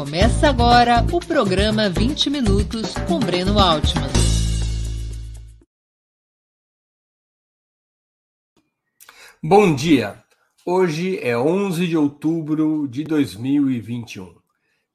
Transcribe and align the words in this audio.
Começa 0.00 0.48
agora 0.48 1.04
o 1.12 1.20
programa 1.20 1.90
20 1.90 2.30
Minutos 2.30 2.94
com 3.06 3.20
Breno 3.20 3.58
Altman. 3.58 4.08
Bom 9.42 9.74
dia! 9.74 10.24
Hoje 10.64 11.18
é 11.18 11.36
11 11.36 11.86
de 11.86 11.98
outubro 11.98 12.88
de 12.88 13.04
2021. 13.04 14.36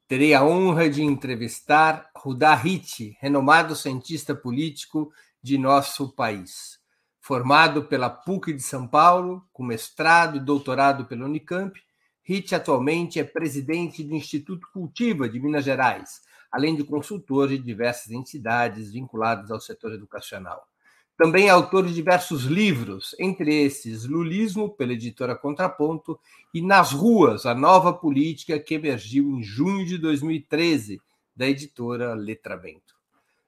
Terei 0.07 0.33
a 0.33 0.43
honra 0.43 0.89
de 0.89 1.03
entrevistar 1.03 2.09
Rudá 2.17 2.55
Hit, 2.55 3.15
renomado 3.21 3.75
cientista 3.75 4.33
político 4.33 5.11
de 5.39 5.59
nosso 5.59 6.15
país. 6.15 6.79
Formado 7.21 7.83
pela 7.83 8.09
PUC 8.09 8.51
de 8.53 8.63
São 8.63 8.87
Paulo, 8.87 9.47
com 9.53 9.63
mestrado 9.63 10.37
e 10.37 10.39
doutorado 10.39 11.05
pela 11.05 11.25
Unicamp, 11.25 11.79
Hit 12.27 12.55
atualmente 12.55 13.19
é 13.19 13.23
presidente 13.23 14.03
do 14.03 14.15
Instituto 14.15 14.67
Cultiva 14.73 15.29
de 15.29 15.39
Minas 15.39 15.63
Gerais, 15.63 16.21
além 16.51 16.75
de 16.75 16.83
consultor 16.83 17.49
de 17.49 17.59
diversas 17.59 18.11
entidades 18.11 18.91
vinculadas 18.91 19.51
ao 19.51 19.61
setor 19.61 19.93
educacional. 19.93 20.67
Também 21.15 21.47
é 21.47 21.51
autor 21.51 21.85
de 21.85 21.93
diversos 21.93 22.45
livros, 22.45 23.15
entre 23.19 23.63
esses 23.63 24.05
Lulismo, 24.05 24.71
pela 24.71 24.93
editora 24.93 25.35
Contraponto, 25.35 26.19
e 26.51 26.63
Nas 26.63 26.91
Ruas, 26.91 27.45
a 27.45 27.53
nova 27.53 27.93
política 27.93 28.59
que 28.59 28.73
emergiu 28.73 29.29
em 29.29 29.43
junho 29.43 29.85
de 29.85 29.99
2013, 29.99 30.99
da 31.35 31.47
editora 31.47 32.15
Letramento. 32.15 32.95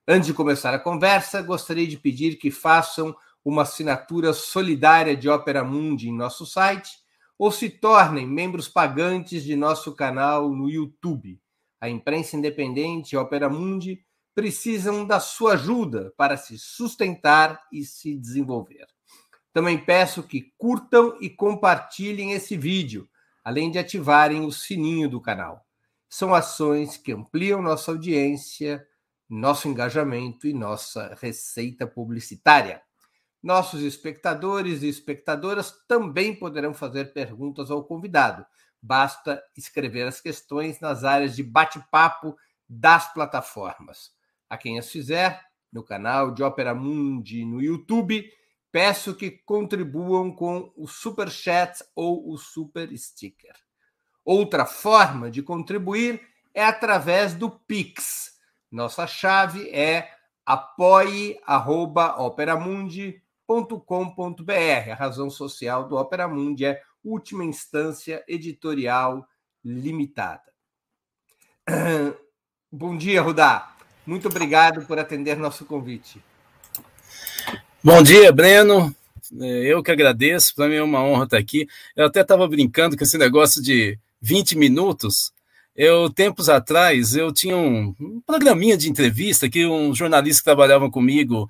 Antes 0.06 0.28
de 0.28 0.34
começar 0.34 0.72
a 0.72 0.78
conversa, 0.78 1.42
gostaria 1.42 1.86
de 1.86 1.96
pedir 1.96 2.36
que 2.36 2.52
façam 2.52 3.14
uma 3.44 3.62
assinatura 3.62 4.32
solidária 4.32 5.16
de 5.16 5.28
Ópera 5.28 5.64
Mundi 5.64 6.08
em 6.08 6.16
nosso 6.16 6.46
site 6.46 7.07
ou 7.38 7.52
se 7.52 7.70
tornem 7.70 8.26
membros 8.26 8.68
pagantes 8.68 9.44
de 9.44 9.54
nosso 9.54 9.94
canal 9.94 10.50
no 10.50 10.68
YouTube. 10.68 11.40
A 11.80 11.88
imprensa 11.88 12.36
independente 12.36 13.16
Ópera 13.16 13.48
Mundi 13.48 14.04
precisam 14.34 15.06
da 15.06 15.20
sua 15.20 15.52
ajuda 15.52 16.12
para 16.16 16.36
se 16.36 16.58
sustentar 16.58 17.62
e 17.72 17.84
se 17.84 18.16
desenvolver. 18.16 18.86
Também 19.52 19.78
peço 19.78 20.22
que 20.22 20.52
curtam 20.58 21.16
e 21.20 21.30
compartilhem 21.30 22.32
esse 22.32 22.56
vídeo, 22.56 23.08
além 23.44 23.70
de 23.70 23.78
ativarem 23.78 24.44
o 24.44 24.52
sininho 24.52 25.08
do 25.08 25.20
canal. 25.20 25.64
São 26.08 26.34
ações 26.34 26.96
que 26.96 27.12
ampliam 27.12 27.62
nossa 27.62 27.90
audiência, 27.90 28.86
nosso 29.28 29.68
engajamento 29.68 30.46
e 30.46 30.52
nossa 30.52 31.16
receita 31.20 31.86
publicitária. 31.86 32.82
Nossos 33.42 33.82
espectadores 33.82 34.82
e 34.82 34.88
espectadoras 34.88 35.72
também 35.86 36.34
poderão 36.34 36.74
fazer 36.74 37.12
perguntas 37.12 37.70
ao 37.70 37.84
convidado. 37.84 38.44
Basta 38.80 39.42
escrever 39.56 40.06
as 40.06 40.20
questões 40.20 40.80
nas 40.80 41.04
áreas 41.04 41.34
de 41.36 41.42
bate-papo 41.42 42.36
das 42.68 43.12
plataformas 43.12 44.16
a 44.48 44.56
quem 44.56 44.78
as 44.78 44.90
fizer 44.90 45.44
no 45.72 45.82
canal 45.82 46.32
de 46.32 46.42
Opera 46.42 46.74
Mundi 46.74 47.44
no 47.44 47.60
YouTube. 47.60 48.30
Peço 48.72 49.14
que 49.14 49.30
contribuam 49.30 50.32
com 50.32 50.72
o 50.76 50.86
super 50.86 51.30
chat 51.30 51.84
ou 51.94 52.30
o 52.30 52.38
super 52.38 52.96
sticker. 52.96 53.54
Outra 54.24 54.64
forma 54.66 55.30
de 55.30 55.42
contribuir 55.42 56.20
é 56.54 56.64
através 56.64 57.34
do 57.34 57.50
Pix. 57.50 58.36
Nossa 58.70 59.06
chave 59.06 59.68
é 59.70 60.10
apoie@operamundi.com.br. 63.48 64.90
A 64.92 64.94
razão 64.94 65.30
social 65.30 65.88
do 65.88 65.96
Opera 65.96 66.28
Mundi 66.28 66.66
é 66.66 66.82
última 67.02 67.44
instância 67.44 68.22
editorial 68.28 69.26
limitada. 69.64 70.42
Bom 72.70 72.96
dia, 72.96 73.22
Rudá. 73.22 73.74
Muito 74.06 74.28
obrigado 74.28 74.86
por 74.86 74.98
atender 74.98 75.36
nosso 75.36 75.64
convite. 75.64 76.22
Bom 77.82 78.02
dia, 78.02 78.30
Breno. 78.30 78.94
É, 79.40 79.46
eu 79.72 79.82
que 79.82 79.90
agradeço, 79.90 80.54
para 80.54 80.68
mim 80.68 80.76
é 80.76 80.82
uma 80.82 81.02
honra 81.02 81.24
estar 81.24 81.38
aqui. 81.38 81.66
Eu 81.96 82.06
até 82.06 82.20
estava 82.20 82.46
brincando 82.46 82.96
com 82.96 83.04
esse 83.04 83.16
negócio 83.16 83.62
de 83.62 83.98
20 84.20 84.56
minutos. 84.56 85.32
Eu, 85.76 86.10
tempos 86.10 86.48
atrás, 86.48 87.14
eu 87.14 87.32
tinha 87.32 87.56
um, 87.56 87.94
um 88.00 88.20
programinha 88.26 88.76
de 88.76 88.90
entrevista 88.90 89.48
que 89.48 89.64
um 89.64 89.94
jornalista 89.94 90.40
que 90.40 90.44
trabalhava 90.44 90.90
comigo 90.90 91.48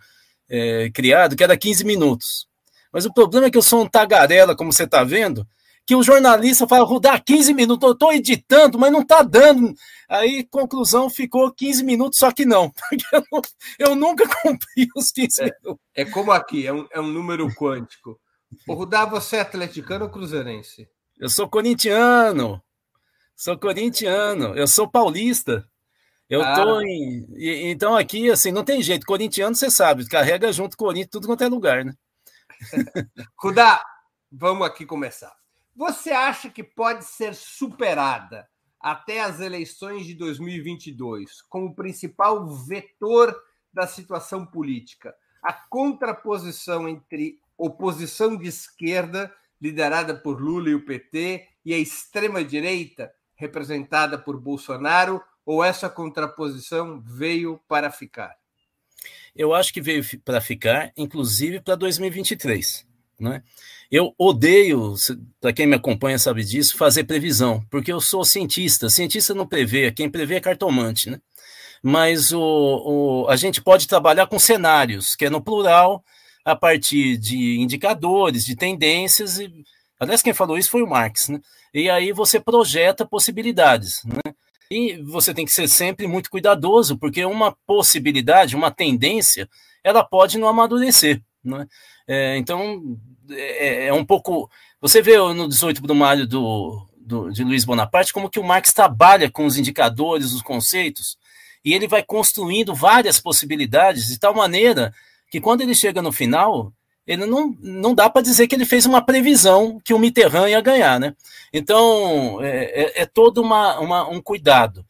é, 0.48 0.90
criado, 0.90 1.36
que 1.36 1.44
era 1.44 1.56
15 1.56 1.84
minutos. 1.84 2.48
Mas 2.92 3.04
o 3.04 3.12
problema 3.12 3.46
é 3.46 3.50
que 3.50 3.58
eu 3.58 3.62
sou 3.62 3.82
um 3.82 3.88
tagarela, 3.88 4.56
como 4.56 4.72
você 4.72 4.84
está 4.84 5.04
vendo, 5.04 5.46
que 5.88 5.94
o 5.94 6.02
jornalista 6.02 6.68
fala, 6.68 6.86
vou 6.86 7.00
dar 7.00 7.18
15 7.22 7.54
minutos, 7.54 7.86
eu 7.86 7.92
estou 7.92 8.12
editando, 8.12 8.78
mas 8.78 8.92
não 8.92 9.00
está 9.00 9.22
dando. 9.22 9.74
Aí, 10.08 10.44
conclusão, 10.44 11.08
ficou 11.08 11.50
15 11.50 11.82
minutos, 11.82 12.18
só 12.18 12.30
que 12.30 12.44
não, 12.44 12.70
porque 12.76 13.04
eu, 13.12 13.42
eu 13.78 13.94
nunca 13.94 14.24
cumpri 14.42 14.86
os 14.94 15.10
15 15.10 15.40
é, 15.40 15.44
minutos. 15.44 15.84
É 15.94 16.04
como 16.04 16.30
aqui, 16.30 16.66
é 16.66 16.72
um, 16.72 16.86
é 16.90 17.00
um 17.00 17.06
número 17.06 17.48
quântico. 17.54 18.20
O 18.66 18.74
Rudá, 18.74 19.04
você 19.04 19.36
é 19.36 19.40
atleticano 19.40 20.04
ou 20.04 20.10
cruzeirense? 20.10 20.88
Eu 21.18 21.28
sou 21.28 21.48
corintiano, 21.48 22.62
sou 23.34 23.58
corintiano, 23.58 24.54
eu 24.54 24.66
sou 24.66 24.90
paulista. 24.90 25.66
Eu 26.28 26.42
ah. 26.42 26.54
tô 26.54 26.80
em. 26.80 27.26
Então 27.70 27.96
aqui, 27.96 28.30
assim, 28.30 28.52
não 28.52 28.64
tem 28.64 28.82
jeito. 28.82 29.06
Corintiano, 29.06 29.54
você 29.54 29.70
sabe, 29.70 30.06
carrega 30.06 30.52
junto 30.52 30.76
Corinthians, 30.76 31.10
tudo 31.10 31.26
quanto 31.26 31.44
é 31.44 31.48
lugar, 31.48 31.84
né? 31.84 31.94
Rudá, 33.38 33.82
vamos 34.30 34.66
aqui 34.66 34.84
começar. 34.84 35.32
Você 35.74 36.10
acha 36.10 36.50
que 36.50 36.62
pode 36.62 37.04
ser 37.04 37.34
superada 37.34 38.48
até 38.80 39.20
as 39.20 39.40
eleições 39.40 40.06
de 40.06 40.14
2022 40.14 41.42
como 41.48 41.74
principal 41.74 42.46
vetor 42.46 43.34
da 43.72 43.86
situação 43.86 44.44
política 44.44 45.14
a 45.42 45.52
contraposição 45.52 46.88
entre 46.88 47.40
oposição 47.56 48.36
de 48.36 48.48
esquerda, 48.48 49.32
liderada 49.60 50.14
por 50.14 50.40
Lula 50.40 50.70
e 50.70 50.74
o 50.74 50.84
PT, 50.84 51.46
e 51.64 51.74
a 51.74 51.78
extrema-direita, 51.78 53.12
representada 53.34 54.18
por 54.18 54.40
Bolsonaro, 54.40 55.22
ou 55.48 55.64
essa 55.64 55.88
contraposição 55.88 57.00
veio 57.00 57.58
para 57.66 57.90
ficar? 57.90 58.36
Eu 59.34 59.54
acho 59.54 59.72
que 59.72 59.80
veio 59.80 60.04
para 60.22 60.42
ficar, 60.42 60.92
inclusive 60.94 61.58
para 61.58 61.74
2023. 61.74 62.86
Né? 63.18 63.42
Eu 63.90 64.14
odeio, 64.18 64.94
para 65.40 65.54
quem 65.54 65.66
me 65.66 65.74
acompanha 65.74 66.18
sabe 66.18 66.44
disso, 66.44 66.76
fazer 66.76 67.04
previsão, 67.04 67.64
porque 67.70 67.90
eu 67.90 67.98
sou 67.98 68.26
cientista. 68.26 68.90
Cientista 68.90 69.32
não 69.32 69.46
prevê, 69.46 69.90
quem 69.90 70.10
prevê 70.10 70.34
é 70.34 70.40
cartomante. 70.40 71.08
Né? 71.08 71.18
Mas 71.82 72.30
o, 72.30 72.42
o, 72.42 73.26
a 73.30 73.36
gente 73.36 73.62
pode 73.62 73.88
trabalhar 73.88 74.26
com 74.26 74.38
cenários, 74.38 75.16
que 75.16 75.24
é 75.24 75.30
no 75.30 75.40
plural, 75.40 76.04
a 76.44 76.54
partir 76.54 77.16
de 77.16 77.58
indicadores, 77.58 78.44
de 78.44 78.54
tendências. 78.54 79.38
E, 79.38 79.50
aliás, 79.98 80.20
quem 80.20 80.34
falou 80.34 80.58
isso 80.58 80.68
foi 80.68 80.82
o 80.82 80.86
Marx. 80.86 81.30
Né? 81.30 81.40
E 81.72 81.88
aí 81.88 82.12
você 82.12 82.38
projeta 82.38 83.06
possibilidades. 83.06 84.04
Né? 84.04 84.34
E 84.70 85.02
você 85.02 85.32
tem 85.32 85.44
que 85.44 85.52
ser 85.52 85.68
sempre 85.68 86.06
muito 86.06 86.30
cuidadoso, 86.30 86.98
porque 86.98 87.24
uma 87.24 87.56
possibilidade, 87.66 88.56
uma 88.56 88.70
tendência, 88.70 89.48
ela 89.82 90.04
pode 90.04 90.38
não 90.38 90.48
amadurecer. 90.48 91.22
Né? 91.42 91.66
É, 92.06 92.36
então, 92.36 92.98
é, 93.30 93.86
é, 93.86 93.92
um 93.92 94.04
pouco. 94.04 94.50
Você 94.80 95.00
vê 95.00 95.16
no 95.16 95.48
18 95.48 95.80
Brumário 95.82 96.26
do, 96.26 96.86
do, 96.96 97.30
de 97.30 97.42
Luiz 97.42 97.64
Bonaparte 97.64 98.12
como 98.12 98.30
que 98.30 98.38
o 98.38 98.44
Marx 98.44 98.72
trabalha 98.72 99.30
com 99.30 99.46
os 99.46 99.56
indicadores, 99.56 100.32
os 100.32 100.42
conceitos, 100.42 101.16
e 101.64 101.72
ele 101.72 101.88
vai 101.88 102.02
construindo 102.02 102.74
várias 102.74 103.18
possibilidades 103.18 104.08
de 104.08 104.18
tal 104.18 104.34
maneira 104.34 104.92
que 105.30 105.40
quando 105.40 105.62
ele 105.62 105.74
chega 105.74 106.00
no 106.00 106.12
final, 106.12 106.72
ele 107.08 107.24
não, 107.24 107.56
não 107.62 107.94
dá 107.94 108.10
para 108.10 108.20
dizer 108.20 108.46
que 108.46 108.54
ele 108.54 108.66
fez 108.66 108.84
uma 108.84 109.00
previsão 109.00 109.80
que 109.82 109.94
o 109.94 109.98
Mitterrand 109.98 110.50
ia 110.50 110.60
ganhar, 110.60 111.00
né? 111.00 111.16
Então, 111.50 112.38
é, 112.42 112.82
é, 112.98 113.02
é 113.02 113.06
todo 113.06 113.40
uma, 113.40 113.80
uma, 113.80 114.06
um 114.06 114.20
cuidado. 114.20 114.84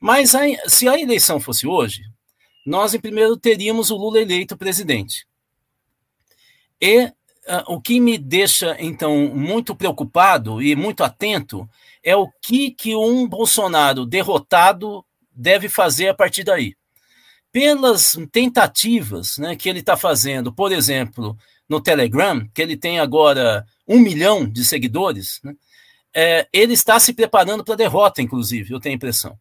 Mas 0.00 0.36
a, 0.36 0.42
se 0.68 0.86
a 0.86 0.96
eleição 0.96 1.40
fosse 1.40 1.66
hoje, 1.66 2.04
nós, 2.64 2.94
em 2.94 3.00
primeiro, 3.00 3.36
teríamos 3.36 3.90
o 3.90 3.96
Lula 3.96 4.20
eleito 4.20 4.56
presidente. 4.56 5.26
E 6.80 7.06
uh, 7.06 7.12
o 7.66 7.80
que 7.80 7.98
me 7.98 8.16
deixa, 8.18 8.76
então, 8.78 9.28
muito 9.34 9.74
preocupado 9.74 10.62
e 10.62 10.76
muito 10.76 11.02
atento 11.02 11.68
é 12.04 12.14
o 12.14 12.30
que, 12.40 12.70
que 12.70 12.94
um 12.94 13.26
Bolsonaro 13.26 14.06
derrotado 14.06 15.04
deve 15.34 15.68
fazer 15.68 16.06
a 16.06 16.14
partir 16.14 16.44
daí. 16.44 16.76
Pelas 17.50 18.16
tentativas 18.30 19.38
né, 19.38 19.56
que 19.56 19.68
ele 19.68 19.80
está 19.80 19.96
fazendo, 19.96 20.52
por 20.52 20.70
exemplo, 20.70 21.36
no 21.68 21.80
Telegram, 21.80 22.46
que 22.54 22.62
ele 22.62 22.76
tem 22.76 23.00
agora 23.00 23.64
um 23.86 23.98
milhão 23.98 24.46
de 24.46 24.64
seguidores, 24.64 25.40
né, 25.42 25.54
é, 26.14 26.46
ele 26.52 26.72
está 26.74 26.98
se 27.00 27.12
preparando 27.12 27.64
para 27.64 27.74
a 27.74 27.78
derrota, 27.78 28.22
inclusive, 28.22 28.72
eu 28.72 28.80
tenho 28.80 28.94
a 28.94 28.96
impressão. 28.96 29.38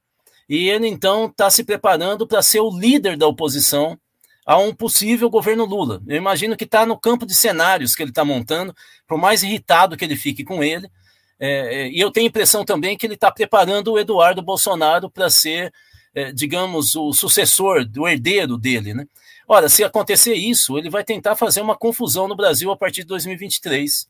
E 0.48 0.70
ele, 0.70 0.88
então, 0.88 1.26
está 1.26 1.50
se 1.50 1.64
preparando 1.64 2.28
para 2.28 2.42
ser 2.42 2.60
o 2.60 2.78
líder 2.78 3.18
da 3.18 3.28
oposição 3.28 3.98
a 4.46 4.58
um 4.58 4.74
possível 4.74 5.30
governo 5.30 5.66
Lula. 5.66 6.02
Eu 6.08 6.18
imagino 6.18 6.58
que 6.58 6.66
está 6.66 6.86
no 6.86 7.00
campo 7.00 7.26
de 7.26 7.34
cenários 7.34 7.96
que 7.96 8.04
ele 8.04 8.12
está 8.12 8.26
montando, 8.26 8.76
por 9.08 9.18
mais 9.18 9.44
irritado 9.44 9.96
que 9.96 10.04
ele 10.06 10.16
fique 10.16 10.44
com 10.44 10.64
ele, 10.64 10.90
É, 11.40 11.90
e 11.90 12.00
eu 12.00 12.10
tenho 12.10 12.28
a 12.28 12.30
impressão 12.30 12.64
também 12.64 12.96
que 12.96 13.06
ele 13.06 13.16
está 13.16 13.30
preparando 13.30 13.92
o 13.92 14.00
Eduardo 14.00 14.42
Bolsonaro 14.42 15.10
para 15.10 15.30
ser, 15.30 15.74
é, 16.16 16.32
digamos, 16.32 16.96
o 16.96 17.12
sucessor, 17.12 17.84
do 17.86 18.08
herdeiro 18.08 18.58
dele. 18.58 18.94
Né? 18.94 19.06
Ora, 19.48 19.68
se 19.70 19.84
acontecer 19.84 20.34
isso, 20.34 20.78
ele 20.78 20.90
vai 20.90 21.04
tentar 21.04 21.36
fazer 21.36 21.62
uma 21.62 21.76
confusão 21.76 22.28
no 22.28 22.36
Brasil 22.36 22.72
a 22.72 22.78
partir 22.78 23.02
de 23.02 23.08
2023. 23.08 24.08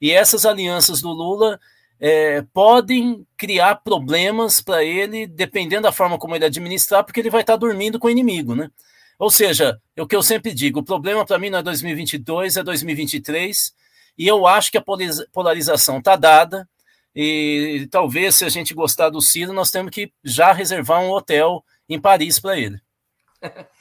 E 0.00 0.10
essas 0.10 0.46
alianças 0.46 1.00
do 1.00 1.10
Lula 1.10 1.60
é, 2.00 2.42
podem 2.52 3.24
criar 3.36 3.76
problemas 3.76 4.60
para 4.60 4.82
ele, 4.82 5.26
dependendo 5.26 5.82
da 5.82 5.92
forma 5.92 6.18
como 6.18 6.34
ele 6.34 6.44
administrar, 6.44 7.04
porque 7.04 7.20
ele 7.20 7.30
vai 7.30 7.42
estar 7.42 7.52
tá 7.52 7.58
dormindo 7.58 7.98
com 7.98 8.08
o 8.08 8.10
inimigo, 8.10 8.54
né? 8.54 8.70
Ou 9.18 9.30
seja, 9.30 9.80
é 9.94 10.02
o 10.02 10.06
que 10.06 10.16
eu 10.16 10.22
sempre 10.22 10.52
digo, 10.52 10.80
o 10.80 10.84
problema 10.84 11.24
para 11.24 11.38
mim 11.38 11.48
não 11.48 11.60
é 11.60 11.62
2022, 11.62 12.56
é 12.56 12.62
2023, 12.64 13.72
e 14.18 14.26
eu 14.26 14.46
acho 14.48 14.72
que 14.72 14.78
a 14.78 14.84
polarização 15.32 15.98
está 15.98 16.16
dada, 16.16 16.68
e 17.14 17.86
talvez, 17.90 18.34
se 18.34 18.44
a 18.44 18.48
gente 18.48 18.74
gostar 18.74 19.10
do 19.10 19.20
Ciro, 19.20 19.52
nós 19.52 19.70
temos 19.70 19.92
que 19.92 20.12
já 20.24 20.52
reservar 20.52 21.00
um 21.02 21.10
hotel 21.10 21.64
em 21.88 22.00
Paris 22.00 22.40
para 22.40 22.58
ele. 22.58 22.80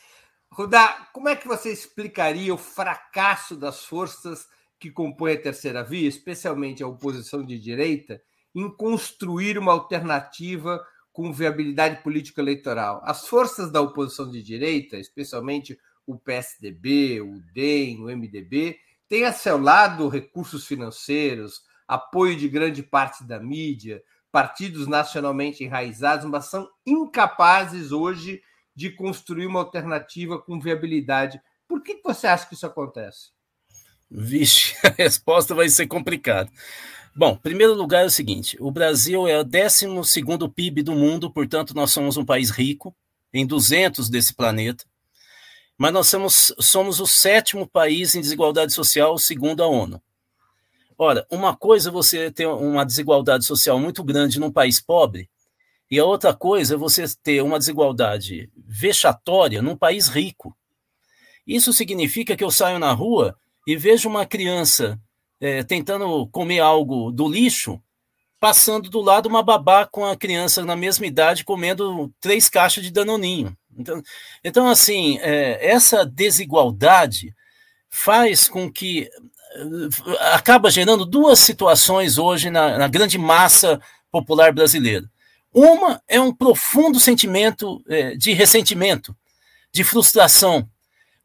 Rudá, 0.53 1.07
como 1.13 1.29
é 1.29 1.35
que 1.35 1.47
você 1.47 1.71
explicaria 1.71 2.53
o 2.53 2.57
fracasso 2.57 3.55
das 3.55 3.85
forças 3.85 4.47
que 4.77 4.91
compõe 4.91 5.33
a 5.33 5.41
terceira 5.41 5.81
via, 5.81 6.09
especialmente 6.09 6.83
a 6.83 6.87
oposição 6.87 7.41
de 7.45 7.57
direita, 7.57 8.21
em 8.53 8.69
construir 8.69 9.57
uma 9.57 9.71
alternativa 9.71 10.85
com 11.13 11.31
viabilidade 11.31 12.03
política 12.03 12.41
eleitoral. 12.41 13.01
As 13.05 13.27
forças 13.27 13.71
da 13.71 13.79
oposição 13.79 14.29
de 14.29 14.43
direita, 14.43 14.97
especialmente 14.97 15.79
o 16.05 16.17
PSDB, 16.17 17.21
o 17.21 17.39
DEM, 17.53 18.01
o 18.01 18.05
MDB, 18.05 18.77
têm 19.07 19.23
a 19.23 19.31
seu 19.31 19.57
lado 19.57 20.09
recursos 20.09 20.65
financeiros, 20.65 21.61
apoio 21.87 22.35
de 22.35 22.49
grande 22.49 22.83
parte 22.83 23.23
da 23.23 23.39
mídia, 23.39 24.03
partidos 24.31 24.87
nacionalmente 24.87 25.63
enraizados, 25.63 26.25
mas 26.25 26.45
são 26.45 26.69
incapazes 26.85 27.91
hoje 27.91 28.41
de 28.81 28.89
construir 28.89 29.45
uma 29.45 29.59
alternativa 29.59 30.39
com 30.39 30.59
viabilidade. 30.59 31.39
Por 31.67 31.83
que 31.83 32.01
você 32.03 32.25
acha 32.25 32.47
que 32.47 32.55
isso 32.55 32.65
acontece? 32.65 33.29
Vixe, 34.09 34.75
a 34.83 34.89
resposta 34.89 35.53
vai 35.53 35.69
ser 35.69 35.85
complicada. 35.85 36.49
Bom, 37.15 37.35
primeiro 37.35 37.75
lugar 37.75 38.01
é 38.01 38.07
o 38.07 38.09
seguinte: 38.09 38.57
o 38.59 38.71
Brasil 38.71 39.27
é 39.27 39.39
o 39.39 39.43
12 39.43 39.85
PIB 40.55 40.81
do 40.81 40.93
mundo, 40.93 41.29
portanto, 41.29 41.75
nós 41.75 41.91
somos 41.91 42.17
um 42.17 42.25
país 42.25 42.49
rico, 42.49 42.95
em 43.31 43.45
200 43.45 44.09
desse 44.09 44.33
planeta, 44.33 44.83
mas 45.77 45.93
nós 45.93 46.07
somos, 46.07 46.51
somos 46.59 46.99
o 46.99 47.05
sétimo 47.05 47.67
país 47.67 48.15
em 48.15 48.21
desigualdade 48.21 48.73
social, 48.73 49.15
segundo 49.19 49.61
a 49.61 49.67
ONU. 49.67 50.01
Ora, 50.97 51.25
uma 51.29 51.55
coisa 51.55 51.89
é 51.89 51.91
você 51.91 52.31
ter 52.31 52.47
uma 52.47 52.83
desigualdade 52.83 53.45
social 53.45 53.79
muito 53.79 54.03
grande 54.03 54.39
num 54.39 54.51
país 54.51 54.81
pobre, 54.81 55.29
e 55.91 55.99
a 55.99 56.05
outra 56.05 56.33
coisa 56.33 56.75
é 56.75 56.77
você 56.77 57.03
ter 57.21 57.43
uma 57.43 57.59
desigualdade 57.59 58.49
vexatória 58.65 59.61
num 59.61 59.75
país 59.75 60.07
rico. 60.07 60.55
Isso 61.45 61.73
significa 61.73 62.37
que 62.37 62.43
eu 62.45 62.49
saio 62.49 62.79
na 62.79 62.93
rua 62.93 63.37
e 63.67 63.75
vejo 63.75 64.07
uma 64.07 64.25
criança 64.25 64.97
é, 65.41 65.63
tentando 65.63 66.25
comer 66.27 66.61
algo 66.61 67.11
do 67.11 67.27
lixo, 67.27 67.77
passando 68.39 68.89
do 68.89 69.01
lado 69.01 69.27
uma 69.27 69.43
babá 69.43 69.85
com 69.85 70.05
a 70.05 70.15
criança 70.15 70.63
na 70.63 70.77
mesma 70.77 71.05
idade 71.05 71.43
comendo 71.43 72.09
três 72.21 72.47
caixas 72.47 72.85
de 72.85 72.91
danoninho. 72.91 73.55
Então, 73.77 74.01
então 74.41 74.67
assim, 74.69 75.17
é, 75.19 75.59
essa 75.73 76.05
desigualdade 76.05 77.35
faz 77.89 78.47
com 78.47 78.71
que 78.71 79.09
é, 79.55 80.33
acaba 80.33 80.71
gerando 80.71 81.05
duas 81.05 81.39
situações 81.39 82.17
hoje 82.17 82.49
na, 82.49 82.77
na 82.77 82.87
grande 82.87 83.17
massa 83.17 83.81
popular 84.09 84.53
brasileira. 84.53 85.05
Uma 85.53 86.01
é 86.07 86.19
um 86.19 86.33
profundo 86.33 86.99
sentimento 86.99 87.83
é, 87.87 88.15
de 88.15 88.33
ressentimento, 88.33 89.15
de 89.71 89.83
frustração, 89.83 90.67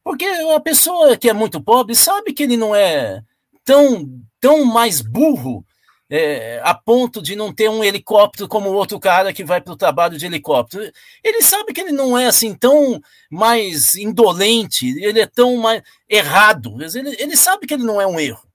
porque 0.03 0.25
a 0.25 0.61
pessoa 0.61 1.17
que 1.17 1.29
é 1.29 1.33
muito 1.33 1.61
pobre 1.61 1.95
sabe 1.95 2.33
que 2.33 2.43
ele 2.43 2.57
não 2.57 2.75
é 2.75 3.23
tão, 3.65 4.09
tão 4.41 4.65
mais 4.65 5.01
burro 5.01 5.65
é, 6.09 6.61
a 6.63 6.73
ponto 6.73 7.21
de 7.21 7.35
não 7.35 7.53
ter 7.53 7.69
um 7.69 7.83
helicóptero 7.83 8.49
como 8.49 8.71
o 8.71 8.75
outro 8.75 8.99
cara 9.01 9.33
que 9.33 9.45
vai 9.45 9.61
para 9.61 9.73
o 9.73 9.77
trabalho 9.77 10.17
de 10.17 10.27
helicóptero. 10.27 10.91
Ele 11.23 11.43
sabe 11.43 11.73
que 11.73 11.81
ele 11.81 11.93
não 11.93 12.17
é 12.17 12.27
assim 12.27 12.55
tão 12.55 13.01
mais 13.31 13.97
indolente, 13.97 14.87
ele 15.03 15.21
é 15.21 15.27
tão 15.27 15.57
mais 15.57 15.83
errado. 16.09 16.77
Ele, 16.81 17.17
ele 17.19 17.37
sabe 17.37 17.67
que 17.67 17.75
ele 17.75 17.83
não 17.83 18.01
é 18.01 18.07
um 18.07 18.21
erro. 18.21 18.47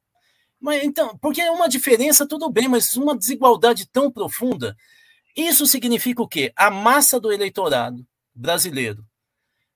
Mas 0.59 0.83
então, 0.83 1.17
porque 1.17 1.41
é 1.41 1.51
uma 1.51 1.67
diferença, 1.67 2.27
tudo 2.27 2.49
bem, 2.49 2.67
mas 2.67 2.95
uma 2.95 3.17
desigualdade 3.17 3.87
tão 3.87 4.11
profunda. 4.11 4.75
Isso 5.35 5.65
significa 5.65 6.21
o 6.21 6.27
quê? 6.27 6.51
A 6.55 6.69
massa 6.69 7.19
do 7.19 7.31
eleitorado 7.31 8.05
brasileiro, 8.33 9.05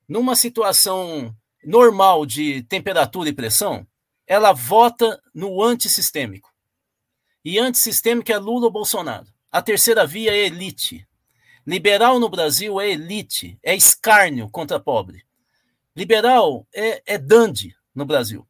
numa 0.07 0.36
situação 0.36 1.36
normal 1.63 2.25
de 2.25 2.63
temperatura 2.63 3.30
e 3.30 3.34
pressão, 3.34 3.88
ela 4.28 4.54
vota 4.54 5.22
no 5.34 5.63
antissistêmico. 5.63 6.54
E 7.44 7.60
antissistêmico 7.60 8.31
é 8.31 8.38
Lula 8.38 8.66
ou 8.66 8.72
Bolsonaro. 8.72 9.28
A 9.52 9.62
terceira 9.62 10.06
via 10.06 10.31
é 10.31 10.46
elite. 10.46 11.07
Liberal 11.66 12.19
no 12.19 12.30
Brasil 12.30 12.80
é 12.80 12.90
elite, 12.90 13.58
é 13.63 13.75
escárnio 13.75 14.50
contra 14.50 14.80
pobre. 14.80 15.24
Liberal 15.96 16.68
é, 16.74 17.01
é 17.06 17.18
dandy 17.18 17.75
no 17.94 18.06
Brasil. 18.06 18.48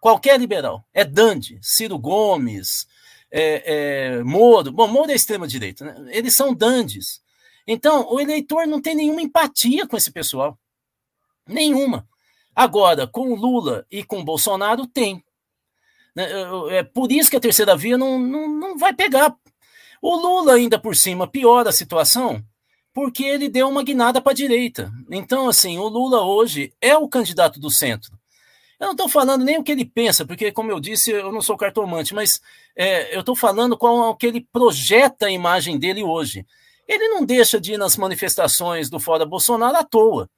Qualquer 0.00 0.38
liberal 0.38 0.84
é 0.92 1.04
dandy. 1.04 1.58
Ciro 1.62 1.98
Gomes, 1.98 2.86
é, 3.32 4.16
é, 4.18 4.22
Moro. 4.22 4.70
Bom, 4.70 4.86
Moro 4.86 5.10
é 5.10 5.14
extrema-direita, 5.14 5.84
né? 5.84 6.10
Eles 6.14 6.34
são 6.34 6.54
dandies. 6.54 7.22
Então, 7.66 8.06
o 8.12 8.20
eleitor 8.20 8.66
não 8.66 8.82
tem 8.82 8.94
nenhuma 8.94 9.22
empatia 9.22 9.86
com 9.86 9.96
esse 9.96 10.12
pessoal. 10.12 10.58
Nenhuma. 11.48 12.06
Agora, 12.54 13.06
com 13.06 13.34
Lula 13.34 13.86
e 13.90 14.04
com 14.04 14.20
o 14.20 14.24
Bolsonaro, 14.24 14.86
tem. 14.86 15.24
Né, 16.14 16.28
é 16.70 16.82
por 16.82 17.10
isso 17.10 17.30
que 17.30 17.36
a 17.36 17.40
terceira 17.40 17.74
via 17.74 17.96
não, 17.96 18.18
não, 18.18 18.48
não 18.48 18.78
vai 18.78 18.92
pegar. 18.92 19.34
O 20.02 20.14
Lula, 20.16 20.54
ainda 20.54 20.78
por 20.78 20.94
cima, 20.94 21.26
piora 21.26 21.70
a 21.70 21.72
situação 21.72 22.44
porque 22.92 23.24
ele 23.24 23.48
deu 23.48 23.68
uma 23.68 23.82
guinada 23.82 24.20
para 24.20 24.32
a 24.32 24.34
direita. 24.34 24.92
Então, 25.10 25.48
assim, 25.48 25.78
o 25.78 25.88
Lula 25.88 26.22
hoje 26.22 26.74
é 26.80 26.96
o 26.96 27.08
candidato 27.08 27.58
do 27.58 27.70
centro. 27.70 28.18
Eu 28.82 28.86
não 28.86 28.92
estou 28.92 29.08
falando 29.08 29.44
nem 29.44 29.58
o 29.58 29.62
que 29.62 29.72
ele 29.72 29.84
pensa, 29.84 30.26
porque, 30.26 30.50
como 30.50 30.70
eu 30.70 30.80
disse, 30.80 31.12
eu 31.12 31.30
não 31.30 31.40
sou 31.40 31.56
cartomante, 31.56 32.12
mas 32.12 32.40
é, 32.76 33.14
eu 33.14 33.20
estou 33.20 33.36
falando 33.36 33.76
com 33.78 33.86
o 33.86 34.16
que 34.16 34.26
ele 34.26 34.46
projeta 34.52 35.26
a 35.26 35.30
imagem 35.30 35.78
dele 35.78 36.02
hoje. 36.02 36.44
Ele 36.88 37.08
não 37.08 37.24
deixa 37.24 37.60
de 37.60 37.74
ir 37.74 37.78
nas 37.78 37.96
manifestações 37.96 38.90
do 38.90 38.98
Fora 38.98 39.24
Bolsonaro 39.24 39.76
à 39.76 39.84
toa 39.84 40.28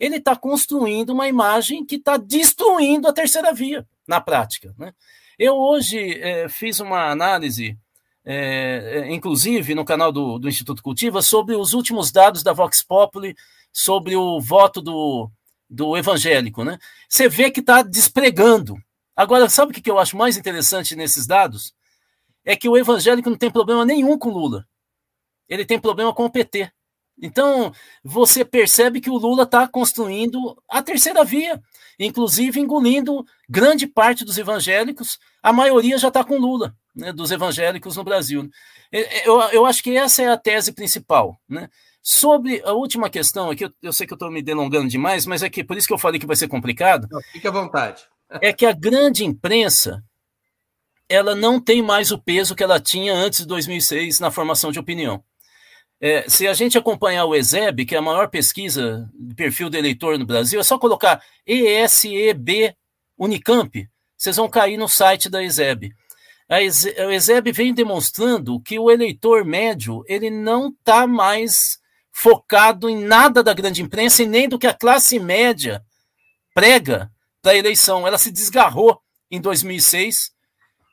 ele 0.00 0.16
está 0.16 0.34
construindo 0.34 1.10
uma 1.10 1.28
imagem 1.28 1.84
que 1.84 1.96
está 1.96 2.16
destruindo 2.16 3.06
a 3.06 3.12
terceira 3.12 3.52
via 3.52 3.86
na 4.08 4.18
prática. 4.18 4.74
Né? 4.78 4.94
Eu 5.38 5.54
hoje 5.56 6.18
é, 6.18 6.48
fiz 6.48 6.80
uma 6.80 7.10
análise, 7.10 7.78
é, 8.24 9.06
inclusive 9.10 9.74
no 9.74 9.84
canal 9.84 10.10
do, 10.10 10.38
do, 10.38 10.48
Instituto 10.48 10.82
Cultiva, 10.82 11.20
sobre 11.20 11.54
os 11.54 11.74
últimos 11.74 12.10
dados 12.10 12.42
da 12.42 12.54
Vox 12.54 12.82
Populi 12.82 13.36
sobre 13.70 14.16
o 14.16 14.40
voto 14.40 14.80
do, 14.80 15.30
do 15.70 15.96
evangélico. 15.96 16.64
Né? 16.64 16.76
Você 17.08 17.28
vê 17.28 17.50
que 17.50 17.60
está 17.60 17.82
despregando. 17.82 18.76
Agora, 19.14 19.48
sabe 19.48 19.70
o 19.70 19.74
que 19.74 19.90
eu 19.90 19.98
acho 19.98 20.16
mais 20.16 20.36
interessante 20.36 20.96
nesses 20.96 21.26
dados? 21.26 21.72
É 22.44 22.56
que 22.56 22.68
o 22.68 22.76
evangélico 22.76 23.30
não 23.30 23.36
tem 23.36 23.50
problema 23.50 23.84
nenhum 23.84 24.18
com 24.18 24.30
Lula. 24.30 24.66
Ele 25.48 25.64
tem 25.64 25.78
problema 25.78 26.12
com 26.12 26.24
o 26.24 26.30
PT. 26.30 26.70
Então, 27.22 27.72
você 28.02 28.44
percebe 28.44 29.00
que 29.00 29.10
o 29.10 29.18
Lula 29.18 29.42
está 29.42 29.68
construindo 29.68 30.56
a 30.68 30.82
terceira 30.82 31.22
via, 31.22 31.60
inclusive 31.98 32.58
engolindo 32.58 33.26
grande 33.48 33.86
parte 33.86 34.24
dos 34.24 34.38
evangélicos, 34.38 35.18
a 35.42 35.52
maioria 35.52 35.98
já 35.98 36.08
está 36.08 36.24
com 36.24 36.38
Lula, 36.38 36.74
né, 36.94 37.12
dos 37.12 37.30
evangélicos 37.30 37.96
no 37.96 38.04
Brasil. 38.04 38.48
Eu, 38.90 39.40
eu 39.52 39.66
acho 39.66 39.82
que 39.82 39.96
essa 39.96 40.22
é 40.22 40.28
a 40.28 40.36
tese 40.36 40.72
principal. 40.72 41.38
Né? 41.48 41.68
Sobre 42.02 42.62
a 42.64 42.72
última 42.72 43.10
questão, 43.10 43.50
aqui 43.50 43.70
eu, 43.82 43.92
sei 43.92 44.06
que 44.06 44.12
eu 44.12 44.16
estou 44.16 44.30
me 44.30 44.42
delongando 44.42 44.88
demais, 44.88 45.26
mas 45.26 45.42
é 45.42 45.50
que 45.50 45.62
por 45.62 45.76
isso 45.76 45.86
que 45.86 45.92
eu 45.92 45.98
falei 45.98 46.18
que 46.18 46.26
vai 46.26 46.36
ser 46.36 46.48
complicado. 46.48 47.06
Não, 47.10 47.20
fique 47.32 47.46
à 47.46 47.50
vontade. 47.50 48.02
é 48.40 48.52
que 48.52 48.64
a 48.64 48.72
grande 48.72 49.24
imprensa 49.24 50.02
ela 51.08 51.34
não 51.34 51.60
tem 51.60 51.82
mais 51.82 52.12
o 52.12 52.18
peso 52.18 52.54
que 52.54 52.62
ela 52.62 52.78
tinha 52.78 53.12
antes 53.12 53.40
de 53.40 53.46
2006 53.46 54.20
na 54.20 54.30
formação 54.30 54.70
de 54.70 54.78
opinião. 54.78 55.22
É, 56.00 56.26
se 56.28 56.46
a 56.48 56.54
gente 56.54 56.78
acompanhar 56.78 57.26
o 57.26 57.34
ESEB, 57.34 57.84
que 57.84 57.94
é 57.94 57.98
a 57.98 58.02
maior 58.02 58.30
pesquisa 58.30 59.10
de 59.12 59.34
perfil 59.34 59.68
do 59.68 59.76
eleitor 59.76 60.18
no 60.18 60.24
Brasil, 60.24 60.58
é 60.58 60.62
só 60.62 60.78
colocar 60.78 61.22
ESEB 61.46 62.74
Unicamp, 63.18 63.86
vocês 64.16 64.36
vão 64.36 64.48
cair 64.48 64.78
no 64.78 64.88
site 64.88 65.28
da 65.28 65.42
ESEB. 65.42 65.92
A 66.48 66.62
ESEB 66.62 67.52
vem 67.52 67.74
demonstrando 67.74 68.60
que 68.60 68.78
o 68.78 68.90
eleitor 68.90 69.44
médio 69.44 70.02
ele 70.06 70.30
não 70.30 70.68
está 70.68 71.06
mais 71.06 71.79
focado 72.12 72.88
em 72.88 72.98
nada 73.04 73.42
da 73.42 73.54
grande 73.54 73.82
imprensa 73.82 74.22
e 74.22 74.26
nem 74.26 74.48
do 74.48 74.58
que 74.58 74.66
a 74.66 74.74
classe 74.74 75.18
média 75.18 75.84
prega 76.54 77.10
da 77.42 77.54
eleição. 77.54 78.06
Ela 78.06 78.18
se 78.18 78.30
desgarrou 78.30 79.00
em 79.30 79.40
2006 79.40 80.32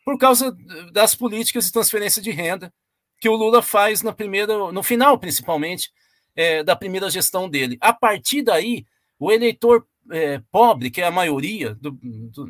por 0.06 0.18
causa 0.18 0.56
das 0.92 1.16
políticas 1.16 1.66
de 1.66 1.72
transferência 1.72 2.22
de 2.22 2.32
renda 2.32 2.74
que 3.20 3.28
o 3.28 3.36
Lula 3.36 3.62
faz 3.62 4.02
na 4.02 4.14
primeira, 4.14 4.72
no 4.72 4.84
final, 4.84 5.18
principalmente, 5.18 5.92
é, 6.36 6.64
da 6.64 6.76
primeira 6.76 7.10
gestão 7.10 7.50
dele. 7.50 7.78
A 7.82 7.92
partir 7.92 8.44
daí, 8.44 8.86
o 9.20 9.32
eleitor 9.32 9.86
é, 10.12 10.40
pobre, 10.52 10.92
que 10.92 11.02
é 11.02 11.08
a 11.08 11.12
maioria 11.12 11.74
do, 11.76 11.92
do, 11.92 12.50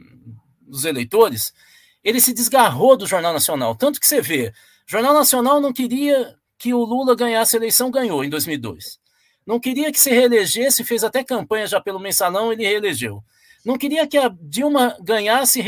dos 0.62 0.86
eleitores, 0.86 1.54
ele 2.04 2.20
se 2.20 2.34
desgarrou 2.34 2.98
do 2.98 3.08
Jornal 3.08 3.34
Nacional. 3.34 3.76
Tanto 3.76 4.00
que 4.00 4.08
você 4.08 4.22
vê, 4.22 4.54
Jornal 4.86 5.14
Nacional 5.14 5.60
não 5.60 5.74
queria 5.74 6.37
que 6.58 6.74
o 6.74 6.84
Lula 6.84 7.16
ganhasse 7.16 7.56
a 7.56 7.60
eleição, 7.60 7.92
ganhou 7.92 8.24
em 8.24 8.30
2002. 8.30 9.00
Não 9.46 9.60
queria 9.60 9.92
que 9.92 10.00
se 10.00 10.10
reelegesse, 10.10 10.84
fez 10.84 11.04
até 11.04 11.24
campanha 11.24 11.68
já 11.68 11.80
pelo 11.80 12.00
mensalão, 12.00 12.52
ele 12.52 12.66
reelegeu. 12.66 13.24
Não 13.64 13.78
queria 13.78 14.08
que 14.08 14.18
a 14.18 14.34
Dilma 14.42 14.98
ganhasse, 15.02 15.64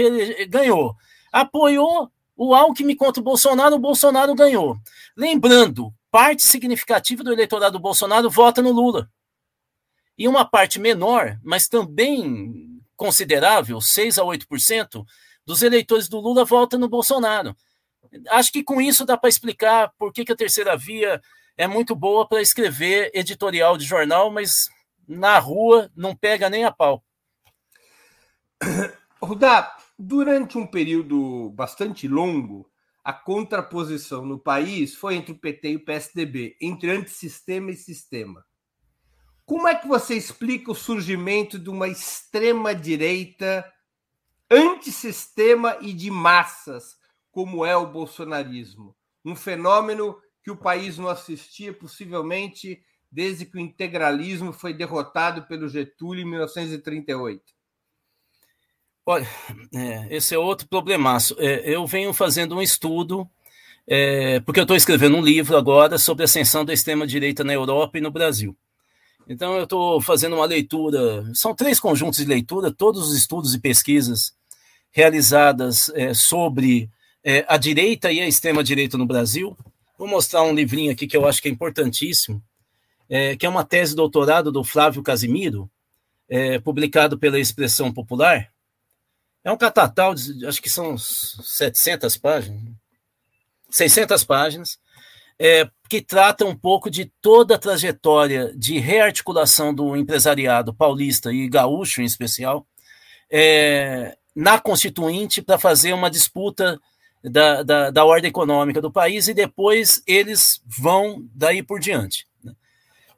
ganhou. 0.47 0.95
Apoiou 1.31 2.11
o 2.35 2.53
Alckmin 2.55 2.95
contra 2.95 3.21
o 3.21 3.23
Bolsonaro, 3.23 3.75
o 3.75 3.79
Bolsonaro 3.79 4.33
ganhou. 4.33 4.77
Lembrando, 5.15 5.93
parte 6.09 6.43
significativa 6.43 7.23
do 7.23 7.33
eleitorado 7.33 7.73
do 7.73 7.81
Bolsonaro 7.81 8.29
vota 8.29 8.61
no 8.61 8.71
Lula. 8.71 9.09
E 10.17 10.27
uma 10.27 10.43
parte 10.43 10.79
menor, 10.79 11.37
mas 11.43 11.67
também 11.67 12.81
considerável, 12.95 13.79
6 13.79 14.19
a 14.19 14.23
8%, 14.23 15.05
dos 15.45 15.61
eleitores 15.61 16.09
do 16.09 16.19
Lula 16.19 16.43
vota 16.43 16.77
no 16.77 16.89
Bolsonaro. 16.89 17.55
Acho 18.29 18.51
que 18.51 18.63
com 18.63 18.81
isso 18.81 19.05
dá 19.05 19.17
para 19.17 19.29
explicar 19.29 19.91
por 19.97 20.11
que, 20.11 20.25
que 20.25 20.31
a 20.31 20.35
terceira 20.35 20.75
via 20.75 21.21
é 21.57 21.67
muito 21.67 21.95
boa 21.95 22.27
para 22.27 22.41
escrever 22.41 23.11
editorial 23.13 23.77
de 23.77 23.85
jornal, 23.85 24.31
mas 24.31 24.69
na 25.07 25.37
rua 25.39 25.91
não 25.95 26.15
pega 26.15 26.49
nem 26.49 26.63
a 26.63 26.71
pau. 26.71 27.03
Rudá, 29.21 29.75
durante 29.97 30.57
um 30.57 30.65
período 30.65 31.49
bastante 31.51 32.07
longo, 32.07 32.69
a 33.03 33.11
contraposição 33.11 34.25
no 34.25 34.39
país 34.39 34.95
foi 34.95 35.15
entre 35.15 35.31
o 35.31 35.37
PT 35.37 35.71
e 35.71 35.75
o 35.77 35.83
PSDB, 35.83 36.55
entre 36.61 36.91
antissistema 36.91 37.71
e 37.71 37.75
sistema. 37.75 38.45
Como 39.45 39.67
é 39.67 39.73
que 39.73 39.87
você 39.87 40.13
explica 40.15 40.71
o 40.71 40.75
surgimento 40.75 41.57
de 41.57 41.69
uma 41.69 41.87
extrema-direita 41.87 43.65
antissistema 44.49 45.77
e 45.81 45.91
de 45.91 46.11
massas, 46.11 46.98
como 47.39 47.65
é 47.65 47.73
o 47.73 47.87
bolsonarismo? 47.87 48.93
Um 49.23 49.33
fenômeno 49.33 50.17
que 50.43 50.51
o 50.51 50.57
país 50.57 50.97
não 50.97 51.07
assistia, 51.07 51.71
possivelmente, 51.71 52.83
desde 53.09 53.45
que 53.45 53.55
o 53.55 53.61
integralismo 53.61 54.51
foi 54.51 54.73
derrotado 54.73 55.43
pelo 55.43 55.69
Getúlio 55.69 56.21
em 56.21 56.29
1938. 56.29 57.41
Olha, 59.05 59.25
é, 59.73 60.13
esse 60.13 60.35
é 60.35 60.37
outro 60.37 60.67
problemaço. 60.67 61.33
É, 61.39 61.73
eu 61.73 61.87
venho 61.87 62.13
fazendo 62.13 62.57
um 62.57 62.61
estudo, 62.61 63.25
é, 63.87 64.41
porque 64.41 64.59
eu 64.59 64.65
estou 64.65 64.75
escrevendo 64.75 65.15
um 65.15 65.23
livro 65.23 65.55
agora 65.55 65.97
sobre 65.97 66.23
a 66.23 66.25
ascensão 66.25 66.65
da 66.65 66.73
extrema-direita 66.73 67.41
na 67.41 67.53
Europa 67.53 67.97
e 67.97 68.01
no 68.01 68.11
Brasil. 68.11 68.53
Então, 69.29 69.55
eu 69.55 69.63
estou 69.63 70.01
fazendo 70.01 70.35
uma 70.35 70.45
leitura, 70.45 71.23
são 71.33 71.55
três 71.55 71.79
conjuntos 71.79 72.19
de 72.19 72.25
leitura, 72.25 72.69
todos 72.69 73.07
os 73.07 73.15
estudos 73.15 73.53
e 73.53 73.61
pesquisas 73.61 74.33
realizadas 74.91 75.87
é, 75.95 76.13
sobre 76.13 76.89
é, 77.23 77.45
a 77.47 77.57
direita 77.57 78.11
e 78.11 78.19
a 78.19 78.27
extrema-direita 78.27 78.97
no 78.97 79.05
Brasil. 79.05 79.57
Vou 79.97 80.07
mostrar 80.07 80.43
um 80.43 80.53
livrinho 80.53 80.91
aqui 80.91 81.07
que 81.07 81.17
eu 81.17 81.27
acho 81.27 81.41
que 81.41 81.47
é 81.47 81.51
importantíssimo, 81.51 82.41
é, 83.09 83.35
que 83.35 83.45
é 83.45 83.49
uma 83.49 83.65
tese 83.65 83.91
de 83.91 83.97
doutorado 83.97 84.51
do 84.51 84.63
Flávio 84.63 85.03
Casimiro, 85.03 85.69
publicado 86.63 87.17
pela 87.17 87.39
Expressão 87.39 87.91
Popular, 87.91 88.51
é 89.43 89.51
um 89.51 89.57
catatal, 89.57 90.13
de, 90.13 90.45
acho 90.45 90.61
que 90.61 90.69
são 90.69 90.97
700 90.97 92.17
páginas, 92.17 92.61
600 93.69 94.23
páginas, 94.23 94.77
é, 95.39 95.69
que 95.89 96.01
trata 96.01 96.45
um 96.45 96.55
pouco 96.55 96.89
de 96.89 97.05
toda 97.21 97.55
a 97.55 97.59
trajetória 97.59 98.53
de 98.55 98.77
rearticulação 98.77 99.73
do 99.73 99.95
empresariado 99.95 100.73
paulista 100.73 101.31
e 101.31 101.47
gaúcho, 101.47 102.01
em 102.01 102.05
especial, 102.05 102.67
é, 103.31 104.17
na 104.35 104.59
Constituinte, 104.59 105.41
para 105.41 105.57
fazer 105.57 105.93
uma 105.93 106.09
disputa 106.11 106.79
da, 107.23 107.63
da, 107.63 107.91
da, 107.91 108.05
ordem 108.05 108.29
econômica 108.29 108.81
do 108.81 108.91
país 108.91 109.27
e 109.27 109.33
depois 109.33 110.01
eles 110.07 110.61
vão 110.65 111.27
daí 111.33 111.61
por 111.61 111.79
diante. 111.79 112.27
Né? 112.43 112.53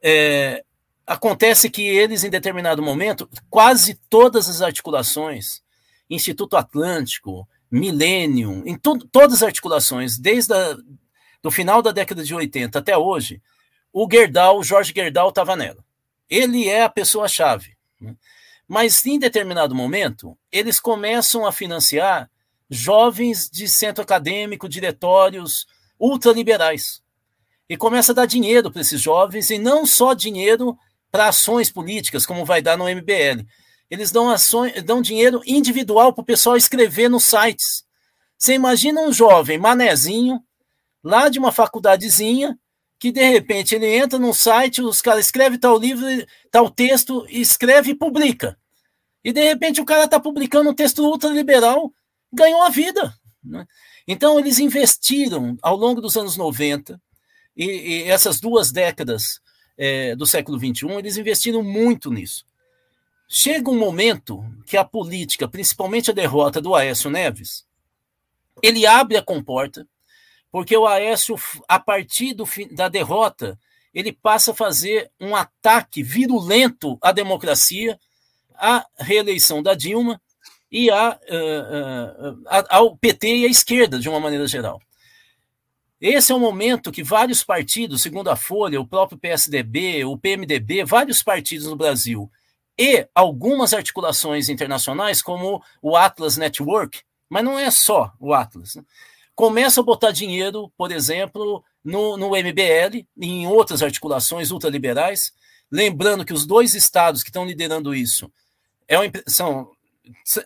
É, 0.01 0.63
acontece 1.05 1.69
que 1.69 1.83
eles, 1.83 2.23
em 2.23 2.29
determinado 2.29 2.81
momento, 2.81 3.29
quase 3.49 3.95
todas 4.09 4.49
as 4.49 4.61
articulações 4.61 5.61
Instituto 6.09 6.57
Atlântico, 6.57 7.47
Millennium, 7.69 8.63
em 8.65 8.77
tu, 8.77 8.97
todas 9.07 9.35
as 9.37 9.43
articulações, 9.43 10.17
desde 10.17 10.53
o 11.43 11.51
final 11.51 11.81
da 11.81 11.91
década 11.91 12.23
de 12.23 12.35
80 12.35 12.77
até 12.77 12.97
hoje, 12.97 13.41
o 13.93 14.07
Gerdau, 14.09 14.63
Jorge 14.63 14.93
Gerdau 14.93 15.29
estava 15.29 15.55
nela. 15.55 15.83
Ele 16.29 16.67
é 16.67 16.83
a 16.83 16.89
pessoa-chave. 16.89 17.75
Né? 17.99 18.15
Mas, 18.67 19.05
em 19.05 19.19
determinado 19.19 19.75
momento, 19.75 20.37
eles 20.51 20.79
começam 20.79 21.45
a 21.45 21.51
financiar 21.51 22.29
jovens 22.71 23.49
de 23.49 23.67
centro 23.67 24.01
acadêmico, 24.01 24.69
diretórios 24.69 25.67
ultraliberais. 25.99 27.01
E 27.67 27.75
começa 27.75 28.13
a 28.13 28.15
dar 28.15 28.25
dinheiro 28.25 28.71
para 28.71 28.81
esses 28.81 29.01
jovens, 29.01 29.49
e 29.49 29.59
não 29.59 29.85
só 29.85 30.13
dinheiro 30.13 30.77
para 31.11 31.27
ações 31.27 31.69
políticas, 31.69 32.25
como 32.25 32.45
vai 32.45 32.61
dar 32.61 32.77
no 32.77 32.85
MBL, 32.85 33.45
eles 33.89 34.09
dão 34.09 34.29
ações, 34.29 34.81
dão 34.83 35.01
dinheiro 35.01 35.41
individual 35.45 36.13
para 36.13 36.21
o 36.21 36.25
pessoal 36.25 36.55
escrever 36.55 37.09
nos 37.09 37.25
sites. 37.25 37.83
Você 38.37 38.53
imagina 38.53 39.01
um 39.01 39.11
jovem 39.11 39.57
manezinho, 39.57 40.41
lá 41.03 41.27
de 41.27 41.37
uma 41.37 41.51
faculdadezinha, 41.51 42.57
que 42.97 43.11
de 43.11 43.23
repente 43.29 43.75
ele 43.75 43.87
entra 43.87 44.17
num 44.17 44.33
site, 44.33 44.81
os 44.81 45.01
caras 45.01 45.25
escrevem 45.25 45.59
tal 45.59 45.77
livro, 45.77 46.05
tal 46.49 46.69
texto, 46.69 47.25
escreve 47.29 47.91
e 47.91 47.95
publica. 47.95 48.57
E 49.23 49.33
de 49.33 49.43
repente 49.43 49.81
o 49.81 49.85
cara 49.85 50.05
está 50.05 50.19
publicando 50.19 50.69
um 50.69 50.73
texto 50.73 51.03
ultraliberal, 51.03 51.91
ganhou 52.31 52.63
a 52.63 52.69
vida. 52.69 53.13
Né? 53.43 53.65
Então 54.07 54.39
eles 54.39 54.59
investiram 54.59 55.57
ao 55.61 55.75
longo 55.75 56.01
dos 56.01 56.15
anos 56.15 56.37
90 56.37 57.01
e, 57.55 57.65
e 57.65 58.03
essas 58.03 58.39
duas 58.39 58.71
décadas 58.71 59.41
é, 59.77 60.15
do 60.15 60.25
século 60.25 60.59
XXI, 60.59 60.91
eles 60.97 61.17
investiram 61.17 61.63
muito 61.63 62.11
nisso. 62.11 62.45
Chega 63.27 63.69
um 63.69 63.79
momento 63.79 64.43
que 64.65 64.77
a 64.77 64.83
política, 64.83 65.47
principalmente 65.47 66.11
a 66.11 66.13
derrota 66.13 66.61
do 66.61 66.75
Aécio 66.75 67.09
Neves, 67.09 67.65
ele 68.61 68.85
abre 68.85 69.17
a 69.17 69.23
comporta, 69.23 69.87
porque 70.51 70.75
o 70.75 70.85
Aécio, 70.85 71.35
a 71.67 71.79
partir 71.79 72.33
do, 72.33 72.45
da 72.71 72.89
derrota, 72.89 73.57
ele 73.93 74.11
passa 74.11 74.51
a 74.51 74.55
fazer 74.55 75.09
um 75.19 75.35
ataque 75.35 76.03
virulento 76.03 76.97
à 77.01 77.11
democracia, 77.11 77.97
à 78.53 78.85
reeleição 78.99 79.63
da 79.63 79.73
Dilma 79.73 80.21
e 80.71 80.89
a, 80.89 81.19
uh, 81.29 82.31
uh, 82.31 82.65
ao 82.69 82.95
PT 82.95 83.37
e 83.37 83.45
à 83.45 83.49
esquerda, 83.49 83.99
de 83.99 84.07
uma 84.07 84.19
maneira 84.19 84.47
geral. 84.47 84.81
Esse 85.99 86.31
é 86.31 86.35
um 86.35 86.39
momento 86.39 86.91
que 86.91 87.03
vários 87.03 87.43
partidos, 87.43 88.01
segundo 88.01 88.29
a 88.29 88.35
Folha, 88.35 88.81
o 88.81 88.87
próprio 88.87 89.19
PSDB, 89.19 90.03
o 90.05 90.17
PMDB, 90.17 90.83
vários 90.83 91.21
partidos 91.21 91.67
no 91.67 91.75
Brasil 91.75 92.31
e 92.77 93.07
algumas 93.13 93.73
articulações 93.73 94.49
internacionais, 94.49 95.21
como 95.21 95.61
o 95.81 95.95
Atlas 95.95 96.37
Network, 96.37 97.01
mas 97.29 97.43
não 97.43 97.59
é 97.59 97.69
só 97.69 98.11
o 98.19 98.33
Atlas. 98.33 98.75
Né? 98.75 98.83
Começa 99.35 99.81
a 99.81 99.83
botar 99.83 100.11
dinheiro, 100.11 100.71
por 100.75 100.91
exemplo, 100.91 101.63
no, 101.83 102.17
no 102.17 102.29
MBL 102.29 103.05
e 103.17 103.27
em 103.27 103.47
outras 103.47 103.83
articulações 103.83 104.49
ultraliberais, 104.49 105.31
lembrando 105.71 106.25
que 106.25 106.33
os 106.33 106.45
dois 106.45 106.73
estados 106.73 107.21
que 107.21 107.29
estão 107.29 107.45
liderando 107.45 107.93
isso 107.93 108.31
é 108.87 108.99
um, 108.99 109.03
são 109.27 109.71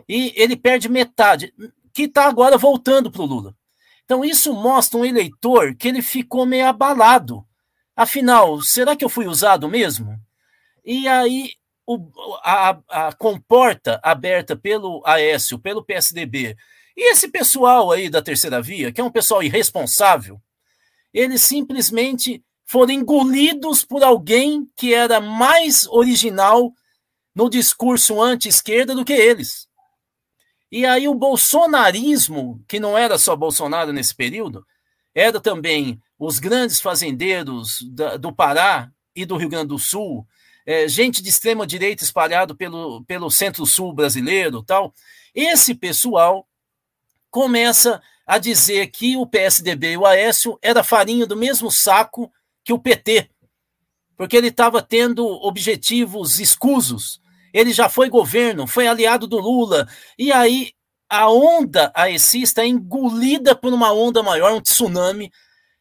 e 0.07 0.33
ele 0.35 0.55
perde 0.55 0.87
metade, 0.87 1.53
que 1.93 2.03
está 2.03 2.27
agora 2.27 2.57
voltando 2.57 3.11
para 3.11 3.21
o 3.21 3.25
Lula. 3.25 3.55
Então 4.05 4.23
isso 4.23 4.53
mostra 4.53 4.99
um 4.99 5.05
eleitor 5.05 5.75
que 5.75 5.87
ele 5.87 6.01
ficou 6.01 6.45
meio 6.45 6.67
abalado 6.67 7.45
Afinal, 7.95 8.61
será 8.61 8.95
que 8.95 9.03
eu 9.03 9.09
fui 9.09 9.27
usado 9.27 9.67
mesmo? 9.69 10.19
E 10.83 11.07
aí 11.07 11.51
o, 11.85 12.09
a, 12.43 12.79
a, 12.89 13.13
comporta 13.13 13.99
aberta 14.01 14.55
pelo 14.55 15.03
Aécio, 15.05 15.59
pelo 15.59 15.83
PSDB 15.83 16.55
E 16.95 17.11
esse 17.11 17.27
pessoal 17.27 17.91
aí 17.91 18.09
da 18.09 18.21
terceira 18.21 18.61
via, 18.61 18.91
que 18.91 19.01
é 19.01 19.03
um 19.03 19.11
pessoal 19.11 19.43
irresponsável, 19.43 20.41
eles 21.13 21.41
simplesmente 21.41 22.43
foram 22.71 22.93
engolidos 22.93 23.83
por 23.83 24.01
alguém 24.01 24.65
que 24.77 24.93
era 24.93 25.19
mais 25.19 25.85
original 25.87 26.71
no 27.35 27.49
discurso 27.49 28.21
anti-esquerda 28.21 28.95
do 28.95 29.03
que 29.03 29.11
eles. 29.11 29.67
E 30.71 30.85
aí 30.85 31.05
o 31.05 31.13
bolsonarismo, 31.13 32.63
que 32.69 32.79
não 32.79 32.97
era 32.97 33.17
só 33.17 33.35
Bolsonaro 33.35 33.91
nesse 33.91 34.15
período, 34.15 34.65
era 35.13 35.41
também 35.41 36.01
os 36.17 36.39
grandes 36.39 36.79
fazendeiros 36.79 37.79
do 38.17 38.33
Pará 38.33 38.89
e 39.13 39.25
do 39.25 39.35
Rio 39.35 39.49
Grande 39.49 39.67
do 39.67 39.77
Sul, 39.77 40.25
é, 40.65 40.87
gente 40.87 41.21
de 41.21 41.27
extrema 41.27 41.67
direita 41.67 42.05
espalhado 42.05 42.55
pelo, 42.55 43.03
pelo 43.03 43.29
centro-sul 43.29 43.91
brasileiro 43.91 44.63
tal. 44.63 44.93
Esse 45.35 45.75
pessoal 45.75 46.47
começa 47.29 48.01
a 48.25 48.37
dizer 48.37 48.87
que 48.87 49.17
o 49.17 49.27
PSDB 49.27 49.91
e 49.91 49.97
o 49.97 50.05
Aécio 50.05 50.57
era 50.61 50.85
farinha 50.85 51.27
do 51.27 51.35
mesmo 51.35 51.69
saco 51.69 52.31
que 52.63 52.73
o 52.73 52.79
PT, 52.79 53.29
porque 54.15 54.37
ele 54.37 54.47
estava 54.47 54.81
tendo 54.81 55.25
objetivos 55.25 56.39
escusos. 56.39 57.19
Ele 57.53 57.73
já 57.73 57.89
foi 57.89 58.09
governo, 58.09 58.67
foi 58.67 58.87
aliado 58.87 59.27
do 59.27 59.39
Lula, 59.39 59.87
e 60.17 60.31
aí 60.31 60.71
a 61.09 61.29
onda 61.29 61.91
aecista 61.93 62.61
é 62.61 62.67
engolida 62.67 63.55
por 63.55 63.73
uma 63.73 63.91
onda 63.91 64.23
maior, 64.23 64.53
um 64.53 64.61
tsunami 64.61 65.31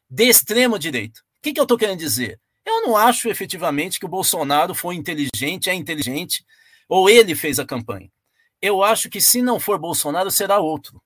de 0.09 0.25
extrema 0.25 0.79
direita. 0.79 1.21
O 1.21 1.43
que, 1.43 1.53
que 1.53 1.61
eu 1.61 1.65
estou 1.65 1.79
querendo 1.79 1.99
dizer? 1.99 2.41
Eu 2.67 2.83
não 2.83 2.97
acho 2.97 3.29
efetivamente 3.29 3.99
que 4.01 4.07
o 4.07 4.09
Bolsonaro 4.09 4.75
foi 4.75 4.97
inteligente, 4.97 5.71
é 5.71 5.75
inteligente, 5.75 6.45
ou 6.89 7.09
ele 7.09 7.35
fez 7.35 7.59
a 7.59 7.65
campanha. 7.65 8.11
Eu 8.61 8.83
acho 8.83 9.09
que 9.09 9.21
se 9.21 9.41
não 9.41 9.61
for 9.61 9.79
Bolsonaro, 9.79 10.31
será 10.31 10.59
outro. 10.59 11.01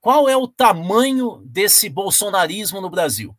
Qual 0.00 0.28
é 0.28 0.36
o 0.36 0.46
tamanho 0.46 1.42
desse 1.44 1.88
bolsonarismo 1.88 2.80
no 2.80 2.88
Brasil? 2.88 3.36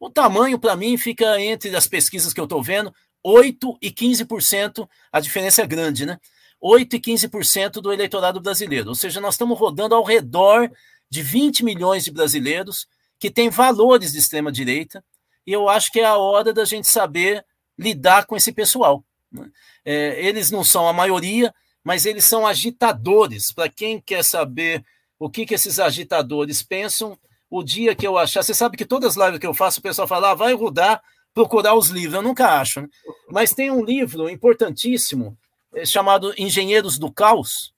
O 0.00 0.08
tamanho, 0.08 0.58
para 0.58 0.74
mim, 0.74 0.96
fica 0.96 1.38
entre 1.38 1.76
as 1.76 1.86
pesquisas 1.86 2.32
que 2.32 2.40
eu 2.40 2.44
estou 2.44 2.62
vendo, 2.62 2.92
8% 3.24 3.76
e 3.82 3.90
15%, 3.90 4.88
a 5.12 5.20
diferença 5.20 5.60
é 5.60 5.66
grande, 5.66 6.06
né? 6.06 6.18
8% 6.62 6.94
e 6.94 6.98
15% 6.98 7.72
do 7.82 7.92
eleitorado 7.92 8.40
brasileiro. 8.40 8.88
Ou 8.88 8.94
seja, 8.94 9.20
nós 9.20 9.34
estamos 9.34 9.58
rodando 9.58 9.94
ao 9.94 10.02
redor 10.02 10.72
de 11.10 11.22
20 11.22 11.64
milhões 11.64 12.04
de 12.04 12.10
brasileiros 12.10 12.88
que 13.18 13.30
têm 13.30 13.50
valores 13.50 14.12
de 14.12 14.18
extrema-direita, 14.18 15.04
e 15.46 15.52
eu 15.52 15.68
acho 15.68 15.92
que 15.92 16.00
é 16.00 16.06
a 16.06 16.16
hora 16.16 16.52
da 16.52 16.64
gente 16.64 16.88
saber 16.88 17.44
lidar 17.78 18.24
com 18.24 18.36
esse 18.36 18.52
pessoal. 18.52 19.04
Né? 19.30 19.50
É, 19.84 20.24
eles 20.24 20.50
não 20.50 20.64
são 20.64 20.88
a 20.88 20.92
maioria, 20.92 21.54
mas 21.84 22.06
eles 22.06 22.24
são 22.24 22.46
agitadores. 22.46 23.52
Para 23.52 23.68
quem 23.68 24.00
quer 24.00 24.24
saber 24.24 24.82
o 25.18 25.28
que, 25.28 25.44
que 25.44 25.54
esses 25.54 25.78
agitadores 25.78 26.62
pensam, 26.62 27.18
o 27.50 27.64
dia 27.64 27.94
que 27.94 28.06
eu 28.06 28.16
achar. 28.16 28.42
Você 28.42 28.54
sabe 28.54 28.76
que 28.76 28.84
todas 28.84 29.16
as 29.18 29.24
lives 29.24 29.40
que 29.40 29.46
eu 29.46 29.52
faço, 29.52 29.80
o 29.80 29.82
pessoal 29.82 30.06
fala, 30.06 30.30
ah, 30.30 30.34
vai 30.34 30.54
rodar, 30.54 31.02
procurar 31.34 31.74
os 31.74 31.88
livros. 31.88 32.14
Eu 32.14 32.22
nunca 32.22 32.60
acho. 32.60 32.82
Né? 32.82 32.88
Mas 33.28 33.52
tem 33.52 33.70
um 33.70 33.84
livro 33.84 34.30
importantíssimo 34.30 35.36
é, 35.74 35.84
chamado 35.84 36.32
Engenheiros 36.38 36.96
do 36.96 37.10
Caos, 37.10 37.74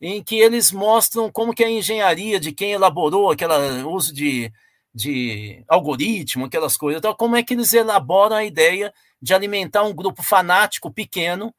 em 0.00 0.22
que 0.22 0.36
eles 0.36 0.70
mostram 0.70 1.32
como 1.32 1.54
que 1.54 1.64
a 1.64 1.70
engenharia 1.70 2.38
de 2.38 2.52
quem 2.52 2.72
elaborou 2.72 3.30
aquele 3.30 3.82
uso 3.84 4.14
de, 4.14 4.52
de 4.94 5.64
algoritmo, 5.66 6.44
aquelas 6.44 6.76
coisas, 6.76 6.98
então, 6.98 7.14
como 7.14 7.36
é 7.36 7.42
que 7.42 7.54
eles 7.54 7.72
elaboram 7.72 8.36
a 8.36 8.44
ideia 8.44 8.92
de 9.20 9.34
alimentar 9.34 9.82
um 9.82 9.94
grupo 9.94 10.22
fanático 10.22 10.90
pequeno 10.90 11.54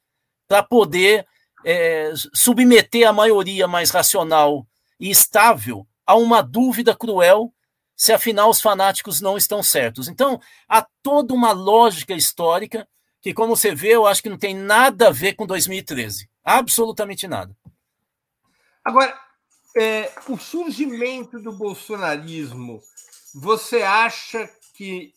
para 0.48 0.64
poder 0.64 1.28
é, 1.64 2.12
submeter 2.34 3.08
a 3.08 3.14
maioria 3.14 3.68
mais 3.68 3.92
racional 3.92 4.66
e 5.00 5.12
estável 5.12 5.86
a 6.12 6.16
uma 6.16 6.42
dúvida 6.42 6.94
cruel 6.94 7.54
se 7.96 8.12
afinal 8.12 8.50
os 8.50 8.60
fanáticos 8.60 9.22
não 9.22 9.38
estão 9.38 9.64
certos. 9.64 10.10
Então, 10.10 10.42
há 10.68 10.86
toda 11.02 11.34
uma 11.34 11.54
lógica 11.54 12.14
histórica 12.14 12.86
que, 13.22 13.34
como 13.34 13.56
você 13.56 13.74
vê, 13.74 13.96
eu 13.96 14.06
acho 14.06 14.22
que 14.22 14.30
não 14.30 14.38
tem 14.38 14.54
nada 14.54 15.08
a 15.08 15.12
ver 15.12 15.36
com 15.36 15.46
2013. 15.48 16.30
Absolutamente 16.44 17.30
nada. 17.30 17.56
Agora, 18.84 19.18
é, 19.78 20.12
o 20.28 20.38
surgimento 20.38 21.40
do 21.40 21.54
bolsonarismo, 21.54 22.82
você 23.34 23.82
acha 23.84 24.50
que 24.74 25.14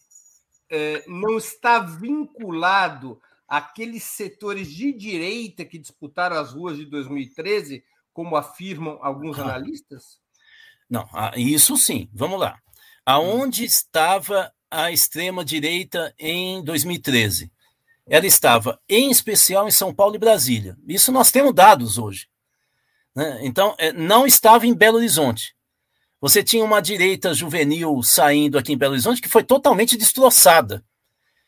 é, 0.71 1.03
não 1.09 1.38
está 1.38 1.81
vinculado 1.81 3.21
àqueles 3.49 4.05
setores 4.05 4.71
de 4.71 4.92
direita 4.92 5.64
que 5.64 5.79
disputaram 5.79 6.37
as 6.37 6.53
ruas 6.53 6.77
de 6.77 6.87
2013, 6.87 7.83
como 8.12 8.37
afirmam 8.37 9.01
alguns 9.03 9.40
analistas? 9.40 10.23
Não, 10.94 11.09
ah, 11.12 11.33
isso 11.37 11.76
sim. 11.76 12.09
Vamos 12.14 12.38
lá. 12.38 12.57
Aonde 13.04 13.64
estava 13.64 14.52
a 14.70 14.92
extrema-direita 14.92 16.14
em 16.16 16.62
2013? 16.62 17.50
Ela 18.07 18.26
estava, 18.26 18.80
em 18.88 19.11
especial, 19.11 19.66
em 19.66 19.72
São 19.72 19.92
Paulo 19.92 20.14
e 20.14 20.20
Brasília. 20.20 20.76
Isso 20.87 21.11
nós 21.11 21.33
temos 21.33 21.52
dados 21.52 21.98
hoje. 21.98 22.28
Né? 23.12 23.40
Então, 23.42 23.74
é, 23.76 23.92
não 23.92 24.24
estava 24.24 24.68
em 24.68 24.72
Belo 24.74 24.98
Horizonte. 24.98 25.57
Você 26.20 26.44
tinha 26.44 26.64
uma 26.64 26.80
direita 26.80 27.35
juvenil 27.35 28.00
saindo 28.04 28.57
aqui 28.57 28.72
em 28.72 28.78
Belo 28.78 28.92
Horizonte 28.92 29.20
que 29.20 29.28
foi 29.28 29.42
totalmente 29.42 29.96
destroçada. 29.96 30.85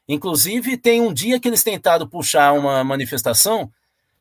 Inclusive, 0.08 0.76
tem 0.76 1.00
um 1.00 1.14
dia 1.14 1.38
que 1.38 1.46
eles 1.46 1.62
tentaram 1.62 2.08
puxar 2.08 2.52
uma 2.52 2.82
manifestação, 2.82 3.70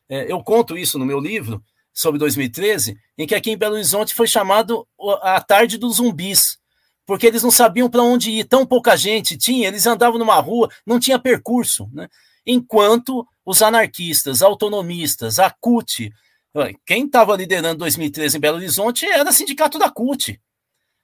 é, 0.08 0.30
eu 0.30 0.40
conto 0.44 0.78
isso 0.78 1.00
no 1.00 1.04
meu 1.04 1.18
livro, 1.18 1.60
sobre 1.96 2.18
2013, 2.20 2.98
em 3.16 3.26
que 3.26 3.34
aqui 3.34 3.50
em 3.50 3.56
Belo 3.56 3.74
Horizonte 3.74 4.14
foi 4.14 4.26
chamado 4.26 4.86
a 5.22 5.40
tarde 5.40 5.78
dos 5.78 5.96
zumbis, 5.96 6.58
porque 7.06 7.26
eles 7.26 7.42
não 7.42 7.50
sabiam 7.50 7.88
para 7.88 8.02
onde 8.02 8.30
ir, 8.30 8.44
tão 8.44 8.66
pouca 8.66 8.94
gente 8.96 9.38
tinha, 9.38 9.66
eles 9.66 9.86
andavam 9.86 10.18
numa 10.18 10.38
rua, 10.38 10.70
não 10.84 11.00
tinha 11.00 11.18
percurso, 11.18 11.88
né? 11.92 12.08
Enquanto 12.44 13.26
os 13.44 13.62
anarquistas, 13.62 14.42
autonomistas, 14.42 15.38
a 15.38 15.50
CUT, 15.50 16.12
quem 16.84 17.06
estava 17.06 17.34
liderando 17.34 17.78
2013 17.78 18.36
em 18.36 18.40
Belo 18.40 18.58
Horizonte 18.58 19.06
era 19.06 19.28
o 19.28 19.32
sindicato 19.32 19.78
da 19.78 19.90
CUT. 19.90 20.38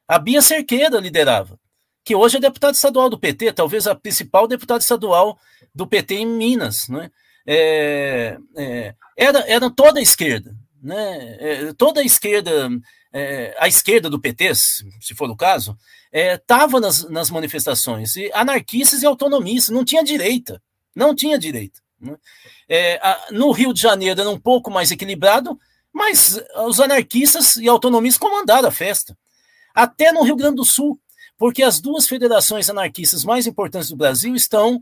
A 0.06 0.18
Bia 0.18 0.42
Cerqueira 0.42 0.98
liderava, 0.98 1.58
que 2.04 2.14
hoje 2.14 2.36
é 2.36 2.40
deputada 2.40 2.74
estadual 2.74 3.08
do 3.08 3.18
PT, 3.18 3.52
talvez 3.54 3.86
a 3.86 3.94
principal 3.94 4.46
deputada 4.46 4.80
estadual 4.80 5.38
do 5.74 5.86
PT 5.86 6.16
em 6.16 6.26
Minas. 6.26 6.88
Né? 6.88 7.10
É, 7.46 8.38
é, 8.56 8.94
era, 9.16 9.38
era 9.50 9.70
toda 9.70 9.98
a 9.98 10.02
esquerda 10.02 10.54
né, 10.82 11.36
é, 11.38 11.72
toda 11.74 12.00
a 12.00 12.04
esquerda, 12.04 12.68
é, 13.12 13.54
a 13.58 13.68
esquerda 13.68 14.10
do 14.10 14.20
PT, 14.20 14.54
se 14.54 15.14
for 15.14 15.30
o 15.30 15.36
caso, 15.36 15.78
estava 16.12 16.78
é, 16.78 16.80
nas, 16.80 17.08
nas 17.08 17.30
manifestações, 17.30 18.16
e 18.16 18.30
anarquistas 18.34 19.02
e 19.02 19.06
autonomistas, 19.06 19.74
não 19.74 19.84
tinha 19.84 20.02
direita, 20.02 20.60
não 20.94 21.14
tinha 21.14 21.38
direita. 21.38 21.80
Né? 22.00 22.16
É, 22.68 22.96
a, 22.96 23.28
no 23.30 23.52
Rio 23.52 23.72
de 23.72 23.80
Janeiro 23.80 24.20
era 24.20 24.28
um 24.28 24.40
pouco 24.40 24.70
mais 24.70 24.90
equilibrado, 24.90 25.58
mas 25.92 26.42
os 26.66 26.80
anarquistas 26.80 27.56
e 27.56 27.68
autonomistas 27.68 28.18
comandaram 28.18 28.68
a 28.68 28.72
festa. 28.72 29.16
Até 29.74 30.10
no 30.10 30.22
Rio 30.22 30.36
Grande 30.36 30.56
do 30.56 30.64
Sul, 30.64 30.98
porque 31.38 31.62
as 31.62 31.80
duas 31.80 32.08
federações 32.08 32.68
anarquistas 32.68 33.24
mais 33.24 33.46
importantes 33.46 33.88
do 33.88 33.96
Brasil 33.96 34.34
estão 34.34 34.80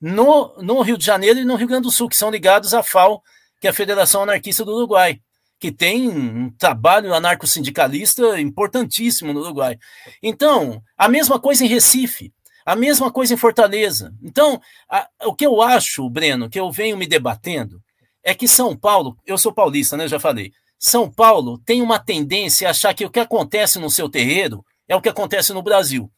no, 0.00 0.54
no 0.62 0.80
Rio 0.80 0.96
de 0.96 1.04
Janeiro 1.04 1.40
e 1.40 1.44
no 1.44 1.56
Rio 1.56 1.68
Grande 1.68 1.84
do 1.84 1.90
Sul, 1.90 2.08
que 2.08 2.16
são 2.16 2.30
ligados 2.30 2.74
à 2.74 2.82
FAO, 2.82 3.22
que 3.60 3.66
é 3.66 3.70
a 3.70 3.74
Federação 3.74 4.22
Anarquista 4.22 4.64
do 4.64 4.74
Uruguai 4.74 5.20
que 5.62 5.70
tem 5.70 6.08
um 6.08 6.50
trabalho 6.50 7.14
anarco-sindicalista 7.14 8.40
importantíssimo 8.40 9.32
no 9.32 9.42
Uruguai. 9.42 9.78
Então, 10.20 10.82
a 10.98 11.06
mesma 11.08 11.38
coisa 11.38 11.64
em 11.64 11.68
Recife, 11.68 12.32
a 12.66 12.74
mesma 12.74 13.12
coisa 13.12 13.32
em 13.32 13.36
Fortaleza. 13.36 14.12
Então, 14.20 14.60
a, 14.90 15.08
o 15.22 15.32
que 15.32 15.46
eu 15.46 15.62
acho, 15.62 16.10
Breno, 16.10 16.50
que 16.50 16.58
eu 16.58 16.68
venho 16.72 16.96
me 16.96 17.06
debatendo, 17.06 17.80
é 18.24 18.34
que 18.34 18.48
São 18.48 18.76
Paulo, 18.76 19.16
eu 19.24 19.38
sou 19.38 19.52
paulista, 19.54 19.96
né? 19.96 20.08
Já 20.08 20.18
falei. 20.18 20.50
São 20.80 21.08
Paulo 21.08 21.58
tem 21.58 21.80
uma 21.80 22.00
tendência 22.00 22.66
a 22.66 22.72
achar 22.72 22.92
que 22.92 23.04
o 23.04 23.10
que 23.10 23.20
acontece 23.20 23.78
no 23.78 23.88
seu 23.88 24.08
terreiro 24.08 24.64
é 24.88 24.96
o 24.96 25.00
que 25.00 25.08
acontece 25.08 25.52
no 25.52 25.62
Brasil. 25.62 26.10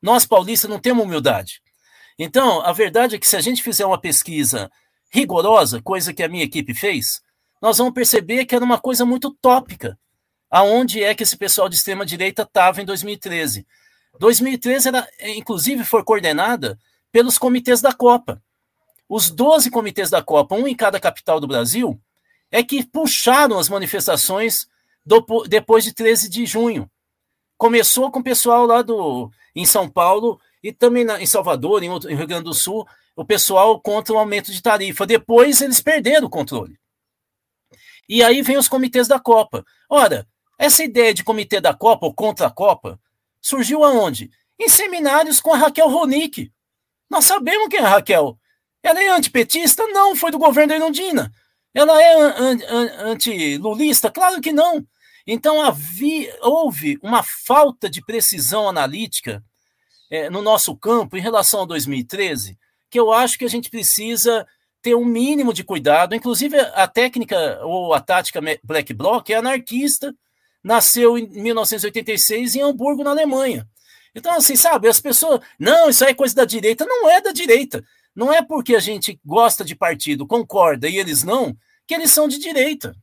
Nós 0.00 0.24
paulistas 0.24 0.70
não 0.70 0.78
temos 0.78 1.04
humildade. 1.04 1.60
Então, 2.16 2.60
a 2.60 2.70
verdade 2.72 3.16
é 3.16 3.18
que 3.18 3.26
se 3.26 3.36
a 3.36 3.40
gente 3.40 3.60
fizer 3.60 3.86
uma 3.86 4.00
pesquisa 4.00 4.70
rigorosa, 5.12 5.82
coisa 5.82 6.14
que 6.14 6.22
a 6.22 6.28
minha 6.28 6.44
equipe 6.44 6.72
fez, 6.72 7.24
nós 7.64 7.78
vamos 7.78 7.94
perceber 7.94 8.44
que 8.44 8.54
era 8.54 8.62
uma 8.62 8.78
coisa 8.78 9.06
muito 9.06 9.30
tópica. 9.40 9.98
Aonde 10.50 11.02
é 11.02 11.14
que 11.14 11.22
esse 11.22 11.34
pessoal 11.34 11.66
de 11.66 11.76
extrema 11.76 12.04
direita 12.04 12.42
estava 12.42 12.82
em 12.82 12.84
2013? 12.84 13.66
2013 14.18 14.88
era, 14.88 15.08
inclusive, 15.34 15.82
foi 15.82 16.04
coordenada 16.04 16.78
pelos 17.10 17.38
comitês 17.38 17.80
da 17.80 17.90
Copa. 17.90 18.42
Os 19.08 19.30
12 19.30 19.70
comitês 19.70 20.10
da 20.10 20.22
Copa, 20.22 20.54
um 20.54 20.68
em 20.68 20.76
cada 20.76 21.00
capital 21.00 21.40
do 21.40 21.46
Brasil, 21.46 21.98
é 22.50 22.62
que 22.62 22.84
puxaram 22.84 23.58
as 23.58 23.70
manifestações 23.70 24.66
do, 25.02 25.24
depois 25.48 25.84
de 25.84 25.94
13 25.94 26.28
de 26.28 26.44
junho. 26.44 26.86
Começou 27.56 28.10
com 28.10 28.18
o 28.18 28.22
pessoal 28.24 28.66
lá 28.66 28.82
do, 28.82 29.30
em 29.56 29.64
São 29.64 29.88
Paulo 29.88 30.38
e 30.62 30.70
também 30.70 31.02
na, 31.02 31.18
em 31.18 31.26
Salvador, 31.26 31.82
em, 31.82 31.88
outro, 31.88 32.10
em 32.10 32.14
Rio 32.14 32.26
Grande 32.26 32.44
do 32.44 32.52
Sul, 32.52 32.86
o 33.16 33.24
pessoal 33.24 33.80
contra 33.80 34.12
o 34.12 34.18
aumento 34.18 34.52
de 34.52 34.60
tarifa. 34.60 35.06
Depois 35.06 35.62
eles 35.62 35.80
perderam 35.80 36.26
o 36.26 36.30
controle. 36.30 36.78
E 38.08 38.22
aí 38.22 38.42
vem 38.42 38.56
os 38.56 38.68
comitês 38.68 39.08
da 39.08 39.18
Copa. 39.18 39.64
Ora, 39.88 40.26
Essa 40.58 40.84
ideia 40.84 41.12
de 41.12 41.24
comitê 41.24 41.60
da 41.60 41.74
Copa 41.74 42.06
ou 42.06 42.14
contra 42.14 42.46
a 42.46 42.50
Copa 42.50 42.98
surgiu 43.40 43.84
aonde? 43.84 44.30
Em 44.58 44.68
seminários 44.68 45.40
com 45.40 45.52
a 45.52 45.56
Raquel 45.56 45.88
Ronick. 45.88 46.52
Nós 47.10 47.24
sabemos 47.24 47.68
quem 47.68 47.80
é 47.80 47.82
a 47.82 47.88
Raquel. 47.88 48.38
Ela 48.82 49.02
é 49.02 49.08
antipetista? 49.08 49.86
Não, 49.88 50.14
foi 50.14 50.30
do 50.30 50.38
governo 50.38 50.68
da 50.68 50.76
Irondina. 50.76 51.32
Ela 51.74 52.00
é 52.00 52.14
anti-lulista? 53.00 54.10
Claro 54.10 54.40
que 54.40 54.52
não. 54.52 54.86
Então 55.26 55.60
havia, 55.60 56.36
houve 56.42 56.98
uma 57.02 57.22
falta 57.22 57.88
de 57.88 58.04
precisão 58.04 58.68
analítica 58.68 59.42
é, 60.10 60.28
no 60.30 60.42
nosso 60.42 60.76
campo 60.76 61.16
em 61.16 61.20
relação 61.20 61.62
a 61.62 61.66
2013, 61.66 62.58
que 62.90 63.00
eu 63.00 63.12
acho 63.12 63.38
que 63.38 63.44
a 63.44 63.48
gente 63.48 63.70
precisa 63.70 64.46
ter 64.84 64.94
um 64.94 65.04
mínimo 65.06 65.54
de 65.54 65.64
cuidado. 65.64 66.14
Inclusive, 66.14 66.60
a 66.60 66.86
técnica 66.86 67.58
ou 67.64 67.94
a 67.94 68.00
tática 68.00 68.38
Black 68.62 68.92
Bloc 68.92 69.30
é 69.30 69.36
anarquista, 69.36 70.14
nasceu 70.62 71.16
em 71.16 71.26
1986 71.26 72.54
em 72.54 72.60
Hamburgo, 72.60 73.02
na 73.02 73.10
Alemanha. 73.10 73.66
Então, 74.14 74.34
assim, 74.34 74.54
sabe, 74.56 74.86
as 74.86 75.00
pessoas. 75.00 75.40
Não, 75.58 75.88
isso 75.88 76.04
aí 76.04 76.10
é 76.10 76.14
coisa 76.14 76.34
da 76.34 76.44
direita. 76.44 76.84
Não 76.84 77.08
é 77.08 77.18
da 77.18 77.32
direita. 77.32 77.82
Não 78.14 78.30
é 78.30 78.42
porque 78.42 78.76
a 78.76 78.78
gente 78.78 79.18
gosta 79.24 79.64
de 79.64 79.74
partido, 79.74 80.26
concorda 80.26 80.86
e 80.86 80.98
eles 80.98 81.24
não, 81.24 81.56
que 81.86 81.94
eles 81.94 82.10
são 82.10 82.28
de 82.28 82.38
direita. 82.38 82.94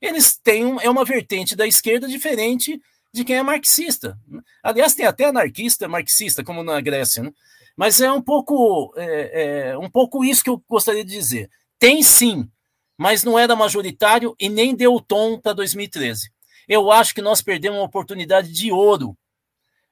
Eles 0.00 0.36
têm 0.36 0.66
um, 0.66 0.80
é 0.80 0.90
uma 0.90 1.04
vertente 1.04 1.54
da 1.54 1.68
esquerda 1.68 2.08
diferente 2.08 2.80
de 3.14 3.24
quem 3.24 3.36
é 3.36 3.42
marxista. 3.44 4.18
Aliás, 4.60 4.92
tem 4.92 5.06
até 5.06 5.26
anarquista 5.26 5.86
marxista, 5.86 6.42
como 6.42 6.64
na 6.64 6.80
Grécia, 6.80 7.22
né? 7.22 7.32
Mas 7.78 8.00
é 8.00 8.10
um 8.10 8.20
pouco, 8.20 8.92
é, 8.96 9.68
é, 9.70 9.78
um 9.78 9.88
pouco 9.88 10.24
isso 10.24 10.42
que 10.42 10.50
eu 10.50 10.60
gostaria 10.68 11.04
de 11.04 11.12
dizer. 11.12 11.48
Tem 11.78 12.02
sim, 12.02 12.50
mas 12.96 13.22
não 13.22 13.38
era 13.38 13.54
majoritário 13.54 14.34
e 14.36 14.48
nem 14.48 14.74
deu 14.74 14.94
o 14.94 15.00
tom 15.00 15.38
para 15.38 15.52
2013. 15.52 16.32
Eu 16.68 16.90
acho 16.90 17.14
que 17.14 17.22
nós 17.22 17.40
perdemos 17.40 17.78
uma 17.78 17.84
oportunidade 17.84 18.50
de 18.50 18.72
ouro 18.72 19.16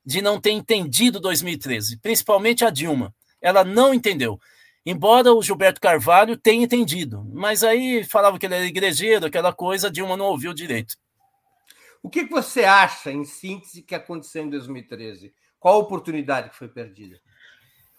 de 0.05 0.21
não 0.21 0.41
ter 0.41 0.51
entendido 0.51 1.21
2013, 1.21 1.99
principalmente 1.99 2.65
a 2.65 2.71
Dilma. 2.71 3.15
Ela 3.41 3.63
não 3.63 3.95
entendeu. 3.95 4.37
Embora 4.85 5.33
o 5.33 5.41
Gilberto 5.41 5.81
Carvalho 5.81 6.37
tenha 6.37 6.65
entendido, 6.65 7.25
mas 7.33 7.63
aí 7.63 8.03
falava 8.03 8.37
que 8.37 8.47
ele 8.47 8.57
era 8.57 8.67
igrejeiro, 8.67 9.27
aquela 9.27 9.53
coisa, 9.53 9.87
a 9.87 9.91
Dilma 9.93 10.17
não 10.17 10.27
ouviu 10.27 10.53
direito. 10.53 10.97
O 12.03 12.11
que 12.11 12.25
você 12.25 12.65
acha, 12.65 13.13
em 13.13 13.25
síntese, 13.25 13.83
que 13.83 13.95
aconteceu 13.95 14.43
em 14.43 14.51
2013? 14.51 15.33
Qual 15.61 15.77
a 15.77 15.79
oportunidade 15.79 16.51
que 16.51 16.57
foi 16.57 16.69
perdida? 16.69 17.21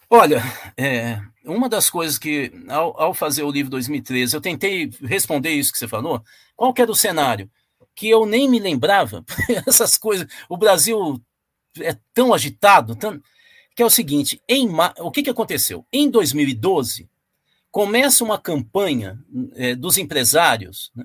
Olha, 0.09 0.41
é, 0.77 1.19
uma 1.43 1.67
das 1.67 1.89
coisas 1.89 2.17
que, 2.17 2.51
ao, 2.69 2.99
ao, 2.99 3.13
fazer 3.13 3.43
o 3.43 3.51
livro 3.51 3.69
2013, 3.71 4.35
eu 4.35 4.41
tentei 4.41 4.89
responder 5.01 5.51
isso 5.51 5.71
que 5.71 5.77
você 5.77 5.87
falou. 5.87 6.23
Qual 6.55 6.73
que 6.73 6.81
era 6.81 6.91
o 6.91 6.95
cenário? 6.95 7.49
Que 7.93 8.09
eu 8.09 8.25
nem 8.25 8.49
me 8.49 8.59
lembrava, 8.59 9.25
essas 9.67 9.97
coisas. 9.97 10.25
O 10.47 10.55
Brasil 10.55 11.21
é 11.81 11.97
tão 12.13 12.33
agitado, 12.33 12.95
tão, 12.95 13.21
que 13.75 13.83
é 13.83 13.85
o 13.85 13.89
seguinte: 13.89 14.41
em, 14.47 14.69
o 14.99 15.11
que, 15.11 15.23
que 15.23 15.29
aconteceu? 15.29 15.85
Em 15.91 16.09
2012, 16.09 17.09
começa 17.69 18.23
uma 18.23 18.39
campanha 18.39 19.19
é, 19.55 19.75
dos 19.75 19.97
empresários, 19.97 20.89
né, 20.95 21.03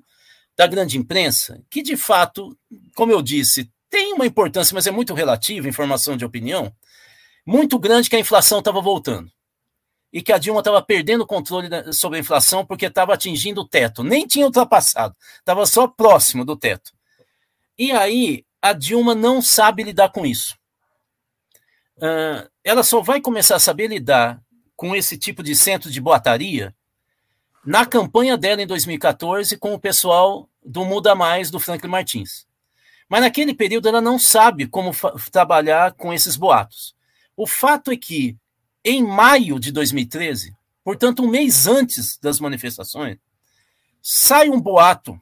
da 0.56 0.66
grande 0.66 0.96
imprensa, 0.96 1.60
que 1.68 1.82
de 1.82 1.96
fato, 1.96 2.56
como 2.94 3.10
eu 3.10 3.20
disse, 3.20 3.68
tem 3.90 4.12
uma 4.12 4.26
importância, 4.26 4.74
mas 4.74 4.86
é 4.86 4.90
muito 4.90 5.12
relativa, 5.12 5.68
informação 5.68 6.16
de 6.16 6.24
opinião, 6.24 6.72
muito 7.44 7.78
grande 7.78 8.08
que 8.08 8.16
a 8.16 8.20
inflação 8.20 8.58
estava 8.58 8.80
voltando. 8.80 9.30
E 10.12 10.20
que 10.20 10.32
a 10.32 10.38
Dilma 10.38 10.60
estava 10.60 10.82
perdendo 10.82 11.22
o 11.22 11.26
controle 11.26 11.68
sobre 11.92 12.18
a 12.18 12.20
inflação 12.20 12.66
porque 12.66 12.86
estava 12.86 13.14
atingindo 13.14 13.62
o 13.62 13.68
teto. 13.68 14.02
Nem 14.02 14.26
tinha 14.26 14.44
ultrapassado, 14.44 15.16
estava 15.38 15.64
só 15.64 15.88
próximo 15.88 16.44
do 16.44 16.56
teto. 16.56 16.92
E 17.78 17.92
aí 17.92 18.44
a 18.60 18.72
Dilma 18.72 19.14
não 19.14 19.40
sabe 19.40 19.82
lidar 19.82 20.10
com 20.10 20.26
isso 20.26 20.54
uh, 22.02 22.50
ela 22.64 22.82
só 22.82 23.00
vai 23.00 23.20
começar 23.20 23.56
a 23.56 23.60
saber 23.60 23.88
lidar 23.88 24.40
com 24.76 24.94
esse 24.94 25.16
tipo 25.16 25.42
de 25.42 25.54
centro 25.54 25.90
de 25.90 26.00
boataria 26.00 26.74
na 27.64 27.86
campanha 27.86 28.36
dela 28.36 28.62
em 28.62 28.66
2014 28.66 29.56
com 29.56 29.72
o 29.72 29.78
pessoal 29.78 30.48
do 30.64 30.84
Muda 30.84 31.14
Mais, 31.14 31.50
do 31.50 31.60
Franklin 31.60 31.90
Martins. 31.90 32.46
Mas 33.08 33.20
naquele 33.20 33.54
período 33.54 33.88
ela 33.88 34.00
não 34.00 34.18
sabe 34.18 34.66
como 34.66 34.90
trabalhar 35.30 35.92
com 35.92 36.12
esses 36.12 36.34
boatos. 36.34 36.94
O 37.36 37.46
fato 37.46 37.90
é 37.90 37.96
que, 37.96 38.36
em 38.84 39.02
maio 39.02 39.58
de 39.58 39.72
2013, 39.72 40.54
portanto, 40.84 41.22
um 41.22 41.28
mês 41.28 41.66
antes 41.66 42.18
das 42.18 42.38
manifestações, 42.40 43.18
sai 44.02 44.48
um 44.48 44.60
boato 44.60 45.20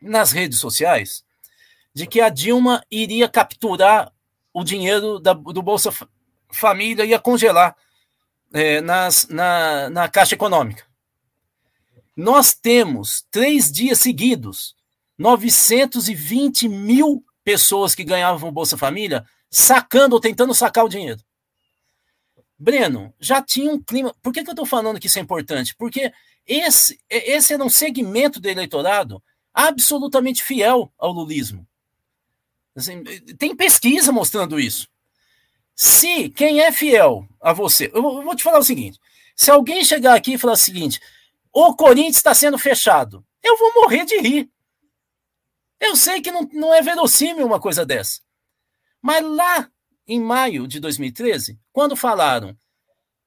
nas 0.00 0.32
redes 0.32 0.58
sociais 0.58 1.24
de 1.94 2.06
que 2.06 2.20
a 2.20 2.28
Dilma 2.28 2.84
iria 2.90 3.28
capturar 3.28 4.12
o 4.52 4.64
dinheiro 4.64 5.18
da, 5.18 5.32
do 5.32 5.62
Bolsa 5.62 5.92
Família 6.50 7.04
ia 7.04 7.18
congelar 7.18 7.76
é, 8.52 8.80
nas, 8.80 9.26
na, 9.28 9.88
na 9.88 10.08
Caixa 10.08 10.34
Econômica. 10.34 10.84
Nós 12.14 12.52
temos, 12.52 13.24
três 13.30 13.72
dias 13.72 13.98
seguidos, 13.98 14.74
920 15.16 16.68
mil 16.68 17.24
pessoas 17.42 17.94
que 17.94 18.04
ganhavam 18.04 18.52
Bolsa 18.52 18.76
Família 18.76 19.24
sacando 19.52 20.14
ou 20.14 20.20
tentando 20.20 20.54
sacar 20.54 20.82
o 20.82 20.88
dinheiro. 20.88 21.22
Breno, 22.58 23.14
já 23.20 23.42
tinha 23.42 23.70
um 23.70 23.80
clima. 23.80 24.14
Por 24.22 24.32
que, 24.32 24.42
que 24.42 24.48
eu 24.48 24.52
estou 24.52 24.64
falando 24.64 24.98
que 24.98 25.08
isso 25.08 25.18
é 25.18 25.22
importante? 25.22 25.74
Porque 25.76 26.10
esse, 26.46 26.98
esse 27.10 27.52
era 27.52 27.62
um 27.62 27.68
segmento 27.68 28.40
do 28.40 28.48
eleitorado 28.48 29.22
absolutamente 29.52 30.42
fiel 30.42 30.90
ao 30.96 31.12
lulismo. 31.12 31.68
Assim, 32.74 33.04
tem 33.36 33.54
pesquisa 33.54 34.10
mostrando 34.10 34.58
isso. 34.58 34.88
Se 35.74 36.30
quem 36.30 36.60
é 36.60 36.72
fiel 36.72 37.28
a 37.38 37.52
você, 37.52 37.90
eu 37.92 38.00
vou 38.00 38.34
te 38.34 38.42
falar 38.42 38.58
o 38.58 38.64
seguinte: 38.64 38.98
se 39.36 39.50
alguém 39.50 39.84
chegar 39.84 40.14
aqui 40.14 40.34
e 40.34 40.38
falar 40.38 40.54
o 40.54 40.56
seguinte, 40.56 40.98
o 41.52 41.74
Corinthians 41.74 42.16
está 42.16 42.32
sendo 42.32 42.58
fechado, 42.58 43.22
eu 43.42 43.58
vou 43.58 43.74
morrer 43.74 44.06
de 44.06 44.18
rir. 44.18 44.50
Eu 45.78 45.94
sei 45.94 46.22
que 46.22 46.30
não, 46.30 46.48
não 46.52 46.72
é 46.72 46.80
verossímil 46.80 47.44
uma 47.44 47.60
coisa 47.60 47.84
dessa. 47.84 48.20
Mas 49.02 49.22
lá 49.24 49.68
em 50.06 50.20
maio 50.20 50.66
de 50.66 50.80
2013, 50.80 51.58
quando 51.72 51.96
falaram 51.96 52.56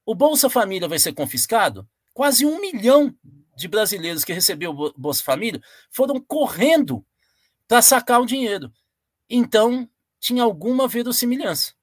o 0.05 0.15
Bolsa 0.15 0.49
Família 0.49 0.87
vai 0.87 0.99
ser 0.99 1.13
confiscado, 1.13 1.87
quase 2.13 2.45
um 2.45 2.59
milhão 2.59 3.13
de 3.57 3.67
brasileiros 3.67 4.23
que 4.23 4.33
recebeu 4.33 4.71
o 4.71 4.93
Bolsa 4.97 5.23
Família 5.23 5.61
foram 5.91 6.19
correndo 6.19 7.05
para 7.67 7.81
sacar 7.81 8.21
o 8.21 8.25
dinheiro 8.25 8.71
então 9.29 9.89
tinha 10.19 10.43
alguma 10.43 10.87
verossimilhança. 10.87 11.73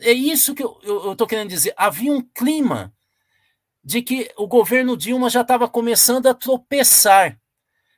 É 0.00 0.12
isso 0.12 0.54
que 0.54 0.62
eu 0.62 1.12
estou 1.12 1.26
querendo 1.26 1.50
dizer. 1.50 1.74
Havia 1.76 2.12
um 2.12 2.22
clima 2.22 2.94
de 3.82 4.00
que 4.00 4.32
o 4.36 4.46
governo 4.46 4.96
Dilma 4.96 5.28
já 5.28 5.42
estava 5.42 5.68
começando 5.68 6.26
a 6.26 6.34
tropeçar. 6.34 7.38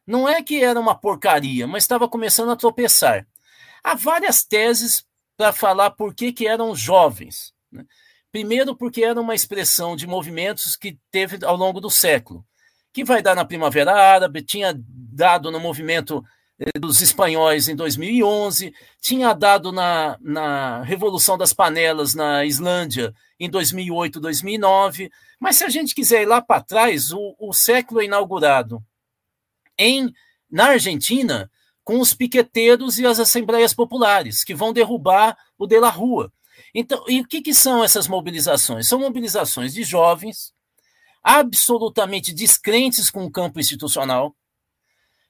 Não 0.07 0.29
é 0.29 0.42
que 0.42 0.62
era 0.62 0.81
uma 0.81 0.95
porcaria, 0.95 1.66
mas 1.66 1.85
estava 1.85 2.09
começando 2.09 2.51
a 2.51 2.57
tropeçar. 2.57 3.27
Há 3.87 3.94
várias 3.94 4.42
teses 4.44 5.07
para 5.37 5.53
falar 5.53 5.92
por 5.92 6.12
que, 6.12 6.33
que 6.33 6.44
eram 6.44 6.75
jovens. 6.75 7.55
Né? 7.70 7.85
Primeiro, 8.33 8.75
porque 8.75 9.05
era 9.05 9.20
uma 9.20 9.33
expressão 9.33 9.94
de 9.94 10.09
movimentos 10.09 10.75
que 10.75 10.99
teve 11.09 11.38
ao 11.46 11.55
longo 11.55 11.81
do 11.81 11.88
século, 11.88 12.44
que 12.92 13.05
vai 13.05 13.22
dar 13.22 13.37
na 13.37 13.44
Primavera 13.44 13.92
Árabe, 13.92 14.42
tinha 14.42 14.75
dado 14.77 15.53
no 15.53 15.61
movimento 15.61 16.20
eh, 16.59 16.81
dos 16.81 17.01
espanhóis 17.01 17.68
em 17.68 17.77
2011, 17.77 18.75
tinha 19.01 19.33
dado 19.33 19.70
na, 19.70 20.18
na 20.20 20.83
Revolução 20.83 21.38
das 21.38 21.53
Panelas 21.53 22.12
na 22.12 22.44
Islândia 22.44 23.14
em 23.38 23.49
2008, 23.49 24.18
2009. 24.18 25.12
Mas 25.38 25.59
se 25.59 25.64
a 25.64 25.68
gente 25.68 25.94
quiser 25.94 26.22
ir 26.22 26.27
lá 26.27 26.42
para 26.42 26.61
trás, 26.61 27.12
o, 27.12 27.37
o 27.38 27.53
século 27.53 28.01
é 28.01 28.07
inaugurado 28.07 28.83
em 29.79 30.12
na 30.51 30.70
Argentina 30.70 31.49
com 31.87 32.01
os 32.01 32.12
piqueteiros 32.12 32.99
e 32.99 33.07
as 33.07 33.20
assembleias 33.20 33.72
populares 33.72 34.42
que 34.42 34.57
vão 34.57 34.72
derrubar 34.72 35.38
o 35.57 35.68
de 35.68 35.79
la 35.79 35.88
Rua. 35.88 36.33
Então, 36.75 37.05
e 37.07 37.20
o 37.20 37.29
que, 37.29 37.40
que 37.40 37.55
são 37.55 37.85
essas 37.85 38.09
mobilizações? 38.09 38.88
São 38.88 38.99
mobilizações 38.99 39.72
de 39.72 39.85
jovens 39.85 40.53
absolutamente 41.22 42.35
descrentes 42.35 43.09
com 43.09 43.25
o 43.25 43.31
campo 43.31 43.61
institucional, 43.61 44.35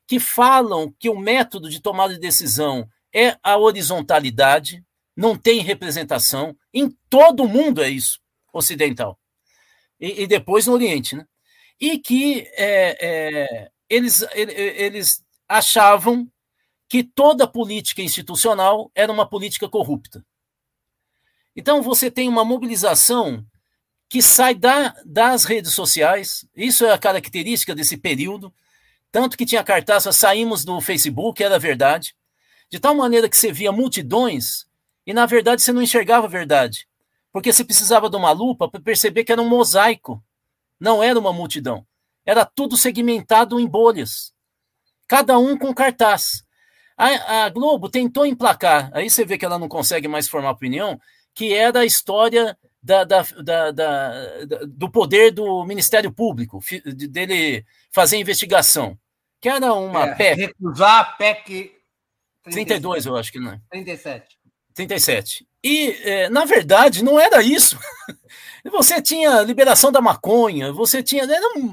que 0.06 0.18
falam 0.18 0.90
que 0.98 1.10
o 1.10 1.18
método 1.18 1.68
de 1.68 1.78
tomada 1.78 2.14
de 2.14 2.20
decisão 2.20 2.88
é 3.14 3.36
a 3.42 3.58
horizontalidade, 3.58 4.82
não 5.14 5.36
tem 5.36 5.60
representação. 5.60 6.56
Em 6.72 6.88
todo 7.10 7.42
o 7.42 7.48
mundo 7.48 7.82
é 7.82 7.90
isso, 7.90 8.18
ocidental. 8.50 9.18
E, 10.00 10.22
e 10.22 10.26
depois 10.26 10.66
no 10.66 10.72
Oriente. 10.72 11.16
Né? 11.16 11.26
E 11.78 11.98
que 11.98 12.48
é, 12.54 12.96
é, 12.98 13.70
eles, 13.90 14.24
eles 14.32 15.22
achavam 15.46 16.26
que 16.88 17.02
toda 17.02 17.46
política 17.46 18.02
institucional 18.02 18.90
era 18.94 19.10
uma 19.12 19.28
política 19.28 19.68
corrupta. 19.68 20.24
Então 21.54 21.82
você 21.82 22.10
tem 22.10 22.28
uma 22.28 22.44
mobilização 22.44 23.44
que 24.08 24.22
sai 24.22 24.54
da, 24.54 24.94
das 25.04 25.44
redes 25.44 25.72
sociais, 25.72 26.46
isso 26.54 26.84
é 26.84 26.92
a 26.92 26.98
característica 26.98 27.74
desse 27.74 27.96
período, 27.96 28.54
tanto 29.10 29.36
que 29.36 29.46
tinha 29.46 29.64
cartaz, 29.64 30.04
saímos 30.14 30.64
do 30.64 30.80
Facebook, 30.80 31.42
era 31.42 31.58
verdade. 31.58 32.14
de 32.68 32.78
tal 32.80 32.94
maneira 32.94 33.28
que 33.28 33.36
você 33.36 33.52
via 33.52 33.72
multidões 33.72 34.66
e, 35.06 35.14
na 35.14 35.24
verdade, 35.24 35.62
você 35.62 35.72
não 35.72 35.82
enxergava 35.82 36.26
a 36.26 36.30
verdade. 36.30 36.86
Porque 37.32 37.52
você 37.52 37.64
precisava 37.64 38.10
de 38.10 38.16
uma 38.16 38.32
lupa 38.32 38.68
para 38.68 38.80
perceber 38.80 39.24
que 39.24 39.32
era 39.32 39.40
um 39.40 39.48
mosaico, 39.48 40.22
não 40.78 41.02
era 41.02 41.18
uma 41.18 41.32
multidão. 41.32 41.86
Era 42.24 42.44
tudo 42.44 42.76
segmentado 42.76 43.60
em 43.60 43.66
bolhas, 43.66 44.34
cada 45.06 45.38
um 45.38 45.56
com 45.56 45.72
cartaz. 45.72 46.45
A, 46.96 47.44
a, 47.44 47.48
Globo 47.50 47.90
tentou 47.90 48.24
emplacar, 48.24 48.90
aí 48.94 49.10
você 49.10 49.24
vê 49.24 49.36
que 49.36 49.44
ela 49.44 49.58
não 49.58 49.68
consegue 49.68 50.08
mais 50.08 50.28
formar 50.28 50.50
opinião, 50.50 50.98
que 51.34 51.52
era 51.52 51.80
a 51.80 51.84
história 51.84 52.56
da, 52.82 53.04
da, 53.04 53.22
da, 53.72 54.12
do 54.66 54.90
poder 54.90 55.32
do 55.32 55.64
Ministério 55.64 56.10
Público, 56.10 56.60
dele 57.10 57.64
fazer 57.92 58.16
investigação. 58.16 58.98
Que 59.40 59.48
era 59.50 59.74
uma 59.74 60.06
é, 60.06 60.14
PEC. 60.14 60.40
Recusar 60.40 61.00
a 61.00 61.04
PEC 61.04 61.76
37. 62.44 62.66
32, 62.66 63.06
eu 63.06 63.16
acho 63.16 63.32
que 63.32 63.40
não 63.40 63.52
é. 63.52 63.60
37. 63.70 64.38
37. 64.74 65.46
E, 65.66 65.90
é, 66.04 66.30
na 66.30 66.44
verdade, 66.44 67.02
não 67.02 67.18
era 67.18 67.42
isso. 67.42 67.76
Você 68.70 69.02
tinha 69.02 69.42
liberação 69.42 69.90
da 69.90 70.00
maconha, 70.00 70.72
você 70.72 71.00
tinha 71.00 71.24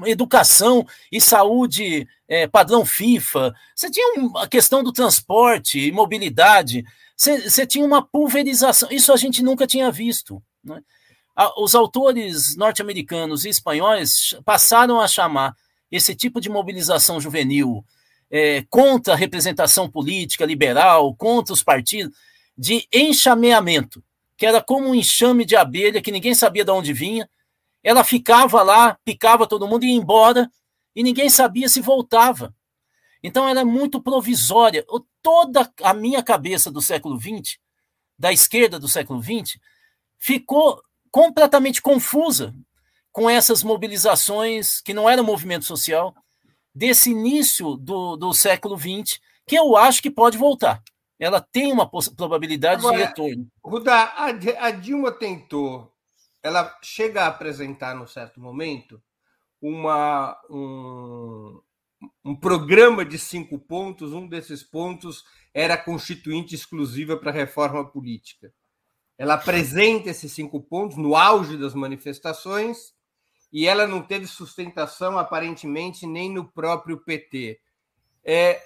educação 0.06 0.86
e 1.10 1.20
saúde 1.20 2.06
é, 2.28 2.46
padrão 2.46 2.86
FIFA, 2.86 3.52
você 3.74 3.90
tinha 3.90 4.30
a 4.36 4.46
questão 4.46 4.80
do 4.80 4.92
transporte 4.92 5.80
e 5.80 5.90
mobilidade, 5.90 6.84
você, 7.16 7.50
você, 7.50 7.66
tinha 7.66 7.84
uma 7.84 8.00
pulverização. 8.00 8.88
Isso 8.92 9.12
a 9.12 9.16
gente 9.16 9.42
nunca 9.42 9.66
tinha 9.66 9.90
visto. 9.90 10.40
Né? 10.62 10.80
Os 11.56 11.74
autores 11.74 12.56
norte-americanos 12.56 13.44
e 13.44 13.48
espanhóis 13.48 14.36
passaram 14.44 15.00
a 15.00 15.08
chamar 15.08 15.52
esse 15.90 16.14
tipo 16.14 16.40
de 16.40 16.48
mobilização 16.48 17.20
juvenil 17.20 17.84
é, 18.30 18.64
contra 18.70 19.14
a 19.14 19.16
representação 19.16 19.90
política 19.90 20.46
liberal, 20.46 21.12
contra 21.16 21.52
os 21.52 21.62
partidos 21.64 22.16
de 22.56 22.86
enxameamento, 22.92 24.02
que 24.36 24.46
era 24.46 24.62
como 24.62 24.88
um 24.88 24.94
enxame 24.94 25.44
de 25.44 25.56
abelha 25.56 26.00
que 26.00 26.12
ninguém 26.12 26.34
sabia 26.34 26.64
de 26.64 26.70
onde 26.70 26.92
vinha. 26.92 27.28
Ela 27.82 28.04
ficava 28.04 28.62
lá, 28.62 28.98
picava 29.04 29.46
todo 29.46 29.66
mundo 29.68 29.84
e 29.84 29.88
ia 29.88 29.94
embora, 29.94 30.50
e 30.94 31.02
ninguém 31.02 31.28
sabia 31.28 31.68
se 31.68 31.80
voltava. 31.80 32.54
Então 33.22 33.48
era 33.48 33.64
muito 33.64 34.02
provisória. 34.02 34.84
Toda 35.22 35.70
a 35.82 35.94
minha 35.94 36.22
cabeça 36.22 36.70
do 36.70 36.80
século 36.80 37.18
XX, 37.18 37.58
da 38.18 38.32
esquerda 38.32 38.78
do 38.78 38.88
século 38.88 39.22
XX, 39.22 39.58
ficou 40.18 40.80
completamente 41.10 41.82
confusa 41.82 42.54
com 43.12 43.30
essas 43.30 43.62
mobilizações 43.62 44.80
que 44.80 44.92
não 44.92 45.08
eram 45.08 45.22
movimento 45.22 45.64
social, 45.64 46.14
desse 46.74 47.10
início 47.10 47.76
do, 47.76 48.16
do 48.16 48.34
século 48.34 48.76
XX, 48.76 49.20
que 49.46 49.54
eu 49.54 49.76
acho 49.76 50.02
que 50.02 50.10
pode 50.10 50.36
voltar 50.36 50.82
ela 51.18 51.40
tem 51.40 51.72
uma 51.72 51.88
probabilidade 52.16 52.80
Agora, 52.80 52.96
de 52.96 53.04
retorno. 53.04 53.46
Rudá, 53.62 54.12
a 54.16 54.70
Dilma 54.70 55.12
tentou, 55.12 55.92
ela 56.42 56.76
chega 56.82 57.22
a 57.22 57.28
apresentar, 57.28 57.94
num 57.94 58.06
certo 58.06 58.40
momento, 58.40 59.00
uma, 59.60 60.38
um, 60.50 61.58
um 62.22 62.36
programa 62.36 63.04
de 63.04 63.18
cinco 63.18 63.58
pontos. 63.58 64.12
Um 64.12 64.28
desses 64.28 64.62
pontos 64.62 65.24
era 65.54 65.78
constituinte 65.78 66.54
exclusiva 66.54 67.16
para 67.16 67.30
a 67.30 67.34
reforma 67.34 67.82
política. 67.84 68.52
Ela 69.16 69.34
apresenta 69.34 70.10
esses 70.10 70.32
cinco 70.32 70.60
pontos 70.60 70.98
no 70.98 71.16
auge 71.16 71.56
das 71.56 71.72
manifestações 71.72 72.92
e 73.52 73.66
ela 73.66 73.86
não 73.86 74.02
teve 74.02 74.26
sustentação, 74.26 75.16
aparentemente, 75.16 76.06
nem 76.06 76.30
no 76.30 76.44
próprio 76.44 76.98
PT. 76.98 77.58
É, 78.22 78.60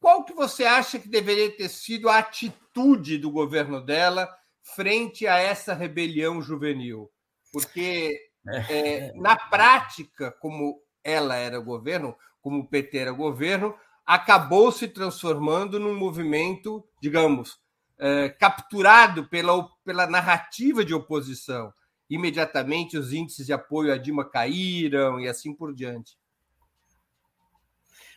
qual 0.00 0.24
que 0.24 0.32
você 0.32 0.64
acha 0.64 0.98
que 0.98 1.08
deveria 1.08 1.54
ter 1.54 1.68
sido 1.68 2.08
a 2.08 2.18
atitude 2.18 3.18
do 3.18 3.30
governo 3.30 3.84
dela 3.84 4.28
frente 4.62 5.26
a 5.26 5.36
essa 5.36 5.74
rebelião 5.74 6.40
juvenil? 6.40 7.10
Porque 7.52 8.18
é, 8.48 9.08
é 9.08 9.12
na 9.14 9.36
prática, 9.36 10.32
como 10.40 10.82
ela 11.04 11.36
era 11.36 11.58
governo, 11.58 12.16
como 12.40 12.60
o 12.60 12.66
PT 12.66 12.96
era 12.96 13.12
governo, 13.12 13.76
acabou 14.06 14.72
se 14.72 14.88
transformando 14.88 15.78
num 15.78 15.94
movimento, 15.94 16.82
digamos, 17.00 17.60
é, 17.98 18.30
capturado 18.30 19.28
pela, 19.28 19.68
pela 19.84 20.06
narrativa 20.06 20.82
de 20.82 20.94
oposição. 20.94 21.72
Imediatamente 22.08 22.96
os 22.96 23.12
índices 23.12 23.46
de 23.46 23.52
apoio 23.52 23.92
à 23.92 23.98
Dilma 23.98 24.28
caíram 24.28 25.20
e 25.20 25.28
assim 25.28 25.54
por 25.54 25.74
diante. 25.74 26.18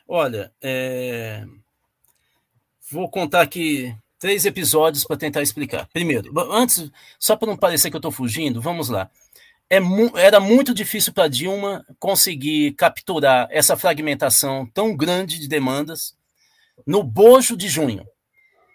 Olha, 0.08 0.54
é... 0.62 1.46
Vou 2.92 3.10
contar 3.10 3.42
aqui 3.42 3.96
três 4.20 4.46
episódios 4.46 5.04
para 5.04 5.18
tentar 5.18 5.42
explicar. 5.42 5.88
Primeiro, 5.92 6.32
antes, 6.52 6.90
só 7.20 7.36
para 7.36 7.48
não 7.48 7.58
parecer 7.58 7.90
que 7.90 7.96
eu 7.96 8.00
estou 8.00 8.12
fugindo, 8.12 8.62
vamos 8.62 8.90
lá. 8.90 9.10
É 9.70 9.80
mu 9.80 10.18
era 10.18 10.40
muito 10.40 10.74
difícil 10.74 11.14
para 11.14 11.28
Dilma 11.28 11.86
conseguir 12.00 12.74
capturar 12.74 13.48
essa 13.50 13.76
fragmentação 13.76 14.66
tão 14.74 14.96
grande 14.96 15.40
de 15.40 15.48
demandas 15.48 16.16
no 16.86 17.04
bojo 17.04 17.58
de 17.58 17.68
junho. 17.68 18.06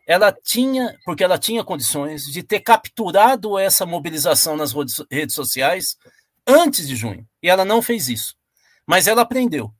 Ela 0.06 0.32
tinha, 0.32 0.98
porque 1.04 1.22
ela 1.22 1.38
tinha 1.38 1.62
condições 1.62 2.24
de 2.24 2.42
ter 2.42 2.60
capturado 2.60 3.58
essa 3.58 3.84
mobilização 3.84 4.56
nas 4.56 4.72
redes 5.10 5.34
sociais 5.34 5.96
antes 6.46 6.88
de 6.88 6.96
junho. 6.96 7.26
E 7.42 7.48
ela 7.48 7.64
não 7.64 7.82
fez 7.82 8.08
isso. 8.08 8.34
Mas 8.86 9.06
ela 9.06 9.22
aprendeu. 9.22 9.72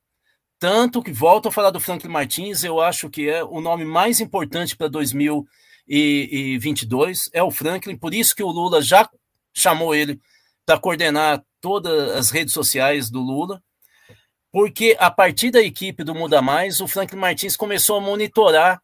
Tanto 0.59 1.01
que 1.01 1.13
volto 1.13 1.47
a 1.47 1.51
falar 1.51 1.71
do 1.71 1.79
Franklin 1.79 2.11
Martins, 2.11 2.65
eu 2.65 2.81
acho 2.81 3.09
que 3.09 3.29
é 3.29 3.41
o 3.41 3.61
nome 3.61 3.85
mais 3.85 4.19
importante 4.19 4.75
para 4.75 4.89
2022, 4.89 7.29
é 7.31 7.41
o 7.41 7.49
Franklin, 7.49 7.95
por 7.95 8.13
isso 8.13 8.35
que 8.35 8.43
o 8.43 8.51
Lula 8.51 8.81
já 8.81 9.09
chamou 9.53 9.95
ele 9.95 10.19
para 10.65 10.77
coordenar 10.77 11.41
todas 11.61 12.11
as 12.11 12.29
redes 12.29 12.53
sociais 12.53 13.09
do 13.09 13.21
Lula, 13.21 13.63
porque 14.51 14.97
a 14.99 15.09
partir 15.09 15.49
da 15.49 15.61
equipe 15.61 16.03
do 16.03 16.13
Muda 16.13 16.41
Mais, 16.41 16.81
o 16.81 16.87
Franklin 16.87 17.19
Martins 17.19 17.55
começou 17.55 17.95
a 17.95 18.01
monitorar 18.01 18.81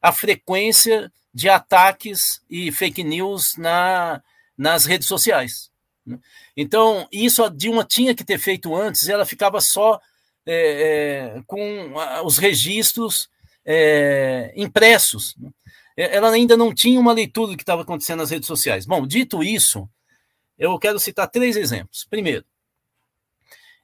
a 0.00 0.10
frequência 0.10 1.08
de 1.32 1.48
ataques 1.48 2.42
e 2.50 2.72
fake 2.72 3.04
news 3.04 3.56
na, 3.56 4.20
nas 4.58 4.86
redes 4.86 5.06
sociais. 5.06 5.70
Né? 6.04 6.18
Então, 6.56 7.06
isso 7.12 7.44
a 7.44 7.48
Dilma 7.48 7.84
tinha 7.84 8.12
que 8.14 8.24
ter 8.24 8.38
feito 8.38 8.74
antes, 8.74 9.08
ela 9.08 9.24
ficava 9.24 9.60
só 9.60 10.00
é, 10.46 11.36
é, 11.36 11.42
com 11.46 11.92
os 12.24 12.38
registros 12.38 13.28
é, 13.64 14.52
impressos. 14.56 15.36
Né? 15.36 15.50
É, 15.96 16.16
ela 16.16 16.30
ainda 16.30 16.56
não 16.56 16.74
tinha 16.74 16.98
uma 16.98 17.12
leitura 17.12 17.52
do 17.52 17.56
que 17.56 17.62
estava 17.62 17.82
acontecendo 17.82 18.18
nas 18.18 18.30
redes 18.30 18.46
sociais. 18.46 18.86
Bom, 18.86 19.06
dito 19.06 19.42
isso, 19.42 19.88
eu 20.58 20.78
quero 20.78 20.98
citar 20.98 21.28
três 21.28 21.56
exemplos. 21.56 22.06
Primeiro, 22.08 22.44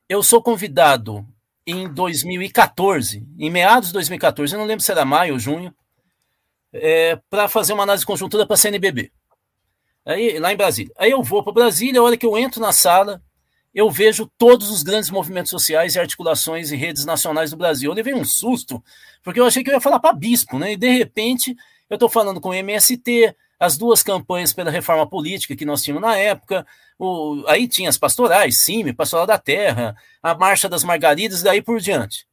eu 0.09 0.23
sou 0.23 0.42
convidado 0.42 1.27
em 1.66 1.87
2014, 1.92 3.27
em 3.38 3.51
meados 3.51 3.88
de 3.88 3.94
2014, 3.94 4.55
eu 4.55 4.59
não 4.59 4.66
lembro 4.66 4.83
se 4.83 4.90
era 4.90 5.05
maio 5.05 5.35
ou 5.35 5.38
junho, 5.38 5.75
é, 6.73 7.16
para 7.29 7.49
fazer 7.49 7.75
uma 7.75 7.83
análise 7.83 8.07
conjuntura 8.07 8.47
para 8.47 8.55
a 8.55 8.57
CNBB. 8.57 9.12
Aí, 10.05 10.38
lá 10.38 10.51
em 10.53 10.57
Brasília. 10.57 10.92
Aí 10.97 11.11
eu 11.11 11.23
vou 11.23 11.42
para 11.42 11.53
Brasília, 11.53 12.01
a 12.01 12.03
hora 12.05 12.16
que 12.16 12.25
eu 12.25 12.38
entro 12.38 12.61
na 12.61 12.73
sala, 12.73 13.23
eu 13.78 13.88
vejo 13.88 14.28
todos 14.36 14.70
os 14.70 14.82
grandes 14.82 15.08
movimentos 15.08 15.50
sociais 15.50 15.94
e 15.94 16.00
articulações 16.00 16.72
e 16.72 16.76
redes 16.76 17.04
nacionais 17.04 17.52
do 17.52 17.56
Brasil. 17.56 17.88
Eu 17.88 17.94
levei 17.94 18.12
um 18.12 18.24
susto, 18.24 18.82
porque 19.22 19.38
eu 19.38 19.46
achei 19.46 19.62
que 19.62 19.70
eu 19.70 19.74
ia 19.74 19.80
falar 19.80 20.00
para 20.00 20.12
bispo, 20.12 20.58
né? 20.58 20.72
E 20.72 20.76
de 20.76 20.90
repente 20.90 21.54
eu 21.88 21.94
estou 21.94 22.08
falando 22.08 22.40
com 22.40 22.48
o 22.48 22.54
MST, 22.54 23.36
as 23.56 23.78
duas 23.78 24.02
campanhas 24.02 24.52
pela 24.52 24.68
reforma 24.68 25.08
política 25.08 25.54
que 25.54 25.64
nós 25.64 25.80
tínhamos 25.80 26.02
na 26.02 26.16
época, 26.16 26.66
o, 26.98 27.44
aí 27.46 27.68
tinha 27.68 27.88
as 27.88 27.96
pastorais, 27.96 28.58
CIMI, 28.58 28.92
Pastoral 28.92 29.28
da 29.28 29.38
Terra, 29.38 29.94
a 30.20 30.34
Marcha 30.34 30.68
das 30.68 30.82
Margaridas 30.82 31.42
e 31.42 31.44
daí 31.44 31.62
por 31.62 31.78
diante. 31.78 32.26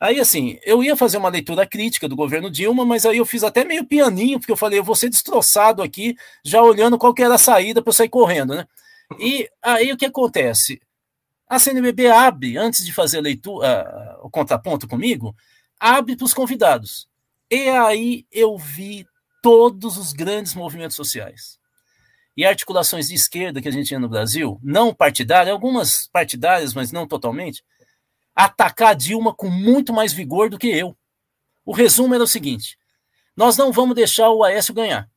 Aí, 0.00 0.18
assim, 0.20 0.58
eu 0.64 0.82
ia 0.82 0.96
fazer 0.96 1.18
uma 1.18 1.28
leitura 1.28 1.66
crítica 1.66 2.08
do 2.08 2.16
governo 2.16 2.50
Dilma, 2.50 2.86
mas 2.86 3.04
aí 3.04 3.18
eu 3.18 3.26
fiz 3.26 3.44
até 3.44 3.62
meio 3.62 3.84
pianinho, 3.84 4.40
porque 4.40 4.50
eu 4.50 4.56
falei, 4.56 4.78
eu 4.78 4.84
vou 4.84 4.96
ser 4.96 5.10
destroçado 5.10 5.82
aqui, 5.82 6.16
já 6.42 6.62
olhando 6.62 6.96
qual 6.96 7.12
que 7.12 7.22
era 7.22 7.34
a 7.34 7.38
saída 7.38 7.82
para 7.82 7.90
eu 7.90 7.94
sair 7.94 8.08
correndo, 8.08 8.54
né? 8.54 8.66
E 9.20 9.48
aí 9.62 9.92
o 9.92 9.96
que 9.96 10.06
acontece? 10.06 10.80
A 11.48 11.58
CNBB 11.58 12.08
abre, 12.08 12.56
antes 12.56 12.84
de 12.84 12.92
fazer 12.92 13.18
a 13.18 13.22
leitura, 13.22 14.18
uh, 14.22 14.26
o 14.26 14.30
contraponto 14.30 14.88
comigo, 14.88 15.34
abre 15.78 16.16
para 16.16 16.24
os 16.24 16.34
convidados. 16.34 17.08
E 17.50 17.68
aí 17.68 18.26
eu 18.32 18.56
vi 18.56 19.06
todos 19.42 19.98
os 19.98 20.12
grandes 20.12 20.54
movimentos 20.54 20.96
sociais 20.96 21.60
e 22.36 22.46
articulações 22.46 23.08
de 23.08 23.14
esquerda 23.14 23.60
que 23.60 23.68
a 23.68 23.70
gente 23.72 23.88
tinha 23.88 24.00
no 24.00 24.08
Brasil, 24.08 24.58
não 24.62 24.94
partidárias, 24.94 25.52
algumas 25.52 26.08
partidárias, 26.08 26.72
mas 26.72 26.90
não 26.90 27.06
totalmente, 27.06 27.62
atacar 28.34 28.96
Dilma 28.96 29.34
com 29.34 29.50
muito 29.50 29.92
mais 29.92 30.12
vigor 30.12 30.48
do 30.48 30.58
que 30.58 30.68
eu. 30.68 30.96
O 31.64 31.72
resumo 31.72 32.14
era 32.14 32.24
o 32.24 32.28
seguinte: 32.28 32.78
nós 33.36 33.56
não 33.56 33.70
vamos 33.70 33.94
deixar 33.94 34.30
o 34.30 34.42
Aécio 34.42 34.72
ganhar, 34.72 35.10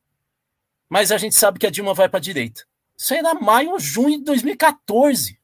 mas 0.88 1.10
a 1.10 1.18
gente 1.18 1.34
sabe 1.34 1.58
que 1.58 1.66
a 1.66 1.70
Dilma 1.70 1.94
vai 1.94 2.08
para 2.08 2.18
a 2.18 2.22
direita. 2.22 2.64
Isso 2.96 3.14
era 3.14 3.34
maio 3.34 3.72
ou 3.72 3.78
junho 3.78 4.18
de 4.18 4.24
2014. 4.24 5.38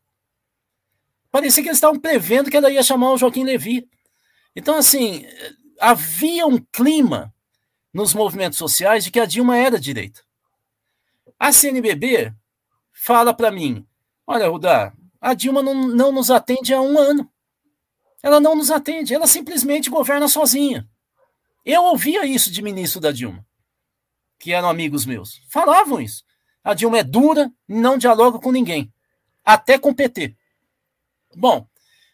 Parecia 1.30 1.62
que 1.62 1.68
eles 1.68 1.78
estavam 1.78 1.98
prevendo 1.98 2.50
que 2.50 2.56
ela 2.56 2.70
ia 2.70 2.82
chamar 2.82 3.12
o 3.12 3.18
Joaquim 3.18 3.44
Levy. 3.44 3.88
Então, 4.54 4.76
assim, 4.76 5.26
havia 5.80 6.46
um 6.46 6.58
clima 6.58 7.34
nos 7.92 8.14
movimentos 8.14 8.58
sociais 8.58 9.04
de 9.04 9.10
que 9.10 9.20
a 9.20 9.26
Dilma 9.26 9.56
era 9.56 9.80
direita. 9.80 10.22
A 11.38 11.52
CNBB 11.52 12.32
fala 12.92 13.34
para 13.34 13.50
mim: 13.50 13.86
olha, 14.26 14.48
Rudá, 14.48 14.92
a 15.20 15.34
Dilma 15.34 15.62
não, 15.62 15.74
não 15.88 16.12
nos 16.12 16.30
atende 16.30 16.72
há 16.72 16.80
um 16.80 16.98
ano. 16.98 17.30
Ela 18.22 18.38
não 18.38 18.54
nos 18.54 18.70
atende, 18.70 19.14
ela 19.14 19.26
simplesmente 19.26 19.90
governa 19.90 20.28
sozinha. 20.28 20.88
Eu 21.64 21.82
ouvia 21.84 22.24
isso 22.24 22.50
de 22.50 22.62
ministro 22.62 23.00
da 23.00 23.10
Dilma, 23.10 23.44
que 24.38 24.52
eram 24.52 24.68
amigos 24.68 25.04
meus. 25.04 25.40
Falavam 25.48 26.00
isso. 26.00 26.24
A 26.62 26.74
Dilma 26.74 26.98
é 26.98 27.04
dura, 27.04 27.50
não 27.66 27.98
dialoga 27.98 28.38
com 28.38 28.52
ninguém, 28.52 28.92
até 29.44 29.78
com 29.78 29.90
o 29.90 29.94
PT. 29.94 30.36
Bom, 31.34 31.66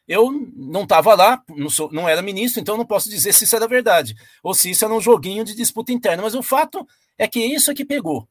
eu 0.06 0.30
não 0.56 0.84
estava 0.84 1.14
lá, 1.14 1.42
não, 1.48 1.68
sou, 1.68 1.92
não, 1.92 2.08
era 2.08 2.22
ministro, 2.22 2.61
então 2.61 2.76
não 2.76 2.87
posso 2.87 3.11
dizer 3.11 3.32
se 3.34 3.44
isso 3.44 3.54
era 3.54 3.68
verdade, 3.68 4.14
ou 4.42 4.54
se 4.54 4.70
isso 4.70 4.84
era 4.84 4.94
um 4.94 5.00
joguinho 5.00 5.44
de 5.44 5.54
disputa 5.54 5.92
interna, 5.92 6.22
mas 6.22 6.34
o 6.34 6.42
fato 6.42 6.87
é 7.18 7.28
que 7.28 7.40
isso 7.40 7.70
é 7.70 7.74
que 7.74 7.84
pegou. 7.84 8.26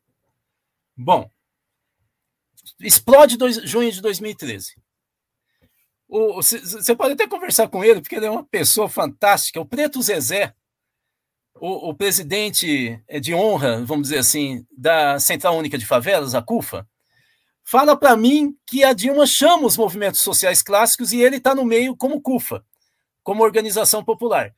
Bom, 0.95 1.29
explode 2.79 3.37
dois, 3.37 3.57
junho 3.57 3.91
de 3.91 4.01
2013. 4.01 4.75
Você 6.09 6.95
pode 6.95 7.13
até 7.13 7.27
conversar 7.27 7.67
com 7.67 7.83
ele, 7.83 8.01
porque 8.01 8.15
ele 8.15 8.25
é 8.25 8.31
uma 8.31 8.45
pessoa 8.45 8.87
fantástica. 8.87 9.59
O 9.59 9.65
Preto 9.65 10.01
Zezé, 10.01 10.55
o, 11.59 11.89
o, 11.89 11.93
presidente 11.93 13.01
de 13.21 13.33
honra, 13.33 13.83
vamos 13.85 14.09
dizer 14.09 14.19
assim, 14.19 14.65
da 14.75 15.19
Central 15.19 15.57
Única 15.57 15.77
de 15.77 15.85
Favelas, 15.85 16.35
a 16.35 16.41
CUFA, 16.41 16.87
fala 17.63 17.95
para 17.95 18.15
mim 18.15 18.55
que 18.65 18.83
a 18.83 18.93
Dilma 18.93 19.25
chama 19.25 19.65
os 19.65 19.77
movimentos 19.77 20.21
sociais 20.21 20.61
clássicos 20.61 21.11
e 21.11 21.21
ele 21.21 21.37
está 21.37 21.53
no 21.53 21.65
meio 21.65 21.95
como 21.95 22.21
CUFA, 22.21 22.63
como 23.23 23.43
organização 23.43 24.03
popular. 24.03 24.53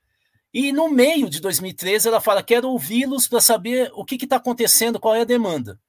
E 0.54 0.72
no 0.72 0.90
meio 0.90 1.30
de 1.30 1.40
2013 1.40 2.08
ela 2.08 2.22
fala: 2.22 2.44
quero 2.44 2.70
ouvi-los 2.70 3.28
para 3.28 3.42
saber 3.42 3.92
o 3.94 4.04
que 4.04 4.16
está 4.16 4.38
acontecendo, 4.38 5.00
qual 5.00 5.16
é 5.16 5.22
a 5.22 5.26
demanda. 5.26 5.80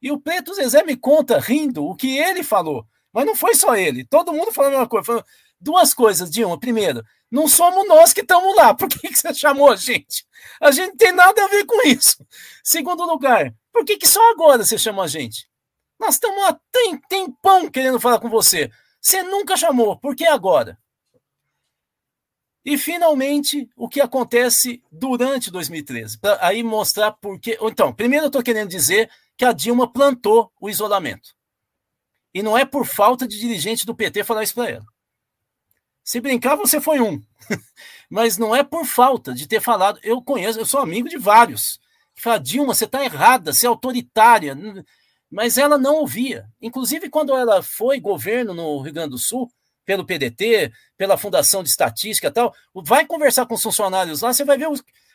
E 0.00 0.10
o 0.10 0.20
Preto 0.20 0.54
Zezé 0.54 0.82
me 0.84 0.96
conta, 0.96 1.38
rindo, 1.38 1.84
o 1.84 1.94
que 1.94 2.18
ele 2.18 2.42
falou. 2.42 2.86
Mas 3.12 3.24
não 3.24 3.34
foi 3.34 3.54
só 3.54 3.74
ele, 3.74 4.04
todo 4.04 4.32
mundo 4.32 4.52
falando 4.52 4.74
uma 4.74 4.86
coisa. 4.86 5.04
Falando 5.04 5.24
duas 5.60 5.94
coisas, 5.94 6.30
Dilma. 6.30 6.58
Primeiro, 6.58 7.02
não 7.30 7.48
somos 7.48 7.86
nós 7.88 8.12
que 8.12 8.20
estamos 8.20 8.54
lá. 8.56 8.74
Por 8.74 8.88
que, 8.88 9.08
que 9.08 9.18
você 9.18 9.34
chamou 9.34 9.70
a 9.70 9.76
gente? 9.76 10.26
A 10.60 10.70
gente 10.70 10.96
tem 10.96 11.12
nada 11.12 11.44
a 11.44 11.48
ver 11.48 11.64
com 11.64 11.86
isso. 11.86 12.24
Segundo 12.62 13.04
lugar, 13.04 13.54
por 13.72 13.84
que, 13.84 13.96
que 13.96 14.06
só 14.06 14.30
agora 14.30 14.64
você 14.64 14.78
chamou 14.78 15.04
a 15.04 15.08
gente? 15.08 15.48
Nós 15.98 16.14
estamos 16.14 16.42
há 16.44 16.58
tem, 16.70 16.98
tempão 17.08 17.70
querendo 17.70 18.00
falar 18.00 18.20
com 18.20 18.28
você. 18.28 18.70
Você 19.00 19.22
nunca 19.22 19.56
chamou, 19.56 19.98
por 19.98 20.14
que 20.14 20.26
agora? 20.26 20.78
E 22.64 22.76
finalmente, 22.76 23.70
o 23.76 23.88
que 23.88 24.00
acontece 24.00 24.82
durante 24.90 25.52
2013? 25.52 26.18
Para 26.18 26.44
aí 26.44 26.64
mostrar 26.64 27.12
por 27.12 27.38
que. 27.38 27.56
Então, 27.62 27.92
primeiro 27.92 28.24
eu 28.24 28.28
estou 28.28 28.42
querendo 28.42 28.68
dizer 28.68 29.08
que 29.36 29.44
a 29.44 29.52
Dilma 29.52 29.90
plantou 29.92 30.52
o 30.60 30.68
isolamento. 30.68 31.36
E 32.34 32.42
não 32.42 32.58
é 32.58 32.64
por 32.64 32.84
falta 32.84 33.26
de 33.26 33.38
dirigente 33.38 33.86
do 33.86 33.94
PT 33.94 34.24
falar 34.24 34.42
isso 34.42 34.54
para 34.54 34.70
ela. 34.70 34.86
Se 36.06 36.20
brincar, 36.20 36.54
você 36.54 36.80
foi 36.80 37.00
um. 37.00 37.20
Mas 38.08 38.38
não 38.38 38.54
é 38.54 38.62
por 38.62 38.86
falta 38.86 39.34
de 39.34 39.48
ter 39.48 39.60
falado. 39.60 39.98
Eu 40.04 40.22
conheço, 40.22 40.60
eu 40.60 40.64
sou 40.64 40.78
amigo 40.78 41.08
de 41.08 41.18
vários. 41.18 41.80
Que 42.14 42.22
fala, 42.22 42.38
Dilma, 42.38 42.72
você 42.72 42.84
está 42.84 43.04
errada, 43.04 43.52
você 43.52 43.66
é 43.66 43.68
autoritária 43.68 44.56
mas 45.30 45.58
ela 45.58 45.76
não 45.76 45.96
ouvia. 45.96 46.48
Inclusive, 46.62 47.10
quando 47.10 47.36
ela 47.36 47.62
foi 47.62 48.00
governo 48.00 48.54
no 48.54 48.80
Rio 48.80 48.92
Grande 48.92 49.10
do 49.10 49.18
Sul, 49.18 49.50
pelo 49.84 50.06
PDT, 50.06 50.72
pela 50.96 51.18
Fundação 51.18 51.62
de 51.62 51.68
Estatística 51.68 52.28
e 52.28 52.30
tal, 52.30 52.54
vai 52.74 53.04
conversar 53.04 53.44
com 53.44 53.54
os 53.54 53.62
funcionários 53.62 54.22
lá, 54.22 54.32
você 54.32 54.44
vai 54.44 54.56
ver 54.56 54.68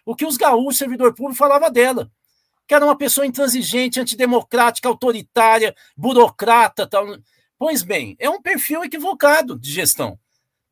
o, 0.06 0.16
que 0.16 0.26
os 0.26 0.38
gaúchos, 0.38 0.78
servidor 0.78 1.14
público, 1.14 1.38
falava 1.38 1.72
dela. 1.72 2.12
Que 2.68 2.74
era 2.74 2.86
uma 2.86 2.98
pessoa 2.98 3.26
intransigente, 3.26 4.00
antidemocrática, 4.00 4.88
autoritária, 4.88 5.74
burocrata 5.96 6.86
tal. 6.86 7.18
Pois 7.58 7.82
bem, 7.82 8.16
é 8.20 8.30
um 8.30 8.42
perfil 8.42 8.84
equivocado 8.84 9.58
de 9.58 9.72
gestão. 9.72 10.20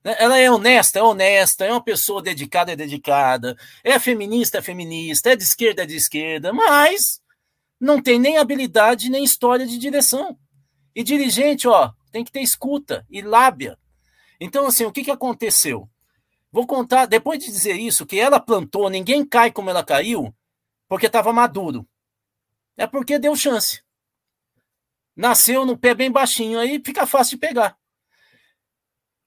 Ela 0.03 0.39
é 0.39 0.49
honesta, 0.49 0.99
é 0.99 1.03
honesta, 1.03 1.65
é 1.65 1.71
uma 1.71 1.83
pessoa 1.83 2.21
dedicada, 2.21 2.71
é 2.71 2.75
dedicada, 2.75 3.57
é 3.83 3.99
feminista, 3.99 4.59
é 4.59 4.61
feminista, 4.61 5.31
é 5.31 5.35
de 5.35 5.43
esquerda, 5.43 5.83
é 5.83 5.85
de 5.85 5.95
esquerda, 5.95 6.53
mas 6.53 7.21
não 7.79 8.01
tem 8.01 8.17
nem 8.17 8.37
habilidade 8.37 9.09
nem 9.09 9.23
história 9.23 9.67
de 9.67 9.77
direção. 9.77 10.37
E 10.95 11.03
dirigente, 11.03 11.67
ó, 11.67 11.91
tem 12.11 12.23
que 12.23 12.31
ter 12.31 12.41
escuta 12.41 13.05
e 13.09 13.21
lábia. 13.21 13.77
Então, 14.39 14.67
assim, 14.67 14.85
o 14.85 14.91
que, 14.91 15.03
que 15.03 15.11
aconteceu? 15.11 15.89
Vou 16.51 16.65
contar, 16.65 17.05
depois 17.05 17.39
de 17.39 17.45
dizer 17.45 17.75
isso, 17.75 18.05
que 18.05 18.19
ela 18.19 18.39
plantou, 18.39 18.89
ninguém 18.89 19.25
cai 19.25 19.51
como 19.51 19.69
ela 19.69 19.83
caiu, 19.83 20.33
porque 20.87 21.05
estava 21.05 21.33
maduro. 21.33 21.87
É 22.75 22.87
porque 22.87 23.19
deu 23.19 23.35
chance. 23.35 23.83
Nasceu 25.15 25.65
no 25.65 25.77
pé 25.77 25.93
bem 25.93 26.09
baixinho, 26.09 26.57
aí 26.57 26.81
fica 26.83 27.05
fácil 27.05 27.37
de 27.37 27.45
pegar. 27.45 27.77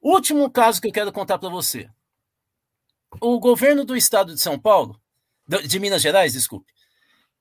Último 0.02 0.50
caso 0.50 0.80
que 0.80 0.88
eu 0.88 0.92
quero 0.92 1.12
contar 1.12 1.38
para 1.38 1.48
você. 1.48 1.88
O 3.20 3.38
governo 3.38 3.84
do 3.84 3.96
estado 3.96 4.34
de 4.34 4.40
São 4.40 4.58
Paulo, 4.58 5.00
de 5.46 5.78
Minas 5.78 6.02
Gerais, 6.02 6.32
desculpe, 6.32 6.72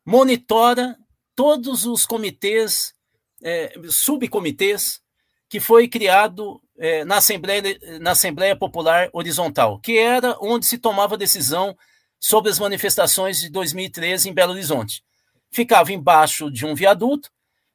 monitora 0.06 0.95
todos 1.36 1.88
os 1.88 2.06
comitês, 2.06 2.93
é, 3.41 3.74
subcomitês 3.89 5.02
que 5.50 5.60
foi 5.60 5.88
criado 5.88 6.62
é, 6.78 7.04
na, 7.04 7.17
Assembleia, 7.17 7.63
na 8.00 8.12
Assembleia 8.12 8.56
Popular 8.56 9.10
Horizontal, 9.12 9.80
que 9.80 9.97
era 9.97 10.38
onde 10.39 10.67
se 10.67 10.78
tomava 10.78 11.17
decisão 11.17 11.76
sobre 12.19 12.52
as 12.52 12.60
manifestações 12.60 13.39
de 13.39 13.50
2013 13.50 14.30
em 14.30 14.34
Belo 14.34 14.52
Horizonte. 14.52 15.04
Ficava 15.50 15.91
embaixo 15.91 16.52
de 16.52 16.65
um 16.65 16.76
viaduto, 16.76 17.32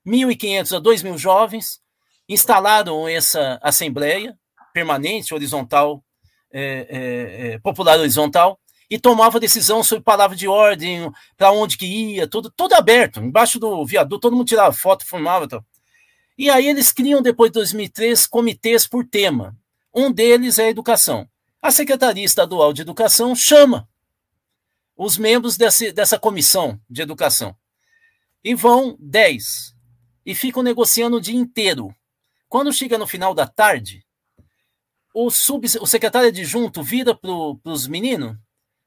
1.500 0.07 0.77
a 0.77 0.81
2.000 0.81 1.19
jovens 1.19 1.81
instalaram 2.29 3.09
essa 3.09 3.59
Assembleia 3.61 4.39
Permanente 4.77 5.33
Horizontal, 5.33 6.05
é, 6.53 6.87
é, 6.91 7.55
é 7.55 7.59
Popular 7.61 7.99
Horizontal, 7.99 8.61
e 8.91 8.99
tomava 8.99 9.41
decisão 9.41 9.83
sobre 9.83 10.05
palavra 10.05 10.37
de 10.37 10.47
ordem, 10.47 11.11
para 11.35 11.51
onde 11.51 11.79
que 11.79 11.87
ia, 11.87 12.29
tudo, 12.29 12.53
tudo 12.55 12.75
aberto, 12.75 13.19
embaixo 13.19 13.59
do 13.59 13.87
viaduto, 13.87 14.21
todo 14.21 14.37
mundo 14.37 14.47
tirava 14.47 14.75
foto, 14.75 15.07
filmava. 15.07 15.49
Tal. 15.49 15.65
E 16.37 16.51
aí 16.51 16.69
eles 16.69 16.93
criam, 16.93 17.23
depois 17.23 17.51
de 17.51 17.55
2003, 17.55 18.27
comitês 18.27 18.87
por 18.87 19.07
tema. 19.07 19.57
Um 19.95 20.13
deles 20.13 20.59
é 20.59 20.67
a 20.67 20.71
educação. 20.71 21.27
A 21.63 21.71
Secretaria 21.71 22.25
Estadual 22.25 22.75
de 22.75 22.83
Educação 22.83 23.35
chama 23.35 23.89
os 24.95 25.17
membros 25.17 25.57
desse, 25.57 25.91
dessa 25.91 26.19
comissão 26.19 26.79
de 26.89 27.01
educação. 27.01 27.57
E 28.45 28.55
vão 28.55 28.95
10. 29.01 29.75
E 30.27 30.35
ficam 30.35 30.63
negociando 30.63 31.17
o 31.17 31.21
dia 31.21 31.35
inteiro. 31.35 31.97
Quando 32.47 32.71
chega 32.75 32.99
no 32.99 33.07
final 33.07 33.33
da 33.33 33.47
tarde, 33.47 34.06
o, 35.19 35.31
sub, 35.31 35.67
o 35.81 35.87
secretário 35.87 36.29
adjunto 36.29 36.83
vira 36.83 37.15
para 37.15 37.31
os 37.65 37.87
meninos 37.87 38.37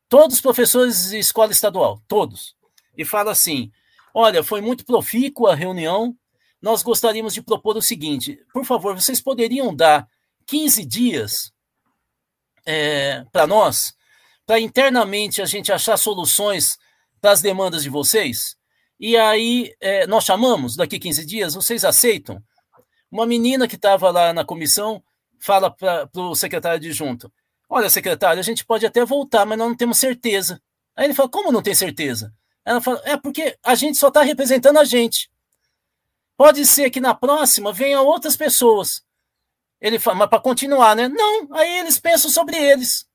todos 0.07 0.35
os 0.35 0.41
professores 0.41 1.09
de 1.09 1.17
escola 1.17 1.51
estadual, 1.51 1.99
todos, 2.07 2.55
e 2.95 3.03
fala 3.03 3.31
assim: 3.31 3.71
olha, 4.13 4.43
foi 4.43 4.61
muito 4.61 4.85
profícua 4.85 5.53
a 5.53 5.55
reunião, 5.55 6.15
nós 6.61 6.83
gostaríamos 6.83 7.33
de 7.33 7.41
propor 7.41 7.75
o 7.75 7.81
seguinte: 7.81 8.39
por 8.53 8.63
favor, 8.63 8.93
vocês 8.93 9.19
poderiam 9.19 9.75
dar 9.75 10.07
15 10.45 10.85
dias 10.85 11.51
é, 12.63 13.25
para 13.31 13.47
nós, 13.47 13.95
para 14.45 14.59
internamente 14.59 15.41
a 15.41 15.45
gente 15.45 15.71
achar 15.71 15.97
soluções 15.97 16.77
para 17.19 17.31
as 17.31 17.41
demandas 17.41 17.81
de 17.81 17.89
vocês? 17.89 18.55
E 18.99 19.17
aí 19.17 19.73
é, 19.81 20.05
nós 20.05 20.25
chamamos 20.25 20.75
daqui 20.75 20.99
15 20.99 21.25
dias, 21.25 21.55
vocês 21.55 21.83
aceitam? 21.83 22.39
Uma 23.11 23.25
menina 23.25 23.67
que 23.67 23.75
estava 23.75 24.11
lá 24.11 24.31
na 24.31 24.45
comissão 24.45 25.03
fala 25.39 25.71
para 25.71 26.09
o 26.15 26.35
secretário 26.35 26.79
de 26.79 26.91
junto: 26.91 27.31
Olha, 27.69 27.89
secretário, 27.89 28.39
a 28.39 28.43
gente 28.43 28.65
pode 28.65 28.85
até 28.85 29.05
voltar, 29.05 29.45
mas 29.45 29.57
nós 29.57 29.67
não 29.67 29.75
temos 29.75 29.97
certeza. 29.97 30.61
Aí 30.95 31.05
ele 31.05 31.13
fala: 31.13 31.29
Como 31.29 31.51
não 31.51 31.61
tem 31.61 31.75
certeza? 31.75 32.33
Ela 32.65 32.81
fala: 32.81 33.01
É 33.05 33.15
porque 33.15 33.57
a 33.63 33.75
gente 33.75 33.97
só 33.97 34.07
está 34.09 34.21
representando 34.21 34.79
a 34.79 34.83
gente. 34.83 35.29
Pode 36.35 36.65
ser 36.65 36.89
que 36.89 37.01
na 37.01 37.13
próxima 37.13 37.73
venham 37.73 38.05
outras 38.05 38.35
pessoas. 38.35 39.03
Ele 39.79 39.99
fala: 39.99 40.17
Mas 40.17 40.29
para 40.29 40.41
continuar, 40.41 40.95
né? 40.95 41.07
Não, 41.07 41.53
aí 41.53 41.79
eles 41.79 41.99
pensam 41.99 42.29
sobre 42.29 42.57
eles. 42.57 43.07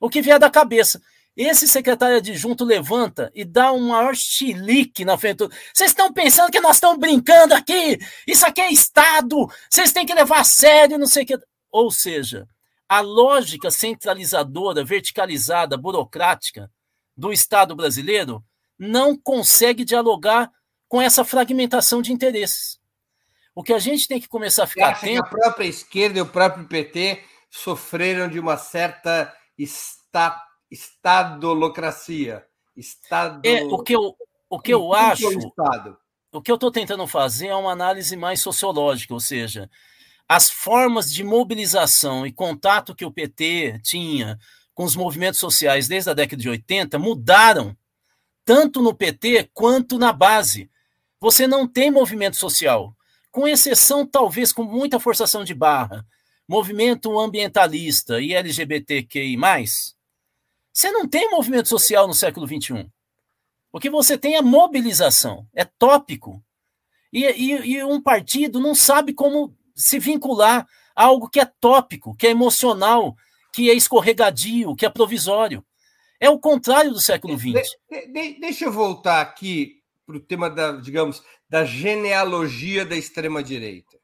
O 0.00 0.08
que 0.08 0.22
vier 0.22 0.38
da 0.38 0.50
cabeça. 0.50 1.00
Esse 1.38 1.68
secretário 1.68 2.16
adjunto 2.16 2.64
levanta 2.64 3.30
e 3.32 3.44
dá 3.44 3.72
um 3.72 3.90
maior 3.90 4.16
chilique 4.16 5.04
na 5.04 5.16
frente. 5.16 5.46
Vocês 5.72 5.92
estão 5.92 6.12
pensando 6.12 6.50
que 6.50 6.58
nós 6.58 6.78
estamos 6.78 6.98
brincando 6.98 7.54
aqui? 7.54 7.96
Isso 8.26 8.44
aqui 8.44 8.60
é 8.60 8.72
Estado. 8.72 9.48
Vocês 9.70 9.92
têm 9.92 10.04
que 10.04 10.12
levar 10.12 10.40
a 10.40 10.44
sério, 10.44 10.98
não 10.98 11.06
sei 11.06 11.22
o 11.22 11.26
que. 11.26 11.38
Ou 11.70 11.92
seja, 11.92 12.44
a 12.88 13.00
lógica 13.00 13.70
centralizadora, 13.70 14.84
verticalizada, 14.84 15.76
burocrática 15.76 16.68
do 17.16 17.32
Estado 17.32 17.76
brasileiro 17.76 18.44
não 18.76 19.16
consegue 19.16 19.84
dialogar 19.84 20.50
com 20.88 21.00
essa 21.00 21.24
fragmentação 21.24 22.02
de 22.02 22.12
interesses. 22.12 22.80
O 23.54 23.62
que 23.62 23.72
a 23.72 23.78
gente 23.78 24.08
tem 24.08 24.20
que 24.20 24.26
começar 24.26 24.64
a 24.64 24.66
ficar 24.66 24.88
atento. 24.88 25.22
a 25.22 25.28
própria 25.28 25.66
esquerda 25.66 26.18
e 26.18 26.22
o 26.22 26.26
próprio 26.26 26.66
PT 26.66 27.22
sofreram 27.48 28.28
de 28.28 28.40
uma 28.40 28.56
certa 28.56 29.32
esta, 29.56 30.47
estadolocracia. 30.70 32.44
Estado. 32.76 33.40
É, 33.44 33.64
o 33.64 33.82
que 33.82 33.94
eu, 33.94 34.16
o 34.48 34.60
que 34.60 34.72
eu 34.72 34.92
acho. 34.94 35.26
O 36.30 36.42
que 36.42 36.50
eu 36.50 36.56
estou 36.56 36.70
tentando 36.70 37.06
fazer 37.06 37.48
é 37.48 37.54
uma 37.54 37.72
análise 37.72 38.14
mais 38.14 38.40
sociológica, 38.40 39.14
ou 39.14 39.20
seja, 39.20 39.70
as 40.28 40.50
formas 40.50 41.10
de 41.12 41.24
mobilização 41.24 42.26
e 42.26 42.32
contato 42.32 42.94
que 42.94 43.04
o 43.04 43.10
PT 43.10 43.80
tinha 43.82 44.38
com 44.74 44.84
os 44.84 44.94
movimentos 44.94 45.40
sociais 45.40 45.88
desde 45.88 46.10
a 46.10 46.14
década 46.14 46.40
de 46.40 46.48
80 46.48 46.98
mudaram, 46.98 47.76
tanto 48.44 48.82
no 48.82 48.94
PT 48.94 49.50
quanto 49.54 49.98
na 49.98 50.12
base. 50.12 50.70
Você 51.18 51.46
não 51.46 51.66
tem 51.66 51.90
movimento 51.90 52.36
social, 52.36 52.94
com 53.30 53.48
exceção, 53.48 54.06
talvez, 54.06 54.52
com 54.52 54.62
muita 54.62 55.00
forçação 55.00 55.42
de 55.44 55.54
barra, 55.54 56.06
movimento 56.46 57.18
ambientalista 57.18 58.20
e 58.20 58.34
LGBTQI. 58.34 59.36
Você 60.78 60.92
não 60.92 61.08
tem 61.08 61.28
movimento 61.28 61.68
social 61.68 62.06
no 62.06 62.14
século 62.14 62.46
XXI. 62.46 62.88
O 63.72 63.80
que 63.80 63.90
você 63.90 64.16
tem 64.16 64.36
é 64.36 64.40
mobilização, 64.40 65.44
é 65.52 65.64
tópico. 65.64 66.40
E, 67.12 67.24
e, 67.24 67.50
e 67.72 67.82
um 67.82 68.00
partido 68.00 68.60
não 68.60 68.76
sabe 68.76 69.12
como 69.12 69.52
se 69.74 69.98
vincular 69.98 70.64
a 70.94 71.04
algo 71.04 71.28
que 71.28 71.40
é 71.40 71.44
tópico, 71.44 72.14
que 72.14 72.28
é 72.28 72.30
emocional, 72.30 73.16
que 73.52 73.68
é 73.68 73.74
escorregadio, 73.74 74.76
que 74.76 74.86
é 74.86 74.88
provisório. 74.88 75.66
É 76.20 76.30
o 76.30 76.38
contrário 76.38 76.92
do 76.92 77.00
século 77.00 77.36
XX. 77.36 77.54
De, 77.90 78.06
de, 78.12 78.38
deixa 78.38 78.66
eu 78.66 78.72
voltar 78.72 79.20
aqui 79.20 79.82
para 80.06 80.16
o 80.16 80.20
tema 80.20 80.48
da, 80.48 80.76
digamos, 80.76 81.24
da 81.50 81.64
genealogia 81.64 82.86
da 82.86 82.94
extrema-direita. 82.94 83.98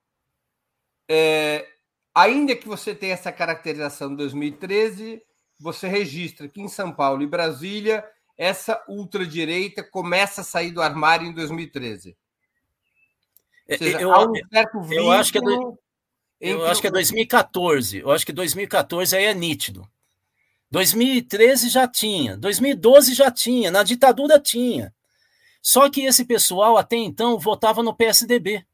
É, 1.09 1.69
ainda 2.13 2.57
que 2.57 2.67
você 2.67 2.97
tenha 2.97 3.15
essa 3.15 3.31
caracterização 3.31 4.11
de 4.11 4.17
2013, 4.17 5.23
você 5.59 5.89
registra 5.89 6.49
que 6.49 6.61
em 6.61 6.69
São 6.69 6.93
Paulo 6.93 7.23
e 7.23 7.27
Brasília 7.27 8.05
essa 8.37 8.83
ultradireita 8.89 9.83
começa 9.83 10.41
a 10.41 10.45
sair 10.45 10.73
do 10.73 10.83
armário 10.83 11.27
em 11.27 11.33
2013. 11.33 12.17
É, 13.69 13.79
seja, 13.79 14.01
eu, 14.01 14.11
um 14.11 14.93
eu 14.93 15.11
acho 15.11 15.33
que 15.33 15.39
é 15.39 15.41
do, 15.41 15.79
eu 16.41 16.67
acho 16.67 16.81
que 16.81 16.89
é 16.89 16.91
2014. 16.91 17.99
Eu 17.99 18.11
acho 18.11 18.27
que 18.27 18.33
2014 18.33 19.17
aí 19.17 19.25
é 19.25 19.35
nítido. 19.35 19.89
2013 20.71 21.69
já 21.69 21.87
tinha, 21.87 22.37
2012 22.37 23.15
já 23.15 23.31
tinha, 23.31 23.71
na 23.71 23.83
ditadura 23.83 24.41
tinha. 24.41 24.93
Só 25.63 25.89
que 25.89 26.03
esse 26.03 26.25
pessoal 26.25 26.77
até 26.77 26.97
então 26.97 27.39
votava 27.39 27.83
no 27.83 27.95
PSDB. 27.95 28.67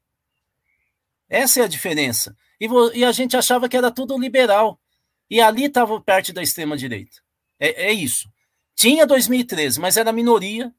Essa 1.29 1.61
é 1.61 1.63
a 1.63 1.67
diferença. 1.67 2.35
E, 2.59 2.67
e 2.95 3.05
a 3.05 3.11
gente 3.11 3.37
achava 3.37 3.69
que 3.69 3.77
era 3.77 3.91
tudo 3.91 4.17
liberal. 4.17 4.80
E 5.31 5.39
ali 5.39 5.63
estava 5.63 6.01
parte 6.01 6.33
da 6.33 6.43
extrema-direita. 6.43 7.21
É, 7.57 7.85
é, 7.87 7.93
isso. 7.93 8.29
Tinha 8.75 9.07
2013, 9.07 9.79
mas 9.79 9.95
era 9.95 10.11
minoria 10.11 10.75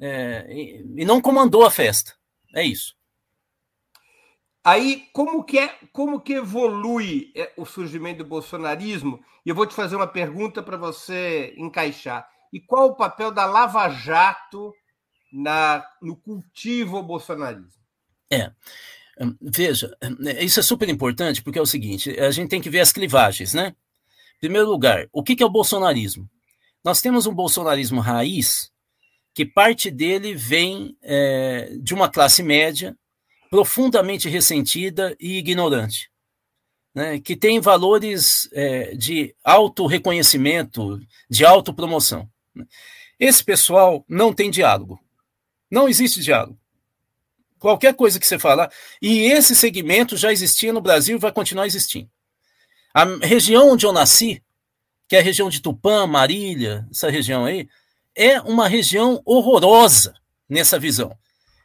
é, 0.00 0.44
e, 0.50 1.02
e 1.02 1.04
não 1.04 1.20
comandou 1.20 1.64
a 1.64 1.70
festa. 1.70 2.12
É 2.52 2.64
isso. 2.64 2.96
Aí, 4.64 5.08
como 5.12 5.44
que, 5.44 5.60
é, 5.60 5.78
como 5.92 6.20
que 6.20 6.32
evolui 6.32 7.30
é, 7.36 7.52
o 7.56 7.64
surgimento 7.64 8.24
do 8.24 8.28
bolsonarismo? 8.28 9.24
E 9.44 9.50
eu 9.50 9.54
vou 9.54 9.64
te 9.64 9.76
fazer 9.76 9.94
uma 9.94 10.08
pergunta 10.08 10.60
para 10.64 10.76
você 10.76 11.54
encaixar. 11.56 12.28
E 12.52 12.58
qual 12.58 12.88
o 12.88 12.96
papel 12.96 13.30
da 13.30 13.46
Lava 13.46 13.88
Jato 13.88 14.74
na, 15.32 15.86
no 16.02 16.16
cultivo 16.16 17.00
bolsonarismo? 17.04 17.70
É. 18.32 18.50
Hum, 19.18 19.34
veja, 19.40 19.96
hum, 20.02 20.16
isso 20.40 20.60
é 20.60 20.62
super 20.62 20.88
importante 20.88 21.42
porque 21.42 21.58
é 21.58 21.62
o 21.62 21.66
seguinte: 21.66 22.10
a 22.20 22.30
gente 22.30 22.48
tem 22.48 22.60
que 22.60 22.70
ver 22.70 22.80
as 22.80 22.92
clivagens, 22.92 23.54
né? 23.54 23.74
Em 24.36 24.40
primeiro 24.40 24.68
lugar, 24.68 25.08
o 25.12 25.22
que 25.22 25.42
é 25.42 25.46
o 25.46 25.50
bolsonarismo? 25.50 26.28
Nós 26.84 27.00
temos 27.00 27.26
um 27.26 27.34
bolsonarismo 27.34 28.00
raiz, 28.00 28.70
que 29.34 29.44
parte 29.44 29.90
dele 29.90 30.34
vem 30.34 30.96
é, 31.02 31.76
de 31.80 31.94
uma 31.94 32.08
classe 32.08 32.42
média 32.42 32.96
profundamente 33.50 34.28
ressentida 34.28 35.16
e 35.18 35.38
ignorante, 35.38 36.10
né, 36.94 37.18
que 37.18 37.36
tem 37.36 37.60
valores 37.60 38.48
é, 38.52 38.94
de 38.94 39.34
auto-reconhecimento, 39.42 41.00
de 41.28 41.44
autopromoção. 41.44 42.28
Né. 42.54 42.66
Esse 43.18 43.42
pessoal 43.42 44.04
não 44.08 44.32
tem 44.32 44.50
diálogo. 44.50 45.00
Não 45.70 45.88
existe 45.88 46.20
diálogo. 46.20 46.58
Qualquer 47.58 47.94
coisa 47.94 48.20
que 48.20 48.26
você 48.26 48.38
falar. 48.38 48.70
E 49.00 49.22
esse 49.24 49.54
segmento 49.54 50.16
já 50.16 50.32
existia 50.32 50.72
no 50.72 50.80
Brasil 50.80 51.16
e 51.16 51.20
vai 51.20 51.32
continuar 51.32 51.66
existindo. 51.66 52.10
A 52.92 53.04
região 53.22 53.70
onde 53.70 53.86
eu 53.86 53.92
nasci, 53.92 54.42
que 55.08 55.16
é 55.16 55.20
a 55.20 55.22
região 55.22 55.48
de 55.48 55.60
Tupã, 55.60 56.06
Marília, 56.06 56.86
essa 56.90 57.10
região 57.10 57.44
aí, 57.44 57.68
é 58.14 58.40
uma 58.40 58.68
região 58.68 59.20
horrorosa 59.24 60.14
nessa 60.48 60.78
visão. 60.78 61.16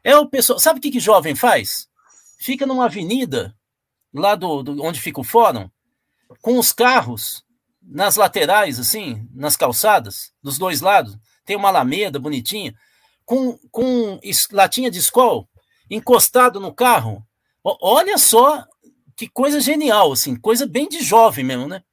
É 0.04 0.16
o 0.18 0.28
pessoal. 0.28 0.60
Sabe 0.60 0.80
o 0.80 0.82
que, 0.82 0.92
que 0.92 1.00
jovem 1.00 1.36
faz? 1.36 1.88
Fica 2.40 2.66
numa 2.66 2.86
avenida, 2.86 3.56
lá 4.14 4.36
do, 4.36 4.64
do 4.64 4.84
onde 4.84 5.00
fica 5.00 5.22
o 5.22 5.24
fórum, 5.24 5.70
com 6.42 6.58
os 6.58 6.74
carros 6.74 7.44
nas 7.82 8.16
laterais, 8.16 8.80
assim, 8.80 9.28
nas 9.34 9.56
calçadas, 9.56 10.32
dos 10.42 10.58
dois 10.58 10.82
lados. 10.82 11.18
Tem 11.46 11.56
uma 11.56 11.70
alameda 11.70 12.20
bonitinha, 12.20 12.74
com, 13.26 13.58
com 13.72 14.20
latinha 14.52 14.90
de 14.90 15.00
escol 15.00 15.48
encostado 15.92 16.60
no 16.60 16.74
carro. 16.74 17.28
Olha 17.64 18.18
só 18.18 18.66
que 19.16 19.28
coisa 19.28 19.60
genial, 19.60 20.14
assim, 20.14 20.36
coisa 20.36 20.66
bem 20.66 20.88
de 20.88 21.02
jovem 21.04 21.44
mesmo, 21.44 21.68
né? 21.68 21.84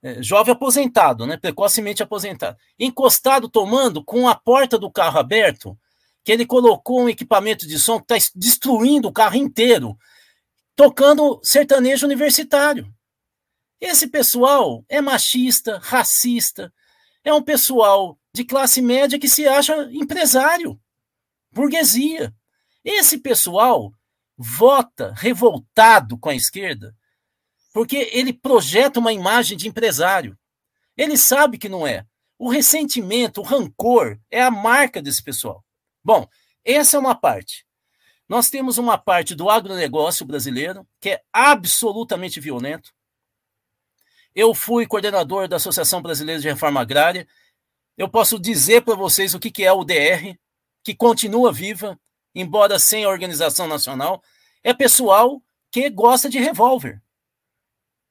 É, 0.00 0.22
jovem 0.22 0.52
aposentado, 0.52 1.26
né? 1.26 1.36
Precocemente 1.36 2.02
aposentado. 2.02 2.56
Encostado, 2.78 3.48
tomando, 3.48 4.04
com 4.04 4.28
a 4.28 4.34
porta 4.34 4.78
do 4.78 4.90
carro 4.90 5.18
aberto, 5.18 5.76
que 6.22 6.32
ele 6.32 6.46
colocou 6.46 7.02
um 7.02 7.08
equipamento 7.08 7.66
de 7.66 7.78
som 7.78 8.00
que 8.00 8.14
está 8.14 8.30
destruindo 8.34 9.08
o 9.08 9.12
carro 9.12 9.36
inteiro, 9.36 9.98
tocando 10.76 11.40
sertanejo 11.42 12.06
universitário. 12.06 12.90
Esse 13.80 14.06
pessoal 14.06 14.84
é 14.88 15.00
machista, 15.00 15.78
racista, 15.82 16.72
é 17.22 17.32
um 17.32 17.42
pessoal 17.42 18.18
de 18.32 18.44
classe 18.44 18.80
média 18.80 19.18
que 19.18 19.28
se 19.28 19.46
acha 19.46 19.88
empresário, 19.92 20.80
burguesia. 21.52 22.34
Esse 22.84 23.18
pessoal 23.18 23.92
vota 24.36 25.12
revoltado 25.16 26.18
com 26.18 26.28
a 26.28 26.34
esquerda 26.34 26.94
porque 27.74 28.08
ele 28.12 28.32
projeta 28.32 29.00
uma 29.00 29.12
imagem 29.12 29.58
de 29.58 29.66
empresário. 29.66 30.38
Ele 30.96 31.18
sabe 31.18 31.58
que 31.58 31.68
não 31.68 31.84
é. 31.84 32.06
O 32.38 32.48
ressentimento, 32.48 33.40
o 33.40 33.44
rancor 33.44 34.16
é 34.30 34.40
a 34.40 34.50
marca 34.50 35.02
desse 35.02 35.20
pessoal. 35.20 35.64
Bom, 36.02 36.28
essa 36.64 36.96
é 36.96 37.00
uma 37.00 37.16
parte. 37.16 37.66
Nós 38.28 38.48
temos 38.48 38.78
uma 38.78 38.96
parte 38.96 39.34
do 39.34 39.50
agronegócio 39.50 40.24
brasileiro 40.24 40.86
que 41.00 41.10
é 41.10 41.22
absolutamente 41.32 42.38
violento. 42.38 42.92
Eu 44.32 44.54
fui 44.54 44.86
coordenador 44.86 45.48
da 45.48 45.56
Associação 45.56 46.00
Brasileira 46.00 46.40
de 46.40 46.48
Reforma 46.48 46.80
Agrária. 46.80 47.26
Eu 47.98 48.08
posso 48.08 48.38
dizer 48.38 48.82
para 48.82 48.94
vocês 48.94 49.34
o 49.34 49.40
que 49.40 49.64
é 49.64 49.72
o 49.72 49.84
DR, 49.84 50.36
que 50.82 50.94
continua 50.94 51.52
viva, 51.52 51.98
embora 52.34 52.78
sem 52.78 53.06
organização 53.06 53.66
nacional. 53.66 54.22
É 54.62 54.72
pessoal 54.72 55.42
que 55.70 55.88
gosta 55.90 56.28
de 56.28 56.38
revólver. 56.38 57.02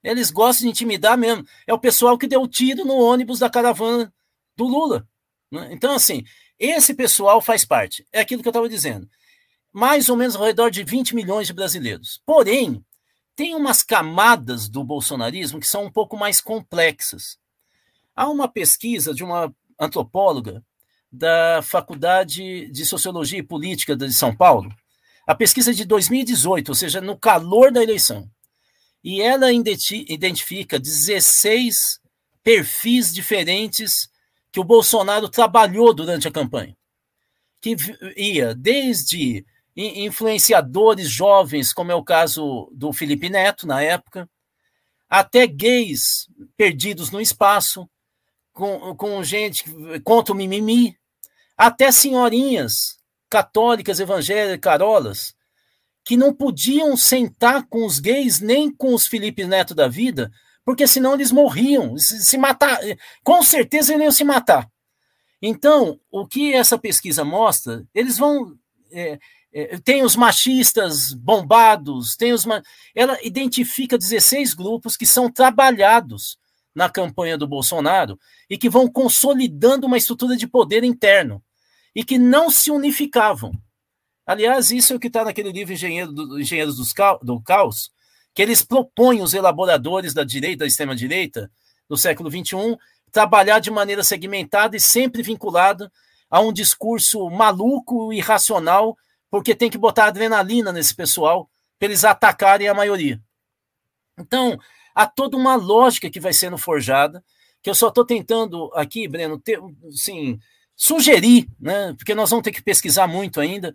Eles 0.02 0.30
gostam 0.30 0.64
de 0.64 0.70
intimidar 0.70 1.16
mesmo. 1.16 1.46
É 1.66 1.72
o 1.72 1.78
pessoal 1.78 2.18
que 2.18 2.26
deu 2.26 2.46
tiro 2.46 2.84
no 2.84 2.96
ônibus 2.96 3.38
da 3.38 3.48
caravana 3.48 4.12
do 4.56 4.64
Lula. 4.64 5.08
Né? 5.50 5.70
Então, 5.72 5.94
assim, 5.94 6.22
esse 6.58 6.94
pessoal 6.94 7.40
faz 7.40 7.64
parte. 7.64 8.06
É 8.12 8.20
aquilo 8.20 8.42
que 8.42 8.48
eu 8.48 8.50
estava 8.50 8.68
dizendo. 8.68 9.08
Mais 9.72 10.08
ou 10.08 10.16
menos 10.16 10.36
ao 10.36 10.44
redor 10.44 10.70
de 10.70 10.84
20 10.84 11.14
milhões 11.14 11.46
de 11.46 11.52
brasileiros. 11.52 12.22
Porém, 12.26 12.84
tem 13.34 13.54
umas 13.54 13.82
camadas 13.82 14.68
do 14.68 14.84
bolsonarismo 14.84 15.58
que 15.58 15.66
são 15.66 15.84
um 15.84 15.90
pouco 15.90 16.16
mais 16.16 16.40
complexas. 16.40 17.38
Há 18.14 18.28
uma 18.28 18.46
pesquisa 18.46 19.12
de 19.12 19.24
uma 19.24 19.52
antropóloga 19.80 20.64
da 21.14 21.62
Faculdade 21.62 22.68
de 22.70 22.84
Sociologia 22.84 23.38
e 23.38 23.42
Política 23.42 23.96
de 23.96 24.12
São 24.12 24.34
Paulo, 24.34 24.74
a 25.26 25.34
pesquisa 25.34 25.70
é 25.70 25.74
de 25.74 25.84
2018, 25.84 26.68
ou 26.68 26.74
seja, 26.74 27.00
no 27.00 27.16
calor 27.16 27.70
da 27.70 27.82
eleição. 27.82 28.28
E 29.02 29.20
ela 29.22 29.52
identifica 29.52 30.78
16 30.78 32.00
perfis 32.42 33.12
diferentes 33.12 34.08
que 34.50 34.60
o 34.60 34.64
Bolsonaro 34.64 35.28
trabalhou 35.28 35.94
durante 35.94 36.26
a 36.28 36.32
campanha, 36.32 36.76
que 37.60 37.76
ia 38.16 38.54
desde 38.54 39.44
influenciadores 39.76 41.08
jovens, 41.08 41.72
como 41.72 41.90
é 41.90 41.94
o 41.94 42.04
caso 42.04 42.70
do 42.72 42.92
Felipe 42.92 43.28
Neto 43.28 43.66
na 43.66 43.82
época, 43.82 44.28
até 45.08 45.46
gays 45.46 46.28
perdidos 46.56 47.10
no 47.10 47.20
espaço, 47.20 47.88
com, 48.52 48.94
com 48.94 49.22
gente 49.24 49.64
contra 50.04 50.32
o 50.32 50.36
mimimi, 50.36 50.96
até 51.56 51.90
senhorinhas 51.92 52.98
católicas, 53.30 54.00
evangélicas, 54.00 54.60
carolas, 54.60 55.34
que 56.04 56.16
não 56.16 56.34
podiam 56.34 56.96
sentar 56.96 57.66
com 57.66 57.84
os 57.86 57.98
gays 57.98 58.40
nem 58.40 58.70
com 58.70 58.94
os 58.94 59.06
Felipe 59.06 59.44
Neto 59.44 59.74
da 59.74 59.88
vida, 59.88 60.30
porque 60.64 60.86
senão 60.86 61.14
eles 61.14 61.32
morriam, 61.32 61.96
se, 61.98 62.36
matar, 62.38 62.78
com 63.22 63.42
certeza 63.42 63.92
eles 63.92 64.04
iam 64.04 64.12
se 64.12 64.24
matar. 64.24 64.68
Então, 65.40 66.00
o 66.10 66.26
que 66.26 66.54
essa 66.54 66.78
pesquisa 66.78 67.24
mostra, 67.24 67.84
eles 67.94 68.16
vão. 68.16 68.56
É, 68.90 69.18
é, 69.52 69.78
tem 69.78 70.02
os 70.02 70.16
machistas 70.16 71.12
bombados, 71.12 72.16
tem 72.16 72.32
os. 72.32 72.46
Ela 72.94 73.18
identifica 73.22 73.98
16 73.98 74.54
grupos 74.54 74.96
que 74.96 75.04
são 75.04 75.30
trabalhados 75.30 76.38
na 76.74 76.90
campanha 76.90 77.38
do 77.38 77.46
Bolsonaro 77.46 78.18
e 78.50 78.58
que 78.58 78.68
vão 78.68 78.88
consolidando 78.88 79.86
uma 79.86 79.96
estrutura 79.96 80.36
de 80.36 80.46
poder 80.46 80.82
interno 80.82 81.42
e 81.94 82.02
que 82.02 82.18
não 82.18 82.50
se 82.50 82.70
unificavam. 82.70 83.52
Aliás, 84.26 84.70
isso 84.70 84.92
é 84.92 84.96
o 84.96 85.00
que 85.00 85.06
está 85.06 85.24
naquele 85.24 85.52
livro 85.52 85.72
Engenheiro 85.72 86.12
do, 86.12 86.40
Engenheiros 86.40 86.76
do 87.22 87.40
Caos, 87.42 87.92
que 88.34 88.42
eles 88.42 88.62
propõem 88.62 89.22
os 89.22 89.34
elaboradores 89.34 90.12
da 90.12 90.24
direita, 90.24 90.60
da 90.60 90.66
extrema-direita, 90.66 91.50
do 91.88 91.96
século 91.96 92.30
XXI, 92.30 92.76
trabalhar 93.12 93.60
de 93.60 93.70
maneira 93.70 94.02
segmentada 94.02 94.76
e 94.76 94.80
sempre 94.80 95.22
vinculado 95.22 95.90
a 96.28 96.40
um 96.40 96.52
discurso 96.52 97.30
maluco 97.30 98.12
e 98.12 98.16
irracional, 98.16 98.96
porque 99.30 99.54
tem 99.54 99.70
que 99.70 99.78
botar 99.78 100.06
adrenalina 100.06 100.72
nesse 100.72 100.94
pessoal 100.94 101.48
para 101.78 101.86
eles 101.86 102.02
atacarem 102.02 102.66
a 102.66 102.74
maioria. 102.74 103.20
Então, 104.18 104.58
há 104.94 105.06
toda 105.06 105.36
uma 105.36 105.56
lógica 105.56 106.10
que 106.10 106.20
vai 106.20 106.32
sendo 106.32 106.56
forjada, 106.56 107.22
que 107.62 107.68
eu 107.68 107.74
só 107.74 107.88
estou 107.88 108.04
tentando 108.04 108.70
aqui, 108.74 109.08
Breno, 109.08 109.38
ter, 109.38 109.58
assim, 109.88 110.38
sugerir, 110.76 111.48
né, 111.58 111.94
porque 111.96 112.14
nós 112.14 112.30
vamos 112.30 112.44
ter 112.44 112.52
que 112.52 112.62
pesquisar 112.62 113.06
muito 113.06 113.40
ainda, 113.40 113.74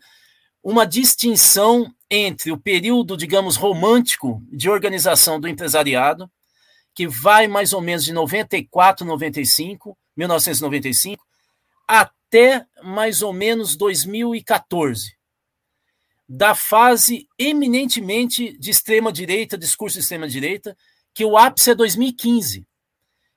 uma 0.64 0.86
distinção 0.86 1.92
entre 2.10 2.52
o 2.52 2.58
período, 2.58 3.16
digamos, 3.16 3.56
romântico 3.56 4.44
de 4.52 4.70
organização 4.70 5.40
do 5.40 5.48
empresariado, 5.48 6.30
que 6.94 7.08
vai 7.08 7.48
mais 7.48 7.72
ou 7.72 7.82
menos 7.82 8.04
de 8.04 8.12
94, 8.12 9.06
95, 9.06 9.98
1995, 10.18 11.26
até 11.88 12.66
mais 12.84 13.22
ou 13.22 13.32
menos 13.32 13.76
2014, 13.76 15.16
da 16.28 16.54
fase 16.54 17.28
eminentemente 17.38 18.58
de 18.60 18.70
extrema 18.70 19.12
direita, 19.12 19.58
discurso 19.58 19.96
de 19.96 20.02
extrema 20.02 20.28
direita, 20.28 20.78
que 21.14 21.26
o 21.26 21.38
ápice 21.38 21.72
é 21.72 21.76
2015. 21.76 22.66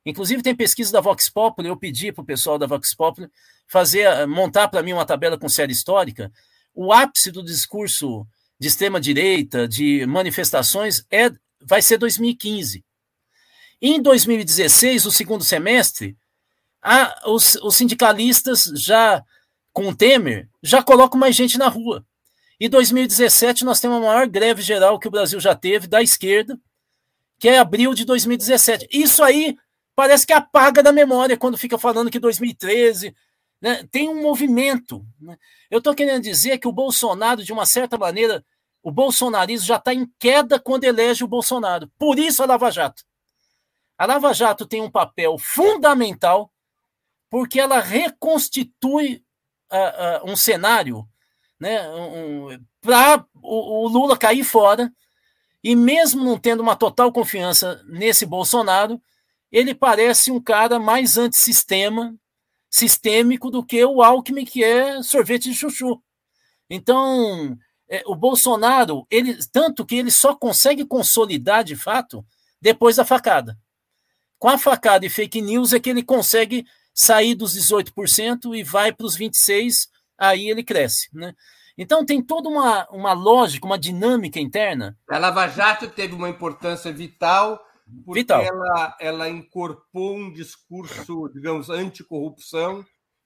Inclusive 0.04 0.42
tem 0.42 0.54
pesquisa 0.54 0.92
da 0.92 1.00
Vox 1.00 1.28
Populi, 1.28 1.68
eu 1.68 1.76
pedi 1.76 2.12
para 2.12 2.22
o 2.22 2.26
pessoal 2.26 2.58
da 2.58 2.66
Vox 2.66 2.94
Populi 2.94 3.28
fazer 3.66 4.26
montar 4.26 4.68
para 4.68 4.82
mim 4.82 4.92
uma 4.92 5.06
tabela 5.06 5.38
com 5.38 5.48
série 5.48 5.72
histórica. 5.72 6.32
O 6.74 6.92
ápice 6.92 7.30
do 7.30 7.42
discurso 7.42 8.26
de 8.58 8.68
extrema 8.68 9.00
direita, 9.00 9.66
de 9.66 10.04
manifestações 10.06 11.04
é 11.10 11.30
vai 11.60 11.80
ser 11.80 11.98
2015. 11.98 12.84
Em 13.80 14.00
2016, 14.00 15.06
o 15.06 15.10
segundo 15.10 15.42
semestre, 15.42 16.16
a, 16.80 17.30
os, 17.30 17.56
os, 17.56 17.74
sindicalistas 17.74 18.70
já, 18.76 19.24
com 19.72 19.88
o 19.88 19.94
Temer, 19.94 20.48
já 20.62 20.82
colocam 20.82 21.18
mais 21.18 21.34
gente 21.34 21.58
na 21.58 21.68
rua. 21.68 22.04
Em 22.60 22.68
2017, 22.68 23.64
nós 23.64 23.80
temos 23.80 23.96
a 23.96 24.00
maior 24.00 24.28
greve 24.28 24.62
geral 24.62 24.98
que 24.98 25.08
o 25.08 25.10
Brasil 25.10 25.40
já 25.40 25.54
teve, 25.54 25.88
da 25.88 26.00
esquerda, 26.00 26.58
que 27.42 27.48
é 27.48 27.58
abril 27.58 27.92
de 27.92 28.04
2017. 28.04 28.86
Isso 28.92 29.20
aí 29.20 29.58
parece 29.96 30.24
que 30.24 30.32
apaga 30.32 30.80
da 30.80 30.92
memória 30.92 31.36
quando 31.36 31.58
fica 31.58 31.76
falando 31.76 32.08
que 32.08 32.20
2013 32.20 33.12
né, 33.60 33.82
tem 33.90 34.08
um 34.08 34.22
movimento. 34.22 35.04
Né? 35.20 35.36
Eu 35.68 35.78
estou 35.78 35.92
querendo 35.92 36.22
dizer 36.22 36.58
que 36.58 36.68
o 36.68 36.72
Bolsonaro, 36.72 37.42
de 37.42 37.52
uma 37.52 37.66
certa 37.66 37.98
maneira, 37.98 38.44
o 38.80 38.92
bolsonarismo 38.92 39.66
já 39.66 39.74
está 39.74 39.92
em 39.92 40.08
queda 40.20 40.60
quando 40.60 40.84
elege 40.84 41.24
o 41.24 41.26
Bolsonaro. 41.26 41.90
Por 41.98 42.16
isso 42.16 42.44
a 42.44 42.46
Lava 42.46 42.70
Jato. 42.70 43.02
A 43.98 44.06
Lava 44.06 44.32
Jato 44.32 44.64
tem 44.64 44.80
um 44.80 44.90
papel 44.90 45.36
fundamental 45.36 46.48
porque 47.28 47.58
ela 47.58 47.80
reconstitui 47.80 49.20
uh, 49.68 50.26
uh, 50.26 50.30
um 50.30 50.36
cenário 50.36 51.04
né, 51.58 51.90
um, 51.90 52.56
para 52.80 53.26
o, 53.34 53.84
o 53.84 53.88
Lula 53.88 54.16
cair 54.16 54.44
fora 54.44 54.92
e 55.62 55.76
mesmo 55.76 56.24
não 56.24 56.38
tendo 56.38 56.60
uma 56.60 56.76
total 56.76 57.12
confiança 57.12 57.82
nesse 57.86 58.26
Bolsonaro, 58.26 59.00
ele 59.50 59.74
parece 59.74 60.30
um 60.30 60.40
cara 60.40 60.78
mais 60.78 61.16
antissistema, 61.16 62.16
sistêmico 62.70 63.50
do 63.50 63.64
que 63.64 63.84
o 63.84 64.02
Alckmin, 64.02 64.44
que 64.44 64.64
é 64.64 65.02
sorvete 65.02 65.50
de 65.50 65.54
chuchu. 65.54 66.02
Então, 66.68 67.56
é, 67.88 68.02
o 68.06 68.14
Bolsonaro, 68.14 69.06
ele 69.10 69.38
tanto 69.52 69.84
que 69.84 69.96
ele 69.96 70.10
só 70.10 70.34
consegue 70.34 70.84
consolidar 70.86 71.62
de 71.62 71.76
fato 71.76 72.24
depois 72.60 72.96
da 72.96 73.04
facada. 73.04 73.58
Com 74.38 74.48
a 74.48 74.56
facada 74.56 75.04
e 75.04 75.10
fake 75.10 75.42
news 75.42 75.72
é 75.72 75.78
que 75.78 75.90
ele 75.90 76.02
consegue 76.02 76.66
sair 76.94 77.34
dos 77.34 77.54
18% 77.54 78.56
e 78.56 78.62
vai 78.62 78.92
para 78.92 79.06
os 79.06 79.16
26%, 79.16 79.88
aí 80.16 80.48
ele 80.48 80.64
cresce. 80.64 81.08
Né? 81.12 81.34
Então 81.76 82.04
tem 82.04 82.22
toda 82.22 82.48
uma, 82.48 82.86
uma 82.90 83.12
lógica, 83.12 83.66
uma 83.66 83.78
dinâmica 83.78 84.38
interna. 84.38 84.96
A 85.08 85.18
Lava 85.18 85.48
Jato 85.48 85.88
teve 85.88 86.14
uma 86.14 86.28
importância 86.28 86.92
vital 86.92 87.60
porque 88.04 88.20
vital. 88.20 88.42
Ela, 88.42 88.96
ela 89.00 89.28
incorporou 89.28 90.16
um 90.16 90.32
discurso, 90.32 91.28
digamos, 91.34 91.68
anticorrupção 91.68 92.84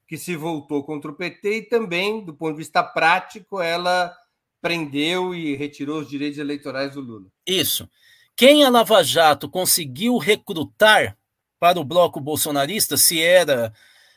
que 0.09 0.17
se 0.17 0.37
voltou 0.37 0.85
contra 0.85 1.11
o 1.11 1.17
PT 1.17 1.57
e 1.57 1.63
também, 1.63 2.25
do 2.25 2.35
ponto 2.35 2.53
de 2.53 2.59
vista 2.59 2.83
prático, 2.83 3.61
ela 3.61 4.15
prendeu 4.61 5.35
e 5.35 5.57
retirou 5.57 6.01
os 6.01 6.09
direitos 6.09 6.39
eleitorais 6.39 6.95
do 6.95 7.01
Lula. 7.01 7.27
Isso. 7.47 7.89
Quem 8.37 8.65
a 8.65 8.69
Lava 8.69 9.03
Jato 9.03 9.49
conseguiu 9.49 10.17
recrutar 10.19 11.17
para 11.59 11.81
o 11.81 11.85
bloco 11.85 12.21
bolsonarista, 12.21 12.97
se 12.97 13.21
era 13.21 13.73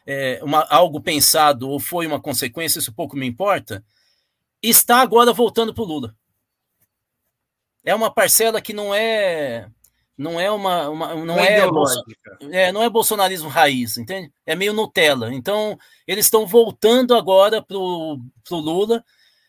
é, 0.05 0.39
uma, 0.43 0.65
algo 0.69 1.01
pensado 1.01 1.69
ou 1.69 1.79
foi 1.79 2.05
uma 2.05 2.19
consequência, 2.19 2.79
isso 2.79 2.93
pouco 2.93 3.15
me 3.15 3.25
importa, 3.25 3.83
está 4.61 4.97
agora 5.01 5.31
voltando 5.33 5.73
para 5.73 5.83
o 5.83 5.87
Lula. 5.87 6.15
É 7.83 7.95
uma 7.95 8.13
parcela 8.13 8.61
que 8.61 8.73
não 8.73 8.93
é 8.93 9.67
não 10.17 10.37
é 10.37 10.51
uma, 10.51 10.89
uma 10.89 11.15
não 11.15 11.39
é, 11.39 11.59
é, 11.59 12.63
é, 12.65 12.71
não 12.73 12.83
é 12.83 12.89
bolsonarismo 12.89 13.47
raiz, 13.47 13.97
entende? 13.97 14.29
É 14.45 14.53
meio 14.53 14.73
Nutella. 14.73 15.33
Então 15.33 15.77
eles 16.05 16.25
estão 16.25 16.45
voltando 16.45 17.15
agora 17.15 17.61
para 17.61 17.77
o 17.77 18.19
Lula 18.51 19.03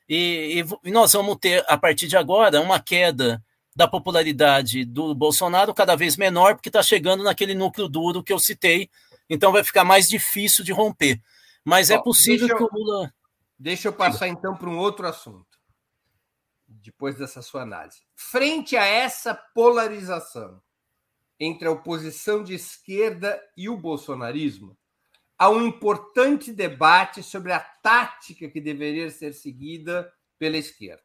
e, 0.08 0.64
e, 0.84 0.90
nós 0.90 1.12
vamos 1.12 1.36
ter 1.40 1.64
a 1.68 1.76
partir 1.76 2.06
de 2.06 2.16
agora 2.16 2.60
uma 2.60 2.80
queda 2.80 3.42
da 3.74 3.86
popularidade 3.86 4.84
do 4.84 5.14
Bolsonaro 5.14 5.72
cada 5.72 5.96
vez 5.96 6.16
menor, 6.16 6.54
porque 6.54 6.68
está 6.68 6.82
chegando 6.82 7.22
naquele 7.22 7.54
núcleo 7.54 7.88
duro 7.88 8.22
que 8.22 8.32
eu 8.32 8.38
citei, 8.38 8.90
então 9.28 9.52
vai 9.52 9.62
ficar 9.62 9.84
mais 9.84 10.08
difícil 10.08 10.64
de 10.64 10.72
romper. 10.72 11.20
Mas 11.64 11.90
é 11.90 11.98
possível 11.98 12.48
eu, 12.48 12.56
que 12.56 12.62
o 12.64 12.68
Lula. 12.72 13.12
Deixa 13.62 13.88
eu 13.88 13.92
passar 13.92 14.26
então 14.26 14.56
para 14.56 14.70
um 14.70 14.78
outro 14.78 15.06
assunto, 15.06 15.60
depois 16.66 17.16
dessa 17.16 17.42
sua 17.42 17.60
análise. 17.60 18.00
Frente 18.16 18.74
a 18.74 18.86
essa 18.86 19.34
polarização 19.34 20.62
entre 21.38 21.68
a 21.68 21.70
oposição 21.70 22.42
de 22.42 22.54
esquerda 22.54 23.38
e 23.54 23.68
o 23.68 23.76
bolsonarismo, 23.76 24.78
há 25.38 25.50
um 25.50 25.66
importante 25.66 26.54
debate 26.54 27.22
sobre 27.22 27.52
a 27.52 27.60
tática 27.60 28.48
que 28.48 28.62
deveria 28.62 29.10
ser 29.10 29.34
seguida 29.34 30.10
pela 30.38 30.56
esquerda. 30.56 31.04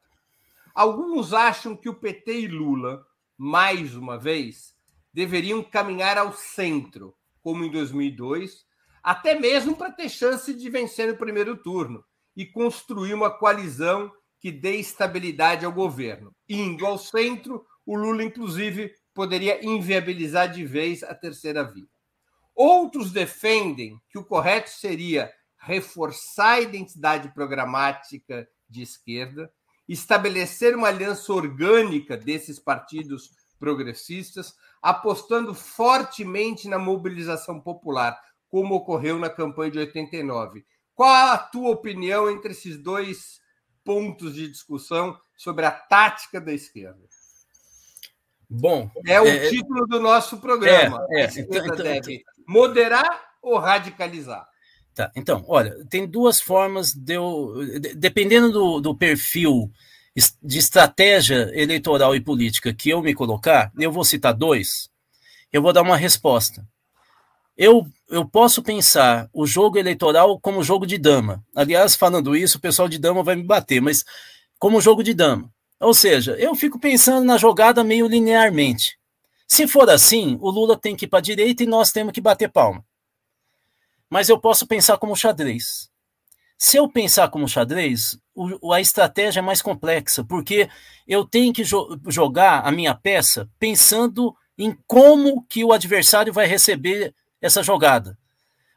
Alguns 0.74 1.34
acham 1.34 1.76
que 1.76 1.90
o 1.90 2.00
PT 2.00 2.40
e 2.40 2.48
Lula, 2.48 3.06
mais 3.38 3.98
uma 3.98 4.18
vez, 4.18 4.74
deveriam 5.12 5.62
caminhar 5.62 6.18
ao 6.18 6.32
centro, 6.32 7.18
como 7.42 7.66
em 7.66 7.70
2002, 7.70 8.66
até 9.04 9.38
mesmo 9.38 9.76
para 9.76 9.92
ter 9.92 10.08
chance 10.08 10.54
de 10.54 10.70
vencer 10.70 11.10
no 11.10 11.18
primeiro 11.18 11.58
turno 11.58 12.02
e 12.36 12.46
construir 12.46 13.14
uma 13.14 13.30
coalizão 13.30 14.12
que 14.40 14.52
dê 14.52 14.76
estabilidade 14.76 15.66
ao 15.66 15.72
governo. 15.72 16.34
Indo 16.48 16.86
ao 16.86 16.98
centro, 16.98 17.66
o 17.86 17.96
Lula, 17.96 18.24
inclusive, 18.24 18.94
poderia 19.14 19.66
inviabilizar 19.66 20.52
de 20.52 20.66
vez 20.66 21.04
a 21.04 21.16
terceira 21.16 21.64
via. 21.64 21.88
Outros 22.54 23.12
defendem 23.12 24.00
que 24.10 24.18
o 24.18 24.24
correto 24.24 24.70
seria 24.70 25.32
reforçar 25.58 26.54
a 26.54 26.62
identidade 26.62 27.34
programática 27.34 28.48
de 28.70 28.82
esquerda 28.82 29.52
estabelecer 29.88 30.76
uma 30.76 30.88
aliança 30.88 31.32
orgânica 31.32 32.18
desses 32.18 32.60
partidos 32.60 33.32
progressistas, 33.60 34.54
apostando 34.82 35.54
fortemente 35.54 36.68
na 36.68 36.78
mobilização 36.78 37.60
popular, 37.60 38.20
como 38.50 38.76
ocorreu 38.76 39.18
na 39.18 39.30
campanha 39.30 39.72
de 39.72 39.80
89. 39.80 40.66
Qual 40.96 41.14
a 41.14 41.38
tua 41.38 41.70
opinião 41.70 42.32
entre 42.32 42.52
esses 42.52 42.78
dois 42.78 43.42
pontos 43.84 44.34
de 44.34 44.48
discussão 44.48 45.18
sobre 45.38 45.66
a 45.66 45.72
tática 45.72 46.40
da 46.40 46.54
esquerda? 46.54 47.04
Bom, 48.50 48.90
é 49.06 49.20
o 49.20 49.28
é, 49.28 49.50
título 49.50 49.86
do 49.88 50.00
nosso 50.00 50.38
programa. 50.40 51.06
É, 51.10 51.22
é, 51.22 51.26
a 51.26 51.28
esquerda 51.28 51.66
então, 51.66 51.76
deve 51.78 52.16
então, 52.16 52.34
moderar 52.48 53.24
ou 53.42 53.58
radicalizar? 53.58 54.48
Tá, 54.94 55.12
então, 55.16 55.44
olha, 55.48 55.86
tem 55.90 56.08
duas 56.08 56.40
formas 56.40 56.94
de 56.94 57.16
eu. 57.16 57.54
Dependendo 57.96 58.52
do, 58.52 58.80
do 58.80 58.96
perfil 58.96 59.70
de 60.42 60.58
estratégia 60.58 61.52
eleitoral 61.54 62.16
e 62.16 62.22
política 62.22 62.74
que 62.74 62.90
eu 62.90 63.02
me 63.02 63.14
colocar, 63.14 63.72
eu 63.78 63.92
vou 63.92 64.06
citar 64.06 64.34
dois, 64.34 64.90
eu 65.52 65.62
vou 65.62 65.74
dar 65.74 65.82
uma 65.82 65.98
resposta. 65.98 66.66
Eu, 67.58 67.88
eu 68.10 68.28
posso 68.28 68.62
pensar 68.62 69.30
o 69.34 69.46
jogo 69.46 69.78
eleitoral 69.78 70.40
como 70.40 70.64
jogo 70.64 70.86
de 70.86 70.98
dama. 70.98 71.44
Aliás, 71.56 71.96
falando 71.96 72.36
isso, 72.36 72.58
o 72.58 72.62
pessoal 72.62 72.90
de 72.90 73.00
dama 73.00 73.24
vai 73.24 73.36
me 73.36 73.44
bater, 73.44 73.82
mas 73.82 74.04
como 74.60 74.82
jogo 74.82 75.04
de 75.04 75.14
dama. 75.14 75.52
Ou 75.80 75.94
seja, 75.94 76.34
eu 76.38 76.56
fico 76.56 76.80
pensando 76.80 77.26
na 77.26 77.38
jogada 77.38 77.84
meio 77.84 78.08
linearmente. 78.08 78.98
Se 79.48 79.68
for 79.68 79.90
assim, 79.90 80.38
o 80.42 80.50
Lula 80.50 80.78
tem 80.78 80.96
que 80.96 81.06
ir 81.06 81.08
para 81.08 81.20
a 81.20 81.22
direita 81.22 81.64
e 81.64 81.68
nós 81.68 81.92
temos 81.92 82.14
que 82.14 82.22
bater 82.22 82.50
palma. 82.50 82.84
Mas 84.10 84.30
eu 84.30 84.40
posso 84.40 84.66
pensar 84.68 84.98
como 84.98 85.16
xadrez. 85.16 85.90
Se 86.58 86.78
eu 86.78 86.90
pensar 86.90 87.30
como 87.30 87.48
xadrez, 87.48 88.18
o, 88.34 88.72
a 88.74 88.80
estratégia 88.80 89.40
é 89.40 89.44
mais 89.44 89.62
complexa, 89.62 90.24
porque 90.24 90.70
eu 91.08 91.26
tenho 91.26 91.54
que 91.54 91.64
jo 91.64 92.00
jogar 92.08 92.66
a 92.66 92.72
minha 92.72 92.96
peça 92.96 93.50
pensando 93.60 94.36
em 94.58 94.76
como 94.88 95.46
que 95.48 95.64
o 95.64 95.74
adversário 95.74 96.32
vai 96.32 96.48
receber 96.48 97.14
essa 97.42 97.64
jogada. 97.64 98.18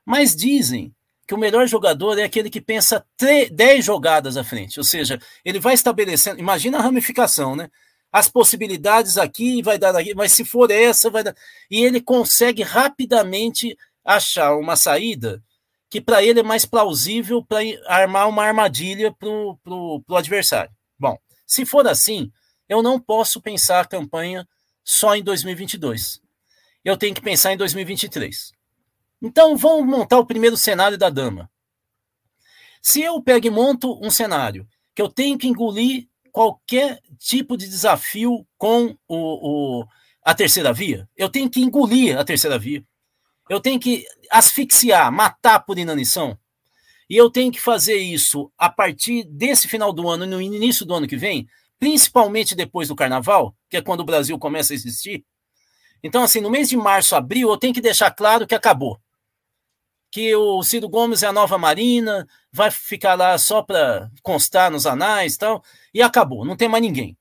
Mas 0.05 0.35
dizem 0.35 0.95
que 1.27 1.35
o 1.35 1.39
melhor 1.39 1.67
jogador 1.67 2.19
é 2.19 2.23
aquele 2.23 2.49
que 2.49 2.61
pensa 2.61 3.05
10 3.19 3.85
jogadas 3.85 4.37
à 4.37 4.43
frente, 4.45 4.81
ou 4.81 4.85
seja, 4.85 5.21
ele 5.45 5.61
vai 5.61 5.75
estabelecendo, 5.75 6.41
imagina 6.41 6.79
a 6.79 6.83
ramificação, 6.83 7.55
né? 7.55 7.71
As 8.11 8.29
possibilidades 8.29 9.19
aqui 9.19 9.63
vai 9.63 9.79
dar 9.79 9.95
aqui, 9.95 10.15
mas 10.15 10.33
se 10.33 10.43
for 10.43 10.71
essa, 10.71 11.11
vai 11.11 11.23
dar. 11.23 11.37
E 11.71 11.85
ele 11.85 12.01
consegue 12.01 12.63
rapidamente 12.63 13.77
achar 14.03 14.57
uma 14.57 14.77
saída 14.77 15.43
que 15.91 16.01
para 16.01 16.23
ele 16.23 16.41
é 16.41 16.43
mais 16.43 16.65
plausível 16.65 17.45
para 17.45 17.61
armar 17.87 18.29
uma 18.29 18.45
armadilha 18.45 19.13
para 19.13 19.29
o 19.29 20.03
adversário. 20.17 20.71
Bom, 20.99 21.19
se 21.47 21.67
for 21.67 21.87
assim, 21.87 22.33
eu 22.67 22.83
não 22.83 22.99
posso 22.99 23.41
pensar 23.41 23.81
a 23.81 23.87
campanha 23.87 24.49
só 24.83 25.15
em 25.15 25.23
2022. 25.23 26.21
Eu 26.85 26.97
tenho 26.97 27.15
que 27.15 27.21
pensar 27.21 27.53
em 27.53 27.57
2023. 27.57 28.53
Então, 29.21 29.57
vamos 29.57 29.87
montar 29.87 30.19
o 30.19 30.27
primeiro 30.27 30.57
cenário 30.57 30.97
da 30.97 31.11
dama. 31.11 31.51
Se 32.81 33.03
eu 33.03 33.21
pego 33.23 33.47
e 33.47 33.51
monto 33.51 33.99
um 34.05 34.11
cenário 34.11 34.67
que 34.95 35.03
eu 35.03 35.09
tenho 35.09 35.37
que 35.37 35.49
engolir 35.49 36.09
qualquer 36.31 37.01
tipo 37.19 37.57
de 37.57 37.69
desafio 37.69 38.47
com 38.57 38.97
o, 39.09 39.81
o, 39.81 39.87
a 40.23 40.35
terceira 40.35 40.73
via, 40.73 41.09
eu 41.17 41.29
tenho 41.29 41.51
que 41.51 41.61
engolir 41.61 42.17
a 42.17 42.25
terceira 42.25 42.59
via. 42.59 42.85
Eu 43.49 43.61
tenho 43.61 43.81
que 43.81 44.05
asfixiar, 44.31 45.11
matar 45.11 45.61
por 45.61 45.79
inanição. 45.79 46.39
E 47.09 47.17
eu 47.17 47.31
tenho 47.31 47.51
que 47.51 47.61
fazer 47.61 47.97
isso 47.97 48.53
a 48.59 48.69
partir 48.69 49.25
desse 49.25 49.67
final 49.67 49.93
do 49.93 50.09
ano, 50.09 50.27
no 50.27 50.41
início 50.41 50.85
do 50.85 50.95
ano 50.95 51.09
que 51.09 51.17
vem, 51.17 51.49
principalmente 51.79 52.55
depois 52.55 52.89
do 52.89 52.97
carnaval, 52.97 53.57
que 53.71 53.79
é 53.79 53.83
quando 53.83 54.01
o 54.01 54.05
Brasil 54.05 54.39
começa 54.39 54.75
a 54.75 54.77
existir. 54.77 55.25
Então, 56.03 56.23
assim, 56.23 56.41
no 56.41 56.51
mês 56.51 56.69
de 56.69 56.77
março, 56.77 57.17
abril, 57.17 57.51
eu 57.51 57.57
tenho 57.57 57.75
que 57.75 57.81
deixar 57.81 58.11
claro 58.11 58.47
que 58.47 58.55
acabou. 58.55 58.99
Que 60.11 60.35
o 60.35 60.63
Ciro 60.63 60.89
Gomes 60.89 61.23
é 61.23 61.27
a 61.27 61.33
nova 61.33 61.59
Marina, 61.59 62.27
vai 62.53 62.71
ficar 62.71 63.15
lá 63.15 63.37
só 63.37 63.63
para 63.63 64.11
constar 64.23 64.71
nos 64.71 64.87
anais 64.87 65.35
e 65.35 65.39
tal, 65.39 65.63
e 65.93 66.01
acabou, 66.01 66.45
não 66.45 66.57
tem 66.57 66.69
mais 66.69 66.83
ninguém. 66.83 67.17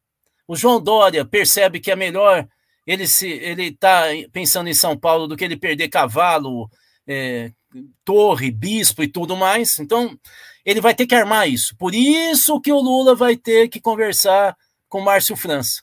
O 0.48 0.56
João 0.56 0.82
Dória 0.82 1.26
percebe 1.26 1.80
que 1.80 1.92
é 1.92 1.96
melhor 1.96 2.48
ele 2.86 3.06
se 3.06 3.28
ele 3.28 3.66
está 3.68 4.06
pensando 4.32 4.70
em 4.70 4.74
São 4.74 4.98
Paulo 4.98 5.28
do 5.28 5.36
que 5.36 5.44
ele 5.44 5.58
perder 5.58 5.90
cavalo, 5.90 6.70
é, 7.06 7.52
torre, 8.06 8.50
bispo 8.50 9.04
e 9.04 9.08
tudo 9.10 9.36
mais. 9.36 9.78
Então, 9.78 10.18
ele 10.66 10.80
vai 10.80 10.96
ter 10.96 11.06
que 11.06 11.14
armar 11.14 11.50
isso. 11.50 11.76
Por 11.78 11.94
isso 11.94 12.62
que 12.62 12.72
o 12.72 12.80
Lula 12.80 13.14
vai 13.14 13.36
ter 13.36 13.68
que 13.68 13.82
conversar 13.82 14.56
com 14.88 15.02
Márcio 15.02 15.36
França. 15.36 15.82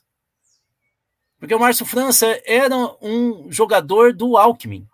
Porque 1.39 1.53
o 1.53 1.59
Márcio 1.59 1.85
França 1.85 2.41
era 2.45 2.75
um 3.01 3.51
jogador 3.51 4.13
do 4.13 4.37
Alckmin. 4.37 4.87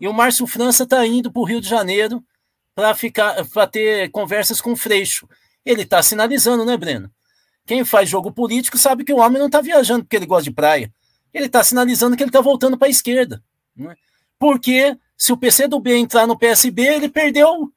E 0.00 0.06
o 0.06 0.12
Márcio 0.12 0.46
França 0.46 0.84
está 0.84 1.04
indo 1.06 1.32
para 1.32 1.40
o 1.40 1.44
Rio 1.44 1.60
de 1.60 1.68
Janeiro 1.68 2.24
para 2.74 2.94
ficar 2.94 3.44
para 3.48 3.66
ter 3.66 4.10
conversas 4.10 4.60
com 4.60 4.72
o 4.72 4.76
Freixo. 4.76 5.28
Ele 5.64 5.82
está 5.82 6.02
sinalizando, 6.02 6.64
né, 6.64 6.76
Breno? 6.76 7.10
Quem 7.66 7.84
faz 7.84 8.08
jogo 8.08 8.32
político 8.32 8.78
sabe 8.78 9.04
que 9.04 9.12
o 9.12 9.18
homem 9.18 9.38
não 9.38 9.46
está 9.46 9.60
viajando 9.60 10.04
porque 10.04 10.16
ele 10.16 10.26
gosta 10.26 10.44
de 10.44 10.52
praia 10.52 10.92
ele 11.32 11.46
está 11.46 11.62
sinalizando 11.62 12.16
que 12.16 12.22
ele 12.22 12.30
está 12.30 12.40
voltando 12.40 12.78
para 12.78 12.88
a 12.88 12.90
esquerda. 12.90 13.42
Né? 13.76 13.94
Porque 14.38 14.96
se 15.16 15.32
o 15.32 15.36
PCdoB 15.36 15.92
entrar 15.92 16.26
no 16.26 16.38
PSB, 16.38 16.82
ele 16.82 17.08
perdeu 17.08 17.72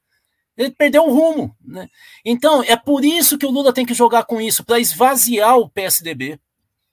ele 0.57 0.71
perdeu 0.71 1.05
o 1.05 1.13
rumo. 1.13 1.55
Né? 1.63 1.89
Então, 2.25 2.61
é 2.63 2.75
por 2.75 3.03
isso 3.03 3.38
que 3.38 3.45
o 3.45 3.49
Lula 3.49 3.73
tem 3.73 3.86
que 3.86 3.93
jogar 3.93 4.25
com 4.25 4.39
isso, 4.39 4.63
para 4.63 4.79
esvaziar 4.79 5.57
o 5.57 5.69
PSDB 5.69 6.39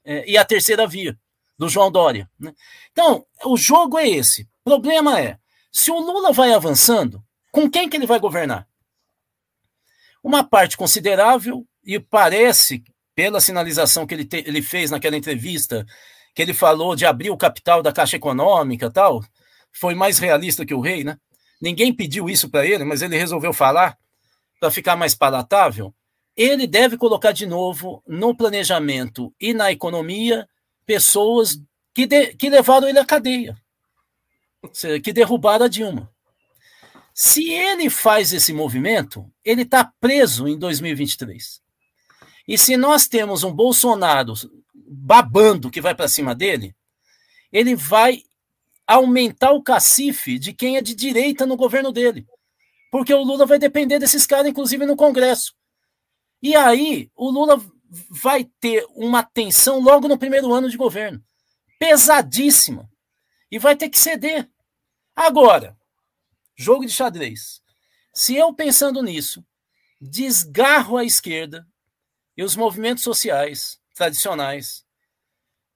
é, 0.09 0.25
e 0.27 0.39
a 0.39 0.45
terceira 0.45 0.87
via 0.87 1.19
do 1.59 1.69
João 1.69 1.93
Dória. 1.93 2.31
Né? 2.41 2.55
Então, 2.91 3.27
o 3.45 3.59
jogo 3.59 3.99
é 3.99 4.09
esse. 4.09 4.49
O 4.65 4.71
problema 4.71 5.21
é, 5.21 5.37
se 5.71 5.91
o 5.91 5.99
Lula 5.99 6.33
vai 6.33 6.55
avançando, 6.55 7.23
com 7.53 7.71
quem 7.71 7.91
que 7.91 7.97
ele 7.97 8.07
vai 8.07 8.19
governar? 8.19 8.67
Uma 10.25 10.43
parte 10.43 10.79
considerável, 10.79 11.67
e 11.85 12.01
parece, 12.01 12.83
pela 13.15 13.39
sinalização 13.39 14.07
que 14.07 14.15
ele, 14.15 14.25
te, 14.25 14.39
ele 14.47 14.63
fez 14.63 14.91
naquela 14.91 15.17
entrevista 15.17 15.85
que 16.35 16.41
ele 16.41 16.55
falou 16.55 16.97
de 16.97 17.05
abrir 17.05 17.31
o 17.31 17.37
capital 17.37 17.83
da 17.83 17.93
Caixa 17.93 18.17
Econômica 18.17 18.91
tal, 18.91 19.23
foi 19.73 19.95
mais 19.95 20.19
realista 20.19 20.65
que 20.65 20.75
o 20.75 20.81
rei, 20.81 21.05
né? 21.05 21.19
Ninguém 21.61 21.93
pediu 21.93 22.31
isso 22.31 22.49
para 22.49 22.65
ele, 22.65 22.85
mas 22.85 23.03
ele 23.03 23.19
resolveu 23.19 23.53
falar 23.53 23.99
para 24.59 24.71
ficar 24.71 24.97
mais 24.97 25.15
palatável. 25.15 25.93
Ele 26.39 26.69
deve 26.69 26.97
colocar 26.97 27.33
de 27.33 27.47
novo 27.47 28.01
no 28.07 28.33
planejamento 28.33 29.35
e 29.41 29.53
na 29.53 29.73
economia 29.73 30.49
pessoas 30.87 31.61
que, 31.93 32.07
de, 32.07 32.33
que 32.37 32.49
levaram 32.49 32.89
ele 32.89 33.01
à 33.01 33.05
cadeia, 33.05 33.61
que 35.03 35.13
derrubaram 35.13 35.65
a 35.65 35.69
Dilma. 35.69 36.09
Se 37.13 37.51
ele 37.51 37.91
faz 37.91 38.33
esse 38.33 38.53
movimento, 38.53 39.29
ele 39.45 39.63
está 39.63 39.93
preso 40.01 40.47
em 40.47 40.57
2023. 40.57 41.61
E 42.47 42.57
se 42.57 42.77
nós 42.77 43.09
temos 43.09 43.43
um 43.43 43.53
Bolsonaro 43.53 44.35
babando 44.73 45.73
que 45.73 45.81
vai 45.81 45.93
para 45.93 46.07
cima 46.07 46.37
dele, 46.37 46.73
ele 47.51 47.75
vai 47.75 48.23
aumentar 48.87 49.51
o 49.51 49.63
cacife 49.63 50.39
de 50.39 50.53
quem 50.53 50.77
é 50.77 50.81
de 50.81 50.95
direita 50.95 51.45
no 51.45 51.57
governo 51.57 51.91
dele. 51.91 52.29
Porque 52.93 53.13
o 53.13 53.25
Lula 53.25 53.45
vai 53.45 53.59
depender 53.59 53.99
desses 53.99 54.25
caras, 54.25 54.47
inclusive 54.47 54.87
no 54.87 54.95
Congresso. 54.95 55.58
E 56.43 56.55
aí, 56.55 57.11
o 57.15 57.31
Lula 57.31 57.61
vai 58.11 58.45
ter 58.61 58.87
uma 58.91 59.23
tensão 59.23 59.81
logo 59.81 60.07
no 60.07 60.19
primeiro 60.19 60.53
ano 60.53 60.69
de 60.69 60.77
governo. 60.77 61.23
Pesadíssima. 61.79 62.89
E 63.51 63.59
vai 63.59 63.77
ter 63.77 63.89
que 63.89 63.99
ceder. 63.99 64.49
Agora, 65.17 65.77
jogo 66.57 66.85
de 66.85 66.93
xadrez. 66.93 67.61
Se 68.15 68.37
eu 68.37 68.53
pensando 68.53 69.03
nisso, 69.03 69.45
desgarro 70.01 70.97
a 70.97 71.05
esquerda 71.05 71.67
e 72.37 72.43
os 72.43 72.55
movimentos 72.55 73.03
sociais 73.03 73.81
tradicionais 73.95 74.85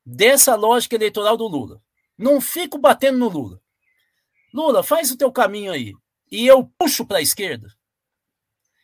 dessa 0.04 0.54
lógica 0.54 0.94
eleitoral 0.94 1.36
do 1.36 1.46
Lula. 1.46 1.82
Não 2.16 2.40
fico 2.40 2.78
batendo 2.78 3.18
no 3.18 3.28
Lula. 3.28 3.60
Lula, 4.52 4.82
faz 4.82 5.10
o 5.10 5.16
teu 5.16 5.32
caminho 5.32 5.72
aí. 5.72 5.92
E 6.30 6.46
eu 6.46 6.66
puxo 6.78 7.06
para 7.06 7.18
a 7.18 7.22
esquerda. 7.22 7.68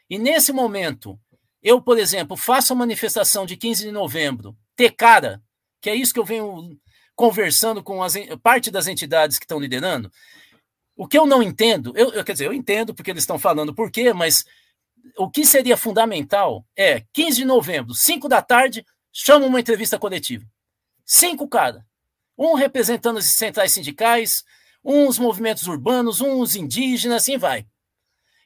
E 0.08 0.18
nesse 0.18 0.52
momento, 0.52 1.20
eu, 1.62 1.80
por 1.80 1.98
exemplo, 1.98 2.36
faço 2.36 2.72
a 2.72 2.76
manifestação 2.76 3.44
de 3.44 3.56
15 3.56 3.84
de 3.84 3.92
novembro, 3.92 4.56
ter 4.76 4.92
cara, 4.92 5.42
que 5.80 5.90
é 5.90 5.94
isso 5.94 6.12
que 6.12 6.20
eu 6.20 6.24
venho 6.24 6.78
conversando 7.14 7.82
com 7.82 8.02
as, 8.02 8.14
parte 8.42 8.70
das 8.70 8.86
entidades 8.86 9.38
que 9.38 9.44
estão 9.44 9.58
liderando. 9.58 10.10
O 10.96 11.06
que 11.06 11.18
eu 11.18 11.26
não 11.26 11.42
entendo, 11.42 11.92
eu, 11.96 12.12
eu, 12.12 12.24
quer 12.24 12.32
dizer, 12.32 12.46
eu 12.46 12.52
entendo 12.52 12.94
porque 12.94 13.10
eles 13.10 13.22
estão 13.22 13.38
falando 13.38 13.74
por 13.74 13.90
quê, 13.90 14.12
mas 14.12 14.44
o 15.16 15.30
que 15.30 15.44
seria 15.44 15.76
fundamental 15.76 16.64
é 16.76 17.04
15 17.12 17.38
de 17.38 17.44
novembro, 17.44 17.94
5 17.94 18.28
da 18.28 18.42
tarde, 18.42 18.84
chama 19.12 19.46
uma 19.46 19.60
entrevista 19.60 19.98
coletiva. 19.98 20.44
Cinco 21.04 21.48
cada. 21.48 21.86
Um 22.36 22.54
representando 22.54 23.18
as 23.18 23.24
centrais 23.24 23.72
sindicais, 23.72 24.44
uns 24.84 25.18
movimentos 25.18 25.66
urbanos, 25.66 26.20
uns 26.20 26.54
indígenas, 26.54 27.22
assim 27.22 27.38
vai. 27.38 27.66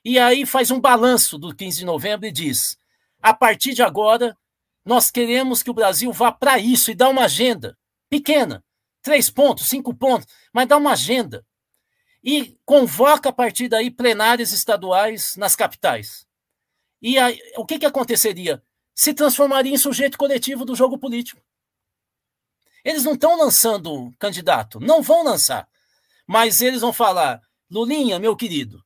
E 0.05 0.19
aí 0.19 0.47
faz 0.47 0.71
um 0.71 0.81
balanço 0.81 1.37
do 1.37 1.55
15 1.55 1.79
de 1.79 1.85
novembro 1.85 2.27
e 2.27 2.33
diz: 2.33 2.77
a 3.23 3.33
partir 3.33 3.73
de 3.73 3.83
agora, 3.83 4.37
nós 4.85 5.11
queremos 5.11 5.63
que 5.63 5.71
o 5.71 5.75
Brasil 5.75 6.13
vá 6.13 6.33
para 6.33 6.59
isso 6.59 6.91
e 6.91 6.95
dá 6.95 7.09
uma 7.09 7.25
agenda 7.25 7.79
pequena, 8.11 8.65
três 9.01 9.31
pontos, 9.31 9.69
cinco 9.69 9.95
pontos, 9.95 10.27
mas 10.53 10.67
dá 10.67 10.77
uma 10.77 10.93
agenda. 10.93 11.47
E 12.23 12.59
convoca 12.65 13.29
a 13.29 13.33
partir 13.33 13.69
daí 13.69 13.91
plenárias 13.91 14.53
estaduais 14.53 15.37
nas 15.37 15.55
capitais. 15.55 16.27
E 17.01 17.19
aí, 17.19 17.41
o 17.57 17.65
que, 17.65 17.79
que 17.79 17.87
aconteceria? 17.87 18.63
Se 18.95 19.15
transformaria 19.15 19.73
em 19.73 19.79
sujeito 19.79 20.19
coletivo 20.19 20.65
do 20.65 20.75
jogo 20.75 20.99
político. 20.99 21.41
Eles 22.85 23.05
não 23.05 23.15
estão 23.15 23.39
lançando 23.39 24.13
candidato, 24.19 24.81
não 24.81 25.01
vão 25.01 25.25
lançar. 25.25 25.69
Mas 26.27 26.61
eles 26.61 26.81
vão 26.81 26.93
falar: 26.93 27.41
Lulinha, 27.71 28.19
meu 28.19 28.37
querido, 28.37 28.85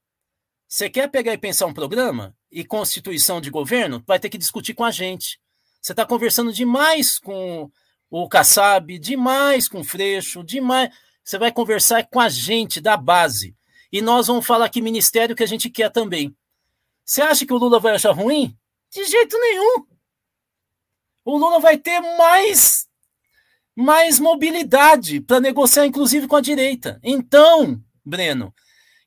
você 0.68 0.90
quer 0.90 1.10
pegar 1.10 1.32
e 1.32 1.38
pensar 1.38 1.66
um 1.66 1.74
programa 1.74 2.35
e 2.50 2.64
constituição 2.64 3.40
de 3.40 3.50
governo? 3.50 4.02
Vai 4.06 4.18
ter 4.18 4.28
que 4.28 4.38
discutir 4.38 4.74
com 4.74 4.84
a 4.84 4.90
gente. 4.90 5.40
Você 5.80 5.92
está 5.92 6.04
conversando 6.04 6.52
demais 6.52 7.18
com 7.18 7.70
o 8.10 8.28
Kassab, 8.28 8.98
demais 8.98 9.68
com 9.68 9.80
o 9.80 9.84
Freixo, 9.84 10.42
demais. 10.42 10.90
Você 11.22 11.38
vai 11.38 11.52
conversar 11.52 12.06
com 12.08 12.20
a 12.20 12.28
gente 12.28 12.80
da 12.80 12.96
base. 12.96 13.56
E 13.92 14.02
nós 14.02 14.26
vamos 14.26 14.46
falar 14.46 14.68
que 14.68 14.82
ministério 14.82 15.34
que 15.34 15.42
a 15.42 15.46
gente 15.46 15.70
quer 15.70 15.90
também. 15.90 16.36
Você 17.04 17.22
acha 17.22 17.46
que 17.46 17.52
o 17.52 17.58
Lula 17.58 17.78
vai 17.78 17.94
achar 17.94 18.12
ruim? 18.12 18.56
De 18.90 19.04
jeito 19.04 19.38
nenhum. 19.38 19.86
O 21.24 21.36
Lula 21.36 21.60
vai 21.60 21.78
ter 21.78 22.00
mais 22.00 22.86
mais 23.76 24.18
mobilidade 24.18 25.20
para 25.20 25.38
negociar, 25.38 25.86
inclusive 25.86 26.26
com 26.26 26.36
a 26.36 26.40
direita. 26.40 26.98
Então, 27.02 27.78
Breno, 28.04 28.54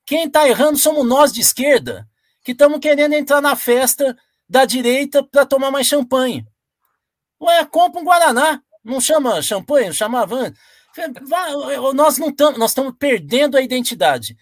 quem 0.05 0.25
está 0.25 0.47
errando 0.47 0.77
somos 0.77 1.05
nós 1.05 1.31
de 1.31 1.41
esquerda, 1.41 2.08
que 2.49 2.53
estamos 2.53 2.79
querendo 2.79 3.13
entrar 3.13 3.41
na 3.41 3.55
festa 3.55 4.17
da 4.49 4.65
direita 4.65 5.23
para 5.23 5.45
tomar 5.45 5.69
mais 5.69 5.85
champanhe. 5.85 6.43
Ué, 7.39 7.63
compra 7.65 8.01
um 8.01 8.03
Guaraná. 8.03 8.59
Não 8.83 8.99
chama 8.99 9.39
champanhe, 9.39 9.85
não 9.85 9.93
chamava. 9.93 10.51
Nós 11.93 12.17
não 12.17 12.29
estamos, 12.29 12.57
nós 12.57 12.71
estamos 12.71 12.95
perdendo 12.97 13.55
a 13.55 13.61
identidade. 13.61 14.35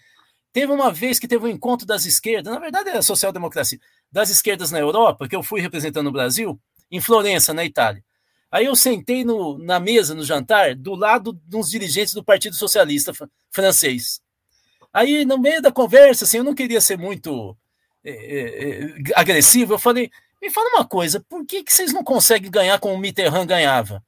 Teve 0.54 0.72
uma 0.72 0.90
vez 0.90 1.18
que 1.18 1.28
teve 1.28 1.44
um 1.44 1.50
encontro 1.50 1.86
das 1.86 2.06
esquerdas, 2.06 2.50
na 2.50 2.58
verdade 2.58 2.88
é 2.88 2.96
a 2.96 3.02
social-democracia, 3.02 3.78
das 4.10 4.30
esquerdas 4.30 4.70
na 4.70 4.78
Europa, 4.78 5.28
que 5.28 5.36
eu 5.36 5.42
fui 5.42 5.60
representando 5.60 6.06
o 6.06 6.12
Brasil, 6.12 6.58
em 6.90 7.02
Florença, 7.02 7.52
na 7.52 7.62
Itália. 7.62 8.02
Aí 8.50 8.64
eu 8.64 8.74
sentei 8.74 9.22
no, 9.22 9.58
na 9.58 9.78
mesa, 9.78 10.14
no 10.14 10.24
jantar, 10.24 10.74
do 10.74 10.94
lado 10.94 11.38
de 11.46 11.56
uns 11.58 11.68
dirigentes 11.68 12.14
do 12.14 12.24
Partido 12.24 12.56
Socialista 12.56 13.12
francês. 13.50 14.22
Aí, 14.90 15.26
no 15.26 15.36
meio 15.36 15.60
da 15.60 15.70
conversa, 15.70 16.24
assim, 16.24 16.38
eu 16.38 16.44
não 16.44 16.54
queria 16.54 16.80
ser 16.80 16.96
muito 16.96 17.54
é, 18.10 18.94
agressivo, 19.14 19.74
eu 19.74 19.78
falei, 19.78 20.10
me 20.40 20.50
fala 20.50 20.70
uma 20.76 20.84
coisa, 20.84 21.24
por 21.28 21.44
que, 21.44 21.62
que 21.62 21.72
vocês 21.72 21.92
não 21.92 22.04
conseguem 22.04 22.50
ganhar 22.50 22.78
como 22.78 22.94
o 22.94 22.98
Mitterrand 22.98 23.46
ganhava? 23.46 24.02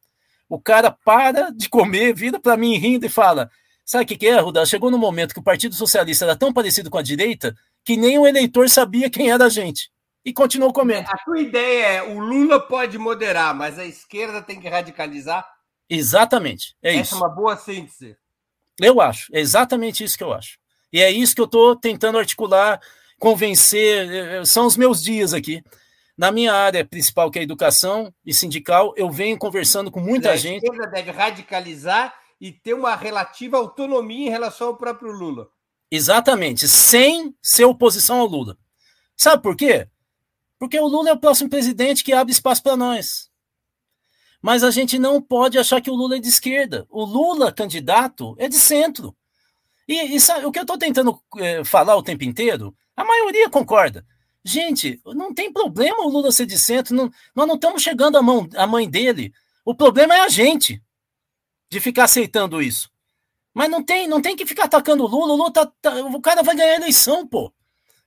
O 0.49 0.61
cara 0.61 0.91
para 0.91 1.51
de 1.51 1.69
comer, 1.69 2.15
vira 2.15 2.39
para 2.39 2.57
mim 2.57 2.77
rindo 2.77 3.07
e 3.07 3.09
fala, 3.09 3.51
sabe 3.85 4.05
o 4.05 4.07
que, 4.07 4.17
que 4.17 4.27
é, 4.27 4.39
Rudá? 4.41 4.65
Chegou 4.65 4.91
no 4.91 4.99
momento 4.99 5.35
que 5.35 5.41
o 5.41 5.45
Partido 5.45 5.75
Socialista 5.75 6.25
era 6.25 6.37
tão 6.37 6.53
parecido 6.53 6.91
com 6.91 6.99
a 6.99 7.03
direita 7.03 7.57
que 7.85 7.97
nem 7.97 8.19
o 8.19 8.27
eleitor 8.27 8.69
sabia 8.69 9.11
quem 9.11 9.31
era 9.31 9.47
a 9.47 9.49
gente 9.49 9.91
e 10.25 10.33
continuou 10.33 10.73
comendo. 10.73 11.09
A 11.09 11.19
tua 11.19 11.41
ideia 11.41 11.87
é 11.87 12.03
o 12.03 12.19
Lula 12.19 12.61
pode 12.61 12.99
moderar, 12.99 13.55
mas 13.55 13.79
a 13.79 13.85
esquerda 13.85 14.43
tem 14.43 14.61
que 14.61 14.69
radicalizar? 14.69 15.47
Exatamente. 15.89 16.77
É 16.83 16.95
Essa 16.95 17.03
isso. 17.03 17.15
é 17.15 17.19
uma 17.19 17.29
boa 17.29 17.57
síntese. 17.57 18.17
Eu 18.81 19.01
acho. 19.01 19.29
É 19.33 19.41
exatamente 19.41 20.05
isso 20.05 20.17
que 20.17 20.25
eu 20.25 20.33
acho. 20.33 20.59
E 20.93 21.01
é 21.01 21.11
isso 21.11 21.35
que 21.35 21.41
eu 21.41 21.47
estou 21.47 21.77
tentando 21.77 22.19
articular, 22.19 22.81
convencer. 23.21 24.11
Eh, 24.11 24.39
eh, 24.39 24.45
são 24.45 24.67
os 24.67 24.77
meus 24.77 25.01
dias 25.01 25.33
aqui. 25.33 25.63
Na 26.19 26.33
minha 26.33 26.53
área 26.53 26.85
principal, 26.85 27.31
que 27.31 27.39
é 27.39 27.43
a 27.43 27.45
educação 27.45 28.13
e 28.27 28.35
sindical, 28.35 28.93
eu 28.97 29.09
venho 29.11 29.39
conversando 29.39 29.91
com 29.91 30.01
muita 30.01 30.33
a 30.33 30.37
gente. 30.37 30.65
A 30.65 30.73
esquerda 30.73 30.91
deve 30.91 31.11
radicalizar 31.13 32.15
e 32.41 32.51
ter 32.51 32.75
uma 32.75 32.97
relativa 32.97 33.59
autonomia 33.59 34.27
em 34.27 34.31
relação 34.31 34.69
ao 34.69 34.77
próprio 34.77 35.13
Lula. 35.13 35.49
Exatamente, 35.91 36.67
sem 36.67 37.35
ser 37.43 37.65
oposição 37.65 38.21
ao 38.21 38.27
Lula. 38.27 38.57
Sabe 39.17 39.43
por 39.43 39.57
quê? 39.57 39.89
Porque 40.59 40.79
o 40.79 40.87
Lula 40.87 41.11
é 41.11 41.13
o 41.13 41.19
próximo 41.19 41.49
presidente 41.49 42.05
que 42.05 42.13
abre 42.13 42.33
espaço 42.33 42.63
para 42.63 42.77
nós. 42.77 43.31
Mas 44.43 44.63
a 44.65 44.71
gente 44.71 44.99
não 44.99 45.21
pode 45.21 45.59
achar 45.59 45.81
que 45.81 45.91
o 45.91 45.95
Lula 45.95 46.17
é 46.17 46.21
de 46.21 46.29
esquerda. 46.29 46.87
O 46.89 47.05
Lula, 47.05 47.53
candidato, 47.53 48.35
é 48.39 48.49
de 48.49 48.57
centro. 48.57 49.15
E, 49.87 50.17
e 50.17 50.21
sabe, 50.21 50.47
o 50.47 50.53
que 50.53 50.59
eu 50.59 50.63
estou 50.63 50.79
tentando 50.79 51.21
é, 51.39 51.65
falar 51.65 51.97
o 51.97 52.03
tempo 52.03 52.25
inteiro, 52.25 52.75
a 53.01 53.05
maioria 53.05 53.49
concorda. 53.49 54.05
Gente, 54.45 55.01
não 55.07 55.35
tem 55.35 55.53
problema 55.53 56.03
o 56.03 56.09
Lula 56.09 56.31
ser 56.31 56.47
de 56.47 56.59
centro, 56.59 56.95
não, 56.95 57.11
nós 57.35 57.47
não 57.47 57.55
estamos 57.55 57.83
chegando 57.83 58.17
à 58.17 58.23
mão, 58.23 58.49
à 58.57 58.67
mãe 58.67 58.89
dele. 58.89 59.33
O 59.65 59.75
problema 59.75 60.15
é 60.15 60.21
a 60.21 60.29
gente 60.29 60.83
de 61.71 61.81
ficar 61.81 62.05
aceitando 62.05 62.63
isso. 62.63 62.91
Mas 63.55 63.71
não 63.71 63.83
tem, 63.83 64.07
não 64.07 64.21
tem 64.21 64.37
que 64.37 64.47
ficar 64.47 64.65
atacando 64.65 65.05
o 65.05 65.07
Lula. 65.07 65.33
O, 65.33 65.37
Lula 65.37 65.53
tá, 65.53 65.71
tá, 65.81 65.95
o 66.07 66.21
cara 66.21 66.43
vai 66.43 66.55
ganhar 66.55 66.73
a 66.73 66.77
eleição, 66.77 67.27
pô. 67.27 67.53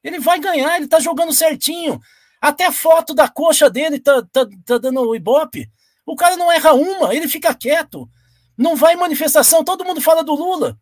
Ele 0.03 0.19
vai 0.19 0.39
ganhar, 0.39 0.77
ele 0.77 0.87
tá 0.87 0.99
jogando 0.99 1.33
certinho. 1.33 1.99
Até 2.41 2.71
foto 2.71 3.13
da 3.13 3.27
coxa 3.27 3.69
dele 3.69 3.99
tá, 3.99 4.21
tá, 4.31 4.47
tá 4.65 4.77
dando 4.77 5.01
o 5.01 5.15
ibope. 5.15 5.69
O 6.05 6.15
cara 6.15 6.35
não 6.35 6.51
erra 6.51 6.73
uma, 6.73 7.15
ele 7.15 7.27
fica 7.27 7.53
quieto. 7.53 8.07
Não 8.57 8.75
vai 8.75 8.95
manifestação, 8.95 9.63
todo 9.63 9.85
mundo 9.85 10.01
fala 10.01 10.23
do 10.23 10.33
Lula. 10.33 10.77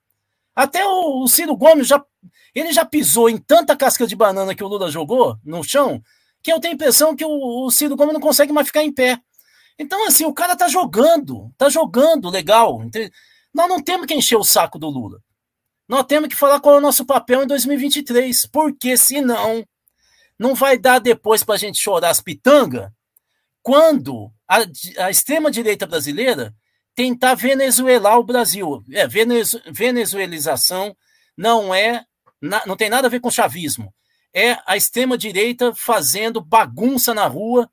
Até 0.56 0.86
o, 0.86 1.24
o 1.24 1.28
Ciro 1.28 1.56
Gomes 1.56 1.88
já, 1.88 2.04
ele 2.54 2.72
já 2.72 2.86
pisou 2.86 3.30
em 3.30 3.38
tanta 3.38 3.76
casca 3.76 4.06
de 4.06 4.16
banana 4.16 4.56
que 4.56 4.64
o 4.64 4.68
Lula 4.68 4.92
jogou 4.92 5.38
no 5.44 5.64
chão, 5.64 6.02
que 6.44 6.52
eu 6.52 6.60
tenho 6.60 6.74
a 6.74 6.76
impressão 6.76 7.16
que 7.16 7.26
o, 7.26 7.66
o 7.66 7.72
Ciro 7.72 7.96
Gomes 7.96 8.14
não 8.14 8.22
consegue 8.22 8.54
mais 8.54 8.68
ficar 8.68 8.84
em 8.84 8.92
pé. 8.92 9.20
Então, 9.78 10.08
assim, 10.08 10.26
o 10.26 10.34
cara 10.34 10.56
tá 10.56 10.68
jogando, 10.68 11.52
tá 11.58 11.70
jogando 11.70 12.30
legal. 12.30 12.82
Nós 13.54 13.70
não 13.70 13.82
temos 13.82 14.06
que 14.06 14.14
encher 14.14 14.38
o 14.38 14.44
saco 14.44 14.78
do 14.78 14.90
Lula. 14.90 15.20
Nós 15.88 16.06
temos 16.06 16.30
que 16.30 16.36
falar 16.36 16.60
qual 16.60 16.76
é 16.76 16.78
o 16.78 16.82
nosso 16.82 17.06
papel 17.06 17.44
em 17.44 17.48
2023, 17.48 18.46
porque 18.46 18.96
senão 18.96 19.66
não 20.40 20.56
vai 20.56 20.78
dar 20.78 21.00
depois 21.00 21.44
para 21.44 21.56
a 21.56 21.58
gente 21.58 21.80
chorar 21.80 22.10
as 22.10 22.22
pitangas 22.22 22.90
quando 23.62 24.32
a, 24.48 24.60
a 25.06 25.12
extrema-direita 25.12 25.86
brasileira 25.86 26.56
tentar 26.96 27.36
venezuelar 27.36 28.18
o 28.18 28.24
Brasil. 28.24 28.84
É, 28.92 29.08
venezu, 29.08 29.62
venezuelização 29.72 30.96
não 31.38 31.74
é 31.74 32.06
na, 32.42 32.64
não 32.66 32.76
tem 32.76 32.90
nada 32.90 33.08
a 33.08 33.10
ver 33.10 33.20
com 33.20 33.30
chavismo. 33.30 33.94
É 34.34 34.58
a 34.66 34.76
extrema-direita 34.78 35.74
fazendo 35.76 36.42
bagunça 36.42 37.14
na 37.14 37.28
rua 37.28 37.70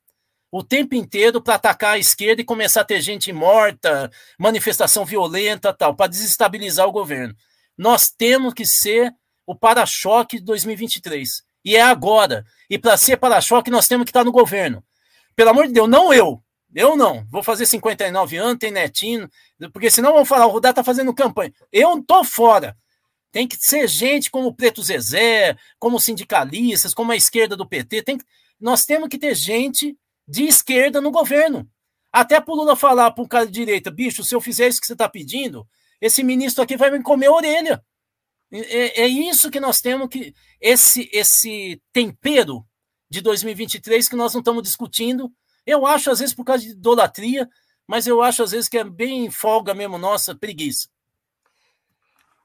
o 0.50 0.62
tempo 0.62 0.94
inteiro 0.94 1.42
para 1.42 1.54
atacar 1.54 1.94
a 1.94 1.98
esquerda 1.98 2.40
e 2.40 2.44
começar 2.44 2.80
a 2.80 2.84
ter 2.84 3.00
gente 3.00 3.32
morta, 3.32 4.10
manifestação 4.38 5.04
violenta, 5.04 5.72
tal, 5.72 5.94
para 5.94 6.08
desestabilizar 6.08 6.86
o 6.86 6.92
governo. 6.92 7.34
Nós 7.76 8.10
temos 8.10 8.54
que 8.54 8.64
ser 8.64 9.14
o 9.46 9.54
para-choque 9.54 10.38
de 10.38 10.44
2023. 10.44 11.42
E 11.64 11.76
é 11.76 11.82
agora. 11.82 12.44
E 12.68 12.78
para 12.78 12.96
ser 12.96 13.18
para-choque, 13.18 13.70
nós 13.70 13.86
temos 13.86 14.04
que 14.04 14.10
estar 14.10 14.24
no 14.24 14.32
governo. 14.32 14.82
Pelo 15.36 15.50
amor 15.50 15.66
de 15.66 15.72
Deus, 15.72 15.88
não 15.88 16.12
eu. 16.12 16.42
Eu 16.74 16.96
não. 16.96 17.26
Vou 17.30 17.42
fazer 17.42 17.66
59 17.66 18.36
anos, 18.36 18.58
tem 18.58 18.70
netinho, 18.70 19.28
porque 19.72 19.90
senão 19.90 20.12
vão 20.12 20.24
falar, 20.24 20.46
o 20.46 20.50
Rudá 20.50 20.70
está 20.70 20.82
fazendo 20.82 21.14
campanha. 21.14 21.52
Eu 21.72 21.98
estou 21.98 22.24
fora. 22.24 22.76
Tem 23.30 23.46
que 23.46 23.56
ser 23.56 23.86
gente 23.88 24.30
como 24.30 24.48
o 24.48 24.54
Preto 24.54 24.82
Zezé, 24.82 25.56
como 25.78 26.00
sindicalistas, 26.00 26.94
como 26.94 27.12
a 27.12 27.16
esquerda 27.16 27.56
do 27.56 27.68
PT. 27.68 28.02
Tem 28.02 28.18
que... 28.18 28.24
Nós 28.60 28.84
temos 28.84 29.08
que 29.08 29.18
ter 29.18 29.34
gente 29.34 29.96
de 30.26 30.44
esquerda 30.44 31.00
no 31.00 31.10
governo. 31.10 31.68
Até 32.12 32.40
para 32.40 32.52
o 32.52 32.56
Lula 32.56 32.74
falar 32.74 33.10
para 33.10 33.22
um 33.22 33.28
cara 33.28 33.46
de 33.46 33.52
direita, 33.52 33.90
bicho, 33.90 34.24
se 34.24 34.34
eu 34.34 34.40
fizer 34.40 34.68
isso 34.68 34.80
que 34.80 34.86
você 34.86 34.94
está 34.94 35.08
pedindo, 35.08 35.66
esse 36.00 36.22
ministro 36.22 36.62
aqui 36.62 36.76
vai 36.76 36.90
me 36.90 37.02
comer 37.02 37.26
a 37.26 37.32
orelha. 37.32 37.84
É, 38.50 39.02
é, 39.02 39.06
isso 39.06 39.50
que 39.50 39.60
nós 39.60 39.80
temos 39.80 40.08
que. 40.08 40.34
Esse, 40.60 41.08
esse 41.12 41.80
tempero 41.92 42.64
de 43.10 43.20
2023 43.20 44.08
que 44.08 44.16
nós 44.16 44.32
não 44.32 44.40
estamos 44.40 44.62
discutindo. 44.62 45.32
Eu 45.66 45.86
acho, 45.86 46.10
às 46.10 46.18
vezes, 46.18 46.34
por 46.34 46.44
causa 46.44 46.64
de 46.64 46.70
idolatria, 46.70 47.48
mas 47.86 48.06
eu 48.06 48.22
acho, 48.22 48.42
às 48.42 48.52
vezes, 48.52 48.68
que 48.68 48.78
é 48.78 48.84
bem 48.84 49.30
folga 49.30 49.74
mesmo, 49.74 49.98
nossa, 49.98 50.34
preguiça. 50.34 50.88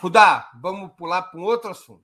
Rudá, 0.00 0.50
vamos 0.62 0.92
pular 0.96 1.24
para 1.24 1.38
um 1.38 1.42
outro 1.42 1.70
assunto. 1.70 2.02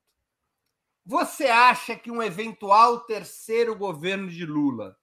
Você 1.02 1.46
acha 1.46 1.96
que 1.96 2.10
um 2.10 2.22
eventual 2.22 3.00
terceiro 3.00 3.74
governo 3.74 4.28
de 4.28 4.44
Lula 4.44 4.94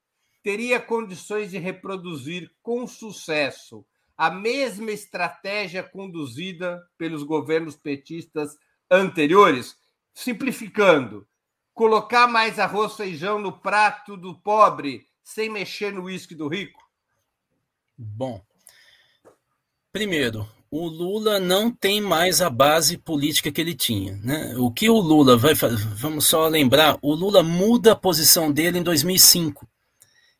teria 0.43 0.79
condições 0.79 1.49
de 1.49 1.57
reproduzir 1.57 2.51
com 2.61 2.85
sucesso 2.85 3.83
a 4.15 4.29
mesma 4.29 4.91
estratégia 4.91 5.81
conduzida 5.81 6.87
pelos 6.95 7.23
governos 7.23 7.75
petistas 7.75 8.55
anteriores? 8.91 9.75
Simplificando, 10.13 11.27
colocar 11.73 12.27
mais 12.27 12.59
arroz 12.59 12.95
feijão 12.95 13.39
no 13.39 13.59
prato 13.59 14.15
do 14.15 14.39
pobre 14.39 15.07
sem 15.23 15.49
mexer 15.49 15.91
no 15.91 16.03
uísque 16.03 16.35
do 16.35 16.47
rico? 16.47 16.79
Bom, 17.97 18.39
primeiro, 19.91 20.47
o 20.75 20.87
Lula 20.87 21.39
não 21.39 21.69
tem 21.69 22.01
mais 22.01 22.41
a 22.41 22.49
base 22.49 22.97
política 22.97 23.51
que 23.51 23.61
ele 23.61 23.75
tinha. 23.75 24.19
Né? 24.23 24.55
O 24.57 24.71
que 24.71 24.89
o 24.89 24.97
Lula 24.97 25.37
vai 25.37 25.53
fazer? 25.53 25.77
Vamos 25.93 26.25
só 26.25 26.47
lembrar: 26.47 26.97
o 26.99 27.13
Lula 27.13 27.43
muda 27.43 27.91
a 27.91 27.95
posição 27.95 28.51
dele 28.51 28.79
em 28.79 28.83
2005. 28.83 29.67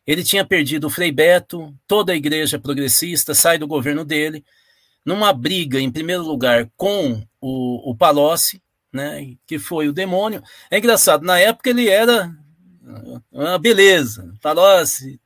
Ele 0.07 0.23
tinha 0.23 0.43
perdido 0.43 0.87
o 0.87 0.89
Frei 0.89 1.11
Beto, 1.11 1.71
toda 1.85 2.13
a 2.13 2.15
igreja 2.15 2.57
progressista 2.57 3.35
sai 3.35 3.59
do 3.59 3.67
governo 3.67 4.03
dele, 4.03 4.43
numa 5.05 5.31
briga, 5.31 5.79
em 5.79 5.91
primeiro 5.91 6.23
lugar, 6.23 6.67
com 6.75 7.23
o, 7.39 7.91
o 7.91 7.95
Palocci, 7.95 8.59
né, 8.91 9.35
que 9.45 9.59
foi 9.59 9.87
o 9.87 9.93
demônio. 9.93 10.41
É 10.71 10.79
engraçado, 10.79 11.23
na 11.23 11.37
época 11.37 11.69
ele 11.69 11.87
era 11.87 12.35
uma 13.31 13.59
beleza. 13.59 14.33
Assim, 14.81 15.19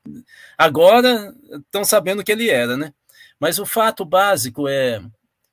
agora 0.58 1.34
estão 1.54 1.86
sabendo 1.86 2.26
que 2.26 2.32
ele 2.32 2.50
era, 2.50 2.76
né? 2.76 2.94
Mas 3.40 3.60
o 3.60 3.66
fato 3.66 4.04
básico 4.04 4.68
é, 4.68 5.02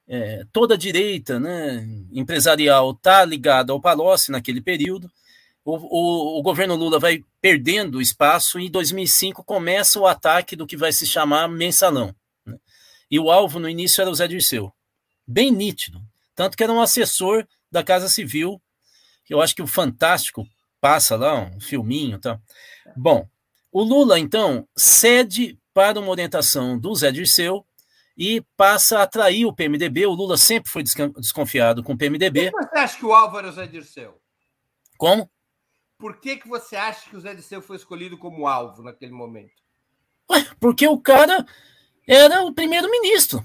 é 0.09 0.45
toda 0.53 0.74
a 0.74 0.78
direita 0.78 1.39
né, 1.39 1.87
empresarial 2.12 2.93
está 2.93 3.24
ligada 3.24 3.72
ao 3.72 3.80
Palocci 3.80 4.30
naquele 4.30 4.61
período. 4.61 5.11
O, 5.64 5.76
o, 5.76 6.39
o, 6.39 6.43
governo 6.43 6.76
Lula 6.76 6.99
vai 6.99 7.24
perdendo 7.41 8.01
espaço 8.01 8.61
e 8.61 8.66
em 8.66 8.70
2005 8.70 9.43
começa 9.45 9.99
o 9.99 10.07
ataque 10.07 10.55
do 10.55 10.66
que 10.66 10.76
vai 10.76 10.93
se 10.93 11.07
chamar 11.07 11.49
mensalão. 11.49 12.14
Né? 12.45 12.59
E 13.11 13.18
o 13.18 13.30
alvo 13.30 13.59
no 13.59 13.68
início 13.68 14.03
era 14.03 14.11
o 14.11 14.14
Zé 14.14 14.28
Dirceu. 14.28 14.72
Bem 15.26 15.51
nítido. 15.51 16.03
Tanto 16.35 16.57
que 16.57 16.62
era 16.62 16.72
um 16.72 16.82
assessor 16.82 17.47
da 17.70 17.82
Casa 17.82 18.09
Civil. 18.09 18.61
Eu 19.28 19.41
acho 19.41 19.55
que 19.55 19.62
o 19.62 19.66
Fantástico 19.66 20.47
passa 20.80 21.16
lá 21.16 21.35
um 21.35 21.59
filminho, 21.61 22.18
tá? 22.18 22.39
Bom, 22.95 23.26
o 23.72 23.82
Lula 23.82 24.18
então 24.18 24.68
cede 24.76 25.59
para 25.72 25.99
uma 25.99 26.11
orientação 26.11 26.78
do 26.78 26.95
Zé 26.95 27.11
Dirceu 27.11 27.64
e 28.17 28.43
passa 28.57 28.99
a 28.99 29.03
atrair 29.03 29.45
o 29.45 29.53
PMDB. 29.53 30.07
O 30.07 30.12
Lula 30.12 30.37
sempre 30.37 30.71
foi 30.71 30.83
desconfiado 30.83 31.83
com 31.83 31.95
o 31.95 31.99
PMDB. 31.99 32.51
Por 32.51 32.61
que 32.61 32.69
você 32.69 32.79
acha 32.79 32.99
que 32.99 33.07
o 33.07 33.12
Álvaro 33.15 33.49
é 33.49 33.53
Zé 33.53 33.67
Dirceu? 33.67 34.21
Como? 34.97 35.31
Por 35.99 36.21
que, 36.21 36.37
que 36.37 36.49
você 36.49 36.77
acha 36.77 37.09
que 37.09 37.17
o 37.17 37.21
Zé 37.21 37.35
Dirceu 37.35 37.62
foi 37.62 37.77
escolhido 37.77 38.19
como 38.19 38.47
alvo 38.47 38.83
naquele 38.83 39.12
momento? 39.12 39.53
Ué, 40.31 40.47
porque 40.61 40.87
o 40.87 40.99
cara 40.99 41.45
era 42.07 42.43
o 42.45 42.53
primeiro-ministro. 42.53 43.45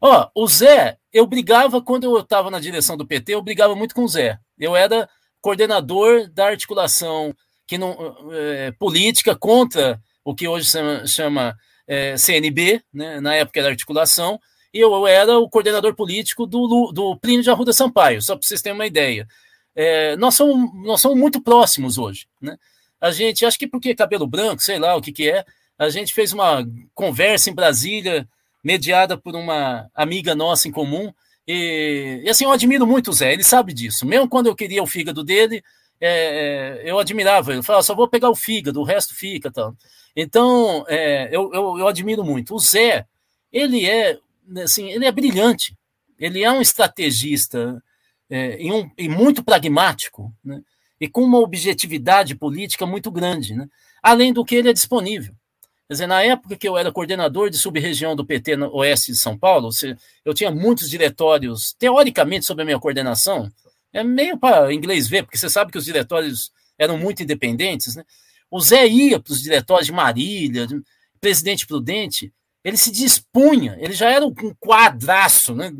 Ó, 0.00 0.30
o 0.34 0.46
Zé, 0.46 0.98
eu 1.12 1.26
brigava 1.26 1.82
quando 1.82 2.04
eu 2.04 2.18
estava 2.20 2.50
na 2.50 2.60
direção 2.60 2.96
do 2.96 3.06
PT, 3.06 3.34
eu 3.34 3.42
brigava 3.42 3.74
muito 3.74 3.94
com 3.94 4.04
o 4.04 4.08
Zé. 4.08 4.38
Eu 4.58 4.76
era 4.76 5.08
coordenador 5.40 6.28
da 6.28 6.46
articulação 6.46 7.34
que 7.66 7.78
não, 7.78 8.16
é, 8.32 8.70
política 8.72 9.34
contra 9.34 10.00
o 10.24 10.34
que 10.34 10.46
hoje 10.46 10.70
chama, 10.70 11.06
chama 11.06 11.56
é, 11.86 12.16
CNB, 12.16 12.82
né, 12.92 13.20
na 13.20 13.34
época 13.34 13.60
era 13.60 13.68
articulação, 13.68 14.40
e 14.72 14.80
eu 14.80 15.06
era 15.06 15.38
o 15.38 15.48
coordenador 15.48 15.94
político 15.94 16.46
do, 16.46 16.92
do 16.92 17.16
Plínio 17.16 17.42
de 17.42 17.50
Arruda 17.50 17.72
Sampaio, 17.72 18.20
só 18.20 18.36
para 18.36 18.46
vocês 18.46 18.60
terem 18.60 18.76
uma 18.76 18.86
ideia. 18.86 19.26
É, 19.74 20.16
nós, 20.16 20.34
somos, 20.34 20.70
nós 20.84 21.00
somos 21.00 21.18
muito 21.18 21.40
próximos 21.40 21.98
hoje. 21.98 22.26
Né? 22.40 22.56
A 23.00 23.10
gente, 23.10 23.44
acho 23.44 23.58
que 23.58 23.66
porque 23.66 23.94
cabelo 23.94 24.26
branco, 24.26 24.62
sei 24.62 24.78
lá 24.78 24.96
o 24.96 25.00
que, 25.00 25.12
que 25.12 25.30
é, 25.30 25.44
a 25.78 25.88
gente 25.88 26.12
fez 26.12 26.32
uma 26.32 26.66
conversa 26.94 27.50
em 27.50 27.54
Brasília, 27.54 28.26
mediada 28.64 29.16
por 29.16 29.36
uma 29.36 29.88
amiga 29.94 30.34
nossa 30.34 30.68
em 30.68 30.72
comum, 30.72 31.12
e, 31.46 32.22
e, 32.24 32.28
assim, 32.28 32.44
eu 32.44 32.50
admiro 32.50 32.86
muito 32.86 33.10
o 33.10 33.12
Zé, 33.12 33.32
ele 33.32 33.44
sabe 33.44 33.72
disso. 33.72 34.04
Mesmo 34.04 34.28
quando 34.28 34.48
eu 34.48 34.56
queria 34.56 34.82
o 34.82 34.86
fígado 34.86 35.22
dele, 35.22 35.62
é, 36.00 36.80
é 36.84 36.90
eu 36.90 36.98
admirava 36.98 37.52
ele. 37.52 37.62
Falava, 37.62 37.84
só 37.84 37.94
vou 37.94 38.08
pegar 38.08 38.30
o 38.30 38.34
fígado, 38.34 38.80
o 38.80 38.84
resto 38.84 39.14
fica. 39.14 39.50
Tal. 39.50 39.74
Então, 40.16 40.86
é, 40.88 41.28
eu, 41.30 41.52
eu, 41.52 41.78
eu, 41.78 41.86
admiro 41.86 42.24
muito. 42.24 42.54
O 42.54 42.58
Zé, 42.58 43.06
ele 43.52 43.84
é, 43.84 44.18
assim, 44.64 44.88
ele 44.88 45.04
é 45.04 45.12
brilhante. 45.12 45.76
Ele 46.18 46.42
é 46.42 46.50
um 46.50 46.62
estrategista 46.62 47.82
é, 48.30 48.60
e, 48.60 48.72
um, 48.72 48.90
e 48.96 49.10
muito 49.10 49.44
pragmático, 49.44 50.32
né? 50.42 50.62
e 50.98 51.06
com 51.06 51.22
uma 51.22 51.38
objetividade 51.38 52.34
política 52.34 52.86
muito 52.86 53.10
grande. 53.10 53.54
Né? 53.54 53.68
Além 54.02 54.32
do 54.32 54.42
que 54.42 54.54
ele 54.54 54.70
é 54.70 54.72
disponível. 54.72 55.34
Quer 55.86 55.92
dizer, 55.92 56.06
na 56.06 56.22
época 56.22 56.56
que 56.56 56.66
eu 56.66 56.76
era 56.76 56.90
coordenador 56.90 57.50
de 57.50 57.58
sub-região 57.58 58.16
do 58.16 58.24
PT 58.24 58.56
no 58.56 58.74
oeste 58.74 59.12
de 59.12 59.18
São 59.18 59.38
Paulo, 59.38 59.68
eu 60.24 60.34
tinha 60.34 60.50
muitos 60.50 60.90
diretórios, 60.90 61.76
teoricamente, 61.78 62.44
sob 62.46 62.62
a 62.62 62.64
minha 62.64 62.80
coordenação. 62.80 63.48
É 63.92 64.02
meio 64.02 64.36
para 64.36 64.72
inglês 64.72 65.06
ver, 65.06 65.22
porque 65.22 65.38
você 65.38 65.48
sabe 65.48 65.70
que 65.70 65.78
os 65.78 65.84
diretórios 65.84 66.50
eram 66.76 66.98
muito 66.98 67.22
independentes. 67.22 67.94
Né? 67.94 68.04
O 68.50 68.60
Zé 68.60 68.86
ia 68.86 69.20
para 69.20 69.32
os 69.32 69.42
diretórios 69.42 69.86
de 69.86 69.92
Marília, 69.92 70.66
de 70.66 70.80
Presidente 71.20 71.66
Prudente, 71.66 72.32
ele 72.62 72.76
se 72.76 72.90
dispunha, 72.90 73.76
ele 73.80 73.92
já 73.92 74.10
era 74.10 74.26
um 74.26 74.34
quadraço 74.58 75.54
né, 75.54 75.70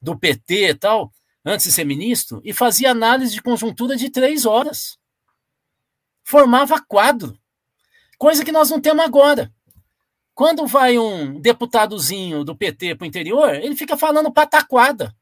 do 0.00 0.18
PT 0.18 0.70
e 0.70 0.74
tal, 0.74 1.12
antes 1.44 1.66
de 1.66 1.72
ser 1.72 1.84
ministro, 1.84 2.40
e 2.44 2.52
fazia 2.52 2.90
análise 2.90 3.34
de 3.34 3.42
conjuntura 3.42 3.96
de 3.96 4.10
três 4.10 4.44
horas. 4.44 4.98
Formava 6.24 6.80
quadro. 6.80 7.38
Coisa 8.18 8.44
que 8.44 8.52
nós 8.52 8.70
não 8.70 8.80
temos 8.80 9.04
agora. 9.04 9.52
Quando 10.34 10.66
vai 10.66 10.98
um 10.98 11.40
deputadozinho 11.40 12.42
do 12.44 12.56
PT 12.56 12.94
para 12.96 13.04
o 13.04 13.08
interior, 13.08 13.54
ele 13.54 13.76
fica 13.76 13.96
falando 13.96 14.32
pataquada. 14.32 15.14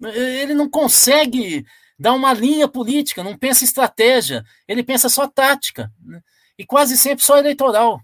Ele 0.00 0.54
não 0.54 0.68
consegue 0.68 1.64
dar 1.98 2.12
uma 2.12 2.32
linha 2.32 2.68
política, 2.68 3.24
não 3.24 3.36
pensa 3.36 3.64
estratégia, 3.64 4.44
ele 4.68 4.82
pensa 4.82 5.08
só 5.08 5.26
tática. 5.26 5.90
Né? 6.04 6.20
E 6.58 6.64
quase 6.64 6.96
sempre 6.96 7.24
só 7.24 7.38
eleitoral. 7.38 8.00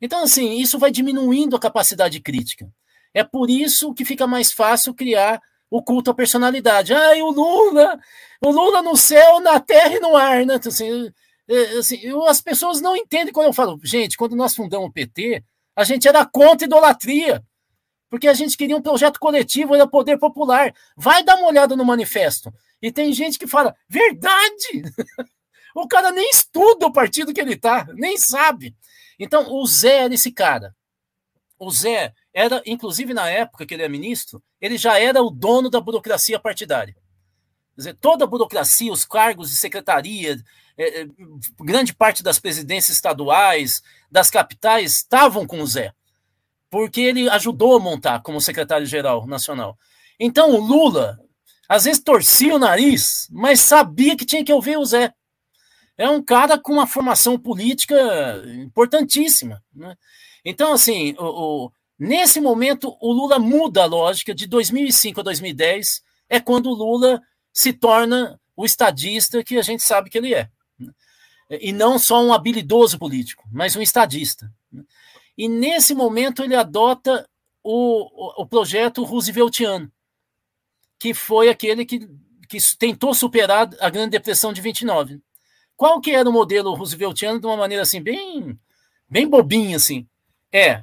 Então, 0.00 0.22
assim, 0.22 0.58
isso 0.58 0.78
vai 0.78 0.90
diminuindo 0.90 1.56
a 1.56 1.60
capacidade 1.60 2.20
crítica. 2.20 2.70
É 3.12 3.24
por 3.24 3.50
isso 3.50 3.92
que 3.94 4.04
fica 4.04 4.26
mais 4.26 4.52
fácil 4.52 4.94
criar 4.94 5.40
o 5.70 5.82
culto 5.82 6.10
à 6.10 6.14
personalidade. 6.14 6.94
Ai, 6.94 7.20
o 7.20 7.30
Lula, 7.30 7.98
o 8.40 8.50
Lula 8.50 8.82
no 8.82 8.96
céu, 8.96 9.40
na 9.40 9.58
terra 9.58 9.96
e 9.96 10.00
no 10.00 10.16
ar, 10.16 10.46
né? 10.46 10.54
Então, 10.54 10.70
assim, 10.70 11.12
é, 11.48 11.78
assim, 11.78 11.98
eu, 12.02 12.24
as 12.26 12.40
pessoas 12.40 12.80
não 12.80 12.96
entendem 12.96 13.32
quando 13.32 13.46
eu 13.46 13.52
falo, 13.52 13.78
gente, 13.82 14.16
quando 14.16 14.36
nós 14.36 14.54
fundamos 14.54 14.88
o 14.88 14.92
PT, 14.92 15.42
a 15.74 15.84
gente 15.84 16.06
era 16.06 16.24
contra 16.24 16.66
idolatria, 16.66 17.42
porque 18.10 18.28
a 18.28 18.34
gente 18.34 18.56
queria 18.56 18.76
um 18.76 18.82
projeto 18.82 19.18
coletivo, 19.18 19.74
era 19.74 19.86
poder 19.86 20.18
popular. 20.18 20.72
Vai 20.96 21.22
dar 21.22 21.36
uma 21.36 21.48
olhada 21.48 21.76
no 21.76 21.84
manifesto. 21.84 22.52
E 22.80 22.92
tem 22.92 23.12
gente 23.12 23.38
que 23.38 23.46
fala, 23.46 23.74
verdade! 23.88 24.82
o 25.74 25.86
cara 25.88 26.10
nem 26.10 26.30
estuda 26.30 26.86
o 26.86 26.92
partido 26.92 27.32
que 27.32 27.40
ele 27.40 27.56
tá, 27.56 27.86
nem 27.94 28.16
sabe. 28.16 28.76
Então, 29.18 29.52
o 29.52 29.66
Zé 29.66 30.04
era 30.04 30.14
esse 30.14 30.30
cara. 30.30 30.74
O 31.58 31.70
Zé 31.70 32.14
era, 32.32 32.62
inclusive 32.64 33.12
na 33.12 33.28
época 33.28 33.66
que 33.66 33.74
ele 33.74 33.82
é 33.82 33.88
ministro, 33.88 34.42
ele 34.60 34.78
já 34.78 34.98
era 34.98 35.20
o 35.22 35.30
dono 35.30 35.68
da 35.68 35.80
burocracia 35.80 36.38
partidária. 36.38 36.94
Quer 37.74 37.80
dizer, 37.80 37.94
toda 38.00 38.24
a 38.24 38.28
burocracia, 38.28 38.92
os 38.92 39.04
cargos 39.04 39.50
de 39.50 39.56
secretaria, 39.56 40.36
é, 40.76 41.02
é, 41.02 41.08
grande 41.60 41.92
parte 41.92 42.22
das 42.22 42.38
presidências 42.38 42.96
estaduais, 42.96 43.82
das 44.10 44.30
capitais, 44.30 44.98
estavam 44.98 45.44
com 45.44 45.60
o 45.60 45.66
Zé, 45.66 45.92
porque 46.70 47.00
ele 47.00 47.28
ajudou 47.28 47.76
a 47.76 47.80
montar 47.80 48.20
como 48.22 48.40
secretário-geral 48.40 49.26
nacional. 49.26 49.76
Então 50.18 50.52
o 50.52 50.60
Lula, 50.60 51.18
às 51.68 51.84
vezes 51.84 52.02
torcia 52.02 52.54
o 52.54 52.58
nariz, 52.58 53.28
mas 53.30 53.60
sabia 53.60 54.16
que 54.16 54.24
tinha 54.24 54.44
que 54.44 54.52
ouvir 54.52 54.78
o 54.78 54.84
Zé. 54.84 55.12
É 55.96 56.08
um 56.08 56.22
cara 56.22 56.58
com 56.58 56.72
uma 56.72 56.86
formação 56.86 57.38
política 57.38 57.96
importantíssima. 58.62 59.62
Né? 59.74 59.94
Então, 60.44 60.72
assim, 60.72 61.14
o, 61.18 61.24
o, 61.66 61.72
nesse 61.98 62.40
momento, 62.40 62.96
o 63.00 63.12
Lula 63.12 63.38
muda 63.38 63.82
a 63.82 63.86
lógica 63.86 64.34
de 64.34 64.46
2005 64.46 65.20
a 65.20 65.24
2010, 65.24 66.02
é 66.28 66.40
quando 66.40 66.70
o 66.70 66.74
Lula 66.74 67.20
se 67.52 67.72
torna 67.72 68.40
o 68.56 68.64
estadista 68.64 69.42
que 69.44 69.58
a 69.58 69.62
gente 69.62 69.82
sabe 69.82 70.08
que 70.08 70.18
ele 70.18 70.34
é 70.34 70.48
e 71.50 71.72
não 71.72 71.98
só 71.98 72.22
um 72.22 72.32
habilidoso 72.32 72.98
político, 72.98 73.44
mas 73.50 73.74
um 73.74 73.82
estadista. 73.82 74.52
E 75.36 75.48
nesse 75.48 75.94
momento 75.94 76.42
ele 76.42 76.54
adota 76.54 77.28
o, 77.62 78.40
o, 78.40 78.42
o 78.42 78.46
projeto 78.46 79.04
Rooseveltiano, 79.04 79.90
que 80.98 81.14
foi 81.14 81.48
aquele 81.48 81.84
que, 81.84 82.08
que 82.48 82.58
tentou 82.76 83.14
superar 83.14 83.70
a 83.80 83.88
Grande 83.88 84.10
Depressão 84.10 84.52
de 84.52 84.60
29. 84.60 85.20
Qual 85.76 86.00
que 86.00 86.10
era 86.10 86.28
o 86.28 86.32
modelo 86.32 86.74
Rooseveltiano 86.74 87.38
de 87.38 87.46
uma 87.46 87.56
maneira 87.56 87.82
assim, 87.82 88.02
bem, 88.02 88.58
bem 89.08 89.28
bobinha, 89.28 89.76
assim? 89.76 90.06
É 90.52 90.82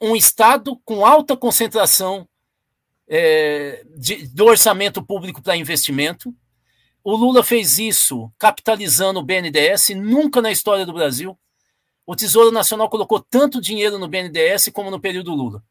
um 0.00 0.16
Estado 0.16 0.80
com 0.84 1.04
alta 1.04 1.36
concentração 1.36 2.26
é, 3.06 3.84
de, 3.96 4.26
do 4.28 4.46
orçamento 4.46 5.02
público 5.02 5.42
para 5.42 5.56
investimento. 5.56 6.34
O 7.04 7.14
Lula 7.14 7.44
fez 7.44 7.78
isso 7.78 8.32
capitalizando 8.38 9.20
o 9.20 9.22
BNDES, 9.22 9.90
nunca 9.90 10.40
na 10.40 10.50
história 10.50 10.86
do 10.86 10.92
Brasil. 10.92 11.38
O 12.06 12.16
Tesouro 12.16 12.50
Nacional 12.50 12.88
colocou 12.88 13.20
tanto 13.20 13.60
dinheiro 13.60 13.98
no 13.98 14.08
BNDES 14.08 14.70
como 14.72 14.90
no 14.90 15.00
período 15.00 15.34
Lula, 15.34 15.62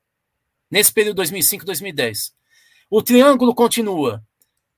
nesse 0.69 0.93
período 0.93 1.21
2005-2010. 1.21 2.31
O 2.91 3.01
triângulo 3.01 3.55
continua 3.55 4.21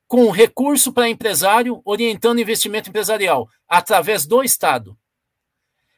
com 0.07 0.29
recurso 0.29 0.93
para 0.93 1.09
empresário, 1.09 1.81
orientando 1.83 2.39
investimento 2.39 2.87
empresarial 2.87 3.49
através 3.67 4.27
do 4.27 4.43
Estado. 4.43 4.95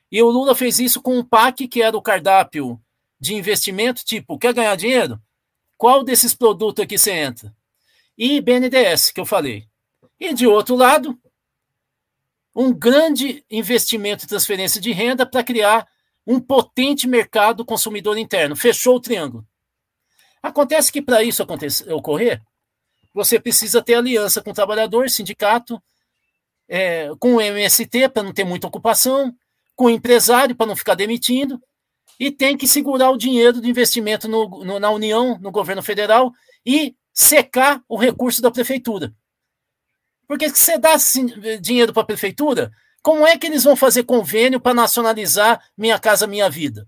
E 0.09 0.23
o 0.23 0.29
Lula 0.29 0.55
fez 0.55 0.79
isso 0.79 1.01
com 1.01 1.19
o 1.19 1.25
PAC, 1.25 1.67
que 1.67 1.81
era 1.81 1.97
o 1.97 2.01
cardápio 2.01 2.81
de 3.19 3.35
investimento, 3.35 4.05
tipo, 4.05 4.39
quer 4.39 4.53
ganhar 4.53 4.77
dinheiro? 4.77 5.21
Qual 5.77 6.05
desses 6.05 6.33
produtos 6.33 6.81
aqui 6.81 6.97
você 6.97 7.11
entra? 7.11 7.53
E 8.17 8.39
BNDES, 8.39 9.11
que 9.11 9.19
eu 9.19 9.25
falei. 9.25 9.67
E 10.17 10.33
de 10.33 10.47
outro 10.47 10.73
lado, 10.73 11.19
um 12.55 12.71
grande 12.71 13.43
investimento 13.51 14.23
em 14.23 14.27
transferência 14.29 14.79
de 14.79 14.93
renda 14.93 15.25
para 15.25 15.43
criar 15.43 15.85
um 16.25 16.39
potente 16.39 17.09
mercado 17.09 17.65
consumidor 17.65 18.17
interno. 18.17 18.55
Fechou 18.55 18.95
o 18.95 19.01
triângulo. 19.01 19.45
Acontece 20.45 20.91
que 20.91 21.01
para 21.01 21.23
isso 21.23 21.41
acontecer, 21.41 21.91
ocorrer, 21.91 22.39
você 23.11 23.39
precisa 23.39 23.81
ter 23.81 23.95
aliança 23.95 24.43
com 24.43 24.51
o 24.51 24.53
trabalhador, 24.53 25.09
sindicato, 25.09 25.81
é, 26.69 27.09
com 27.19 27.37
o 27.37 27.41
MST 27.41 28.09
para 28.09 28.21
não 28.21 28.31
ter 28.31 28.43
muita 28.43 28.67
ocupação, 28.67 29.35
com 29.75 29.85
o 29.85 29.89
empresário 29.89 30.55
para 30.55 30.67
não 30.67 30.75
ficar 30.75 30.93
demitindo, 30.93 31.59
e 32.19 32.29
tem 32.29 32.55
que 32.55 32.67
segurar 32.67 33.09
o 33.09 33.17
dinheiro 33.17 33.59
do 33.59 33.67
investimento 33.67 34.27
no, 34.27 34.63
no, 34.63 34.79
na 34.79 34.91
União, 34.91 35.39
no 35.39 35.49
governo 35.49 35.81
federal, 35.81 36.31
e 36.63 36.95
secar 37.11 37.81
o 37.89 37.97
recurso 37.97 38.39
da 38.39 38.51
prefeitura. 38.51 39.11
Porque 40.27 40.47
se 40.49 40.57
você 40.57 40.77
dá 40.77 40.95
dinheiro 41.59 41.91
para 41.91 42.03
a 42.03 42.05
prefeitura, 42.05 42.71
como 43.01 43.25
é 43.25 43.35
que 43.35 43.47
eles 43.47 43.63
vão 43.63 43.75
fazer 43.75 44.03
convênio 44.03 44.59
para 44.59 44.75
nacionalizar 44.75 45.59
Minha 45.75 45.97
Casa 45.97 46.27
Minha 46.27 46.51
Vida? 46.51 46.87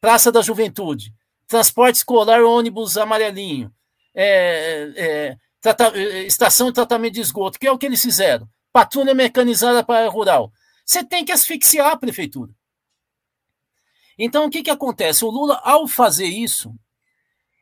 Praça 0.00 0.30
da 0.30 0.40
Juventude, 0.40 1.12
transporte 1.46 1.96
escolar, 1.96 2.42
ônibus 2.42 2.96
amarelinho, 2.96 3.72
é, 4.14 4.92
é, 4.96 5.36
trata, 5.60 5.92
eh, 5.98 6.24
estação 6.24 6.68
de 6.68 6.74
tratamento 6.74 7.14
de 7.14 7.20
esgoto, 7.20 7.58
que 7.58 7.66
é 7.66 7.72
o 7.72 7.78
que 7.78 7.86
eles 7.86 8.00
fizeram. 8.00 8.48
Patrulha 8.72 9.14
mecanizada 9.14 9.84
para 9.84 10.08
rural. 10.08 10.52
Você 10.84 11.04
tem 11.04 11.24
que 11.24 11.32
asfixiar 11.32 11.92
a 11.92 11.96
prefeitura. 11.96 12.52
Então, 14.18 14.46
o 14.46 14.50
que, 14.50 14.62
que 14.62 14.70
acontece? 14.70 15.24
O 15.24 15.30
Lula, 15.30 15.60
ao 15.62 15.86
fazer 15.86 16.26
isso, 16.26 16.74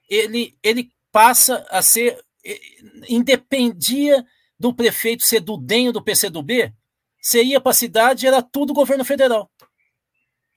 ele, 0.09 0.57
ele 0.63 0.91
passa 1.11 1.67
a 1.71 1.83
ser. 1.83 2.23
Eh, 2.45 2.61
independia 3.09 4.25
do 4.59 4.73
prefeito 4.73 5.25
ser 5.25 5.41
do 5.41 5.57
DEM 5.57 5.89
ou 5.89 5.93
do 5.93 6.03
PCdoB, 6.03 6.73
você 7.21 7.43
ia 7.43 7.61
para 7.61 7.71
a 7.71 7.75
cidade 7.75 8.27
era 8.27 8.43
tudo 8.43 8.75
governo 8.75 9.05
federal. 9.05 9.51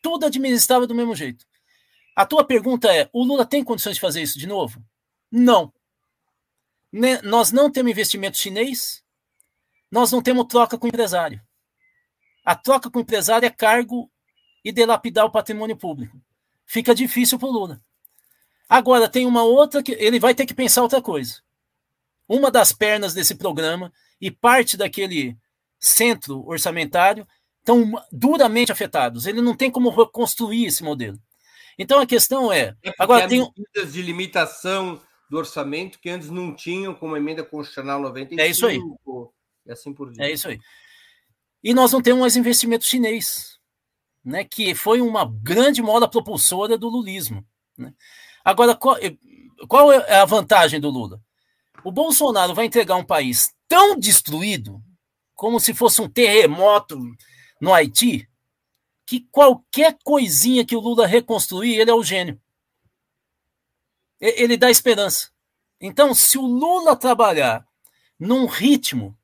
Tudo 0.02 0.26
administrava 0.26 0.86
do 0.86 0.94
mesmo 0.94 1.16
jeito. 1.16 1.46
A 2.18 2.26
tua 2.26 2.44
pergunta 2.44 2.92
é: 2.92 3.08
o 3.14 3.24
Lula 3.24 3.46
tem 3.46 3.64
condições 3.64 3.94
de 3.94 4.02
fazer 4.02 4.24
isso 4.24 4.40
de 4.40 4.48
novo? 4.48 4.84
Não. 5.32 5.72
Né, 6.92 7.22
nós 7.22 7.52
não 7.52 7.72
temos 7.72 7.92
investimento 7.92 8.40
chinês, 8.40 9.04
nós 9.92 10.12
não 10.12 10.20
temos 10.20 10.48
troca 10.48 10.80
com 10.80 10.88
empresário. 10.88 11.40
A 12.44 12.56
troca 12.56 12.90
com 12.90 13.00
empresário 13.00 13.46
é 13.46 13.52
cargo 13.52 14.12
e 14.66 14.72
delapidar 14.72 15.26
o 15.26 15.32
patrimônio 15.32 15.78
público. 15.78 16.20
Fica 16.66 16.96
difícil 16.96 17.38
para 17.38 17.50
o 17.50 17.52
Lula. 17.52 17.82
Agora, 18.68 19.08
tem 19.08 19.28
uma 19.28 19.44
outra 19.44 19.84
que 19.84 19.92
ele 19.92 20.20
vai 20.20 20.34
ter 20.34 20.48
que 20.48 20.56
pensar 20.56 20.82
outra 20.82 21.04
coisa. 21.04 21.44
Uma 22.28 22.50
das 22.50 22.74
pernas 22.74 23.14
desse 23.14 23.36
programa 23.36 23.94
e 24.20 24.32
parte 24.32 24.76
daquele 24.76 25.38
centro 25.78 26.44
orçamentário 26.48 27.28
estão 27.60 27.94
duramente 28.12 28.72
afetados. 28.72 29.28
Ele 29.28 29.40
não 29.40 29.56
tem 29.56 29.70
como 29.70 29.90
reconstruir 29.90 30.66
esse 30.66 30.84
modelo. 30.84 31.22
Então 31.78 32.00
a 32.00 32.06
questão 32.06 32.52
é. 32.52 32.76
é 32.84 32.94
agora 32.98 33.28
tem 33.28 33.40
medidas 33.40 33.94
de 33.94 34.02
limitação 34.02 35.00
do 35.30 35.38
orçamento 35.38 36.00
que 36.00 36.10
antes 36.10 36.30
não 36.30 36.56
tinham, 36.56 36.94
como 36.94 37.16
a 37.16 37.18
emenda 37.18 37.44
constitucional 37.44 38.00
95. 38.02 38.42
É 38.42 38.48
isso 38.48 38.66
aí. 38.66 38.80
E 39.66 39.72
assim 39.72 39.94
por 39.94 40.12
diante. 40.12 40.28
É 40.28 40.32
isso 40.32 40.48
aí. 40.48 40.60
E 41.64 41.74
nós 41.74 41.92
não 41.92 42.02
temos 42.02 42.22
mais 42.22 42.36
investimento 42.36 42.86
chinês, 42.86 43.60
né, 44.24 44.44
que 44.44 44.74
foi 44.74 45.02
uma 45.02 45.26
grande 45.26 45.82
mola 45.82 46.10
propulsora 46.10 46.78
do 46.78 46.88
lulismo. 46.88 47.46
Né? 47.78 47.94
Agora, 48.44 48.76
qual, 48.76 48.98
qual 49.68 49.92
é 49.92 50.20
a 50.20 50.26
vantagem 50.26 50.80
do 50.80 50.90
Lula? 50.90 51.22
O 51.84 51.92
Bolsonaro 51.92 52.54
vai 52.54 52.66
entregar 52.66 52.96
um 52.96 53.04
país 53.04 53.54
tão 53.68 53.98
destruído, 53.98 54.82
como 55.36 55.60
se 55.60 55.74
fosse 55.74 56.02
um 56.02 56.10
terremoto 56.10 57.00
no 57.62 57.74
Haiti, 57.74 58.28
que 59.08 59.22
qualquer 59.32 59.98
coisinha 60.04 60.64
que 60.64 60.76
o 60.76 60.80
Lula 60.80 61.08
reconstruir, 61.08 61.80
ele 61.80 61.90
é 61.90 61.94
o 61.94 62.04
gênio 62.04 62.40
ele 64.20 64.58
dá 64.58 64.70
esperança. 64.70 65.30
Então, 65.80 66.14
se 66.14 66.38
o 66.38 66.46
Lula 66.46 66.96
trabalhar 66.96 67.66
num 68.20 68.46
ritmo, 68.46 69.18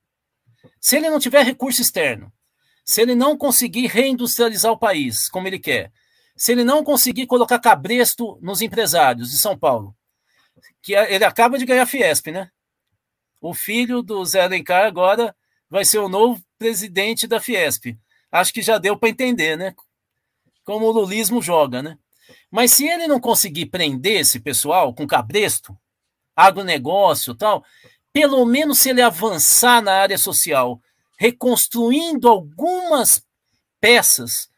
se 0.80 0.98
ele 0.98 1.10
não 1.10 1.20
tiver 1.20 1.44
recurso 1.44 1.82
externo, 1.82 2.32
se 2.86 3.02
ele 3.02 3.16
não 3.16 3.38
conseguir 3.38 3.88
reindustrializar 3.88 4.72
o 4.72 4.78
país 4.78 5.28
como 5.30 5.48
ele 5.48 5.60
quer, 5.60 5.92
se 6.36 6.52
ele 6.52 6.64
não 6.64 6.84
conseguir 6.84 7.26
colocar 7.26 7.60
cabresto 7.60 8.38
nos 8.42 8.62
empresários 8.62 9.32
de 9.32 9.38
São 9.38 9.58
Paulo, 9.58 9.96
que 10.82 10.94
ele 10.94 11.24
acaba 11.24 11.58
de 11.58 11.66
ganhar 11.66 11.84
a 11.84 11.88
Fiesp, 11.88 12.28
né? 12.28 12.52
O 13.42 13.54
filho 13.54 14.02
do 14.02 14.24
Zé 14.26 14.42
Alencar 14.42 14.86
agora 14.86 15.36
vai 15.70 15.86
ser 15.86 16.00
o 16.00 16.10
novo 16.10 16.42
presidente 16.58 17.28
da 17.28 17.40
Fiesp. 17.40 17.98
Acho 18.34 18.52
que 18.52 18.64
já 18.64 18.80
deu 18.80 18.98
para 18.98 19.10
entender, 19.10 19.56
né? 19.56 19.76
Como 20.66 20.88
o 20.88 20.92
lulismo 20.92 21.40
joga, 21.40 21.84
né? 21.84 22.00
Mas 22.50 22.72
se 22.72 22.88
ele 22.88 23.06
não 23.06 23.20
conseguir 23.20 23.68
prender 23.68 24.22
esse 24.22 24.40
pessoal 24.40 24.92
com 24.92 25.06
cabresto, 25.06 25.78
agronegócio 26.36 27.36
tal, 27.36 27.64
pelo 28.12 28.44
menos 28.44 28.80
se 28.80 28.90
ele 28.90 29.04
avançar 29.04 29.84
na 29.84 29.94
área 29.94 30.18
social, 30.18 30.82
reconstruindo 31.16 32.28
algumas 32.28 33.24
peças 33.80 34.50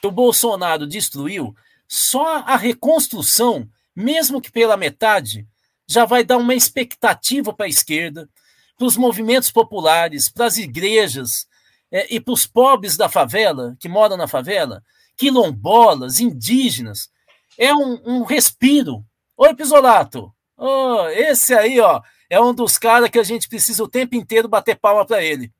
que 0.00 0.06
o 0.06 0.12
Bolsonaro 0.12 0.86
destruiu, 0.86 1.56
só 1.88 2.36
a 2.38 2.56
reconstrução, 2.56 3.68
mesmo 3.96 4.40
que 4.40 4.52
pela 4.52 4.76
metade, 4.76 5.44
já 5.88 6.04
vai 6.04 6.22
dar 6.22 6.36
uma 6.36 6.54
expectativa 6.54 7.52
para 7.52 7.66
a 7.66 7.68
esquerda, 7.68 8.28
para 8.76 8.86
os 8.86 8.96
movimentos 8.96 9.50
populares, 9.50 10.28
para 10.28 10.46
as 10.46 10.56
igrejas 10.56 11.48
é, 11.90 12.14
e 12.14 12.20
para 12.20 12.34
os 12.34 12.46
pobres 12.46 12.96
da 12.96 13.08
favela, 13.08 13.76
que 13.78 13.88
moram 13.88 14.16
na 14.16 14.28
favela, 14.28 14.82
quilombolas, 15.16 16.20
indígenas, 16.20 17.10
é 17.58 17.72
um, 17.72 18.00
um 18.04 18.22
respiro. 18.22 19.04
Oi, 19.36 19.54
Pisolato. 19.54 20.32
Oh, 20.56 21.06
esse 21.08 21.54
aí, 21.54 21.80
ó, 21.80 22.00
é 22.28 22.40
um 22.40 22.54
dos 22.54 22.78
caras 22.78 23.10
que 23.10 23.18
a 23.18 23.22
gente 23.22 23.48
precisa 23.48 23.82
o 23.82 23.88
tempo 23.88 24.14
inteiro 24.14 24.48
bater 24.48 24.76
palma 24.76 25.04
para 25.04 25.22
ele. 25.22 25.52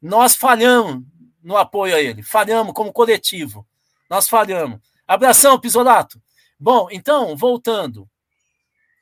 Nós 0.00 0.34
falhamos 0.34 1.04
no 1.42 1.56
apoio 1.56 1.94
a 1.94 2.00
ele, 2.00 2.22
falhamos 2.22 2.72
como 2.72 2.92
coletivo. 2.92 3.66
Nós 4.08 4.28
falhamos. 4.28 4.80
Abração, 5.06 5.58
Pisolato. 5.58 6.20
Bom, 6.58 6.88
então, 6.90 7.36
voltando. 7.36 8.08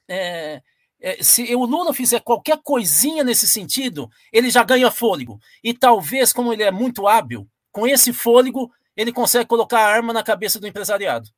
É, 0.09 0.63
se 1.21 1.55
o 1.55 1.65
Lula 1.65 1.93
fizer 1.93 2.21
qualquer 2.21 2.59
coisinha 2.63 3.23
nesse 3.23 3.47
sentido, 3.47 4.11
ele 4.33 4.51
já 4.51 4.63
ganha 4.65 4.91
fôlego. 4.91 5.39
E 5.63 5.75
talvez, 5.75 6.33
como 6.33 6.53
ele 6.53 6.63
é 6.63 6.71
muito 6.71 7.07
hábil, 7.07 7.49
com 7.71 7.87
esse 7.87 8.13
fôlego, 8.13 8.73
ele 8.97 9.13
consegue 9.13 9.47
colocar 9.47 9.81
a 9.81 9.89
arma 9.89 10.13
na 10.13 10.23
cabeça 10.23 10.59
do 10.59 10.67
empresariado. 10.67 11.29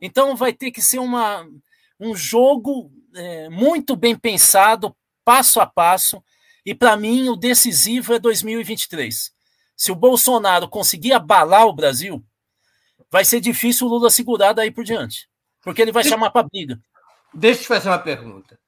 Então 0.00 0.34
vai 0.34 0.52
ter 0.52 0.70
que 0.70 0.80
ser 0.80 0.98
uma, 0.98 1.46
um 2.00 2.16
jogo 2.16 2.90
é, 3.14 3.48
muito 3.50 3.94
bem 3.94 4.16
pensado, 4.16 4.96
passo 5.24 5.60
a 5.60 5.66
passo, 5.66 6.22
e 6.64 6.74
para 6.74 6.96
mim 6.96 7.28
o 7.28 7.36
decisivo 7.36 8.14
é 8.14 8.18
2023. 8.18 9.30
Se 9.76 9.92
o 9.92 9.96
Bolsonaro 9.96 10.68
conseguir 10.68 11.12
abalar 11.12 11.66
o 11.66 11.72
Brasil, 11.72 12.24
vai 13.10 13.24
ser 13.24 13.40
difícil 13.40 13.86
o 13.86 13.90
Lula 13.90 14.10
segurar 14.10 14.52
daí 14.52 14.70
por 14.70 14.84
diante, 14.84 15.28
porque 15.60 15.82
ele 15.82 15.92
vai 15.92 16.02
chamar 16.02 16.30
para 16.30 16.48
briga. 16.48 16.80
Deixa 17.34 17.60
eu 17.60 17.62
te 17.62 17.68
fazer 17.68 17.88
uma 17.88 17.98
pergunta. 17.98 18.58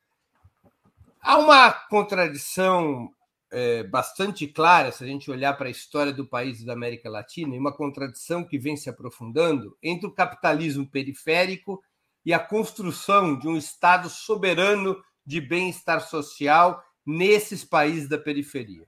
Há 1.20 1.38
uma 1.38 1.70
contradição 1.70 3.10
é, 3.50 3.82
bastante 3.82 4.46
clara, 4.46 4.90
se 4.90 5.04
a 5.04 5.06
gente 5.06 5.30
olhar 5.30 5.52
para 5.54 5.68
a 5.68 5.70
história 5.70 6.12
do 6.12 6.26
país 6.26 6.64
da 6.64 6.72
América 6.72 7.10
Latina, 7.10 7.54
e 7.54 7.58
uma 7.58 7.76
contradição 7.76 8.42
que 8.42 8.58
vem 8.58 8.76
se 8.76 8.88
aprofundando 8.88 9.76
entre 9.82 10.06
o 10.06 10.12
capitalismo 10.12 10.88
periférico 10.88 11.82
e 12.24 12.32
a 12.32 12.38
construção 12.38 13.38
de 13.38 13.46
um 13.46 13.56
Estado 13.56 14.08
soberano 14.08 14.96
de 15.26 15.42
bem-estar 15.42 16.00
social 16.00 16.82
nesses 17.04 17.64
países 17.64 18.08
da 18.08 18.16
periferia. 18.16 18.86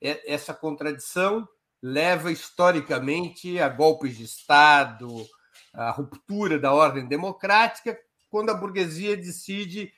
Essa 0.00 0.52
contradição 0.52 1.48
leva 1.82 2.30
historicamente 2.30 3.58
a 3.58 3.70
golpes 3.70 4.18
de 4.18 4.24
Estado, 4.24 5.08
a 5.72 5.90
ruptura 5.90 6.58
da 6.58 6.72
ordem 6.74 7.06
democrática, 7.06 7.98
quando 8.34 8.50
a 8.50 8.54
burguesia 8.54 9.16
decide 9.16 9.94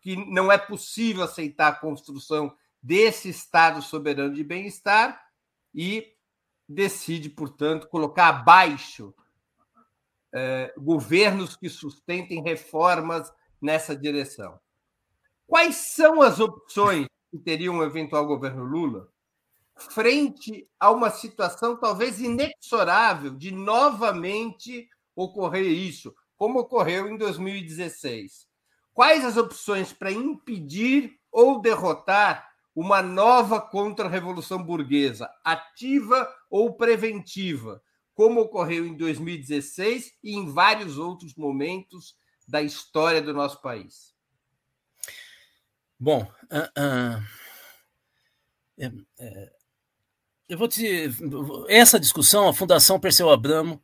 que 0.00 0.16
não 0.16 0.50
é 0.50 0.58
possível 0.58 1.22
aceitar 1.22 1.68
a 1.68 1.76
construção 1.76 2.52
desse 2.82 3.28
Estado 3.28 3.80
soberano 3.80 4.34
de 4.34 4.42
bem-estar 4.42 5.24
e 5.72 6.12
decide, 6.68 7.30
portanto, 7.30 7.86
colocar 7.86 8.30
abaixo 8.30 9.14
eh, 10.32 10.74
governos 10.76 11.54
que 11.54 11.68
sustentem 11.68 12.42
reformas 12.42 13.32
nessa 13.62 13.94
direção. 13.94 14.58
Quais 15.46 15.76
são 15.76 16.20
as 16.20 16.40
opções 16.40 17.06
que 17.30 17.38
teria 17.38 17.70
um 17.70 17.84
eventual 17.84 18.26
governo 18.26 18.64
Lula 18.64 19.08
frente 19.76 20.68
a 20.80 20.90
uma 20.90 21.10
situação 21.10 21.76
talvez 21.76 22.18
inexorável 22.18 23.36
de 23.36 23.52
novamente 23.52 24.90
ocorrer 25.14 25.64
isso, 25.64 26.12
como 26.38 26.60
ocorreu 26.60 27.08
em 27.08 27.18
2016? 27.18 28.46
Quais 28.94 29.24
as 29.24 29.36
opções 29.36 29.92
para 29.92 30.10
impedir 30.10 31.18
ou 31.30 31.60
derrotar 31.60 32.48
uma 32.74 33.02
nova 33.02 33.60
contra-revolução 33.60 34.62
burguesa, 34.62 35.28
ativa 35.44 36.32
ou 36.48 36.74
preventiva, 36.74 37.82
como 38.14 38.40
ocorreu 38.40 38.86
em 38.86 38.96
2016 38.96 40.12
e 40.22 40.34
em 40.36 40.50
vários 40.50 40.96
outros 40.96 41.34
momentos 41.34 42.16
da 42.46 42.62
história 42.62 43.20
do 43.20 43.34
nosso 43.34 43.60
país? 43.60 44.14
Bom, 45.98 46.22
uh, 46.52 46.80
uh, 46.80 47.22
eu 50.48 50.56
vou 50.56 50.68
te. 50.68 51.10
Essa 51.68 51.98
discussão, 51.98 52.48
a 52.48 52.54
Fundação 52.54 53.00
Perseu 53.00 53.28
Abramo, 53.28 53.82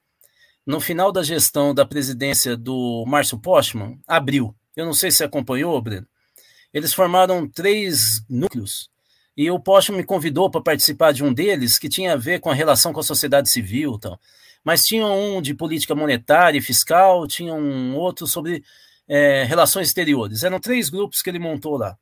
no 0.67 0.81
final 0.81 1.13
da 1.13 1.23
gestão 1.23 1.75
da 1.75 1.85
presidência 1.85 2.57
do 2.57 3.05
Márcio 3.07 3.39
Postman, 3.39 3.99
abriu. 4.07 4.55
Eu 4.75 4.87
não 4.87 4.95
sei 4.95 5.11
se 5.11 5.23
acompanhou, 5.23 5.81
Breno. 5.81 6.07
Eles 6.73 6.93
formaram 6.93 7.49
três 7.49 8.25
núcleos 8.29 8.91
e 9.37 9.51
o 9.51 9.59
Post 9.61 9.93
me 9.93 10.05
convidou 10.05 10.51
para 10.51 10.61
participar 10.61 11.13
de 11.13 11.25
um 11.25 11.33
deles 11.33 11.79
que 11.79 11.89
tinha 11.89 12.13
a 12.13 12.17
ver 12.17 12.41
com 12.41 12.51
a 12.51 12.55
relação 12.55 12.93
com 12.93 13.01
a 13.01 13.05
sociedade 13.05 13.49
civil, 13.51 13.99
tal. 13.99 14.19
Mas 14.63 14.85
tinha 14.87 15.07
um 15.07 15.43
de 15.43 15.55
política 15.55 15.95
monetária 15.95 16.59
e 16.59 16.63
fiscal, 16.63 17.27
tinha 17.27 17.53
um 17.53 17.97
outro 17.97 18.27
sobre 18.27 18.65
é, 19.09 19.45
relações 19.45 19.89
exteriores. 19.89 20.43
Eram 20.43 20.59
três 20.59 20.89
grupos 20.89 21.21
que 21.21 21.29
ele 21.29 21.39
montou 21.39 21.77
lá. 21.77 21.97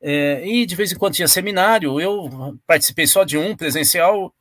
É, 0.00 0.46
e 0.46 0.64
de 0.64 0.74
vez 0.74 0.92
em 0.92 0.96
quando 0.96 1.14
tinha 1.14 1.28
seminário, 1.28 2.00
eu 2.00 2.58
participei 2.66 3.06
só 3.06 3.22
de 3.22 3.36
um 3.36 3.54
presencial, 3.54 4.34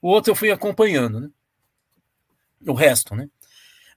o 0.00 0.08
outro 0.08 0.32
eu 0.32 0.36
fui 0.36 0.50
acompanhando, 0.50 1.20
né? 1.20 1.30
O 2.66 2.72
resto, 2.72 3.14
né? 3.14 3.28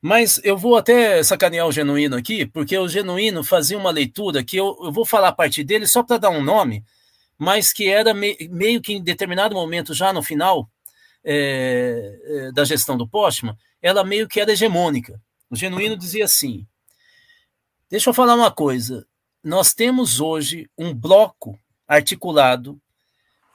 Mas 0.01 0.39
eu 0.43 0.57
vou 0.57 0.75
até 0.75 1.23
sacanear 1.23 1.67
o 1.67 1.71
Genuíno 1.71 2.15
aqui, 2.15 2.45
porque 2.45 2.77
o 2.77 2.87
Genuíno 2.87 3.43
fazia 3.43 3.77
uma 3.77 3.89
leitura 3.89 4.43
que 4.43 4.57
eu, 4.57 4.77
eu 4.83 4.91
vou 4.91 5.05
falar 5.05 5.29
a 5.29 5.33
partir 5.33 5.63
dele 5.63 5.87
só 5.87 6.03
para 6.03 6.17
dar 6.17 6.29
um 6.29 6.43
nome, 6.43 6.83
mas 7.37 7.73
que 7.73 7.89
era 7.89 8.13
me, 8.13 8.37
meio 8.51 8.81
que 8.81 8.93
em 8.93 9.03
determinado 9.03 9.55
momento, 9.55 9.93
já 9.93 10.13
no 10.13 10.21
final 10.21 10.69
é, 11.23 12.19
é, 12.23 12.51
da 12.51 12.63
gestão 12.63 12.95
do 12.95 13.07
Postman, 13.07 13.57
ela 13.81 14.03
meio 14.03 14.27
que 14.27 14.39
era 14.39 14.51
hegemônica. 14.51 15.19
O 15.49 15.55
Genuíno 15.55 15.97
dizia 15.97 16.25
assim: 16.25 16.67
deixa 17.89 18.09
eu 18.09 18.13
falar 18.13 18.35
uma 18.35 18.51
coisa, 18.51 19.07
nós 19.43 19.73
temos 19.73 20.19
hoje 20.19 20.69
um 20.77 20.93
bloco 20.93 21.57
articulado 21.87 22.79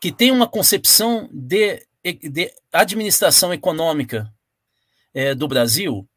que 0.01 0.11
tem 0.11 0.31
uma 0.31 0.49
concepção 0.49 1.29
de, 1.33 1.87
de 2.03 2.53
administração 2.73 3.53
econômica 3.53 4.33
é, 5.15 5.35
do 5.35 5.49
Brasil 5.49 6.09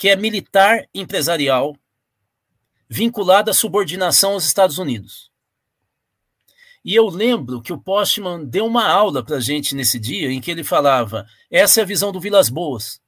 que 0.00 0.08
é 0.08 0.16
militar 0.16 0.88
empresarial, 0.94 1.76
vinculada 2.88 3.50
à 3.50 3.54
subordinação 3.54 4.32
aos 4.32 4.46
Estados 4.46 4.78
Unidos. 4.78 5.30
E 6.82 6.94
eu 6.94 7.06
lembro 7.10 7.60
que 7.60 7.70
o 7.70 7.78
Postman 7.78 8.46
deu 8.46 8.64
uma 8.64 8.88
aula 8.88 9.22
para 9.22 9.36
a 9.36 9.40
gente 9.40 9.74
nesse 9.74 9.98
dia 9.98 10.32
em 10.32 10.40
que 10.40 10.50
ele 10.50 10.64
falava: 10.64 11.26
essa 11.50 11.80
é 11.80 11.82
a 11.82 11.86
visão 11.86 12.10
do 12.12 12.18
Vilas 12.18 12.48
Boas. 12.48 12.98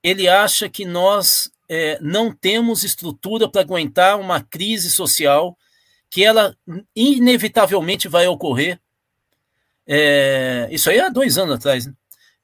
Ele 0.00 0.28
acha 0.28 0.68
que 0.68 0.84
nós 0.84 1.50
é, 1.68 1.98
não 2.00 2.32
temos 2.32 2.84
estrutura 2.84 3.48
para 3.48 3.62
aguentar 3.62 4.16
uma 4.16 4.40
crise 4.40 4.92
social 4.92 5.58
que 6.08 6.22
ela 6.22 6.56
inevitavelmente 6.94 8.06
vai 8.06 8.28
ocorrer. 8.28 8.80
É, 9.84 10.68
isso 10.70 10.88
aí 10.88 11.00
há 11.00 11.08
dois 11.08 11.36
anos 11.36 11.56
atrás. 11.56 11.84
Né? 11.84 11.94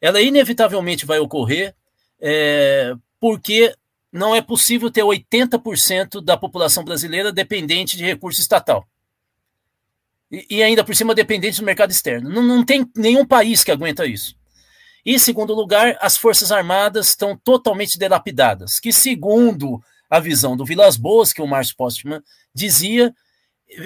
Ela 0.01 0.21
inevitavelmente 0.21 1.07
vai 1.07 1.21
ocorrer 1.21 1.77
é, 2.21 2.95
porque 3.21 3.75
não 4.13 4.35
é 4.35 4.41
possível 4.41 4.91
ter 4.91 5.03
80% 5.03 6.23
da 6.23 6.37
população 6.37 6.85
brasileira 6.85 7.33
dependente 7.33 7.97
de 7.97 8.05
recurso 8.05 8.41
estatal. 8.41 8.87
E, 10.31 10.47
e, 10.51 10.63
ainda 10.63 10.85
por 10.85 10.95
cima 10.95 11.15
dependente 11.15 11.61
do 11.61 11.65
mercado 11.65 11.91
externo. 11.91 12.31
Não, 12.31 12.43
não 12.43 12.65
tem 12.65 12.91
nenhum 12.97 13.27
país 13.27 13.65
que 13.65 13.71
aguenta 13.71 14.07
isso. 14.07 14.37
E, 15.05 15.15
em 15.15 15.19
segundo 15.19 15.55
lugar, 15.55 15.97
as 16.01 16.17
Forças 16.17 16.53
Armadas 16.53 17.09
estão 17.09 17.37
totalmente 17.37 17.99
delapidadas, 17.99 18.79
que, 18.79 18.93
segundo 18.93 19.83
a 20.11 20.21
visão 20.21 20.57
do 20.57 20.65
Vilas 20.65 20.97
Boas, 20.97 21.33
que 21.33 21.43
o 21.43 21.47
Márcio 21.47 21.77
Postman 21.77 22.23
dizia, 22.55 23.15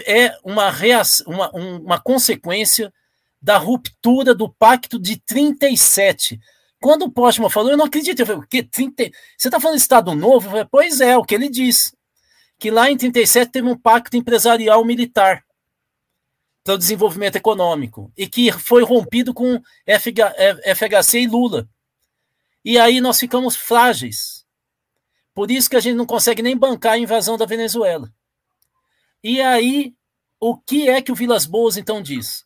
é 0.06 0.36
uma, 0.44 0.70
reação, 0.70 1.32
uma, 1.32 1.50
uma 1.50 2.00
consequência 2.00 2.92
da 3.40 3.58
ruptura 3.58 4.34
do 4.34 4.48
Pacto 4.48 5.00
de 5.00 5.16
37, 5.16 6.38
quando 6.82 7.02
o 7.02 7.10
Postman 7.10 7.48
falou, 7.48 7.70
eu 7.70 7.76
não 7.76 7.84
acredito. 7.84 8.20
Eu 8.20 8.26
falei, 8.26 8.42
o 8.42 8.46
quê? 8.46 8.62
30... 8.62 9.04
Você 9.38 9.48
está 9.48 9.60
falando 9.60 9.78
Estado 9.78 10.14
Novo? 10.14 10.50
Falei, 10.50 10.66
pois 10.70 11.00
é, 11.00 11.16
o 11.16 11.24
que 11.24 11.34
ele 11.34 11.48
diz. 11.48 11.94
Que 12.58 12.70
lá 12.70 12.90
em 12.90 12.96
37 12.96 13.52
teve 13.52 13.68
um 13.68 13.78
pacto 13.78 14.16
empresarial 14.16 14.84
militar 14.84 15.44
para 16.64 16.74
o 16.74 16.78
desenvolvimento 16.78 17.36
econômico 17.36 18.12
e 18.16 18.26
que 18.26 18.50
foi 18.52 18.84
rompido 18.84 19.32
com 19.32 19.60
FHC 19.86 21.20
e 21.20 21.26
Lula. 21.26 21.68
E 22.64 22.78
aí 22.78 23.00
nós 23.00 23.18
ficamos 23.18 23.56
frágeis. 23.56 24.44
Por 25.34 25.50
isso 25.50 25.70
que 25.70 25.76
a 25.76 25.80
gente 25.80 25.96
não 25.96 26.06
consegue 26.06 26.42
nem 26.42 26.56
bancar 26.56 26.94
a 26.94 26.98
invasão 26.98 27.36
da 27.36 27.46
Venezuela. 27.46 28.12
E 29.22 29.40
aí, 29.40 29.94
o 30.38 30.56
que 30.56 30.88
é 30.88 31.00
que 31.00 31.12
o 31.12 31.14
Vilas 31.14 31.46
Boas 31.46 31.76
então 31.76 32.02
diz? 32.02 32.44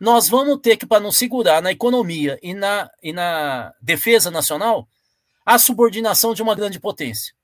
Nós 0.00 0.28
vamos 0.28 0.60
ter 0.60 0.76
que, 0.76 0.86
para 0.86 1.00
nos 1.00 1.16
segurar 1.16 1.60
na 1.60 1.72
economia 1.72 2.38
e 2.42 2.54
na, 2.54 2.90
e 3.02 3.12
na 3.12 3.74
defesa 3.80 4.30
nacional, 4.30 4.88
a 5.44 5.58
subordinação 5.58 6.34
de 6.34 6.42
uma 6.42 6.54
grande 6.54 6.78
potência. 6.78 7.34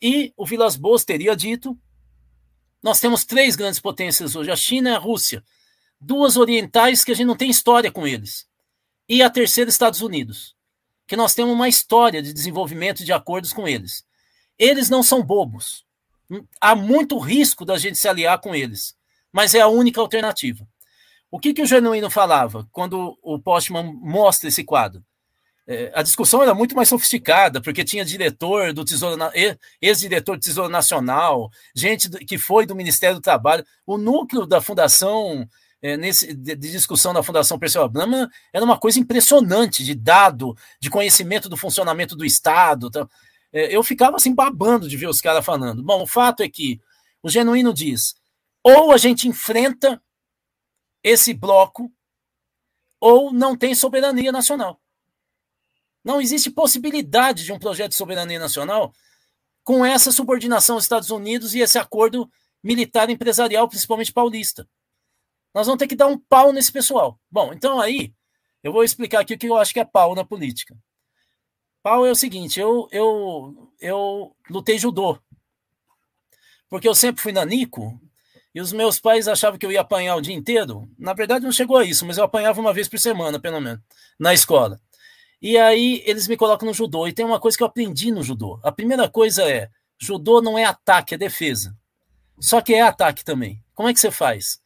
E 0.00 0.32
o 0.36 0.44
Vilas 0.44 0.76
Boas 0.76 1.04
teria 1.04 1.34
dito: 1.34 1.78
nós 2.82 3.00
temos 3.00 3.24
três 3.24 3.56
grandes 3.56 3.80
potências 3.80 4.36
hoje, 4.36 4.50
a 4.50 4.56
China 4.56 4.90
e 4.90 4.94
a 4.94 4.98
Rússia, 4.98 5.42
duas 5.98 6.36
orientais 6.36 7.02
que 7.02 7.12
a 7.12 7.14
gente 7.14 7.26
não 7.26 7.36
tem 7.36 7.48
história 7.48 7.90
com 7.90 8.06
eles, 8.06 8.46
e 9.08 9.22
a 9.22 9.30
terceira, 9.30 9.70
Estados 9.70 10.02
Unidos, 10.02 10.54
que 11.06 11.16
nós 11.16 11.34
temos 11.34 11.54
uma 11.54 11.68
história 11.68 12.22
de 12.22 12.32
desenvolvimento 12.32 13.04
de 13.04 13.12
acordos 13.12 13.52
com 13.52 13.66
eles. 13.66 14.04
Eles 14.58 14.90
não 14.90 15.02
são 15.02 15.22
bobos. 15.22 15.84
Há 16.60 16.74
muito 16.74 17.18
risco 17.18 17.64
da 17.64 17.78
gente 17.78 17.98
se 17.98 18.08
aliar 18.08 18.38
com 18.40 18.54
eles, 18.54 18.94
mas 19.32 19.54
é 19.54 19.60
a 19.60 19.68
única 19.68 20.00
alternativa. 20.00 20.66
O 21.34 21.40
que, 21.40 21.52
que 21.52 21.62
o 21.62 21.66
Genuíno 21.66 22.08
falava 22.08 22.64
quando 22.70 23.18
o 23.20 23.40
Postman 23.40 23.92
mostra 24.00 24.48
esse 24.48 24.62
quadro? 24.62 25.02
É, 25.66 25.90
a 25.92 26.00
discussão 26.00 26.40
era 26.40 26.54
muito 26.54 26.76
mais 26.76 26.88
sofisticada, 26.88 27.60
porque 27.60 27.82
tinha 27.82 28.04
diretor 28.04 28.72
do 28.72 28.84
Tesouro, 28.84 29.20
ex-diretor 29.82 30.36
do 30.36 30.40
Tesouro 30.40 30.70
Nacional, 30.70 31.50
gente 31.74 32.08
que 32.24 32.38
foi 32.38 32.66
do 32.66 32.76
Ministério 32.76 33.16
do 33.16 33.20
Trabalho. 33.20 33.66
O 33.84 33.98
núcleo 33.98 34.46
da 34.46 34.60
fundação, 34.60 35.44
é, 35.82 35.96
nesse, 35.96 36.32
de, 36.32 36.54
de, 36.54 36.70
discussão 36.70 37.12
da 37.12 37.20
Fundação 37.20 37.58
Perseu 37.58 37.82
Abramo, 37.82 38.28
era 38.52 38.64
uma 38.64 38.78
coisa 38.78 39.00
impressionante 39.00 39.82
de 39.82 39.92
dado, 39.92 40.56
de 40.78 40.88
conhecimento 40.88 41.48
do 41.48 41.56
funcionamento 41.56 42.14
do 42.14 42.24
Estado. 42.24 42.86
Então, 42.86 43.10
é, 43.52 43.74
eu 43.74 43.82
ficava 43.82 44.14
assim 44.14 44.32
babando 44.32 44.88
de 44.88 44.96
ver 44.96 45.08
os 45.08 45.20
caras 45.20 45.44
falando. 45.44 45.82
Bom, 45.82 46.00
o 46.00 46.06
fato 46.06 46.44
é 46.44 46.48
que 46.48 46.80
o 47.24 47.28
Genuíno 47.28 47.74
diz: 47.74 48.14
ou 48.62 48.92
a 48.92 48.96
gente 48.96 49.26
enfrenta 49.26 50.00
esse 51.04 51.34
bloco 51.34 51.92
ou 52.98 53.30
não 53.30 53.54
tem 53.54 53.74
soberania 53.74 54.32
nacional. 54.32 54.80
Não 56.02 56.20
existe 56.20 56.50
possibilidade 56.50 57.44
de 57.44 57.52
um 57.52 57.58
projeto 57.58 57.90
de 57.90 57.96
soberania 57.96 58.38
nacional 58.38 58.92
com 59.62 59.84
essa 59.84 60.10
subordinação 60.10 60.76
aos 60.76 60.84
Estados 60.84 61.10
Unidos 61.10 61.54
e 61.54 61.60
esse 61.60 61.78
acordo 61.78 62.30
militar 62.62 63.10
empresarial, 63.10 63.68
principalmente 63.68 64.12
paulista. 64.12 64.66
Nós 65.54 65.66
vamos 65.66 65.78
ter 65.78 65.86
que 65.86 65.94
dar 65.94 66.06
um 66.06 66.18
pau 66.18 66.52
nesse 66.52 66.72
pessoal. 66.72 67.20
Bom, 67.30 67.52
então 67.52 67.80
aí 67.80 68.14
eu 68.62 68.72
vou 68.72 68.82
explicar 68.82 69.20
aqui 69.20 69.34
o 69.34 69.38
que 69.38 69.46
eu 69.46 69.56
acho 69.56 69.72
que 69.72 69.80
é 69.80 69.84
pau 69.84 70.14
na 70.14 70.24
política. 70.24 70.76
Pau 71.82 72.06
é 72.06 72.10
o 72.10 72.16
seguinte, 72.16 72.58
eu 72.58 72.88
eu 72.90 73.70
eu 73.78 74.36
lutei 74.48 74.78
judô. 74.78 75.18
Porque 76.68 76.88
eu 76.88 76.94
sempre 76.94 77.22
fui 77.22 77.32
nanico 77.32 78.00
e 78.54 78.60
os 78.60 78.72
meus 78.72 79.00
pais 79.00 79.26
achavam 79.26 79.58
que 79.58 79.66
eu 79.66 79.72
ia 79.72 79.80
apanhar 79.80 80.14
o 80.14 80.20
dia 80.20 80.34
inteiro. 80.34 80.88
Na 80.96 81.12
verdade 81.12 81.44
não 81.44 81.50
chegou 81.50 81.76
a 81.76 81.84
isso, 81.84 82.06
mas 82.06 82.18
eu 82.18 82.24
apanhava 82.24 82.60
uma 82.60 82.72
vez 82.72 82.88
por 82.88 82.98
semana, 82.98 83.40
pelo 83.40 83.60
menos, 83.60 83.80
na 84.18 84.32
escola. 84.32 84.80
E 85.42 85.58
aí 85.58 86.02
eles 86.06 86.28
me 86.28 86.36
colocam 86.36 86.68
no 86.68 86.72
judô. 86.72 87.06
E 87.08 87.12
tem 87.12 87.24
uma 87.24 87.40
coisa 87.40 87.56
que 87.56 87.62
eu 87.64 87.66
aprendi 87.66 88.12
no 88.12 88.22
judô. 88.22 88.60
A 88.62 88.70
primeira 88.70 89.08
coisa 89.08 89.42
é, 89.42 89.68
judô 89.98 90.40
não 90.40 90.56
é 90.56 90.64
ataque, 90.64 91.14
é 91.14 91.18
defesa. 91.18 91.76
Só 92.40 92.60
que 92.60 92.72
é 92.72 92.80
ataque 92.80 93.24
também. 93.24 93.62
Como 93.74 93.88
é 93.88 93.92
que 93.92 93.98
você 93.98 94.10
faz? 94.10 94.60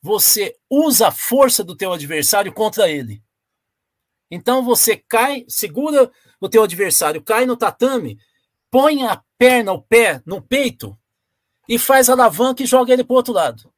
Você 0.00 0.56
usa 0.70 1.08
a 1.08 1.12
força 1.12 1.62
do 1.62 1.76
teu 1.76 1.92
adversário 1.92 2.52
contra 2.52 2.88
ele. 2.88 3.22
Então 4.30 4.64
você 4.64 4.96
cai, 4.96 5.44
segura 5.46 6.10
o 6.40 6.48
teu 6.48 6.62
adversário, 6.62 7.22
cai 7.22 7.44
no 7.44 7.56
tatame, 7.56 8.18
põe 8.70 9.04
a 9.06 9.22
perna, 9.38 9.72
o 9.72 9.82
pé 9.82 10.22
no 10.24 10.40
peito 10.40 10.98
e 11.68 11.78
faz 11.78 12.08
alavanca 12.08 12.62
e 12.62 12.66
joga 12.66 12.92
ele 12.92 13.04
para 13.04 13.14
o 13.14 13.16
outro 13.16 13.32
lado. 13.32 13.72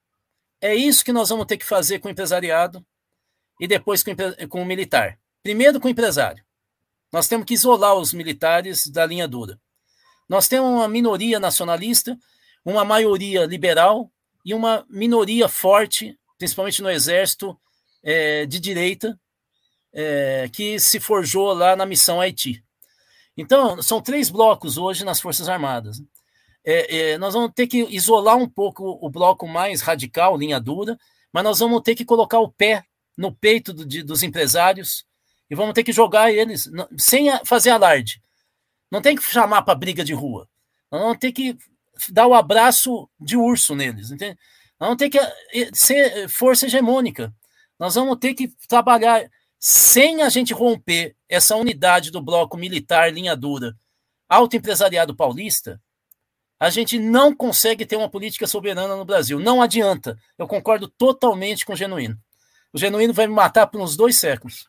É 0.61 0.75
isso 0.75 1.05
que 1.05 1.13
nós 1.13 1.29
vamos 1.29 1.47
ter 1.47 1.57
que 1.57 1.65
fazer 1.65 1.99
com 1.99 2.09
o 2.09 2.11
empresariado 2.11 2.85
e 3.61 3.67
depois 3.67 4.03
com, 4.03 4.13
com 4.49 4.63
o 4.63 4.67
militar. 4.67 5.19
Primeiro 5.43 5.81
com 5.81 5.89
o 5.89 5.91
empresário. 5.91 6.45
Nós 7.13 7.29
temos 7.29 7.47
que 7.47 7.55
isolar 7.55 7.95
os 7.95 8.13
militares 8.13 8.87
da 8.87 9.07
linha 9.07 9.27
dura. 9.27 9.59
Nós 10.29 10.47
temos 10.47 10.69
uma 10.69 10.89
minoria 10.89 11.41
nacionalista, 11.41 12.19
uma 12.65 12.85
maioria 12.85 13.47
liberal 13.47 14.11
e 14.45 14.53
uma 14.53 14.85
minoria 14.91 15.49
forte, 15.49 16.19
principalmente 16.37 16.83
no 16.83 16.91
exército, 16.91 17.59
é, 18.03 18.45
de 18.45 18.61
direita, 18.61 19.19
é, 19.93 20.49
que 20.53 20.79
se 20.79 21.01
forjou 21.01 21.53
lá 21.55 21.75
na 21.75 21.87
missão 21.87 22.21
Haiti. 22.21 22.63
Então, 23.37 23.81
são 23.81 24.03
três 24.03 24.29
blocos 24.29 24.77
hoje 24.77 25.05
nas 25.05 25.21
Forças 25.21 25.49
Armadas. 25.49 26.03
É, 26.71 27.13
é, 27.13 27.19
nós 27.19 27.33
vamos 27.33 27.53
ter 27.55 27.67
que 27.67 27.79
isolar 27.85 28.37
um 28.37 28.47
pouco 28.47 28.99
o 29.01 29.09
bloco 29.09 29.49
mais 29.49 29.81
radical, 29.81 30.37
linha 30.37 30.61
dura, 30.61 30.99
mas 31.33 31.43
nós 31.43 31.59
vamos 31.61 31.81
ter 31.81 31.95
que 31.95 32.05
colocar 32.05 32.41
o 32.41 32.53
pé 32.53 32.85
no 33.17 33.35
peito 33.35 33.73
do, 33.73 33.87
de, 33.87 34.03
dos 34.03 34.23
empresários 34.23 35.07
e 35.49 35.55
vamos 35.55 35.73
ter 35.73 35.83
que 35.83 35.95
jogar 35.95 36.31
eles 36.31 36.71
sem 36.99 37.31
fazer 37.47 37.71
alarde. 37.71 38.21
Não 38.91 39.01
tem 39.01 39.17
que 39.17 39.23
chamar 39.23 39.63
para 39.63 39.75
briga 39.75 40.05
de 40.05 40.13
rua. 40.13 40.47
Nós 40.93 41.01
vamos 41.01 41.17
ter 41.17 41.33
que 41.33 41.57
dar 42.11 42.27
o 42.27 42.35
abraço 42.35 43.09
de 43.19 43.35
urso 43.35 43.75
neles, 43.75 44.11
entende? 44.11 44.39
Nós 44.79 44.89
vamos 44.89 44.99
ter 44.99 45.09
que 45.09 45.19
eh, 45.19 45.71
ser 45.73 46.29
força 46.29 46.67
hegemônica. 46.67 47.35
Nós 47.79 47.95
vamos 47.95 48.19
ter 48.19 48.35
que 48.35 48.47
trabalhar 48.69 49.27
sem 49.59 50.21
a 50.21 50.29
gente 50.29 50.53
romper 50.53 51.17
essa 51.31 51.57
unidade 51.57 52.11
do 52.11 52.21
bloco 52.21 52.59
militar 52.59 53.11
linha 53.11 53.35
dura, 53.35 53.75
alto 54.29 54.55
empresariado 54.55 55.17
paulista, 55.17 55.81
a 56.59 56.71
gente 56.71 56.99
não 56.99 57.35
consegue 57.35 57.87
ter 57.87 57.97
uma 57.97 58.11
política 58.11 58.47
soberana 58.47 58.97
no 58.97 59.05
Brasil. 59.05 59.39
Não 59.39 59.63
adianta. 59.63 60.19
Eu 60.37 60.49
concordo 60.49 60.89
totalmente 60.89 61.65
com 61.65 61.73
o 61.73 61.77
Genuíno. 61.77 62.19
O 62.73 62.79
Genuíno 62.79 63.15
vai 63.15 63.27
me 63.27 63.35
matar 63.35 63.67
por 63.69 63.81
uns 63.81 63.97
dois 63.97 64.17
séculos. 64.17 64.69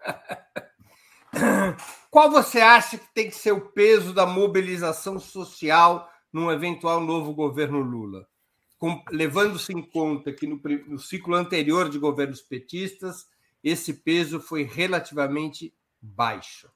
Qual 2.10 2.30
você 2.30 2.60
acha 2.60 2.98
que 2.98 3.06
tem 3.14 3.28
que 3.28 3.34
ser 3.34 3.52
o 3.52 3.72
peso 3.72 4.12
da 4.12 4.26
mobilização 4.26 5.18
social 5.18 6.10
num 6.32 6.50
eventual 6.50 7.00
novo 7.00 7.34
governo 7.34 7.80
Lula? 7.80 8.26
Levando-se 9.10 9.72
em 9.72 9.82
conta 9.82 10.32
que 10.32 10.46
no, 10.46 10.60
no 10.88 10.98
ciclo 10.98 11.34
anterior 11.34 11.88
de 11.88 11.98
governos 11.98 12.42
petistas, 12.42 13.26
esse 13.62 13.94
peso 13.94 14.40
foi 14.40 14.64
relativamente 14.64 15.74
baixo. 16.00 16.68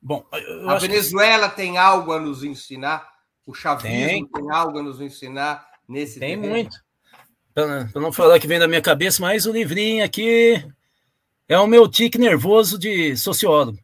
Bom, 0.00 0.26
a 0.66 0.78
Venezuela 0.78 1.48
que... 1.48 1.56
tem 1.56 1.78
algo 1.78 2.12
a 2.12 2.18
nos 2.18 2.42
ensinar, 2.42 3.11
o 3.46 3.54
chavismo 3.54 3.90
tem, 3.90 4.26
tem 4.26 4.50
algo 4.50 4.78
a 4.78 4.82
nos 4.82 5.00
ensinar 5.00 5.66
nesse 5.88 6.20
Tem 6.20 6.36
terreno. 6.36 6.54
muito. 6.54 6.76
Para 7.54 8.00
não 8.00 8.12
falar 8.12 8.38
que 8.40 8.46
vem 8.46 8.58
da 8.58 8.68
minha 8.68 8.80
cabeça, 8.80 9.20
mas 9.20 9.44
o 9.44 9.52
livrinho 9.52 10.04
aqui 10.04 10.64
é 11.48 11.58
o 11.58 11.66
meu 11.66 11.86
tique 11.88 12.18
nervoso 12.18 12.78
de 12.78 13.16
sociólogo. 13.16 13.78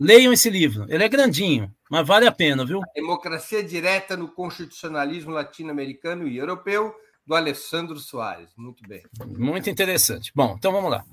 Leiam 0.00 0.32
esse 0.32 0.48
livro, 0.48 0.86
ele 0.88 1.04
é 1.04 1.08
grandinho, 1.08 1.72
mas 1.90 2.06
vale 2.06 2.26
a 2.26 2.32
pena, 2.32 2.64
viu? 2.64 2.80
Democracia 2.94 3.62
Direta 3.62 4.16
no 4.16 4.28
Constitucionalismo 4.28 5.30
Latino-Americano 5.30 6.26
e 6.26 6.38
Europeu, 6.38 6.94
do 7.24 7.34
Alessandro 7.34 7.98
Soares. 7.98 8.50
Muito 8.56 8.82
bem. 8.88 9.02
Muito 9.26 9.70
interessante. 9.70 10.32
Bom, 10.34 10.54
então 10.58 10.72
vamos 10.72 10.90
lá. 10.90 11.04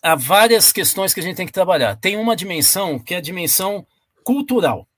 Há 0.00 0.14
várias 0.14 0.72
questões 0.72 1.12
que 1.12 1.20
a 1.20 1.22
gente 1.22 1.36
tem 1.36 1.46
que 1.46 1.52
trabalhar. 1.52 1.96
Tem 1.96 2.16
uma 2.16 2.34
dimensão 2.34 2.98
que 2.98 3.14
é 3.14 3.18
a 3.18 3.20
dimensão 3.20 3.86
cultural. 4.24 4.88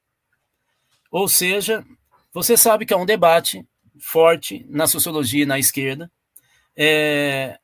Ou 1.15 1.29
seja, 1.29 1.87
você 2.33 2.57
sabe 2.57 2.85
que 2.85 2.93
é 2.93 2.97
um 2.97 3.07
debate 3.07 3.65
forte 4.01 4.67
na 4.69 4.89
sociologia 4.89 5.45
e 5.45 5.47
na 5.47 5.61
esquerda. 5.61 6.11
É, 6.77 7.57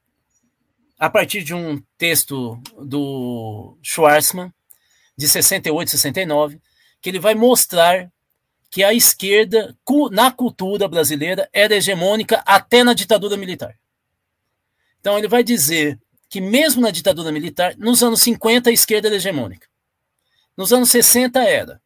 a 0.96 1.10
partir 1.10 1.42
de 1.42 1.52
um 1.52 1.82
texto 1.98 2.62
do 2.80 3.76
Schwarzman, 3.82 4.54
de 5.18 5.28
68, 5.28 5.90
69, 5.90 6.60
que 7.02 7.08
ele 7.08 7.18
vai 7.18 7.34
mostrar 7.34 8.08
que 8.70 8.84
a 8.84 8.94
esquerda, 8.94 9.76
na 10.12 10.30
cultura 10.30 10.86
brasileira, 10.86 11.50
era 11.52 11.74
hegemônica 11.74 12.40
até 12.46 12.84
na 12.84 12.94
ditadura 12.94 13.36
militar. 13.36 13.76
Então, 15.00 15.18
ele 15.18 15.26
vai 15.26 15.42
dizer 15.42 15.98
que, 16.28 16.40
mesmo 16.40 16.80
na 16.80 16.92
ditadura 16.92 17.32
militar, 17.32 17.74
nos 17.76 18.00
anos 18.00 18.22
50, 18.22 18.70
a 18.70 18.72
esquerda 18.72 19.08
era 19.08 19.16
hegemônica. 19.16 19.66
Nos 20.56 20.72
anos 20.72 20.88
60, 20.88 21.42
era. 21.42 21.82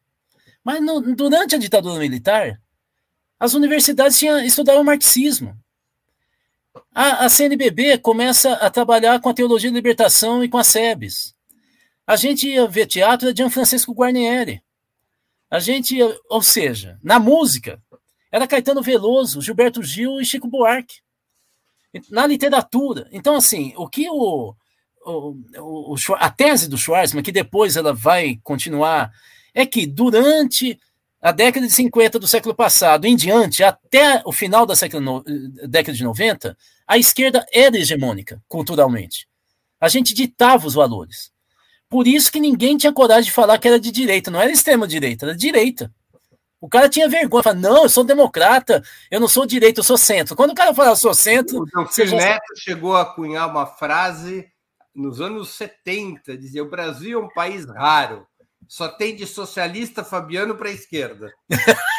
Mas 0.65 0.81
no, 0.81 0.99
durante 1.15 1.53
a 1.53 1.59
ditadura 1.59 1.99
militar, 1.99 2.59
as 3.39 3.53
universidades 3.53 4.17
tinham, 4.17 4.43
estudavam 4.43 4.83
marxismo. 4.83 5.55
A, 6.93 7.25
a 7.25 7.29
CNBB 7.29 7.99
começa 7.99 8.53
a 8.53 8.71
trabalhar 8.71 9.21
com 9.21 9.29
a 9.29 9.33
teologia 9.33 9.69
da 9.69 9.75
libertação 9.75 10.43
e 10.43 10.49
com 10.49 10.57
a 10.57 10.63
SEBS. 10.63 11.35
A 12.07 12.15
gente 12.15 12.47
ia 12.47 12.67
ver 12.67 12.87
teatro 12.87 13.31
de 13.31 13.47
Francisco 13.49 13.93
Guarnieri. 13.93 14.63
A 15.51 15.59
gente, 15.59 15.95
ia, 15.95 16.17
ou 16.29 16.41
seja, 16.41 16.99
na 17.03 17.19
música, 17.19 17.79
era 18.31 18.47
Caetano 18.47 18.81
Veloso, 18.81 19.41
Gilberto 19.41 19.83
Gil 19.83 20.19
e 20.19 20.25
Chico 20.25 20.47
Buarque. 20.47 20.97
Na 22.09 22.25
literatura. 22.25 23.07
Então, 23.11 23.35
assim, 23.35 23.71
o 23.77 23.87
que 23.87 24.09
o, 24.09 24.55
o, 25.05 25.35
o, 25.59 25.95
a 26.15 26.29
tese 26.29 26.67
do 26.67 26.77
Schwarzman, 26.77 27.23
que 27.23 27.31
depois 27.31 27.77
ela 27.77 27.93
vai 27.93 28.39
continuar, 28.43 29.11
é 29.55 29.65
que 29.65 29.87
durante 29.87 30.77
a 31.21 31.31
década 31.31 31.65
de 31.65 31.73
50 31.73 32.19
do 32.19 32.27
século 32.27 32.53
passado 32.53 33.05
em 33.05 33.15
diante, 33.15 33.63
até 33.63 34.21
o 34.25 34.31
final 34.31 34.65
da 34.65 34.75
século, 34.75 35.23
década 35.67 35.97
de 35.97 36.03
90, 36.03 36.55
a 36.85 36.97
esquerda 36.97 37.43
era 37.51 37.75
hegemônica 37.77 38.43
culturalmente. 38.47 39.27
A 39.79 39.89
gente 39.89 40.13
ditava 40.13 40.67
os 40.67 40.75
valores. 40.75 41.31
Por 41.89 42.07
isso 42.07 42.31
que 42.31 42.39
ninguém 42.39 42.77
tinha 42.77 42.93
coragem 42.93 43.23
de 43.23 43.31
falar 43.31 43.57
que 43.57 43.67
era 43.67 43.79
de 43.79 43.91
direita. 43.91 44.29
Não 44.29 44.41
era 44.41 44.51
extrema-direita, 44.51 45.25
era 45.25 45.35
direita. 45.35 45.91
O 46.59 46.67
cara 46.67 46.89
tinha 46.89 47.07
vergonha, 47.07 47.43
falava, 47.43 47.61
não, 47.61 47.83
eu 47.83 47.89
sou 47.89 48.03
democrata, 48.03 48.83
eu 49.09 49.19
não 49.19 49.27
sou 49.27 49.45
direita, 49.45 49.79
eu 49.79 49.83
sou 49.83 49.97
centro. 49.97 50.35
Quando 50.35 50.51
o 50.51 50.55
cara 50.55 50.73
fala, 50.73 50.89
eu 50.89 50.95
sou 50.95 51.13
centro. 51.13 51.61
O 51.61 51.65
Delfim. 51.65 52.15
Neto 52.15 52.55
chegou 52.57 52.95
a 52.95 53.05
cunhar 53.05 53.49
uma 53.49 53.65
frase 53.65 54.47
nos 54.93 55.21
anos 55.21 55.49
70, 55.49 56.37
dizia: 56.37 56.63
o 56.63 56.69
Brasil 56.69 57.19
é 57.19 57.23
um 57.23 57.29
país 57.29 57.65
raro, 57.65 58.25
só 58.67 58.87
tem 58.87 59.15
de 59.15 59.25
socialista 59.25 60.03
Fabiano 60.03 60.55
para 60.55 60.69
a 60.69 60.73
esquerda. 60.73 61.31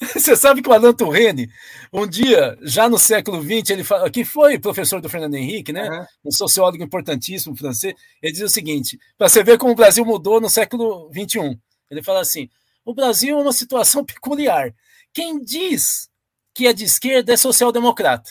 Você 0.00 0.34
sabe 0.34 0.62
que 0.62 0.68
o 0.68 0.72
Alan 0.72 0.94
Turrene, 0.94 1.50
um 1.92 2.06
dia, 2.06 2.56
já 2.62 2.88
no 2.88 2.98
século 2.98 3.42
XX, 3.42 3.70
ele 3.70 3.84
fala, 3.84 4.10
que 4.10 4.24
foi 4.24 4.58
professor 4.58 5.00
do 5.00 5.08
Fernando 5.08 5.34
Henrique, 5.34 5.72
né? 5.72 5.88
Uhum. 5.88 6.06
Um 6.26 6.30
sociólogo 6.30 6.82
importantíssimo 6.82 7.56
francês, 7.56 7.94
ele 8.22 8.32
diz 8.32 8.42
o 8.42 8.48
seguinte: 8.48 8.98
para 9.16 9.28
você 9.28 9.44
ver 9.44 9.58
como 9.58 9.72
o 9.72 9.76
Brasil 9.76 10.04
mudou 10.04 10.40
no 10.40 10.48
século 10.48 11.10
XXI. 11.12 11.58
Ele 11.90 12.02
fala 12.02 12.20
assim: 12.20 12.48
o 12.84 12.94
Brasil 12.94 13.38
é 13.38 13.42
uma 13.42 13.52
situação 13.52 14.04
peculiar. 14.06 14.74
Quem 15.12 15.42
diz 15.42 16.08
que 16.54 16.66
é 16.66 16.72
de 16.72 16.84
esquerda 16.84 17.32
é 17.32 17.36
social-democrata. 17.36 18.30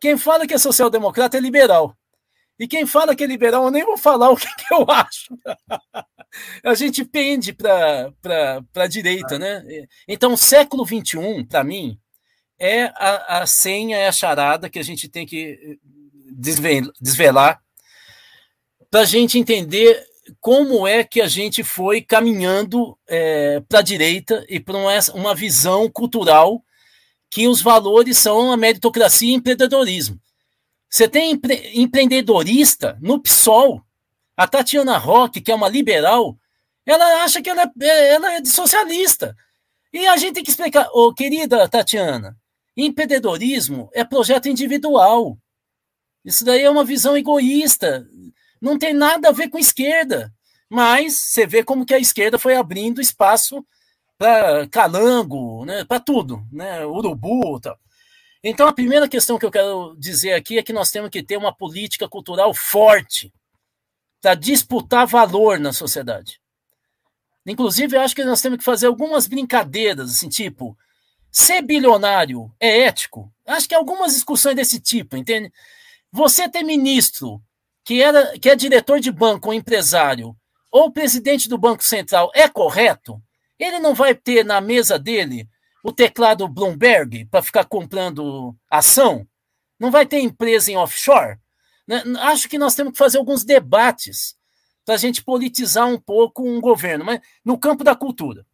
Quem 0.00 0.16
fala 0.16 0.46
que 0.46 0.54
é 0.54 0.58
social-democrata 0.58 1.36
é 1.36 1.40
liberal. 1.40 1.96
E 2.58 2.66
quem 2.66 2.86
fala 2.86 3.14
que 3.14 3.22
é 3.22 3.26
liberal, 3.26 3.64
eu 3.64 3.70
nem 3.70 3.84
vou 3.84 3.98
falar 3.98 4.30
o 4.30 4.36
que, 4.36 4.46
que 4.46 4.72
eu 4.72 4.86
acho. 4.88 5.36
a 6.64 6.74
gente 6.74 7.04
pende 7.04 7.52
para 7.52 8.12
a 8.74 8.86
direita, 8.86 9.38
né? 9.38 9.62
Então, 10.08 10.36
século 10.36 10.86
XXI, 10.86 11.44
para 11.48 11.64
mim, 11.64 11.98
é 12.58 12.84
a, 12.84 13.42
a 13.42 13.46
senha, 13.46 13.96
é 13.96 14.08
a 14.08 14.12
charada 14.12 14.70
que 14.70 14.78
a 14.78 14.84
gente 14.84 15.08
tem 15.08 15.26
que 15.26 15.78
desvelar 17.00 17.60
para 18.90 19.00
a 19.00 19.04
gente 19.04 19.38
entender 19.38 20.04
como 20.40 20.86
é 20.86 21.04
que 21.04 21.20
a 21.20 21.28
gente 21.28 21.62
foi 21.62 22.00
caminhando 22.00 22.98
é, 23.06 23.60
para 23.68 23.80
a 23.80 23.82
direita 23.82 24.44
e 24.48 24.58
para 24.58 24.76
uma, 24.76 24.92
uma 25.14 25.34
visão 25.34 25.88
cultural 25.88 26.62
que 27.30 27.46
os 27.46 27.60
valores 27.60 28.16
são 28.16 28.52
a 28.52 28.56
meritocracia 28.56 29.30
e 29.30 29.34
empreendedorismo. 29.34 30.18
Você 30.88 31.08
tem 31.08 31.32
empre 31.32 31.70
empreendedorista 31.74 32.98
no 33.00 33.20
PSOL. 33.20 33.82
A 34.36 34.46
Tatiana 34.46 34.98
Roque, 34.98 35.40
que 35.40 35.50
é 35.50 35.54
uma 35.54 35.68
liberal, 35.68 36.38
ela 36.84 37.24
acha 37.24 37.40
que 37.40 37.48
ela 37.48 37.70
é, 37.80 38.08
ela 38.12 38.34
é 38.34 38.40
de 38.40 38.48
socialista. 38.48 39.34
E 39.92 40.06
a 40.06 40.16
gente 40.16 40.34
tem 40.34 40.44
que 40.44 40.50
explicar, 40.50 40.88
oh, 40.92 41.12
querida 41.14 41.66
Tatiana, 41.68 42.36
empreendedorismo 42.76 43.88
é 43.94 44.04
projeto 44.04 44.48
individual. 44.48 45.38
Isso 46.24 46.44
daí 46.44 46.62
é 46.62 46.70
uma 46.70 46.84
visão 46.84 47.16
egoísta. 47.16 48.06
Não 48.60 48.78
tem 48.78 48.92
nada 48.92 49.30
a 49.30 49.32
ver 49.32 49.48
com 49.48 49.58
esquerda. 49.58 50.32
Mas 50.68 51.18
você 51.18 51.46
vê 51.46 51.62
como 51.62 51.86
que 51.86 51.94
a 51.94 51.98
esquerda 51.98 52.38
foi 52.38 52.56
abrindo 52.56 53.00
espaço 53.00 53.64
para 54.18 54.66
calango, 54.68 55.64
né, 55.64 55.84
para 55.84 56.00
tudo, 56.00 56.44
né, 56.50 56.84
urubu, 56.84 57.60
tal. 57.60 57.78
Então 58.48 58.68
a 58.68 58.72
primeira 58.72 59.08
questão 59.08 59.40
que 59.40 59.44
eu 59.44 59.50
quero 59.50 59.96
dizer 59.98 60.34
aqui 60.34 60.56
é 60.56 60.62
que 60.62 60.72
nós 60.72 60.88
temos 60.92 61.10
que 61.10 61.20
ter 61.20 61.36
uma 61.36 61.52
política 61.52 62.08
cultural 62.08 62.54
forte 62.54 63.32
para 64.22 64.36
disputar 64.36 65.04
valor 65.04 65.58
na 65.58 65.72
sociedade. 65.72 66.40
Inclusive, 67.44 67.96
eu 67.96 68.00
acho 68.00 68.14
que 68.14 68.22
nós 68.22 68.40
temos 68.40 68.58
que 68.58 68.64
fazer 68.64 68.86
algumas 68.86 69.26
brincadeiras, 69.26 70.12
assim, 70.12 70.28
tipo, 70.28 70.78
ser 71.28 71.60
bilionário 71.60 72.48
é 72.60 72.82
ético? 72.82 73.32
Acho 73.44 73.68
que 73.68 73.74
algumas 73.74 74.14
discussões 74.14 74.54
desse 74.54 74.78
tipo, 74.78 75.16
entende? 75.16 75.52
Você 76.12 76.48
ter 76.48 76.62
ministro 76.62 77.42
que, 77.84 78.00
era, 78.00 78.38
que 78.38 78.48
é 78.48 78.54
diretor 78.54 79.00
de 79.00 79.10
banco 79.10 79.48
ou 79.48 79.54
empresário, 79.54 80.36
ou 80.70 80.92
presidente 80.92 81.48
do 81.48 81.58
Banco 81.58 81.82
Central, 81.82 82.30
é 82.32 82.48
correto? 82.48 83.20
Ele 83.58 83.80
não 83.80 83.92
vai 83.92 84.14
ter 84.14 84.44
na 84.44 84.60
mesa 84.60 85.00
dele 85.00 85.48
o 85.86 85.92
teclado 85.92 86.48
Bloomberg 86.48 87.26
para 87.26 87.42
ficar 87.42 87.64
comprando 87.64 88.56
ação? 88.68 89.24
Não 89.78 89.88
vai 89.88 90.04
ter 90.04 90.18
empresa 90.18 90.72
em 90.72 90.76
offshore? 90.76 91.38
Né? 91.86 92.02
Acho 92.22 92.48
que 92.48 92.58
nós 92.58 92.74
temos 92.74 92.92
que 92.92 92.98
fazer 92.98 93.18
alguns 93.18 93.44
debates 93.44 94.36
para 94.84 94.96
a 94.96 94.98
gente 94.98 95.22
politizar 95.22 95.86
um 95.86 95.96
pouco 95.96 96.42
um 96.42 96.60
governo, 96.60 97.04
mas 97.04 97.20
no 97.44 97.56
campo 97.56 97.84
da 97.84 97.94
cultura. 97.94 98.44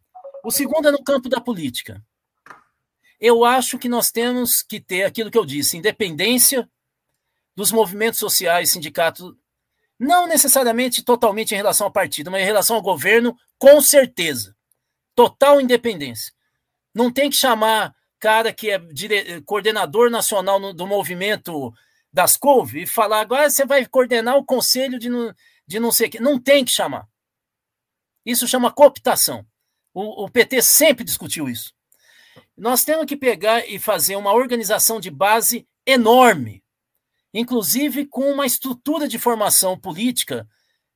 O 0.43 0.51
segundo 0.51 0.87
é 0.87 0.91
no 0.91 1.03
campo 1.03 1.27
da 1.27 1.41
política. 1.41 2.03
Eu 3.19 3.43
acho 3.43 3.79
que 3.79 3.89
nós 3.89 4.11
temos 4.11 4.61
que 4.61 4.79
ter 4.79 5.03
aquilo 5.03 5.31
que 5.31 5.37
eu 5.37 5.45
disse, 5.45 5.75
independência 5.75 6.69
dos 7.55 7.71
movimentos 7.71 8.19
sociais, 8.19 8.69
sindicatos, 8.69 9.33
não 9.97 10.27
necessariamente 10.27 11.03
totalmente 11.03 11.53
em 11.53 11.57
relação 11.57 11.87
ao 11.87 11.93
partido, 11.93 12.29
mas 12.29 12.43
em 12.43 12.45
relação 12.45 12.75
ao 12.75 12.81
governo, 12.81 13.35
com 13.57 13.81
certeza 13.81 14.55
total 15.15 15.61
independência. 15.61 16.32
Não 16.93 17.11
tem 17.11 17.29
que 17.29 17.35
chamar 17.35 17.93
cara 18.19 18.53
que 18.53 18.69
é 18.69 18.77
dire... 18.77 19.41
coordenador 19.41 20.09
nacional 20.09 20.59
no, 20.59 20.73
do 20.73 20.87
movimento 20.87 21.73
das 22.11 22.37
couve 22.37 22.83
e 22.83 22.87
falar 22.87 23.21
agora 23.21 23.49
você 23.49 23.65
vai 23.65 23.85
coordenar 23.85 24.37
o 24.37 24.45
conselho 24.45 24.99
de 24.99 25.09
não, 25.09 25.33
de 25.65 25.79
não 25.79 25.91
sei 25.91 26.07
o 26.07 26.11
que. 26.11 26.19
Não 26.19 26.39
tem 26.39 26.63
que 26.63 26.71
chamar. 26.71 27.07
Isso 28.25 28.47
chama 28.47 28.71
cooptação. 28.71 29.45
O, 29.93 30.25
o 30.25 30.29
PT 30.29 30.61
sempre 30.61 31.03
discutiu 31.03 31.49
isso. 31.49 31.73
Nós 32.55 32.83
temos 32.83 33.05
que 33.05 33.17
pegar 33.17 33.67
e 33.67 33.79
fazer 33.79 34.15
uma 34.15 34.31
organização 34.31 34.99
de 34.99 35.09
base 35.09 35.67
enorme, 35.85 36.63
inclusive 37.33 38.05
com 38.05 38.31
uma 38.31 38.45
estrutura 38.45 39.07
de 39.07 39.19
formação 39.19 39.77
política 39.77 40.47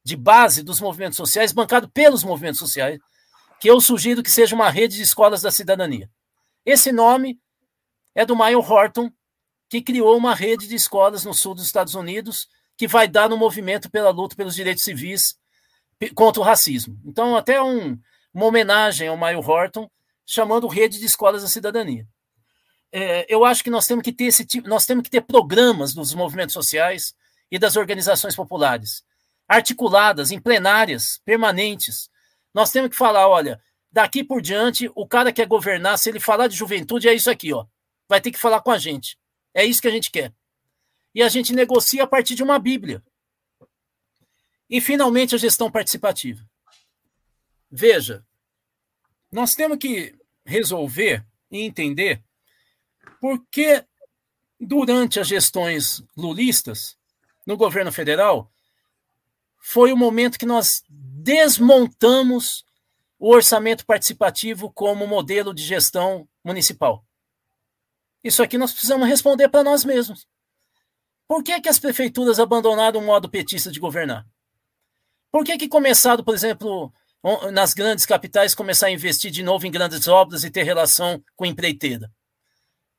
de 0.03 0.15
base 0.15 0.63
dos 0.63 0.79
movimentos 0.79 1.17
sociais, 1.17 1.51
bancado 1.51 1.89
pelos 1.89 2.23
movimentos 2.23 2.59
sociais, 2.59 2.99
que 3.59 3.69
eu 3.69 3.79
sugiro 3.81 4.23
que 4.23 4.31
seja 4.31 4.55
uma 4.55 4.69
rede 4.69 4.95
de 4.95 5.01
escolas 5.01 5.41
da 5.41 5.51
cidadania. 5.51 6.09
Esse 6.65 6.91
nome 6.91 7.39
é 8.13 8.25
do 8.25 8.35
Michael 8.35 8.59
Horton, 8.59 9.11
que 9.69 9.81
criou 9.81 10.17
uma 10.17 10.33
rede 10.33 10.67
de 10.67 10.75
escolas 10.75 11.23
no 11.23 11.33
sul 11.33 11.53
dos 11.53 11.65
Estados 11.65 11.95
Unidos, 11.95 12.47
que 12.77 12.87
vai 12.87 13.07
dar 13.07 13.29
no 13.29 13.37
movimento 13.37 13.89
pela 13.89 14.09
luta 14.09 14.35
pelos 14.35 14.55
direitos 14.55 14.83
civis 14.83 15.37
contra 16.13 16.41
o 16.41 16.45
racismo. 16.45 16.99
Então, 17.05 17.35
até 17.35 17.61
um, 17.61 17.99
uma 18.33 18.45
homenagem 18.45 19.07
ao 19.07 19.17
Michael 19.17 19.39
Horton, 19.39 19.89
chamando 20.25 20.67
rede 20.67 20.99
de 20.99 21.05
escolas 21.05 21.41
da 21.41 21.47
cidadania. 21.47 22.07
É, 22.91 23.25
eu 23.27 23.43
acho 23.43 23.63
que 23.63 23.69
nós 23.69 23.85
temos 23.85 24.03
que 24.03 24.13
ter 24.13 24.25
esse 24.25 24.45
tipo, 24.45 24.67
nós 24.67 24.85
temos 24.85 25.03
que 25.03 25.09
ter 25.09 25.21
programas 25.21 25.93
dos 25.93 26.13
movimentos 26.13 26.53
sociais 26.53 27.15
e 27.51 27.57
das 27.57 27.75
organizações 27.75 28.35
populares, 28.35 29.03
articuladas 29.47 30.31
em 30.31 30.39
plenárias 30.39 31.19
permanentes, 31.25 32.09
nós 32.57 32.71
temos 32.71 32.89
que 32.89 32.95
falar, 32.95 33.27
olha, 33.27 33.61
daqui 33.91 34.23
por 34.23 34.41
diante, 34.41 34.89
o 34.95 35.07
cara 35.07 35.31
quer 35.31 35.45
governar, 35.45 35.95
se 35.99 36.09
ele 36.09 36.19
falar 36.19 36.47
de 36.47 36.55
juventude, 36.55 37.07
é 37.07 37.13
isso 37.13 37.29
aqui, 37.29 37.53
ó. 37.53 37.67
Vai 38.09 38.19
ter 38.19 38.31
que 38.31 38.39
falar 38.39 38.61
com 38.61 38.71
a 38.71 38.79
gente. 38.79 39.15
É 39.53 39.63
isso 39.63 39.79
que 39.79 39.87
a 39.87 39.91
gente 39.91 40.09
quer. 40.09 40.33
E 41.13 41.21
a 41.21 41.29
gente 41.29 41.53
negocia 41.53 42.03
a 42.03 42.07
partir 42.07 42.33
de 42.33 42.41
uma 42.41 42.57
Bíblia. 42.57 43.03
E, 44.67 44.81
finalmente, 44.81 45.35
a 45.35 45.37
gestão 45.37 45.69
participativa. 45.69 46.43
Veja, 47.69 48.25
nós 49.31 49.53
temos 49.53 49.77
que 49.77 50.15
resolver 50.43 51.23
e 51.51 51.61
entender 51.61 52.23
por 53.21 53.45
que, 53.51 53.85
durante 54.59 55.19
as 55.19 55.27
gestões 55.27 56.03
lulistas, 56.17 56.97
no 57.45 57.55
governo 57.55 57.91
federal, 57.91 58.51
foi 59.59 59.93
o 59.93 59.97
momento 59.97 60.39
que 60.39 60.45
nós 60.47 60.81
desmontamos 61.27 62.63
o 63.19 63.33
orçamento 63.33 63.85
participativo 63.85 64.71
como 64.71 65.05
modelo 65.05 65.53
de 65.53 65.61
gestão 65.61 66.25
municipal. 66.41 67.03
Isso 68.23 68.41
aqui 68.41 68.57
nós 68.57 68.71
precisamos 68.71 69.09
responder 69.09 69.49
para 69.49 69.61
nós 69.61 69.83
mesmos. 69.83 70.25
Por 71.27 71.43
que, 71.43 71.59
que 71.59 71.67
as 71.67 71.79
prefeituras 71.79 72.39
abandonaram 72.39 73.01
o 73.01 73.05
modo 73.05 73.29
petista 73.29 73.69
de 73.69 73.77
governar? 73.77 74.25
Por 75.29 75.43
que, 75.43 75.57
que 75.57 75.67
começado, 75.67 76.23
por 76.23 76.33
exemplo, 76.33 76.93
nas 77.51 77.73
grandes 77.73 78.05
capitais, 78.05 78.55
começar 78.55 78.87
a 78.87 78.91
investir 78.91 79.29
de 79.29 79.43
novo 79.43 79.67
em 79.67 79.71
grandes 79.71 80.07
obras 80.07 80.45
e 80.45 80.49
ter 80.49 80.63
relação 80.63 81.21
com 81.35 81.45
empreiteira? 81.45 82.09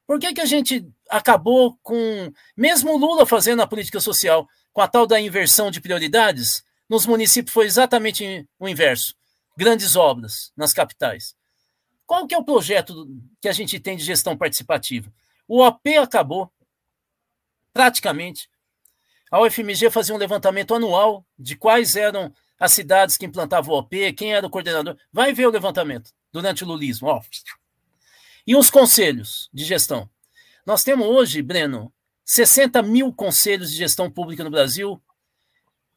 Por 0.07 0.19
que, 0.19 0.35
que 0.35 0.43
a 0.43 0.47
gente 0.47 0.87
acabou 1.09 1.79
com, 1.83 2.31
mesmo 2.55 2.99
Lula 2.99 3.25
fazendo 3.25 3.63
a 3.63 3.67
política 3.67 4.01
social, 4.01 4.47
com 4.71 4.83
a 4.83 4.89
tal 4.89 5.07
da 5.07 5.19
inversão 5.19 5.71
de 5.71 5.81
prioridades, 5.81 6.63
nos 6.89 7.06
municípios 7.06 7.52
foi 7.52 7.66
exatamente 7.66 8.48
o 8.59 8.69
inverso. 8.69 9.15
Grandes 9.56 9.97
obras 9.97 10.52
nas 10.56 10.73
capitais. 10.73 11.36
Qual 12.06 12.27
que 12.27 12.35
é 12.35 12.39
o 12.39 12.44
projeto 12.44 13.06
que 13.40 13.48
a 13.48 13.52
gente 13.52 13.78
tem 13.78 13.97
de 13.97 14.05
gestão 14.05 14.36
participativa? 14.36 15.12
O 15.47 15.62
OP 15.62 15.97
acabou, 15.97 16.51
praticamente. 17.73 18.48
A 19.31 19.43
UFMG 19.43 19.90
fazia 19.90 20.15
um 20.15 20.19
levantamento 20.19 20.74
anual 20.74 21.27
de 21.39 21.56
quais 21.56 21.97
eram 21.97 22.32
as 22.59 22.73
cidades 22.73 23.16
que 23.16 23.27
implantavam 23.27 23.74
o 23.74 23.78
OP, 23.78 24.12
quem 24.15 24.32
era 24.32 24.47
o 24.47 24.51
coordenador. 24.51 24.97
Vai 25.12 25.32
ver 25.32 25.47
o 25.47 25.51
levantamento 25.51 26.12
durante 26.32 26.65
o 26.65 26.66
lulismo. 26.66 27.09
Ó. 27.09 27.20
E 28.47 28.56
os 28.56 28.70
conselhos 28.70 29.51
de 29.52 29.65
gestão. 29.65 30.09
Nós 30.65 30.82
temos 30.82 31.06
hoje, 31.06 31.43
Breno, 31.43 31.93
60 32.24 32.82
mil 32.82 33.12
conselhos 33.12 33.70
de 33.70 33.77
gestão 33.77 34.10
pública 34.10 34.44
no 34.44 34.51
Brasil, 34.51 35.01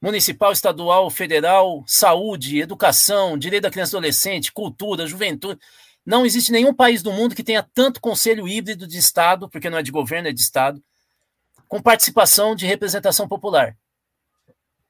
municipal, 0.01 0.51
estadual, 0.51 1.09
federal, 1.11 1.83
saúde, 1.85 2.59
educação, 2.59 3.37
direito 3.37 3.63
da 3.63 3.71
criança 3.71 3.95
e 3.95 3.97
adolescente, 3.97 4.51
cultura, 4.51 5.05
juventude. 5.05 5.59
Não 6.03 6.25
existe 6.25 6.51
nenhum 6.51 6.73
país 6.73 7.03
do 7.03 7.11
mundo 7.11 7.35
que 7.35 7.43
tenha 7.43 7.61
tanto 7.61 8.01
conselho 8.01 8.47
híbrido 8.47 8.87
de 8.87 8.97
Estado, 8.97 9.47
porque 9.47 9.69
não 9.69 9.77
é 9.77 9.83
de 9.83 9.91
governo, 9.91 10.29
é 10.29 10.33
de 10.33 10.41
Estado, 10.41 10.83
com 11.67 11.79
participação 11.79 12.55
de 12.55 12.65
representação 12.65 13.27
popular. 13.27 13.77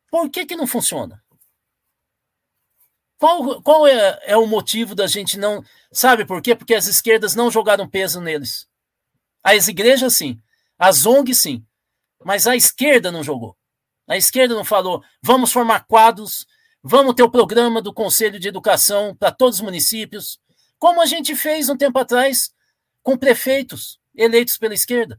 Por 0.10 0.30
que, 0.30 0.46
que 0.46 0.56
não 0.56 0.66
funciona? 0.66 1.22
Qual, 3.18 3.62
qual 3.62 3.86
é, 3.86 4.20
é 4.24 4.38
o 4.38 4.48
motivo 4.48 4.96
da 4.96 5.06
gente 5.06 5.38
não. 5.38 5.64
Sabe 5.92 6.26
por 6.26 6.42
quê? 6.42 6.56
Porque 6.56 6.74
as 6.74 6.88
esquerdas 6.88 7.36
não 7.36 7.52
jogaram 7.52 7.88
peso 7.88 8.20
neles. 8.20 8.68
As 9.44 9.68
igrejas, 9.68 10.16
sim. 10.16 10.42
As 10.80 11.06
ONGs, 11.06 11.38
sim. 11.38 11.64
Mas 12.24 12.48
a 12.48 12.56
esquerda 12.56 13.12
não 13.12 13.24
jogou. 13.24 13.56
A 14.12 14.18
esquerda 14.18 14.54
não 14.54 14.66
falou, 14.66 15.02
vamos 15.22 15.54
formar 15.54 15.86
quadros, 15.86 16.46
vamos 16.84 17.16
ter 17.16 17.24
o 17.24 17.32
programa 17.32 17.82
do 17.82 17.94
Conselho 17.94 18.38
de 18.42 18.50
Educação 18.50 19.16
para 19.16 19.32
todos 19.32 19.60
os 19.60 19.62
municípios, 19.62 20.38
como 20.78 21.02
a 21.02 21.06
gente 21.06 21.34
fez 21.34 21.70
um 21.70 21.78
tempo 21.78 21.98
atrás 21.98 22.52
com 23.02 23.18
prefeitos 23.18 24.02
eleitos 24.14 24.58
pela 24.58 24.74
esquerda. 24.74 25.18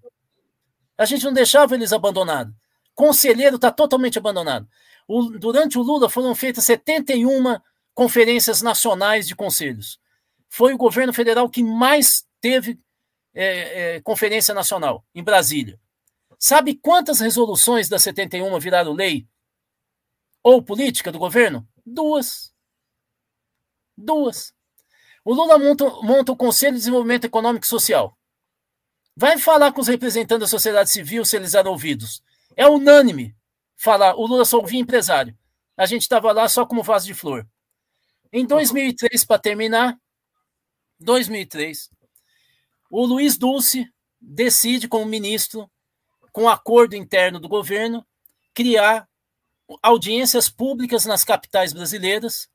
A 0.98 1.06
gente 1.06 1.24
não 1.24 1.32
deixava 1.32 1.74
eles 1.74 1.90
abandonados. 1.90 2.54
Conselheiro 2.94 3.56
está 3.56 3.70
totalmente 3.70 4.18
abandonado. 4.18 4.68
O, 5.08 5.22
durante 5.38 5.78
o 5.78 5.82
Lula 5.82 6.10
foram 6.10 6.34
feitas 6.34 6.66
71 6.66 7.58
conferências 7.94 8.60
nacionais 8.60 9.26
de 9.26 9.34
conselhos. 9.34 9.98
Foi 10.50 10.74
o 10.74 10.78
governo 10.78 11.14
federal 11.14 11.48
que 11.48 11.64
mais 11.64 12.26
teve 12.42 12.78
é, 13.32 13.94
é, 13.94 14.00
conferência 14.02 14.52
nacional 14.52 15.02
em 15.14 15.24
Brasília. 15.24 15.80
Sabe 16.44 16.74
quantas 16.74 17.20
resoluções 17.20 17.88
da 17.88 18.00
71 18.00 18.58
viraram 18.58 18.92
lei? 18.92 19.28
Ou 20.42 20.60
política 20.60 21.12
do 21.12 21.18
governo? 21.20 21.64
Duas. 21.86 22.52
Duas. 23.96 24.52
O 25.24 25.32
Lula 25.32 25.56
monta, 25.56 25.88
monta 26.02 26.32
o 26.32 26.36
Conselho 26.36 26.72
de 26.72 26.80
Desenvolvimento 26.80 27.26
Econômico 27.26 27.64
e 27.64 27.68
Social. 27.68 28.18
Vai 29.16 29.38
falar 29.38 29.72
com 29.72 29.80
os 29.82 29.86
representantes 29.86 30.40
da 30.40 30.48
sociedade 30.48 30.90
civil 30.90 31.24
se 31.24 31.36
eles 31.36 31.54
eram 31.54 31.70
ouvidos. 31.70 32.24
É 32.56 32.66
unânime 32.66 33.36
falar. 33.76 34.16
O 34.16 34.26
Lula 34.26 34.44
só 34.44 34.58
ouvia 34.58 34.80
empresário. 34.80 35.38
A 35.76 35.86
gente 35.86 36.02
estava 36.02 36.32
lá 36.32 36.48
só 36.48 36.66
como 36.66 36.82
vaso 36.82 37.06
de 37.06 37.14
flor. 37.14 37.46
Em 38.32 38.44
2003, 38.44 39.24
para 39.24 39.38
terminar, 39.38 39.96
2003, 40.98 41.88
o 42.90 43.06
Luiz 43.06 43.38
Dulce 43.38 43.88
decide, 44.20 44.88
como 44.88 45.06
ministro, 45.06 45.70
com 46.32 46.48
acordo 46.48 46.96
interno 46.96 47.38
do 47.38 47.48
governo, 47.48 48.04
criar 48.54 49.08
audiências 49.82 50.48
públicas 50.48 51.04
nas 51.06 51.24
capitais 51.24 51.72
brasileiras 51.72 52.48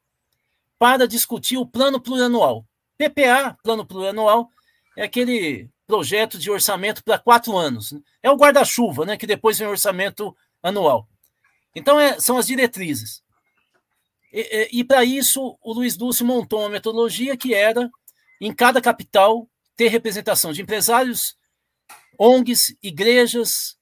para 0.77 1.07
discutir 1.07 1.57
o 1.57 1.65
plano 1.65 2.01
plurianual. 2.01 2.65
PPA, 2.97 3.57
plano 3.63 3.85
plurianual, 3.85 4.49
é 4.95 5.03
aquele 5.03 5.69
projeto 5.85 6.37
de 6.37 6.51
orçamento 6.51 7.03
para 7.03 7.17
quatro 7.17 7.55
anos. 7.55 7.93
É 8.21 8.29
o 8.29 8.35
guarda-chuva, 8.35 9.05
né, 9.05 9.17
que 9.17 9.27
depois 9.27 9.57
vem 9.57 9.67
o 9.67 9.71
orçamento 9.71 10.35
anual. 10.61 11.07
Então, 11.75 11.99
é, 11.99 12.19
são 12.19 12.37
as 12.37 12.47
diretrizes. 12.47 13.23
E, 14.33 14.41
e, 14.41 14.79
e 14.79 14.83
para 14.83 15.05
isso, 15.05 15.57
o 15.61 15.73
Luiz 15.73 15.95
Dulce 15.95 16.23
montou 16.23 16.59
uma 16.59 16.69
metodologia 16.69 17.37
que 17.37 17.53
era, 17.53 17.89
em 18.41 18.53
cada 18.53 18.81
capital, 18.81 19.47
ter 19.75 19.87
representação 19.89 20.51
de 20.51 20.61
empresários, 20.61 21.36
ONGs, 22.17 22.75
igrejas, 22.81 23.77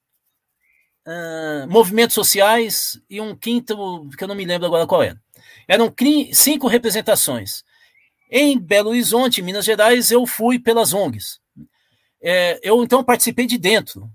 uh, 1.06 1.68
movimentos 1.68 2.14
sociais 2.14 3.00
e 3.08 3.20
um 3.20 3.34
quinto, 3.34 4.08
que 4.16 4.24
eu 4.24 4.28
não 4.28 4.34
me 4.34 4.44
lembro 4.44 4.66
agora 4.66 4.86
qual 4.86 5.02
era. 5.02 5.20
Eram 5.68 5.92
cinco 6.32 6.66
representações. 6.66 7.64
Em 8.30 8.58
Belo 8.58 8.90
Horizonte, 8.90 9.42
Minas 9.42 9.64
Gerais, 9.64 10.10
eu 10.10 10.26
fui 10.26 10.58
pelas 10.58 10.92
ONGs. 10.92 11.40
É, 12.22 12.58
eu 12.62 12.82
então 12.82 13.04
participei 13.04 13.46
de 13.46 13.56
dentro. 13.56 14.10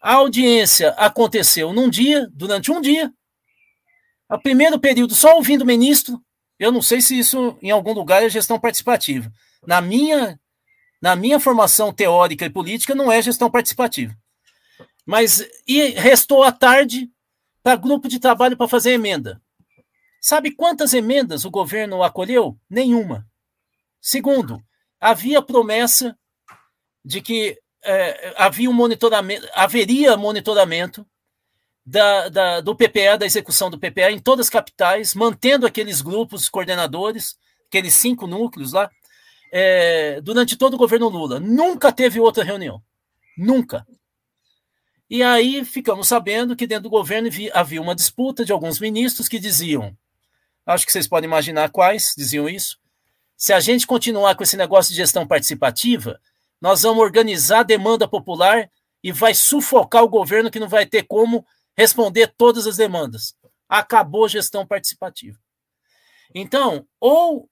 A 0.00 0.14
audiência 0.14 0.90
aconteceu 0.90 1.72
num 1.72 1.88
dia, 1.88 2.28
durante 2.32 2.72
um 2.72 2.80
dia. 2.80 3.12
O 4.28 4.38
primeiro 4.38 4.80
período 4.80 5.14
só 5.14 5.36
ouvindo 5.36 5.62
o 5.62 5.66
ministro. 5.66 6.20
Eu 6.58 6.72
não 6.72 6.82
sei 6.82 7.00
se 7.00 7.16
isso 7.16 7.56
em 7.62 7.70
algum 7.70 7.92
lugar 7.92 8.22
é 8.22 8.28
gestão 8.28 8.58
participativa. 8.58 9.32
Na 9.64 9.80
minha, 9.80 10.40
na 11.02 11.16
minha 11.16 11.40
formação 11.40 11.92
teórica 11.92 12.46
e 12.46 12.50
política, 12.50 12.94
não 12.94 13.10
é 13.10 13.20
gestão 13.20 13.50
participativa. 13.50 14.16
Mas 15.04 15.44
e 15.66 15.88
restou 15.88 16.44
a 16.44 16.52
tarde 16.52 17.10
para 17.60 17.74
grupo 17.74 18.08
de 18.08 18.20
trabalho 18.20 18.56
para 18.56 18.68
fazer 18.68 18.92
emenda. 18.92 19.42
Sabe 20.20 20.52
quantas 20.52 20.94
emendas 20.94 21.44
o 21.44 21.50
governo 21.50 22.04
acolheu? 22.04 22.56
Nenhuma. 22.70 23.26
Segundo, 24.00 24.62
havia 25.00 25.42
promessa 25.42 26.16
de 27.04 27.20
que 27.20 27.58
é, 27.84 28.34
havia 28.36 28.70
um 28.70 28.72
monitoramento, 28.72 29.48
haveria 29.54 30.16
monitoramento 30.16 31.04
da, 31.84 32.28
da, 32.28 32.60
do 32.60 32.76
PPA, 32.76 33.18
da 33.18 33.26
execução 33.26 33.68
do 33.68 33.78
PPA 33.78 34.12
em 34.12 34.20
todas 34.20 34.46
as 34.46 34.50
capitais, 34.50 35.16
mantendo 35.16 35.66
aqueles 35.66 36.00
grupos 36.00 36.48
coordenadores, 36.48 37.36
aqueles 37.66 37.94
cinco 37.94 38.28
núcleos 38.28 38.72
lá, 38.72 38.88
é, 39.52 40.20
durante 40.20 40.56
todo 40.56 40.74
o 40.74 40.78
governo 40.78 41.08
Lula. 41.08 41.38
Nunca 41.38 41.92
teve 41.92 42.18
outra 42.18 42.42
reunião. 42.42 42.82
Nunca. 43.38 43.86
E 45.08 45.22
aí 45.22 45.64
ficamos 45.64 46.08
sabendo 46.08 46.56
que 46.56 46.66
dentro 46.66 46.84
do 46.84 46.90
governo 46.90 47.28
havia 47.52 47.80
uma 47.80 47.94
disputa 47.94 48.44
de 48.44 48.50
alguns 48.50 48.80
ministros 48.80 49.28
que 49.28 49.38
diziam 49.38 49.96
acho 50.66 50.86
que 50.86 50.92
vocês 50.92 51.08
podem 51.08 51.28
imaginar 51.28 51.70
quais 51.70 52.14
diziam 52.16 52.48
isso. 52.48 52.78
Se 53.36 53.52
a 53.52 53.60
gente 53.60 53.86
continuar 53.86 54.36
com 54.36 54.42
esse 54.42 54.56
negócio 54.56 54.90
de 54.90 54.96
gestão 54.96 55.26
participativa, 55.26 56.20
nós 56.60 56.82
vamos 56.82 57.02
organizar 57.02 57.60
a 57.60 57.64
demanda 57.64 58.06
popular 58.06 58.70
e 59.02 59.10
vai 59.10 59.34
sufocar 59.34 60.04
o 60.04 60.08
governo 60.08 60.50
que 60.50 60.60
não 60.60 60.68
vai 60.68 60.86
ter 60.86 61.02
como 61.02 61.44
responder 61.76 62.32
todas 62.36 62.66
as 62.66 62.76
demandas. 62.76 63.34
Acabou 63.68 64.26
a 64.26 64.28
gestão 64.28 64.66
participativa. 64.66 65.38
Então, 66.34 66.86
ou 67.00 67.50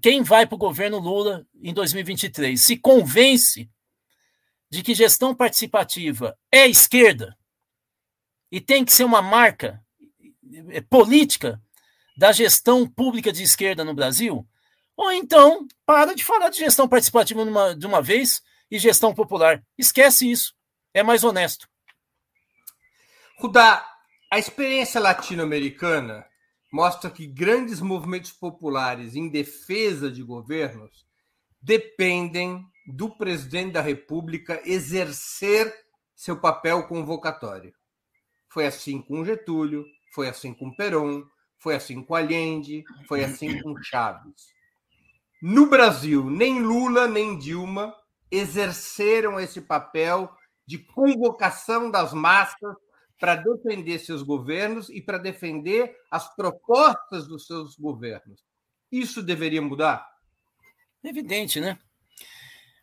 quem 0.00 0.22
vai 0.22 0.46
para 0.46 0.54
o 0.54 0.58
governo 0.58 0.98
Lula 0.98 1.46
em 1.62 1.74
2023 1.74 2.60
se 2.60 2.76
convence 2.76 3.70
de 4.70 4.82
que 4.82 4.94
gestão 4.94 5.34
participativa 5.34 6.36
é 6.50 6.66
esquerda 6.66 7.36
e 8.50 8.60
tem 8.60 8.84
que 8.84 8.92
ser 8.92 9.04
uma 9.04 9.20
marca 9.20 9.84
é, 10.70 10.80
política 10.80 11.60
da 12.16 12.32
gestão 12.32 12.86
pública 12.86 13.32
de 13.32 13.42
esquerda 13.42 13.84
no 13.84 13.94
Brasil, 13.94 14.46
ou 14.96 15.10
então 15.12 15.66
para 15.86 16.14
de 16.14 16.24
falar 16.24 16.50
de 16.50 16.58
gestão 16.58 16.88
participativa 16.88 17.44
numa, 17.44 17.74
de 17.74 17.86
uma 17.86 18.02
vez 18.02 18.42
e 18.70 18.78
gestão 18.78 19.14
popular. 19.14 19.62
Esquece 19.76 20.30
isso. 20.30 20.54
É 20.94 21.02
mais 21.02 21.24
honesto. 21.24 21.68
Rudá, 23.38 23.86
a 24.30 24.38
experiência 24.38 25.00
latino-americana 25.00 26.26
mostra 26.72 27.10
que 27.10 27.26
grandes 27.26 27.80
movimentos 27.80 28.32
populares 28.32 29.14
em 29.14 29.28
defesa 29.28 30.10
de 30.10 30.22
governos 30.22 31.06
dependem 31.60 32.64
do 32.86 33.14
presidente 33.14 33.72
da 33.72 33.82
República 33.82 34.60
exercer 34.64 35.72
seu 36.16 36.40
papel 36.40 36.88
convocatório. 36.88 37.74
Foi 38.48 38.66
assim 38.66 39.02
com 39.02 39.24
Getúlio, 39.24 39.84
foi 40.14 40.28
assim 40.28 40.54
com 40.54 40.74
Perón, 40.74 41.24
foi 41.58 41.74
assim 41.74 42.02
com 42.02 42.14
Allende, 42.14 42.82
foi 43.06 43.22
assim 43.22 43.60
com 43.60 43.80
Chaves. 43.82 44.52
No 45.40 45.66
Brasil, 45.66 46.28
nem 46.30 46.60
Lula 46.60 47.06
nem 47.06 47.38
Dilma 47.38 47.94
exerceram 48.30 49.38
esse 49.38 49.60
papel 49.60 50.32
de 50.66 50.78
convocação 50.78 51.90
das 51.90 52.14
massas 52.14 52.74
para 53.22 53.36
defender 53.36 54.00
seus 54.00 54.20
governos 54.20 54.90
e 54.90 55.00
para 55.00 55.16
defender 55.16 55.94
as 56.10 56.34
propostas 56.34 57.28
dos 57.28 57.46
seus 57.46 57.76
governos. 57.76 58.42
Isso 58.90 59.22
deveria 59.22 59.62
mudar? 59.62 60.04
Evidente, 61.04 61.60
né? 61.60 61.78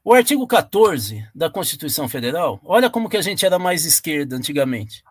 O 0.01 0.13
artigo 0.13 0.47
14 0.47 1.27
da 1.35 1.49
Constituição 1.49 2.07
Federal, 2.07 2.57
olha 2.63 2.89
como 2.89 3.09
que 3.09 3.17
a 3.17 3.21
gente 3.21 3.45
era 3.45 3.59
mais 3.59 3.83
esquerda 3.83 4.37
antigamente. 4.37 5.03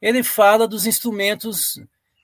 Ele 0.00 0.22
fala 0.22 0.66
dos 0.66 0.86
instrumentos 0.86 1.78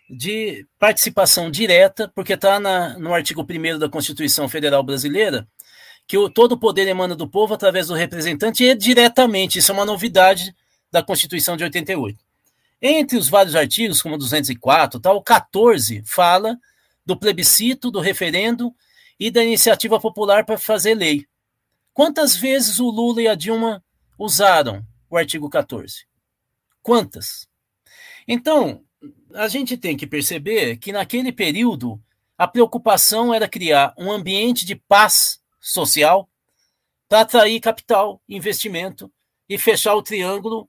de 0.08 0.66
participação 0.78 1.50
direta, 1.50 2.10
porque 2.14 2.32
está 2.32 2.58
no 2.98 3.12
artigo 3.12 3.42
1 3.42 3.78
da 3.78 3.90
Constituição 3.90 4.48
Federal 4.48 4.82
Brasileira, 4.82 5.46
que 6.06 6.16
o, 6.16 6.30
todo 6.30 6.52
o 6.52 6.58
poder 6.58 6.88
emana 6.88 7.14
do 7.14 7.28
povo 7.28 7.52
através 7.52 7.88
do 7.88 7.94
representante 7.94 8.64
e 8.64 8.74
diretamente. 8.74 9.58
Isso 9.58 9.70
é 9.70 9.74
uma 9.74 9.84
novidade 9.84 10.54
da 10.94 11.02
Constituição 11.02 11.56
de 11.56 11.64
88. 11.64 12.16
Entre 12.80 13.18
os 13.18 13.28
vários 13.28 13.56
artigos, 13.56 14.00
como 14.00 14.16
204, 14.16 15.00
tal, 15.00 15.16
o 15.16 15.22
14 15.22 16.04
fala 16.06 16.56
do 17.04 17.16
plebiscito, 17.16 17.90
do 17.90 17.98
referendo 17.98 18.72
e 19.18 19.28
da 19.28 19.42
iniciativa 19.42 19.98
popular 19.98 20.44
para 20.44 20.56
fazer 20.56 20.94
lei. 20.94 21.26
Quantas 21.92 22.36
vezes 22.36 22.78
o 22.78 22.88
Lula 22.88 23.22
e 23.22 23.26
a 23.26 23.34
Dilma 23.34 23.84
usaram 24.16 24.86
o 25.10 25.16
artigo 25.16 25.50
14? 25.50 26.06
Quantas? 26.80 27.48
Então, 28.28 28.84
a 29.34 29.48
gente 29.48 29.76
tem 29.76 29.96
que 29.96 30.06
perceber 30.06 30.76
que 30.76 30.92
naquele 30.92 31.32
período 31.32 32.00
a 32.38 32.46
preocupação 32.46 33.34
era 33.34 33.48
criar 33.48 33.92
um 33.98 34.12
ambiente 34.12 34.64
de 34.64 34.76
paz 34.76 35.40
social 35.60 36.28
para 37.08 37.22
atrair 37.22 37.58
capital, 37.58 38.22
investimento 38.28 39.12
e 39.48 39.58
fechar 39.58 39.96
o 39.96 40.02
triângulo 40.02 40.68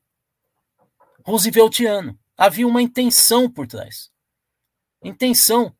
rooseveltiano. 1.25 2.17
Havia 2.37 2.67
uma 2.67 2.81
intenção 2.81 3.49
por 3.49 3.67
trás. 3.67 4.11
Intenção. 5.03 5.75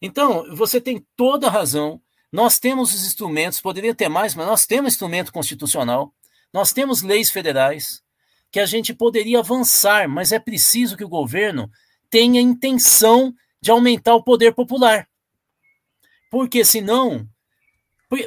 Então, 0.00 0.54
você 0.56 0.80
tem 0.80 1.04
toda 1.16 1.48
a 1.48 1.50
razão. 1.50 2.00
Nós 2.30 2.58
temos 2.58 2.94
os 2.94 3.04
instrumentos, 3.04 3.60
poderia 3.60 3.94
ter 3.94 4.08
mais, 4.08 4.34
mas 4.34 4.46
nós 4.46 4.66
temos 4.66 4.94
instrumento 4.94 5.32
constitucional, 5.32 6.14
nós 6.52 6.72
temos 6.72 7.02
leis 7.02 7.30
federais 7.30 8.02
que 8.50 8.60
a 8.60 8.66
gente 8.66 8.94
poderia 8.94 9.40
avançar, 9.40 10.08
mas 10.08 10.32
é 10.32 10.38
preciso 10.38 10.96
que 10.96 11.04
o 11.04 11.08
governo 11.08 11.70
tenha 12.10 12.40
intenção 12.40 13.34
de 13.60 13.70
aumentar 13.70 14.14
o 14.14 14.22
poder 14.22 14.54
popular. 14.54 15.08
Porque 16.30 16.64
senão, 16.64 17.28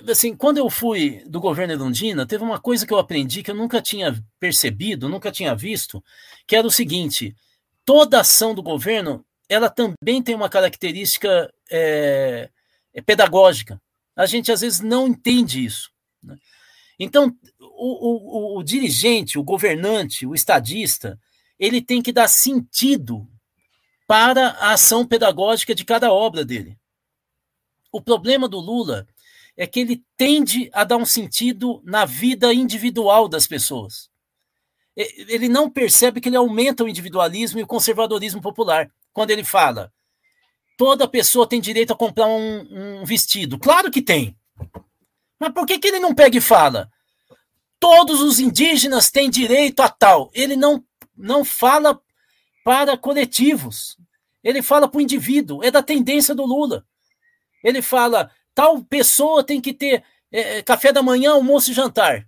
assim, 0.10 0.36
quando 0.36 0.58
eu 0.58 0.70
fui 0.70 1.24
do 1.28 1.40
governo 1.40 1.74
Erundina, 1.74 2.26
teve 2.26 2.44
uma 2.44 2.60
coisa 2.60 2.86
que 2.86 2.94
eu 2.94 2.98
aprendi 2.98 3.44
que 3.44 3.52
eu 3.52 3.56
nunca 3.56 3.82
tinha 3.82 4.16
percebido, 4.40 5.10
nunca 5.10 5.32
tinha 5.32 5.56
visto, 5.56 6.04
que 6.48 6.56
era 6.56 6.66
o 6.66 6.72
seguinte: 6.72 7.36
toda 7.84 8.20
ação 8.20 8.56
do 8.56 8.64
governo, 8.64 9.24
ela 9.48 9.70
também 9.70 10.22
tem 10.24 10.34
uma 10.34 10.50
característica 10.50 11.54
é, 11.70 12.50
é 12.94 13.02
pedagógica. 13.02 13.80
A 14.16 14.26
gente 14.26 14.52
às 14.52 14.62
vezes 14.62 14.80
não 14.80 15.08
entende 15.08 15.64
isso. 15.64 15.92
Né? 16.24 16.36
Então, 16.98 17.36
o, 17.60 18.56
o, 18.56 18.60
o 18.60 18.64
dirigente, 18.64 19.38
o 19.38 19.44
governante, 19.44 20.26
o 20.26 20.34
estadista, 20.34 21.20
ele 21.60 21.82
tem 21.82 22.02
que 22.02 22.12
dar 22.12 22.28
sentido 22.28 23.28
para 24.08 24.50
a 24.52 24.72
ação 24.72 25.06
pedagógica 25.06 25.76
de 25.76 25.84
cada 25.84 26.12
obra 26.12 26.46
dele. 26.46 26.78
O 27.92 28.02
problema 28.02 28.48
do 28.48 28.60
Lula 28.60 29.08
é 29.58 29.66
que 29.66 29.80
ele 29.80 30.04
tende 30.18 30.70
a 30.74 30.84
dar 30.84 30.98
um 30.98 31.06
sentido 31.06 31.82
na 31.86 32.06
vida 32.06 32.54
individual 32.54 33.28
das 33.28 33.48
pessoas. 33.48 34.10
Ele 34.96 35.50
não 35.50 35.70
percebe 35.70 36.22
que 36.22 36.30
ele 36.30 36.38
aumenta 36.38 36.84
o 36.84 36.90
individualismo 36.90 37.60
e 37.60 37.64
o 37.64 37.68
conservadorismo 37.68 38.42
popular. 38.42 38.90
Quando 39.14 39.32
ele 39.32 39.44
fala, 39.44 39.92
toda 40.78 41.08
pessoa 41.08 41.48
tem 41.48 41.60
direito 41.60 41.94
a 41.94 41.98
comprar 41.98 42.28
um, 42.28 43.02
um 43.02 43.06
vestido. 43.06 43.58
Claro 43.58 43.92
que 43.92 44.02
tem. 44.02 44.38
Mas 45.40 45.54
por 45.54 45.66
que, 45.66 45.80
que 45.80 45.88
ele 45.88 46.00
não 46.00 46.16
pega 46.16 46.38
e 46.38 46.42
fala? 46.42 46.90
Todos 47.80 48.22
os 48.22 48.40
indígenas 48.40 49.12
têm 49.12 49.30
direito 49.30 49.82
a 49.82 49.90
tal. 49.90 50.30
Ele 50.34 50.56
não, 50.56 50.84
não 51.16 51.44
fala 51.44 52.00
para 52.64 52.98
coletivos. 52.98 53.98
Ele 54.44 54.62
fala 54.62 54.88
para 54.88 54.98
o 54.98 55.02
indivíduo. 55.02 55.64
É 55.64 55.70
da 55.70 55.84
tendência 55.84 56.34
do 56.34 56.46
Lula. 56.46 56.86
Ele 57.64 57.82
fala: 57.82 58.32
tal 58.56 58.84
pessoa 58.84 59.44
tem 59.44 59.62
que 59.62 59.74
ter 59.74 60.04
é, 60.32 60.64
café 60.64 60.92
da 60.92 61.04
manhã, 61.04 61.34
almoço 61.34 61.70
e 61.70 61.74
jantar. 61.74 62.28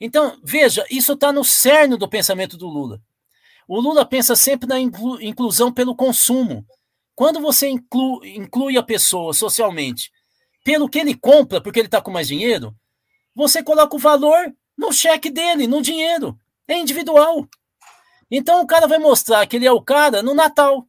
Então, 0.00 0.38
veja, 0.44 0.84
isso 0.90 1.14
está 1.14 1.32
no 1.32 1.42
cerne 1.42 1.96
do 1.96 2.08
pensamento 2.08 2.56
do 2.56 2.68
Lula. 2.68 3.00
O 3.66 3.80
Lula 3.80 4.04
pensa 4.04 4.36
sempre 4.36 4.68
na 4.68 4.78
inclu 4.78 5.20
inclusão 5.20 5.72
pelo 5.72 5.96
consumo. 5.96 6.64
Quando 7.14 7.40
você 7.40 7.68
inclu 7.68 8.24
inclui 8.24 8.76
a 8.76 8.82
pessoa 8.82 9.32
socialmente 9.32 10.12
pelo 10.62 10.88
que 10.88 10.98
ele 10.98 11.14
compra, 11.14 11.60
porque 11.60 11.80
ele 11.80 11.88
está 11.88 12.00
com 12.00 12.10
mais 12.10 12.28
dinheiro, 12.28 12.74
você 13.34 13.62
coloca 13.62 13.96
o 13.96 13.98
valor 13.98 14.54
no 14.76 14.92
cheque 14.92 15.30
dele, 15.30 15.66
no 15.66 15.80
dinheiro. 15.80 16.38
É 16.68 16.76
individual. 16.76 17.48
Então 18.30 18.60
o 18.60 18.66
cara 18.66 18.86
vai 18.86 18.98
mostrar 18.98 19.46
que 19.46 19.56
ele 19.56 19.66
é 19.66 19.72
o 19.72 19.80
cara 19.80 20.22
no 20.22 20.34
Natal. 20.34 20.86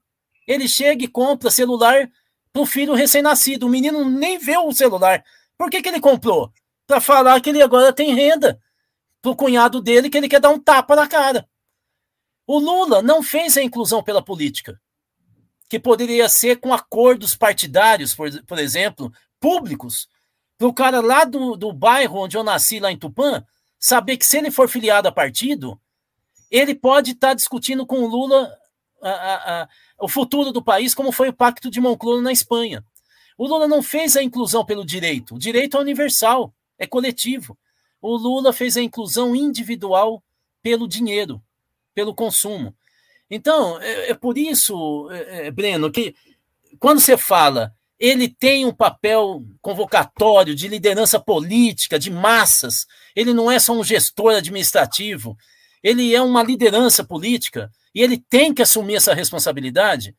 Ele 0.47 0.67
chega 0.67 1.03
e 1.03 1.07
compra 1.07 1.49
celular 1.49 2.09
para 2.51 2.61
o 2.61 2.65
filho 2.65 2.93
recém-nascido. 2.93 3.65
O 3.65 3.69
menino 3.69 4.09
nem 4.09 4.37
vê 4.37 4.57
o 4.57 4.71
celular. 4.71 5.23
Por 5.57 5.69
que, 5.69 5.81
que 5.81 5.89
ele 5.89 5.99
comprou? 5.99 6.51
Para 6.85 7.01
falar 7.01 7.41
que 7.41 7.49
ele 7.49 7.61
agora 7.61 7.93
tem 7.93 8.13
renda. 8.13 8.59
Para 9.21 9.31
o 9.31 9.35
cunhado 9.35 9.81
dele 9.81 10.09
que 10.09 10.17
ele 10.17 10.29
quer 10.29 10.39
dar 10.39 10.49
um 10.49 10.59
tapa 10.59 10.95
na 10.95 11.07
cara. 11.07 11.47
O 12.45 12.59
Lula 12.59 13.01
não 13.01 13.21
fez 13.21 13.57
a 13.57 13.61
inclusão 13.61 14.01
pela 14.01 14.23
política, 14.23 14.79
que 15.69 15.77
poderia 15.77 16.29
ser 16.29 16.61
com 16.61 16.73
acordos 16.73 17.35
partidários, 17.35 18.15
por, 18.15 18.29
por 18.45 18.57
exemplo, 18.57 19.11
públicos, 19.37 20.07
para 20.57 20.67
o 20.67 20.73
cara 20.73 21.01
lá 21.01 21.25
do, 21.25 21.57
do 21.57 21.73
bairro 21.73 22.19
onde 22.19 22.37
eu 22.37 22.43
nasci, 22.43 22.79
lá 22.79 22.89
em 22.89 22.97
Tupã, 22.97 23.45
saber 23.77 24.15
que 24.15 24.25
se 24.25 24.37
ele 24.37 24.49
for 24.49 24.69
filiado 24.69 25.09
a 25.09 25.11
partido, 25.11 25.79
ele 26.49 26.73
pode 26.73 27.11
estar 27.11 27.29
tá 27.29 27.33
discutindo 27.33 27.85
com 27.85 27.99
o 27.99 28.07
Lula 28.07 28.57
a, 29.01 29.61
a, 29.63 29.69
o 29.99 30.07
futuro 30.07 30.51
do 30.51 30.63
país, 30.63 30.93
como 30.93 31.11
foi 31.11 31.29
o 31.29 31.33
Pacto 31.33 31.69
de 31.69 31.79
Moncloa 31.79 32.21
na 32.21 32.31
Espanha. 32.31 32.83
O 33.37 33.47
Lula 33.47 33.67
não 33.67 33.83
fez 33.83 34.15
a 34.17 34.23
inclusão 34.23 34.65
pelo 34.65 34.85
direito. 34.85 35.35
O 35.35 35.39
direito 35.39 35.77
é 35.77 35.79
universal, 35.79 36.53
é 36.77 36.87
coletivo. 36.87 37.57
O 38.01 38.15
Lula 38.15 38.51
fez 38.51 38.77
a 38.77 38.81
inclusão 38.81 39.35
individual 39.35 40.23
pelo 40.61 40.87
dinheiro, 40.87 41.41
pelo 41.93 42.15
consumo. 42.15 42.75
Então, 43.29 43.79
é, 43.81 44.11
é 44.11 44.13
por 44.13 44.37
isso, 44.37 45.09
é, 45.11 45.47
é 45.47 45.51
Breno, 45.51 45.91
que 45.91 46.15
quando 46.79 46.99
você 46.99 47.17
fala 47.17 47.75
ele 47.99 48.29
tem 48.29 48.65
um 48.65 48.73
papel 48.73 49.43
convocatório 49.61 50.53
de 50.53 50.67
liderança 50.67 51.19
política, 51.19 51.97
de 51.97 52.11
massas. 52.11 52.85
Ele 53.15 53.33
não 53.33 53.49
é 53.49 53.59
só 53.59 53.73
um 53.73 53.83
gestor 53.83 54.35
administrativo, 54.35 55.37
ele 55.81 56.13
é 56.13 56.21
uma 56.21 56.43
liderança 56.43 57.03
política 57.03 57.71
e 57.97 58.01
ele 58.03 58.19
tem 58.19 58.53
que 58.53 58.61
assumir 58.61 58.93
essa 58.93 59.11
responsabilidade. 59.11 60.15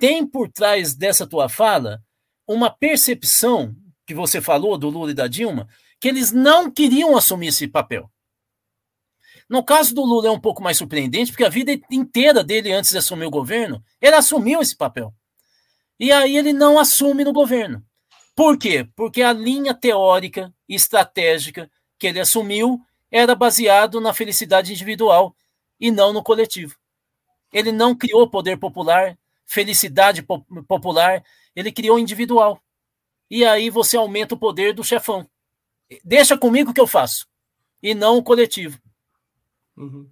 Tem 0.00 0.26
por 0.26 0.50
trás 0.50 0.96
dessa 0.96 1.24
tua 1.24 1.48
fala 1.48 2.02
uma 2.44 2.68
percepção 2.68 3.72
que 4.04 4.12
você 4.12 4.40
falou 4.40 4.76
do 4.76 4.90
Lula 4.90 5.12
e 5.12 5.14
da 5.14 5.28
Dilma, 5.28 5.68
que 6.00 6.08
eles 6.08 6.32
não 6.32 6.68
queriam 6.68 7.16
assumir 7.16 7.46
esse 7.46 7.68
papel. 7.68 8.10
No 9.48 9.62
caso 9.62 9.94
do 9.94 10.02
Lula 10.02 10.26
é 10.26 10.30
um 10.32 10.40
pouco 10.40 10.60
mais 10.60 10.76
surpreendente, 10.76 11.30
porque 11.30 11.44
a 11.44 11.48
vida 11.48 11.80
inteira 11.88 12.42
dele 12.42 12.72
antes 12.72 12.90
de 12.90 12.98
assumir 12.98 13.26
o 13.26 13.30
governo, 13.30 13.80
ele 14.00 14.16
assumiu 14.16 14.60
esse 14.60 14.76
papel. 14.76 15.14
E 16.00 16.10
aí 16.10 16.36
ele 16.36 16.52
não 16.52 16.80
assume 16.80 17.22
no 17.22 17.32
governo. 17.32 17.80
Por 18.34 18.58
quê? 18.58 18.88
Porque 18.96 19.22
a 19.22 19.32
linha 19.32 19.72
teórica 19.72 20.52
e 20.68 20.74
estratégica 20.74 21.70
que 21.96 22.08
ele 22.08 22.18
assumiu 22.18 22.80
era 23.08 23.36
baseado 23.36 24.00
na 24.00 24.12
felicidade 24.12 24.72
individual 24.72 25.36
e 25.78 25.92
não 25.92 26.12
no 26.12 26.20
coletivo. 26.20 26.74
Ele 27.54 27.70
não 27.70 27.94
criou 27.94 28.28
poder 28.28 28.58
popular, 28.58 29.16
felicidade 29.46 30.22
po 30.22 30.44
popular, 30.66 31.24
ele 31.54 31.70
criou 31.70 31.98
individual. 31.98 32.60
E 33.30 33.44
aí 33.44 33.70
você 33.70 33.96
aumenta 33.96 34.34
o 34.34 34.38
poder 34.38 34.74
do 34.74 34.82
chefão. 34.82 35.26
Deixa 36.04 36.36
comigo 36.36 36.74
que 36.74 36.80
eu 36.80 36.86
faço, 36.86 37.28
e 37.80 37.94
não 37.94 38.18
o 38.18 38.22
coletivo. 38.22 38.78
Uhum. 39.76 40.10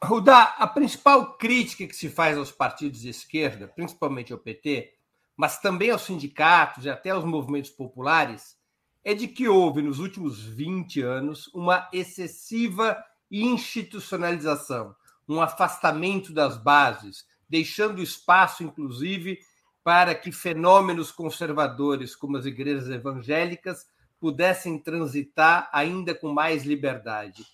Rudá, 0.00 0.54
a 0.58 0.66
principal 0.66 1.36
crítica 1.36 1.86
que 1.86 1.96
se 1.96 2.08
faz 2.08 2.38
aos 2.38 2.52
partidos 2.52 3.00
de 3.00 3.08
esquerda, 3.08 3.66
principalmente 3.66 4.32
ao 4.32 4.38
PT, 4.38 4.94
mas 5.36 5.60
também 5.60 5.90
aos 5.90 6.02
sindicatos 6.02 6.84
e 6.84 6.90
até 6.90 7.10
aos 7.10 7.24
movimentos 7.24 7.70
populares, 7.70 8.56
é 9.04 9.12
de 9.12 9.26
que 9.26 9.48
houve 9.48 9.82
nos 9.82 9.98
últimos 9.98 10.40
20 10.40 11.02
anos 11.02 11.48
uma 11.48 11.88
excessiva 11.92 13.02
institucionalização, 13.30 14.94
um 15.28 15.40
afastamento 15.40 16.32
das 16.32 16.56
bases, 16.56 17.24
deixando 17.48 18.02
espaço, 18.02 18.62
inclusive, 18.62 19.38
para 19.84 20.14
que 20.14 20.32
fenômenos 20.32 21.10
conservadores 21.10 22.16
como 22.16 22.36
as 22.36 22.46
igrejas 22.46 22.88
evangélicas 22.88 23.86
pudessem 24.20 24.78
transitar 24.78 25.68
ainda 25.72 26.14
com 26.14 26.32
mais 26.32 26.64
liberdade. 26.64 27.44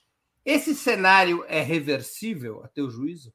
Esse 0.45 0.75
cenário 0.75 1.45
é 1.49 1.61
reversível, 1.63 2.63
a 2.65 2.69
teu 2.69 2.91
juízo? 2.91 3.33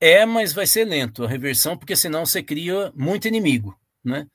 É, 0.00 0.26
mas 0.26 0.52
vai 0.52 0.66
ser 0.66 0.84
lento 0.84 1.24
a 1.24 1.28
reversão, 1.28 1.76
porque 1.76 1.96
senão 1.96 2.26
você 2.26 2.42
cria 2.42 2.92
muito 2.94 3.28
inimigo. 3.28 3.78
Né? 4.04 4.26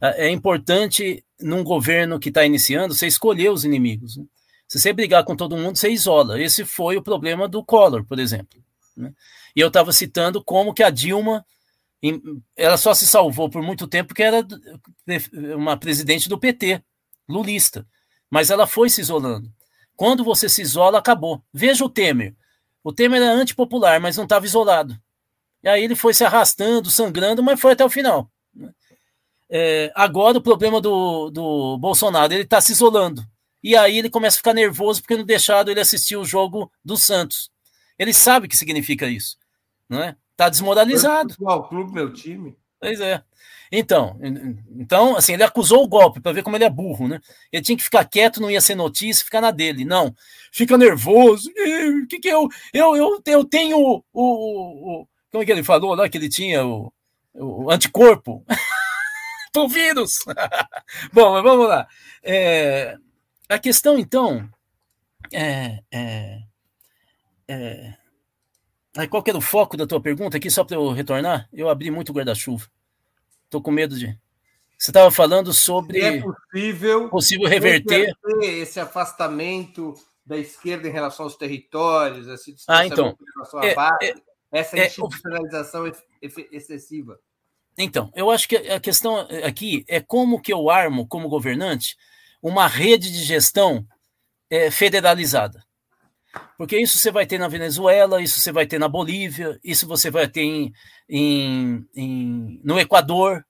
É 0.00 0.28
importante, 0.28 1.24
num 1.40 1.64
governo 1.64 2.18
que 2.18 2.28
está 2.28 2.44
iniciando, 2.44 2.94
você 2.94 3.06
escolher 3.06 3.50
os 3.50 3.64
inimigos. 3.64 4.16
Né? 4.16 4.24
Se 4.68 4.80
você 4.80 4.92
brigar 4.92 5.24
com 5.24 5.36
todo 5.36 5.56
mundo, 5.56 5.76
você 5.76 5.90
isola. 5.90 6.40
Esse 6.40 6.64
foi 6.64 6.96
o 6.96 7.02
problema 7.02 7.46
do 7.46 7.64
Collor, 7.64 8.04
por 8.04 8.18
exemplo. 8.18 8.62
Né? 8.96 9.12
E 9.54 9.60
eu 9.60 9.68
estava 9.68 9.92
citando 9.92 10.42
como 10.42 10.74
que 10.74 10.82
a 10.82 10.90
Dilma 10.90 11.44
ela 12.56 12.76
só 12.76 12.94
se 12.94 13.06
salvou 13.06 13.48
por 13.48 13.62
muito 13.62 13.86
tempo 13.86 14.08
porque 14.08 14.22
era 14.22 14.46
uma 15.56 15.76
presidente 15.76 16.28
do 16.28 16.38
PT, 16.38 16.82
lulista. 17.28 17.86
Mas 18.30 18.50
ela 18.50 18.66
foi 18.66 18.88
se 18.88 19.00
isolando. 19.00 19.50
Quando 19.96 20.22
você 20.22 20.48
se 20.48 20.62
isola, 20.62 20.98
acabou. 20.98 21.42
Veja 21.52 21.84
o 21.84 21.88
Temer. 21.88 22.34
O 22.84 22.92
Temer 22.92 23.22
era 23.22 23.32
antipopular, 23.32 24.00
mas 24.00 24.16
não 24.16 24.24
estava 24.24 24.44
isolado. 24.44 24.96
E 25.62 25.68
aí 25.68 25.82
ele 25.82 25.96
foi 25.96 26.12
se 26.12 26.24
arrastando, 26.24 26.90
sangrando, 26.90 27.42
mas 27.42 27.60
foi 27.60 27.72
até 27.72 27.84
o 27.84 27.90
final. 27.90 28.30
É, 29.48 29.90
agora 29.94 30.38
o 30.38 30.42
problema 30.42 30.80
do, 30.80 31.30
do 31.30 31.78
Bolsonaro, 31.78 32.32
ele 32.32 32.42
está 32.42 32.60
se 32.60 32.72
isolando. 32.72 33.26
E 33.66 33.74
aí 33.74 33.98
ele 33.98 34.08
começa 34.08 34.36
a 34.36 34.38
ficar 34.38 34.54
nervoso 34.54 35.02
porque 35.02 35.16
não 35.16 35.24
deixaram 35.24 35.68
ele 35.68 35.80
assistir 35.80 36.16
o 36.16 36.24
jogo 36.24 36.70
do 36.84 36.96
Santos. 36.96 37.50
Ele 37.98 38.14
sabe 38.14 38.46
o 38.46 38.48
que 38.48 38.56
significa 38.56 39.08
isso. 39.08 39.36
Não 39.88 40.00
é? 40.00 40.14
Tá 40.36 40.48
desmoralizado. 40.48 41.34
Qual 41.36 41.68
clube, 41.68 41.92
meu 41.92 42.12
time? 42.12 42.56
Pois 42.78 43.00
é. 43.00 43.24
Então, 43.72 44.20
então, 44.78 45.16
assim, 45.16 45.32
ele 45.32 45.42
acusou 45.42 45.82
o 45.82 45.88
golpe 45.88 46.20
para 46.20 46.30
ver 46.30 46.44
como 46.44 46.56
ele 46.56 46.62
é 46.62 46.70
burro, 46.70 47.08
né? 47.08 47.20
Ele 47.50 47.60
tinha 47.60 47.76
que 47.76 47.82
ficar 47.82 48.04
quieto, 48.04 48.40
não 48.40 48.48
ia 48.48 48.60
ser 48.60 48.76
notícia, 48.76 49.24
ficar 49.24 49.40
na 49.40 49.50
dele. 49.50 49.84
Não, 49.84 50.14
fica 50.52 50.78
nervoso. 50.78 51.50
O 51.50 52.06
que 52.06 52.20
que 52.20 52.28
eu, 52.28 52.46
eu, 52.72 52.94
eu, 52.94 53.20
eu 53.26 53.44
tenho 53.44 53.78
o, 53.78 54.04
o, 54.12 55.00
o, 55.02 55.08
como 55.32 55.42
é 55.42 55.44
que 55.44 55.50
ele 55.50 55.64
falou 55.64 55.92
lá 55.96 56.08
que 56.08 56.16
ele 56.16 56.28
tinha 56.28 56.64
o, 56.64 56.92
o 57.34 57.68
anticorpo 57.68 58.44
pro 59.52 59.66
vírus. 59.66 60.18
Bom, 61.12 61.32
mas 61.32 61.42
vamos 61.42 61.66
lá. 61.66 61.88
É, 62.22 62.96
a 63.48 63.58
questão 63.58 63.98
então 63.98 64.48
é, 65.32 65.82
é, 65.92 66.42
é 67.48 67.96
qual 69.08 69.22
que 69.22 69.30
era 69.30 69.38
o 69.38 69.42
foco 69.42 69.76
da 69.76 69.86
tua 69.86 70.00
pergunta 70.00 70.36
aqui, 70.36 70.50
só 70.50 70.64
para 70.64 70.76
eu 70.76 70.90
retornar? 70.90 71.48
Eu 71.52 71.68
abri 71.68 71.90
muito 71.90 72.12
guarda-chuva. 72.12 72.66
Estou 73.44 73.60
com 73.60 73.70
medo 73.70 73.96
de. 73.98 74.06
Você 74.78 74.90
estava 74.90 75.10
falando 75.10 75.52
sobre. 75.52 76.00
É 76.00 76.20
possível, 76.20 77.08
possível 77.08 77.48
reverter 77.48 78.14
esse 78.42 78.80
afastamento 78.80 79.94
da 80.24 80.36
esquerda 80.36 80.88
em 80.88 80.92
relação 80.92 81.24
aos 81.24 81.36
territórios, 81.36 82.26
esse 82.26 82.56
ah, 82.66 82.84
então, 82.84 83.16
em 83.20 83.32
relação 83.34 83.60
à 83.60 83.66
é, 83.66 83.74
base, 83.74 83.96
é, 84.02 84.14
essa 84.50 84.76
é, 84.76 84.86
institucionalização 84.86 85.92
excessiva. 86.50 87.18
Então, 87.78 88.10
eu 88.14 88.30
acho 88.30 88.48
que 88.48 88.56
a 88.56 88.80
questão 88.80 89.20
aqui 89.44 89.84
é 89.86 90.00
como 90.00 90.40
que 90.40 90.52
eu 90.52 90.68
armo, 90.68 91.06
como 91.06 91.28
governante, 91.28 91.96
uma 92.42 92.66
rede 92.66 93.10
de 93.10 93.22
gestão 93.24 93.86
é, 94.50 94.70
federalizada. 94.70 95.64
Porque 96.58 96.78
isso 96.78 96.98
você 96.98 97.10
vai 97.10 97.26
ter 97.26 97.38
na 97.38 97.48
Venezuela, 97.48 98.22
isso 98.22 98.40
você 98.40 98.52
vai 98.52 98.66
ter 98.66 98.78
na 98.78 98.88
Bolívia, 98.88 99.58
isso 99.64 99.86
você 99.86 100.10
vai 100.10 100.28
ter 100.28 100.42
em, 100.42 100.72
em, 101.08 101.86
em, 101.94 102.60
no 102.64 102.78
Equador. 102.78 103.44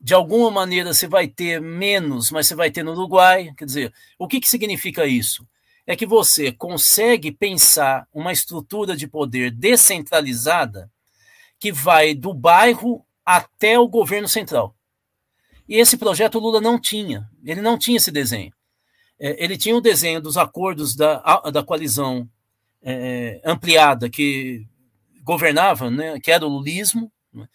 de 0.00 0.14
alguma 0.14 0.50
maneira 0.50 0.92
você 0.92 1.06
vai 1.06 1.28
ter 1.28 1.60
menos, 1.60 2.30
mas 2.30 2.48
você 2.48 2.54
vai 2.56 2.70
ter 2.70 2.82
no 2.82 2.92
Uruguai. 2.92 3.52
Quer 3.56 3.64
dizer, 3.64 3.94
o 4.18 4.26
que, 4.26 4.40
que 4.40 4.48
significa 4.48 5.06
isso? 5.06 5.46
É 5.86 5.94
que 5.96 6.06
você 6.06 6.52
consegue 6.52 7.30
pensar 7.32 8.06
uma 8.12 8.32
estrutura 8.32 8.96
de 8.96 9.06
poder 9.06 9.50
descentralizada 9.52 10.90
que 11.60 11.70
vai 11.72 12.14
do 12.14 12.34
bairro 12.34 13.06
até 13.24 13.78
o 13.78 13.88
governo 13.88 14.28
central. 14.28 14.74
E 15.68 15.76
esse 15.76 15.96
projeto 15.96 16.38
Lula 16.38 16.60
não 16.60 16.78
tinha, 16.78 17.28
ele 17.44 17.60
não 17.60 17.78
tinha 17.78 17.96
esse 17.96 18.10
desenho. 18.10 18.52
É, 19.18 19.42
ele 19.42 19.56
tinha 19.56 19.76
o 19.76 19.80
desenho 19.80 20.20
dos 20.20 20.36
acordos 20.36 20.96
da, 20.96 21.40
da 21.52 21.62
coalizão 21.62 22.28
é, 22.82 23.40
ampliada 23.44 24.10
que 24.10 24.66
governava, 25.22 25.90
né, 25.90 26.18
que 26.20 26.30
era 26.30 26.44
o 26.44 26.48
lulismo, 26.48 27.10
né, 27.32 27.46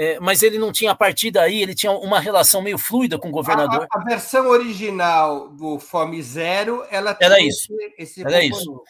é, 0.00 0.20
mas 0.20 0.44
ele 0.44 0.60
não 0.60 0.70
tinha, 0.70 0.92
a 0.92 0.94
partir 0.94 1.32
daí, 1.32 1.60
ele 1.60 1.74
tinha 1.74 1.90
uma 1.90 2.20
relação 2.20 2.62
meio 2.62 2.78
fluida 2.78 3.18
com 3.18 3.30
o 3.30 3.32
governador. 3.32 3.84
A, 3.92 3.98
a 3.98 4.04
versão 4.04 4.46
original 4.46 5.48
do 5.48 5.80
Fome 5.80 6.22
Zero, 6.22 6.84
ela 6.88 7.18
era 7.20 7.40
isso. 7.40 7.66
Esse 7.98 8.20
era 8.20 8.44
isso. 8.44 8.80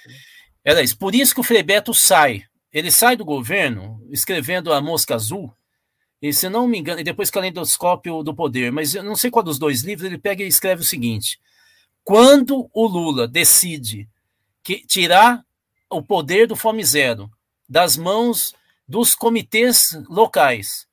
Era 0.62 0.82
isso. 0.82 0.98
Por 0.98 1.14
isso 1.14 1.32
que 1.32 1.40
o 1.40 1.44
Frei 1.44 1.62
Beto 1.62 1.94
sai. 1.94 2.42
Ele 2.70 2.90
sai 2.90 3.16
do 3.16 3.24
governo 3.24 4.06
escrevendo 4.10 4.70
A 4.70 4.82
Mosca 4.82 5.14
Azul, 5.14 5.50
e 6.20 6.32
se 6.32 6.48
não 6.48 6.66
me 6.66 6.78
engano, 6.78 7.00
e 7.00 7.04
depois 7.04 7.30
Calendoscópio 7.30 8.22
do 8.22 8.34
Poder, 8.34 8.72
mas 8.72 8.94
eu 8.94 9.02
não 9.02 9.16
sei 9.16 9.30
qual 9.30 9.42
dos 9.42 9.58
dois 9.58 9.82
livros, 9.82 10.06
ele 10.06 10.18
pega 10.18 10.42
e 10.42 10.48
escreve 10.48 10.82
o 10.82 10.84
seguinte: 10.84 11.40
quando 12.04 12.68
o 12.72 12.86
Lula 12.86 13.28
decide 13.28 14.08
que 14.62 14.84
tirar 14.86 15.44
o 15.90 16.02
poder 16.02 16.46
do 16.46 16.56
Fome 16.56 16.84
Zero 16.84 17.30
das 17.68 17.96
mãos 17.96 18.54
dos 18.86 19.14
comitês 19.14 19.92
locais 20.08 20.88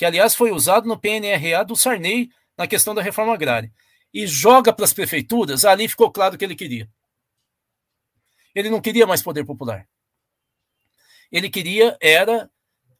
que 0.00 0.06
aliás 0.06 0.34
foi 0.34 0.50
usado 0.50 0.88
no 0.88 0.98
PNRA 0.98 1.62
do 1.62 1.76
Sarney 1.76 2.30
na 2.56 2.66
questão 2.66 2.94
da 2.94 3.02
reforma 3.02 3.34
agrária, 3.34 3.70
e 4.14 4.26
joga 4.26 4.72
para 4.72 4.86
as 4.86 4.94
prefeituras, 4.94 5.62
ali 5.66 5.86
ficou 5.86 6.10
claro 6.10 6.36
o 6.36 6.38
que 6.38 6.44
ele 6.46 6.56
queria. 6.56 6.88
Ele 8.54 8.70
não 8.70 8.80
queria 8.80 9.06
mais 9.06 9.22
poder 9.22 9.44
popular. 9.44 9.86
Ele 11.30 11.50
queria 11.50 11.98
era 12.00 12.50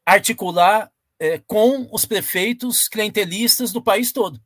articular 0.05 0.93
é, 1.21 1.39
com 1.39 1.87
os 1.93 2.07
prefeitos 2.07 2.89
clientelistas 2.89 3.71
do 3.71 3.83
país 3.83 4.11
todo. 4.11 4.41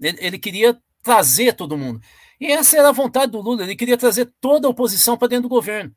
Ele, 0.00 0.16
ele 0.20 0.38
queria 0.38 0.80
trazer 1.02 1.52
todo 1.54 1.76
mundo. 1.76 2.00
E 2.40 2.46
essa 2.46 2.78
era 2.78 2.90
a 2.90 2.92
vontade 2.92 3.32
do 3.32 3.40
Lula, 3.40 3.64
ele 3.64 3.76
queria 3.76 3.96
trazer 3.96 4.32
toda 4.40 4.68
a 4.68 4.70
oposição 4.70 5.16
para 5.16 5.28
dentro 5.28 5.44
do 5.44 5.48
governo. 5.48 5.94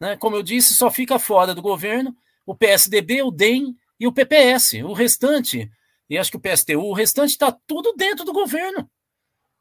Né? 0.00 0.16
Como 0.16 0.36
eu 0.36 0.42
disse, 0.42 0.74
só 0.74 0.90
fica 0.90 1.18
fora 1.18 1.54
do 1.54 1.60
governo 1.60 2.16
o 2.46 2.54
PSDB, 2.54 3.22
o 3.22 3.30
DEM 3.30 3.76
e 3.98 4.06
o 4.06 4.12
PPS. 4.12 4.82
O 4.84 4.92
restante, 4.92 5.70
e 6.08 6.18
acho 6.18 6.30
que 6.30 6.36
o 6.36 6.40
PSTU, 6.40 6.80
o 6.80 6.92
restante 6.92 7.30
está 7.30 7.52
tudo 7.66 7.92
dentro 7.96 8.24
do 8.24 8.32
governo. 8.32 8.90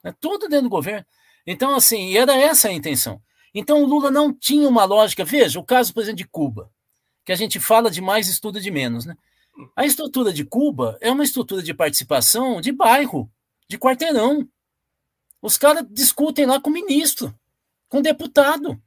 É 0.03 0.11
tudo 0.11 0.48
dentro 0.48 0.64
do 0.64 0.70
governo. 0.70 1.06
Então, 1.45 1.76
assim, 1.76 2.18
era 2.18 2.36
essa 2.36 2.70
a 2.70 2.74
intenção. 2.74 3.22
Então, 3.53 3.84
o 3.84 3.86
Lula 3.86 4.10
não 4.10 4.34
tinha 4.34 4.68
uma 4.68 4.86
lógica. 4.86 5.26
Veja, 5.26 5.60
o 5.60 5.64
caso, 5.64 5.94
por 5.94 6.02
exemplo, 6.02 6.18
de 6.18 6.28
Cuba, 6.28 6.72
que 7.26 7.32
a 7.32 7.36
gente 7.36 7.60
fala 7.60 7.91
de 7.91 8.02
mais, 8.02 8.28
estuda 8.28 8.60
de 8.60 8.72
menos. 8.72 9.06
Né? 9.06 9.16
A 9.76 9.86
estrutura 9.86 10.31
de 10.31 10.44
Cuba 10.44 10.98
é 11.02 11.11
uma 11.11 11.23
estrutura 11.23 11.61
de 11.61 11.73
participação 11.73 12.61
de 12.61 12.72
bairro, 12.72 13.30
de 13.68 13.77
quarteirão. 13.77 14.48
Os 15.41 15.57
caras 15.57 15.86
discutem 15.90 16.45
lá 16.45 16.60
com 16.60 16.69
o 16.69 16.73
ministro, 16.73 17.34
com 17.88 17.99
o 17.99 18.03
deputado, 18.03 18.81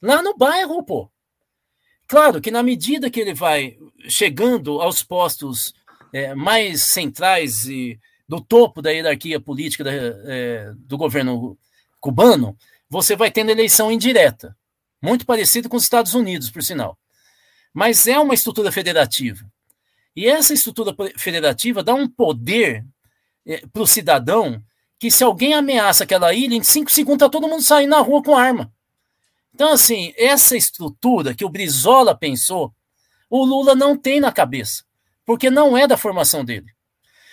lá 0.00 0.22
no 0.22 0.36
bairro, 0.36 0.82
pô. 0.82 1.10
Claro 2.06 2.40
que 2.40 2.50
na 2.50 2.62
medida 2.62 3.10
que 3.10 3.20
ele 3.20 3.34
vai 3.34 3.78
chegando 4.08 4.80
aos 4.80 5.02
postos 5.02 5.74
é, 6.12 6.34
mais 6.34 6.82
centrais 6.82 7.66
e 7.66 7.98
do 8.28 8.40
topo 8.40 8.82
da 8.82 8.90
hierarquia 8.90 9.40
política 9.40 9.84
da, 9.84 9.92
é, 9.92 10.72
do 10.76 10.96
governo 10.96 11.58
cubano, 12.00 12.56
você 12.88 13.16
vai 13.16 13.30
tendo 13.30 13.50
eleição 13.50 13.90
indireta, 13.90 14.56
muito 15.02 15.26
parecido 15.26 15.68
com 15.68 15.76
os 15.76 15.82
Estados 15.82 16.14
Unidos, 16.14 16.50
por 16.50 16.62
sinal. 16.62 16.98
Mas 17.72 18.06
é 18.06 18.18
uma 18.18 18.34
estrutura 18.34 18.70
federativa. 18.70 19.44
E 20.16 20.28
essa 20.28 20.54
estrutura 20.54 20.94
federativa 21.16 21.82
dá 21.82 21.94
um 21.94 22.08
poder 22.08 22.84
é, 23.46 23.66
para 23.66 23.82
o 23.82 23.86
cidadão 23.86 24.62
que, 24.98 25.10
se 25.10 25.24
alguém 25.24 25.54
ameaça 25.54 26.04
aquela 26.04 26.32
ilha, 26.32 26.54
em 26.54 26.62
cinco 26.62 26.90
segundos 26.90 27.24
está 27.24 27.28
todo 27.28 27.48
mundo 27.48 27.62
saindo 27.62 27.90
na 27.90 28.00
rua 28.00 28.22
com 28.22 28.36
arma. 28.36 28.72
Então, 29.54 29.72
assim, 29.72 30.12
essa 30.16 30.56
estrutura 30.56 31.34
que 31.34 31.44
o 31.44 31.48
Brizola 31.48 32.16
pensou, 32.16 32.74
o 33.28 33.44
Lula 33.44 33.74
não 33.74 33.96
tem 33.96 34.20
na 34.20 34.32
cabeça, 34.32 34.84
porque 35.24 35.50
não 35.50 35.76
é 35.76 35.86
da 35.86 35.96
formação 35.96 36.44
dele. 36.44 36.66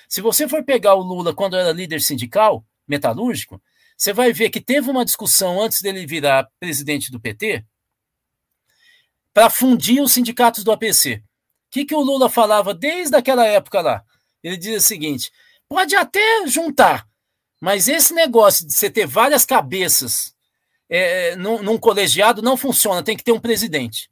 Se 0.07 0.21
você 0.21 0.47
for 0.47 0.63
pegar 0.63 0.95
o 0.95 1.01
Lula 1.01 1.33
quando 1.33 1.55
era 1.55 1.71
líder 1.71 2.01
sindical, 2.01 2.65
metalúrgico, 2.87 3.61
você 3.95 4.11
vai 4.11 4.33
ver 4.33 4.49
que 4.49 4.59
teve 4.59 4.89
uma 4.89 5.05
discussão 5.05 5.61
antes 5.61 5.81
dele 5.81 6.05
virar 6.05 6.49
presidente 6.59 7.11
do 7.11 7.19
PT 7.19 7.63
para 9.33 9.49
fundir 9.49 10.01
os 10.01 10.11
sindicatos 10.11 10.63
do 10.63 10.71
APC. 10.71 11.23
Que, 11.72 11.85
que 11.85 11.95
o 11.95 12.02
Lula 12.02 12.30
falava 12.30 12.73
desde 12.73 13.15
aquela 13.15 13.45
época 13.45 13.81
lá? 13.81 14.03
Ele 14.43 14.57
dizia 14.57 14.77
o 14.77 14.81
seguinte: 14.81 15.31
pode 15.68 15.95
até 15.95 16.45
juntar, 16.45 17.07
mas 17.61 17.88
esse 17.88 18.14
negócio 18.14 18.68
de 18.68 18.73
você 18.73 18.89
ter 18.89 19.07
várias 19.07 19.45
cabeças 19.45 20.35
é, 20.89 21.35
num, 21.38 21.64
num 21.64 21.77
colegiado 21.77 22.41
não 22.41 22.57
funciona, 22.57 23.02
tem 23.02 23.15
que 23.15 23.23
ter 23.23 23.31
um 23.31 23.39
presidente. 23.39 24.10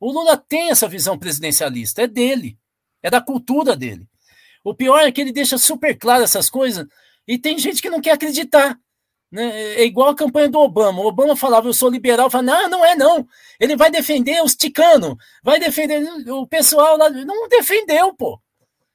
O 0.00 0.10
Lula 0.10 0.36
tem 0.36 0.70
essa 0.70 0.88
visão 0.88 1.18
presidencialista, 1.18 2.02
é 2.02 2.06
dele, 2.06 2.58
é 3.02 3.10
da 3.10 3.20
cultura 3.20 3.76
dele. 3.76 4.08
O 4.64 4.74
pior 4.74 5.00
é 5.00 5.12
que 5.12 5.20
ele 5.20 5.32
deixa 5.32 5.58
super 5.58 5.94
claro 5.96 6.24
essas 6.24 6.48
coisas 6.48 6.86
e 7.28 7.38
tem 7.38 7.58
gente 7.58 7.82
que 7.82 7.90
não 7.90 8.00
quer 8.00 8.12
acreditar. 8.12 8.78
Né? 9.34 9.74
É 9.74 9.84
igual 9.84 10.10
a 10.10 10.14
campanha 10.14 10.48
do 10.48 10.60
Obama. 10.60 11.02
O 11.02 11.06
Obama 11.08 11.34
falava, 11.34 11.66
eu 11.66 11.74
sou 11.74 11.90
liberal, 11.90 12.30
falava, 12.30 12.52
não, 12.52 12.70
não 12.70 12.84
é 12.84 12.94
não. 12.94 13.26
Ele 13.58 13.74
vai 13.74 13.90
defender 13.90 14.40
os 14.44 14.54
ticanos, 14.54 15.16
vai 15.42 15.58
defender 15.58 16.00
o 16.30 16.46
pessoal 16.46 16.96
lá. 16.96 17.10
Não 17.10 17.48
defendeu, 17.48 18.14
pô. 18.14 18.40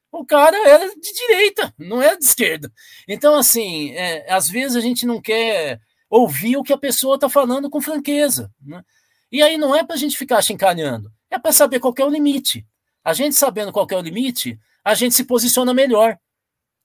O 0.09 0.25
cara 0.25 0.55
era 0.65 0.87
de 0.95 1.13
direita, 1.13 1.73
não 1.77 2.01
era 2.01 2.17
de 2.17 2.23
esquerda. 2.23 2.71
Então, 3.05 3.35
assim, 3.35 3.91
é, 3.91 4.31
às 4.31 4.47
vezes 4.47 4.77
a 4.77 4.79
gente 4.79 5.05
não 5.05 5.21
quer 5.21 5.77
ouvir 6.09 6.55
o 6.55 6.63
que 6.63 6.71
a 6.71 6.77
pessoa 6.77 7.15
está 7.15 7.27
falando 7.27 7.69
com 7.69 7.81
franqueza. 7.81 8.49
Né? 8.65 8.81
E 9.29 9.43
aí 9.43 9.57
não 9.57 9.75
é 9.75 9.83
para 9.83 9.95
a 9.95 9.99
gente 9.99 10.17
ficar 10.17 10.41
chincalhando, 10.41 11.11
é 11.29 11.37
para 11.37 11.51
saber 11.51 11.81
qual 11.81 11.93
é 11.97 12.05
o 12.05 12.09
limite. 12.09 12.65
A 13.03 13.11
gente 13.13 13.35
sabendo 13.35 13.73
qual 13.73 13.85
é 13.91 13.95
o 13.95 14.01
limite, 14.01 14.57
a 14.85 14.93
gente 14.93 15.15
se 15.15 15.25
posiciona 15.25 15.73
melhor. 15.73 16.17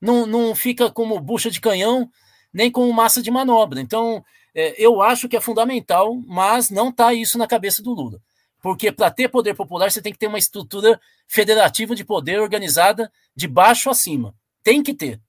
Não, 0.00 0.26
não 0.26 0.56
fica 0.56 0.90
como 0.90 1.20
bucha 1.20 1.52
de 1.52 1.60
canhão, 1.60 2.10
nem 2.54 2.70
com 2.70 2.90
massa 2.92 3.20
de 3.20 3.30
manobra. 3.30 3.80
Então, 3.80 4.24
é, 4.54 4.74
eu 4.82 5.02
acho 5.02 5.28
que 5.28 5.36
é 5.36 5.40
fundamental, 5.40 6.14
mas 6.26 6.70
não 6.70 6.90
está 6.90 7.12
isso 7.12 7.36
na 7.36 7.48
cabeça 7.48 7.82
do 7.82 7.92
Lula. 7.92 8.20
Porque 8.62 8.92
para 8.92 9.10
ter 9.10 9.28
poder 9.28 9.54
popular, 9.54 9.90
você 9.90 10.00
tem 10.00 10.12
que 10.12 10.18
ter 10.18 10.28
uma 10.28 10.38
estrutura 10.38 10.98
federativa 11.26 11.94
de 11.94 12.04
poder 12.04 12.40
organizada 12.40 13.12
de 13.36 13.48
baixo 13.48 13.90
a 13.90 13.94
cima. 13.94 14.34
Tem 14.62 14.82
que 14.82 14.94
ter. 14.94 15.20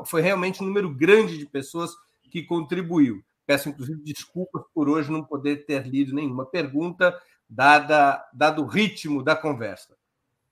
foi 0.05 0.21
realmente 0.21 0.63
um 0.63 0.67
número 0.67 0.95
grande 0.95 1.39
de 1.39 1.47
pessoas 1.47 1.97
que 2.31 2.43
contribuiu. 2.43 3.25
Peço, 3.47 3.71
inclusive, 3.71 4.03
desculpas 4.03 4.63
por 4.75 4.91
hoje 4.91 5.11
não 5.11 5.25
poder 5.25 5.65
ter 5.65 5.87
lido 5.87 6.15
nenhuma 6.15 6.45
pergunta, 6.45 7.19
dada, 7.49 8.23
dado 8.35 8.63
o 8.63 8.67
ritmo 8.67 9.23
da 9.23 9.35
conversa. 9.35 9.97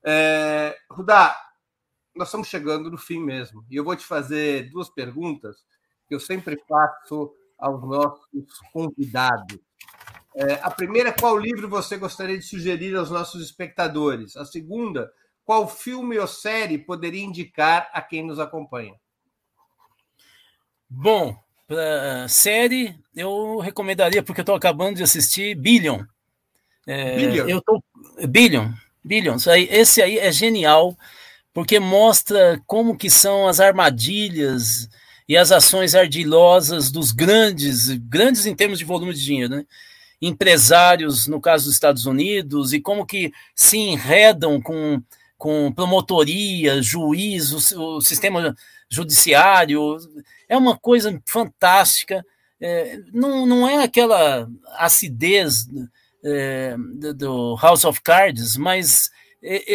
É, 0.03 0.75
Rudá, 0.89 1.44
nós 2.15 2.29
estamos 2.29 2.47
chegando 2.47 2.89
no 2.89 2.97
fim 2.97 3.19
mesmo. 3.19 3.65
E 3.69 3.75
eu 3.75 3.83
vou 3.83 3.95
te 3.95 4.05
fazer 4.05 4.69
duas 4.69 4.89
perguntas 4.89 5.57
que 6.07 6.15
eu 6.15 6.19
sempre 6.19 6.61
faço 6.67 7.33
aos 7.57 7.81
nossos 7.81 8.59
convidados. 8.71 9.57
É, 10.35 10.55
a 10.61 10.69
primeira, 10.69 11.13
qual 11.13 11.37
livro 11.37 11.69
você 11.69 11.97
gostaria 11.97 12.37
de 12.37 12.45
sugerir 12.45 12.95
aos 12.95 13.09
nossos 13.09 13.43
espectadores? 13.43 14.35
A 14.35 14.45
segunda, 14.45 15.11
qual 15.45 15.67
filme 15.67 16.17
ou 16.19 16.27
série 16.27 16.77
poderia 16.77 17.23
indicar 17.23 17.89
a 17.93 18.01
quem 18.01 18.25
nos 18.25 18.39
acompanha? 18.39 18.95
Bom, 20.89 21.37
para 21.67 22.27
série, 22.27 22.97
eu 23.15 23.59
recomendaria, 23.59 24.21
porque 24.21 24.41
eu 24.41 24.43
estou 24.43 24.55
acabando 24.55 24.97
de 24.97 25.03
assistir 25.03 25.55
Billion. 25.55 26.03
É, 26.85 27.15
Billion? 27.15 27.47
Eu 27.47 27.61
tô, 27.61 27.81
Billion, 28.27 28.71
Billion. 29.03 29.37
Aí, 29.47 29.67
esse 29.71 30.01
aí 30.01 30.19
é 30.19 30.31
genial, 30.31 30.97
porque 31.55 31.79
mostra 31.79 32.61
como 32.67 32.97
que 32.97 33.09
são 33.09 33.47
as 33.47 33.61
armadilhas 33.61 34.89
e 35.25 35.37
as 35.37 35.53
ações 35.53 35.95
ardilosas 35.95 36.91
dos 36.91 37.13
grandes, 37.13 37.87
grandes 37.91 38.45
em 38.45 38.53
termos 38.53 38.77
de 38.77 38.83
volume 38.83 39.13
de 39.13 39.23
dinheiro, 39.23 39.55
né? 39.55 39.65
empresários, 40.21 41.27
no 41.27 41.39
caso 41.39 41.65
dos 41.65 41.73
Estados 41.73 42.05
Unidos, 42.05 42.73
e 42.73 42.81
como 42.81 43.05
que 43.05 43.31
se 43.55 43.77
enredam 43.77 44.61
com, 44.61 45.01
com 45.37 45.71
promotoria, 45.71 46.81
juiz, 46.81 47.71
o, 47.71 47.97
o 47.97 48.01
sistema 48.01 48.53
judiciário. 48.89 49.95
É 50.49 50.57
uma 50.57 50.77
coisa 50.77 51.17
fantástica. 51.25 52.21
É, 52.59 52.99
não, 53.13 53.45
não 53.45 53.67
é 53.67 53.81
aquela 53.81 54.45
acidez 54.73 55.67
é, 56.21 56.75
do 57.15 57.55
House 57.61 57.85
of 57.85 58.01
Cards, 58.01 58.57
mas 58.57 59.09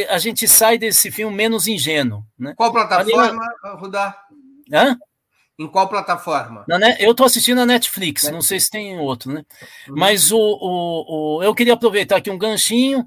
a 0.08 0.18
gente 0.18 0.48
sai 0.48 0.78
desse 0.78 1.10
filme 1.10 1.34
menos 1.34 1.66
ingênuo. 1.66 2.24
Né? 2.38 2.54
Qual 2.56 2.72
plataforma, 2.72 3.44
Rudá? 3.78 4.16
Hã? 4.72 4.98
Em 5.58 5.68
qual 5.68 5.88
plataforma? 5.88 6.64
Na, 6.66 6.98
eu 6.98 7.10
estou 7.10 7.26
assistindo 7.26 7.60
a 7.60 7.66
Netflix, 7.66 8.22
Netflix, 8.22 8.32
não 8.32 8.40
sei 8.40 8.58
se 8.58 8.70
tem 8.70 8.98
outro, 8.98 9.30
né? 9.30 9.44
Uhum. 9.88 9.94
Mas 9.94 10.32
o, 10.32 10.38
o, 10.38 11.36
o, 11.36 11.42
eu 11.42 11.54
queria 11.54 11.74
aproveitar 11.74 12.16
aqui 12.16 12.30
um 12.30 12.38
ganchinho 12.38 13.06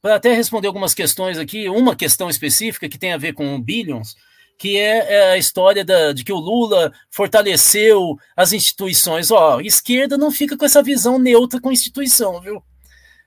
para 0.00 0.16
até 0.16 0.34
responder 0.34 0.66
algumas 0.66 0.94
questões 0.94 1.38
aqui. 1.38 1.68
Uma 1.68 1.94
questão 1.94 2.28
específica 2.28 2.88
que 2.88 2.98
tem 2.98 3.12
a 3.12 3.18
ver 3.18 3.34
com 3.34 3.54
o 3.54 3.62
Billions, 3.62 4.16
que 4.58 4.76
é, 4.76 5.14
é 5.14 5.32
a 5.32 5.38
história 5.38 5.84
da, 5.84 6.12
de 6.12 6.24
que 6.24 6.32
o 6.32 6.38
Lula 6.38 6.92
fortaleceu 7.08 8.16
as 8.36 8.52
instituições. 8.52 9.30
Ó, 9.30 9.60
esquerda 9.60 10.18
não 10.18 10.32
fica 10.32 10.56
com 10.56 10.64
essa 10.64 10.82
visão 10.82 11.20
neutra 11.20 11.60
com 11.60 11.70
instituição, 11.70 12.40
viu? 12.40 12.60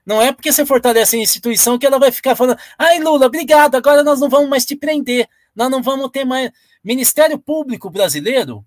Não 0.06 0.22
é 0.22 0.32
porque 0.32 0.52
você 0.52 0.64
fortalece 0.64 1.16
a 1.16 1.20
instituição 1.20 1.76
que 1.76 1.84
ela 1.84 1.98
vai 1.98 2.12
ficar 2.12 2.36
falando, 2.36 2.58
ai 2.78 3.00
Lula, 3.00 3.26
obrigado, 3.26 3.74
agora 3.74 4.04
nós 4.04 4.20
não 4.20 4.28
vamos 4.28 4.48
mais 4.48 4.64
te 4.64 4.76
prender, 4.76 5.28
nós 5.54 5.68
não 5.68 5.82
vamos 5.82 6.08
ter 6.10 6.24
mais. 6.24 6.52
Ministério 6.84 7.38
Público 7.38 7.90
brasileiro 7.90 8.64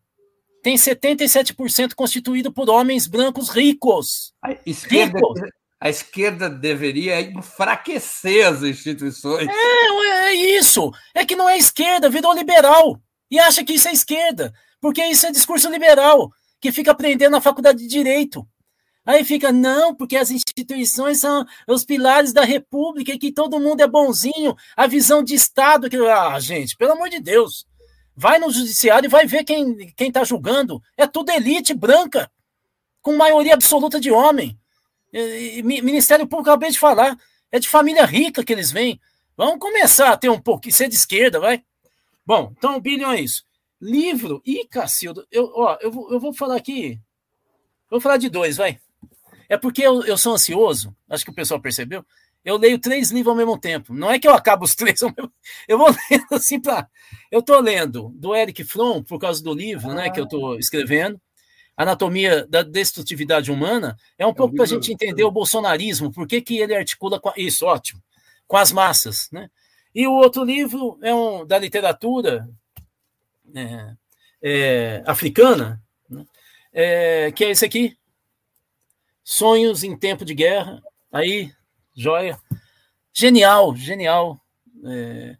tem 0.61 0.75
77% 0.75 1.93
constituído 1.95 2.51
por 2.51 2.69
homens 2.69 3.07
brancos 3.07 3.49
ricos. 3.49 4.33
A 4.43 4.51
esquerda, 4.65 5.17
ricos. 5.17 5.39
A 5.79 5.89
esquerda 5.89 6.49
deveria 6.49 7.21
enfraquecer 7.21 8.45
as 8.45 8.61
instituições. 8.61 9.47
É, 9.47 10.27
é 10.27 10.33
isso. 10.33 10.91
É 11.15 11.25
que 11.25 11.37
não 11.37 11.47
é 11.47 11.57
esquerda, 11.57 12.09
virou 12.09 12.33
liberal. 12.33 12.99
E 13.31 13.39
acha 13.39 13.63
que 13.63 13.73
isso 13.73 13.87
é 13.87 13.93
esquerda. 13.93 14.53
Porque 14.81 15.03
isso 15.05 15.25
é 15.25 15.31
discurso 15.31 15.69
liberal, 15.69 16.29
que 16.59 16.71
fica 16.71 16.91
aprendendo 16.91 17.31
na 17.31 17.41
faculdade 17.41 17.79
de 17.79 17.87
direito. 17.87 18.45
Aí 19.05 19.23
fica, 19.23 19.51
não, 19.51 19.95
porque 19.95 20.15
as 20.15 20.29
instituições 20.29 21.19
são 21.19 21.45
os 21.67 21.83
pilares 21.83 22.31
da 22.31 22.43
república 22.43 23.11
e 23.11 23.17
que 23.17 23.31
todo 23.31 23.59
mundo 23.59 23.81
é 23.81 23.87
bonzinho, 23.87 24.55
a 24.75 24.85
visão 24.87 25.23
de 25.23 25.33
Estado. 25.33 25.89
Que... 25.89 25.97
Ah, 25.97 26.39
gente, 26.39 26.77
pelo 26.77 26.91
amor 26.93 27.09
de 27.09 27.19
Deus. 27.19 27.65
Vai 28.15 28.37
no 28.37 28.51
judiciário 28.51 29.07
e 29.07 29.09
vai 29.09 29.25
ver 29.25 29.45
quem 29.45 29.93
está 29.97 30.23
julgando. 30.23 30.81
É 30.97 31.07
tudo 31.07 31.31
elite 31.31 31.73
branca, 31.73 32.29
com 33.01 33.15
maioria 33.15 33.53
absoluta 33.53 33.99
de 33.99 34.11
homem. 34.11 34.59
E, 35.13 35.59
e, 35.59 35.63
Ministério 35.63 36.27
Público, 36.27 36.49
acabei 36.49 36.69
de 36.69 36.77
falar, 36.77 37.17
é 37.51 37.59
de 37.59 37.69
família 37.69 38.05
rica 38.05 38.43
que 38.43 38.53
eles 38.53 38.71
vêm. 38.71 38.99
Vamos 39.35 39.59
começar 39.59 40.11
a 40.11 40.17
ter 40.17 40.29
um 40.29 40.39
pouquinho, 40.39 40.75
ser 40.75 40.89
de 40.89 40.95
esquerda, 40.95 41.39
vai? 41.39 41.63
Bom, 42.25 42.53
então 42.57 42.75
o 42.75 42.81
bilhão 42.81 43.11
é 43.11 43.21
isso. 43.21 43.43
Livro, 43.81 44.41
ih, 44.45 44.67
Cacildo, 44.67 45.25
eu, 45.31 45.51
ó, 45.55 45.77
eu, 45.79 45.91
eu 46.11 46.19
vou 46.19 46.33
falar 46.33 46.57
aqui, 46.57 46.99
vou 47.89 48.01
falar 48.01 48.17
de 48.17 48.29
dois, 48.29 48.57
vai. 48.57 48.79
É 49.49 49.57
porque 49.57 49.81
eu, 49.81 50.05
eu 50.05 50.17
sou 50.17 50.33
ansioso, 50.33 50.95
acho 51.09 51.25
que 51.25 51.31
o 51.31 51.35
pessoal 51.35 51.59
percebeu 51.59 52.05
eu 52.43 52.57
leio 52.57 52.79
três 52.79 53.11
livros 53.11 53.31
ao 53.31 53.35
mesmo 53.35 53.57
tempo. 53.57 53.93
Não 53.93 54.11
é 54.11 54.19
que 54.19 54.27
eu 54.27 54.33
acabo 54.33 54.63
os 54.63 54.73
três 54.75 55.01
ao 55.03 55.13
mesmo 55.15 55.31
Eu 55.67 55.77
vou 55.77 55.87
lendo 56.09 56.25
assim 56.31 56.59
para. 56.59 56.87
Eu 57.31 57.39
estou 57.39 57.59
lendo 57.59 58.11
do 58.15 58.35
Eric 58.35 58.63
Fromm, 58.63 59.03
por 59.03 59.19
causa 59.19 59.43
do 59.43 59.53
livro 59.53 59.93
né, 59.93 60.09
que 60.09 60.19
eu 60.19 60.23
estou 60.23 60.57
escrevendo. 60.57 61.19
Anatomia 61.75 62.45
da 62.47 62.61
Destrutividade 62.61 63.51
Humana. 63.51 63.95
É 64.17 64.25
um 64.25 64.31
é 64.31 64.33
pouco 64.33 64.55
para 64.55 64.65
a 64.65 64.67
gente 64.67 64.91
entender 64.91 65.23
o 65.23 65.31
bolsonarismo, 65.31 66.11
por 66.11 66.27
que, 66.27 66.41
que 66.41 66.57
ele 66.57 66.75
articula 66.75 67.19
com. 67.19 67.31
Isso, 67.37 67.65
ótimo. 67.65 68.01
Com 68.47 68.57
as 68.57 68.71
massas. 68.71 69.29
Né? 69.31 69.49
E 69.93 70.05
o 70.07 70.13
outro 70.13 70.43
livro 70.43 70.97
é 71.01 71.13
um 71.13 71.45
da 71.45 71.57
literatura 71.57 72.49
é, 73.55 73.93
é, 74.41 75.03
africana, 75.05 75.81
né? 76.09 76.25
é, 76.73 77.31
que 77.31 77.45
é 77.45 77.51
esse 77.51 77.65
aqui. 77.65 77.98
Sonhos 79.29 79.83
em 79.83 79.95
Tempo 79.95 80.25
de 80.25 80.33
Guerra. 80.33 80.81
Aí 81.11 81.53
joia. 81.95 82.39
Genial, 83.13 83.75
genial. 83.75 84.41
É, 84.83 85.37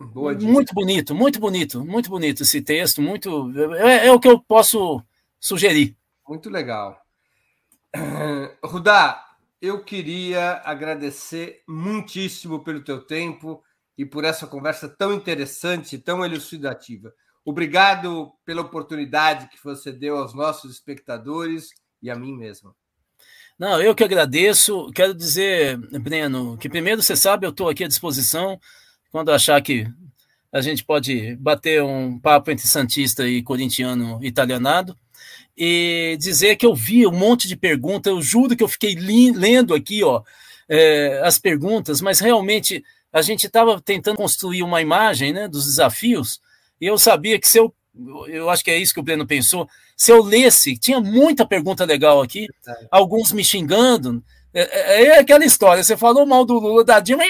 muito 0.00 0.72
bonito, 0.72 1.14
muito 1.14 1.38
bonito, 1.38 1.84
muito 1.84 2.08
bonito 2.08 2.42
esse 2.42 2.62
texto, 2.62 3.02
muito 3.02 3.52
é, 3.76 4.06
é, 4.06 4.12
o 4.12 4.18
que 4.18 4.26
eu 4.26 4.40
posso 4.40 5.02
sugerir. 5.38 5.94
Muito 6.26 6.48
legal. 6.48 6.98
Rudá, 8.64 9.22
eu 9.60 9.84
queria 9.84 10.62
agradecer 10.64 11.62
muitíssimo 11.68 12.64
pelo 12.64 12.82
teu 12.82 13.06
tempo 13.06 13.62
e 13.98 14.06
por 14.06 14.24
essa 14.24 14.46
conversa 14.46 14.88
tão 14.88 15.12
interessante, 15.12 15.98
tão 15.98 16.24
elucidativa. 16.24 17.12
Obrigado 17.44 18.32
pela 18.46 18.62
oportunidade 18.62 19.50
que 19.50 19.62
você 19.62 19.92
deu 19.92 20.16
aos 20.16 20.32
nossos 20.32 20.72
espectadores 20.72 21.68
e 22.00 22.10
a 22.10 22.16
mim 22.16 22.34
mesmo. 22.34 22.74
Não, 23.58 23.80
eu 23.80 23.94
que 23.94 24.04
agradeço. 24.04 24.90
Quero 24.92 25.14
dizer, 25.14 25.78
Breno, 26.00 26.58
que 26.58 26.68
primeiro 26.68 27.02
você 27.02 27.16
sabe, 27.16 27.46
eu 27.46 27.50
estou 27.50 27.68
aqui 27.68 27.84
à 27.84 27.88
disposição 27.88 28.60
quando 29.10 29.32
achar 29.32 29.60
que 29.62 29.86
a 30.52 30.60
gente 30.60 30.84
pode 30.84 31.34
bater 31.36 31.82
um 31.82 32.18
papo 32.18 32.50
entre 32.50 32.66
Santista 32.66 33.26
e 33.26 33.42
corintiano 33.42 34.22
italianado. 34.22 34.96
E 35.56 36.18
dizer 36.20 36.56
que 36.56 36.66
eu 36.66 36.74
vi 36.74 37.06
um 37.06 37.12
monte 37.12 37.48
de 37.48 37.56
perguntas, 37.56 38.12
eu 38.12 38.20
juro 38.20 38.54
que 38.54 38.62
eu 38.62 38.68
fiquei 38.68 38.94
lendo 38.94 39.74
aqui 39.74 40.04
ó, 40.04 40.22
é, 40.68 41.22
as 41.24 41.38
perguntas, 41.38 42.02
mas 42.02 42.20
realmente 42.20 42.84
a 43.10 43.22
gente 43.22 43.46
estava 43.46 43.80
tentando 43.80 44.18
construir 44.18 44.62
uma 44.62 44.82
imagem 44.82 45.32
né, 45.32 45.48
dos 45.48 45.64
desafios, 45.64 46.42
e 46.78 46.84
eu 46.84 46.98
sabia 46.98 47.38
que 47.38 47.48
se 47.48 47.58
eu 47.58 47.74
eu 48.28 48.50
acho 48.50 48.62
que 48.62 48.70
é 48.70 48.76
isso 48.76 48.92
que 48.92 49.00
o 49.00 49.02
Breno 49.02 49.26
pensou. 49.26 49.68
Se 49.96 50.12
eu 50.12 50.22
lesse, 50.22 50.76
tinha 50.76 51.00
muita 51.00 51.46
pergunta 51.46 51.84
legal 51.84 52.20
aqui, 52.20 52.46
alguns 52.90 53.32
me 53.32 53.42
xingando. 53.42 54.22
É, 54.52 54.60
é, 54.62 55.04
é, 55.06 55.18
aquela 55.18 55.44
história, 55.44 55.82
você 55.82 55.96
falou 55.96 56.26
mal 56.26 56.44
do 56.44 56.58
Lula, 56.58 56.84
da 56.84 57.00
Dilma, 57.00 57.24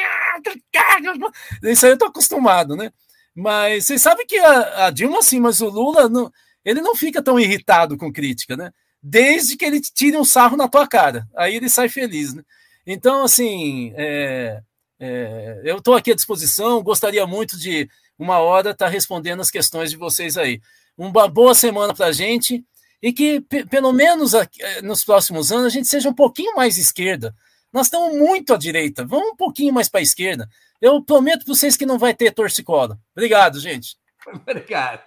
isso 1.63 1.87
aí 1.87 1.93
eu 1.93 1.99
tô 1.99 2.07
acostumado, 2.07 2.77
né? 2.77 2.93
Mas 3.35 3.85
você 3.85 3.99
sabe 3.99 4.25
que 4.25 4.39
a, 4.39 4.87
a 4.87 4.91
Dilma, 4.91 5.23
sim, 5.23 5.41
mas 5.41 5.61
o 5.61 5.69
Lula, 5.69 6.09
não, 6.09 6.31
ele 6.65 6.81
não 6.81 6.97
fica 6.97 7.23
tão 7.23 7.39
irritado 7.39 7.97
com 7.97 8.13
crítica, 8.13 8.57
né? 8.57 8.73
Desde 9.03 9.57
que 9.57 9.65
ele 9.65 9.81
tire 9.81 10.17
um 10.17 10.25
sarro 10.25 10.57
na 10.57 10.69
tua 10.69 10.87
cara, 10.87 11.27
aí 11.37 11.55
ele 11.55 11.69
sai 11.69 11.89
feliz, 11.89 12.35
né? 12.35 12.43
Então, 12.87 13.25
assim, 13.25 13.93
é, 13.97 14.61
é, 14.99 15.61
eu 15.65 15.79
estou 15.79 15.95
aqui 15.95 16.13
à 16.13 16.15
disposição, 16.15 16.83
gostaria 16.83 17.27
muito 17.27 17.59
de 17.59 17.89
uma 18.19 18.39
hora 18.39 18.71
estar 18.71 18.87
tá 18.87 18.91
respondendo 18.91 19.41
as 19.41 19.51
questões 19.51 19.91
de 19.91 19.97
vocês 19.97 20.37
aí. 20.39 20.61
Uma 20.97 21.29
boa 21.29 21.55
semana 21.55 21.95
para 21.95 22.07
a 22.07 22.13
gente 22.13 22.65
e 23.03 23.13
que, 23.13 23.41
pelo 23.71 23.93
menos 23.93 24.35
eh, 24.35 24.49
nos 24.83 25.05
próximos 25.05 25.53
anos, 25.53 25.67
a 25.67 25.71
gente 25.71 25.87
seja 25.87 26.09
um 26.09 26.15
pouquinho 26.15 26.57
mais 26.57 26.79
esquerda. 26.79 27.35
Nós 27.73 27.87
estamos 27.87 28.17
muito 28.17 28.55
à 28.55 28.57
direita, 28.57 29.05
vamos 29.05 29.33
um 29.33 29.37
pouquinho 29.37 29.73
mais 29.73 29.89
para 29.89 30.01
a 30.01 30.03
esquerda. 30.03 30.49
Eu 30.81 31.03
prometo 31.03 31.45
para 31.45 31.55
vocês 31.55 31.77
que 31.77 31.87
não 31.87 31.99
vai 31.99 32.15
ter 32.15 32.33
torcicola. 32.33 32.99
Obrigado, 33.15 33.61
gente. 33.61 33.97
Obrigado. 34.27 35.03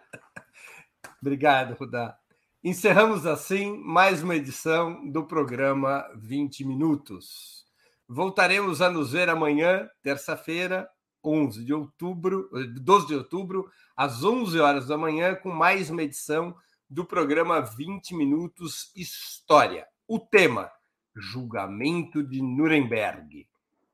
Obrigado, 1.22 1.76
Rudá. 1.78 2.16
Encerramos 2.64 3.26
assim 3.26 3.78
mais 3.78 4.22
uma 4.22 4.36
edição 4.36 5.10
do 5.10 5.26
programa 5.26 6.06
20 6.16 6.66
Minutos. 6.66 7.66
Voltaremos 8.08 8.82
a 8.82 8.90
nos 8.90 9.12
ver 9.12 9.30
amanhã, 9.30 9.90
terça-feira, 10.02 10.90
11 11.24 11.64
de 11.66 11.74
outubro, 11.74 12.50
12 12.82 13.08
de 13.08 13.16
outubro, 13.16 13.70
às 13.96 14.24
11 14.24 14.60
horas 14.60 14.88
da 14.88 14.98
manhã, 14.98 15.36
com 15.36 15.50
mais 15.50 15.90
uma 15.90 16.04
edição 16.04 16.56
do 16.90 17.06
programa 17.06 17.62
20 17.62 18.16
Minutos 18.16 18.92
História. 18.96 19.88
O 20.08 20.20
tema: 20.20 20.72
Julgamento 21.16 22.24
de 22.24 22.42
Nuremberg. 22.42 23.48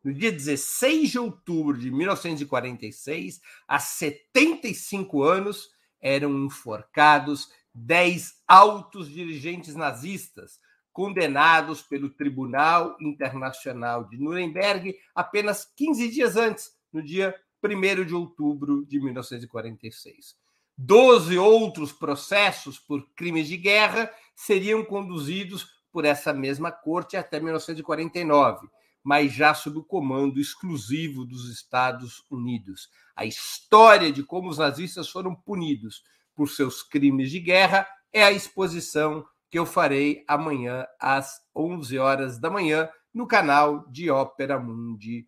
No 0.04 0.14
dia 0.14 0.32
16 0.32 1.10
de 1.10 1.20
outubro 1.20 1.78
de 1.78 1.90
1946, 1.90 3.42
há 3.68 3.80
75 3.80 5.24
anos, 5.24 5.72
eram 6.00 6.46
enforcados 6.46 7.50
10 7.74 8.44
altos 8.48 9.10
dirigentes 9.10 9.74
nazistas, 9.74 10.60
condenados 10.94 11.82
pelo 11.82 12.10
Tribunal 12.10 12.96
Internacional 13.02 14.08
de 14.08 14.18
Nuremberg 14.18 14.96
apenas 15.14 15.66
15 15.76 16.10
dias 16.10 16.38
antes, 16.38 16.72
no 16.96 17.04
dia 17.04 17.36
1 17.62 18.06
de 18.06 18.16
outubro 18.16 18.86
de 18.86 19.02
1946. 19.02 20.38
Doze 20.78 21.38
outros 21.38 21.92
processos 21.92 22.80
por 22.80 23.06
crimes 23.14 23.50
de 23.50 23.58
guerra 23.58 24.10
seriam 24.34 24.84
conduzidos 24.84 25.68
por 25.92 26.06
essa 26.06 26.32
mesma 26.32 26.72
corte 26.72 27.18
até 27.18 27.38
1949, 27.38 28.70
mas 29.04 29.34
já 29.34 29.54
sob 29.54 29.80
o 29.80 29.84
comando 29.84 30.40
exclusivo 30.40 31.26
dos 31.26 31.50
Estados 31.50 32.24
Unidos. 32.32 32.90
A 33.14 33.26
história 33.26 34.10
de 34.10 34.24
como 34.24 34.50
os 34.50 34.58
nazistas 34.58 35.10
foram 35.10 35.36
punidos 35.36 36.02
por 36.34 36.48
seus 36.48 36.82
crimes 36.82 37.30
de 37.30 37.42
guerra 37.42 37.86
é 38.14 38.24
a 38.24 38.32
exposição 38.32 39.26
que 39.52 39.60
eu 39.60 39.66
farei 39.66 40.24
amanhã 40.30 40.86
às 41.00 41.42
11 41.54 41.98
horas 41.98 42.40
da 42.40 42.50
manhã 42.50 42.90
no 43.14 43.28
canal 43.28 43.86
de 43.90 44.10
Ópera 44.10 44.58
Mundi 44.58 45.28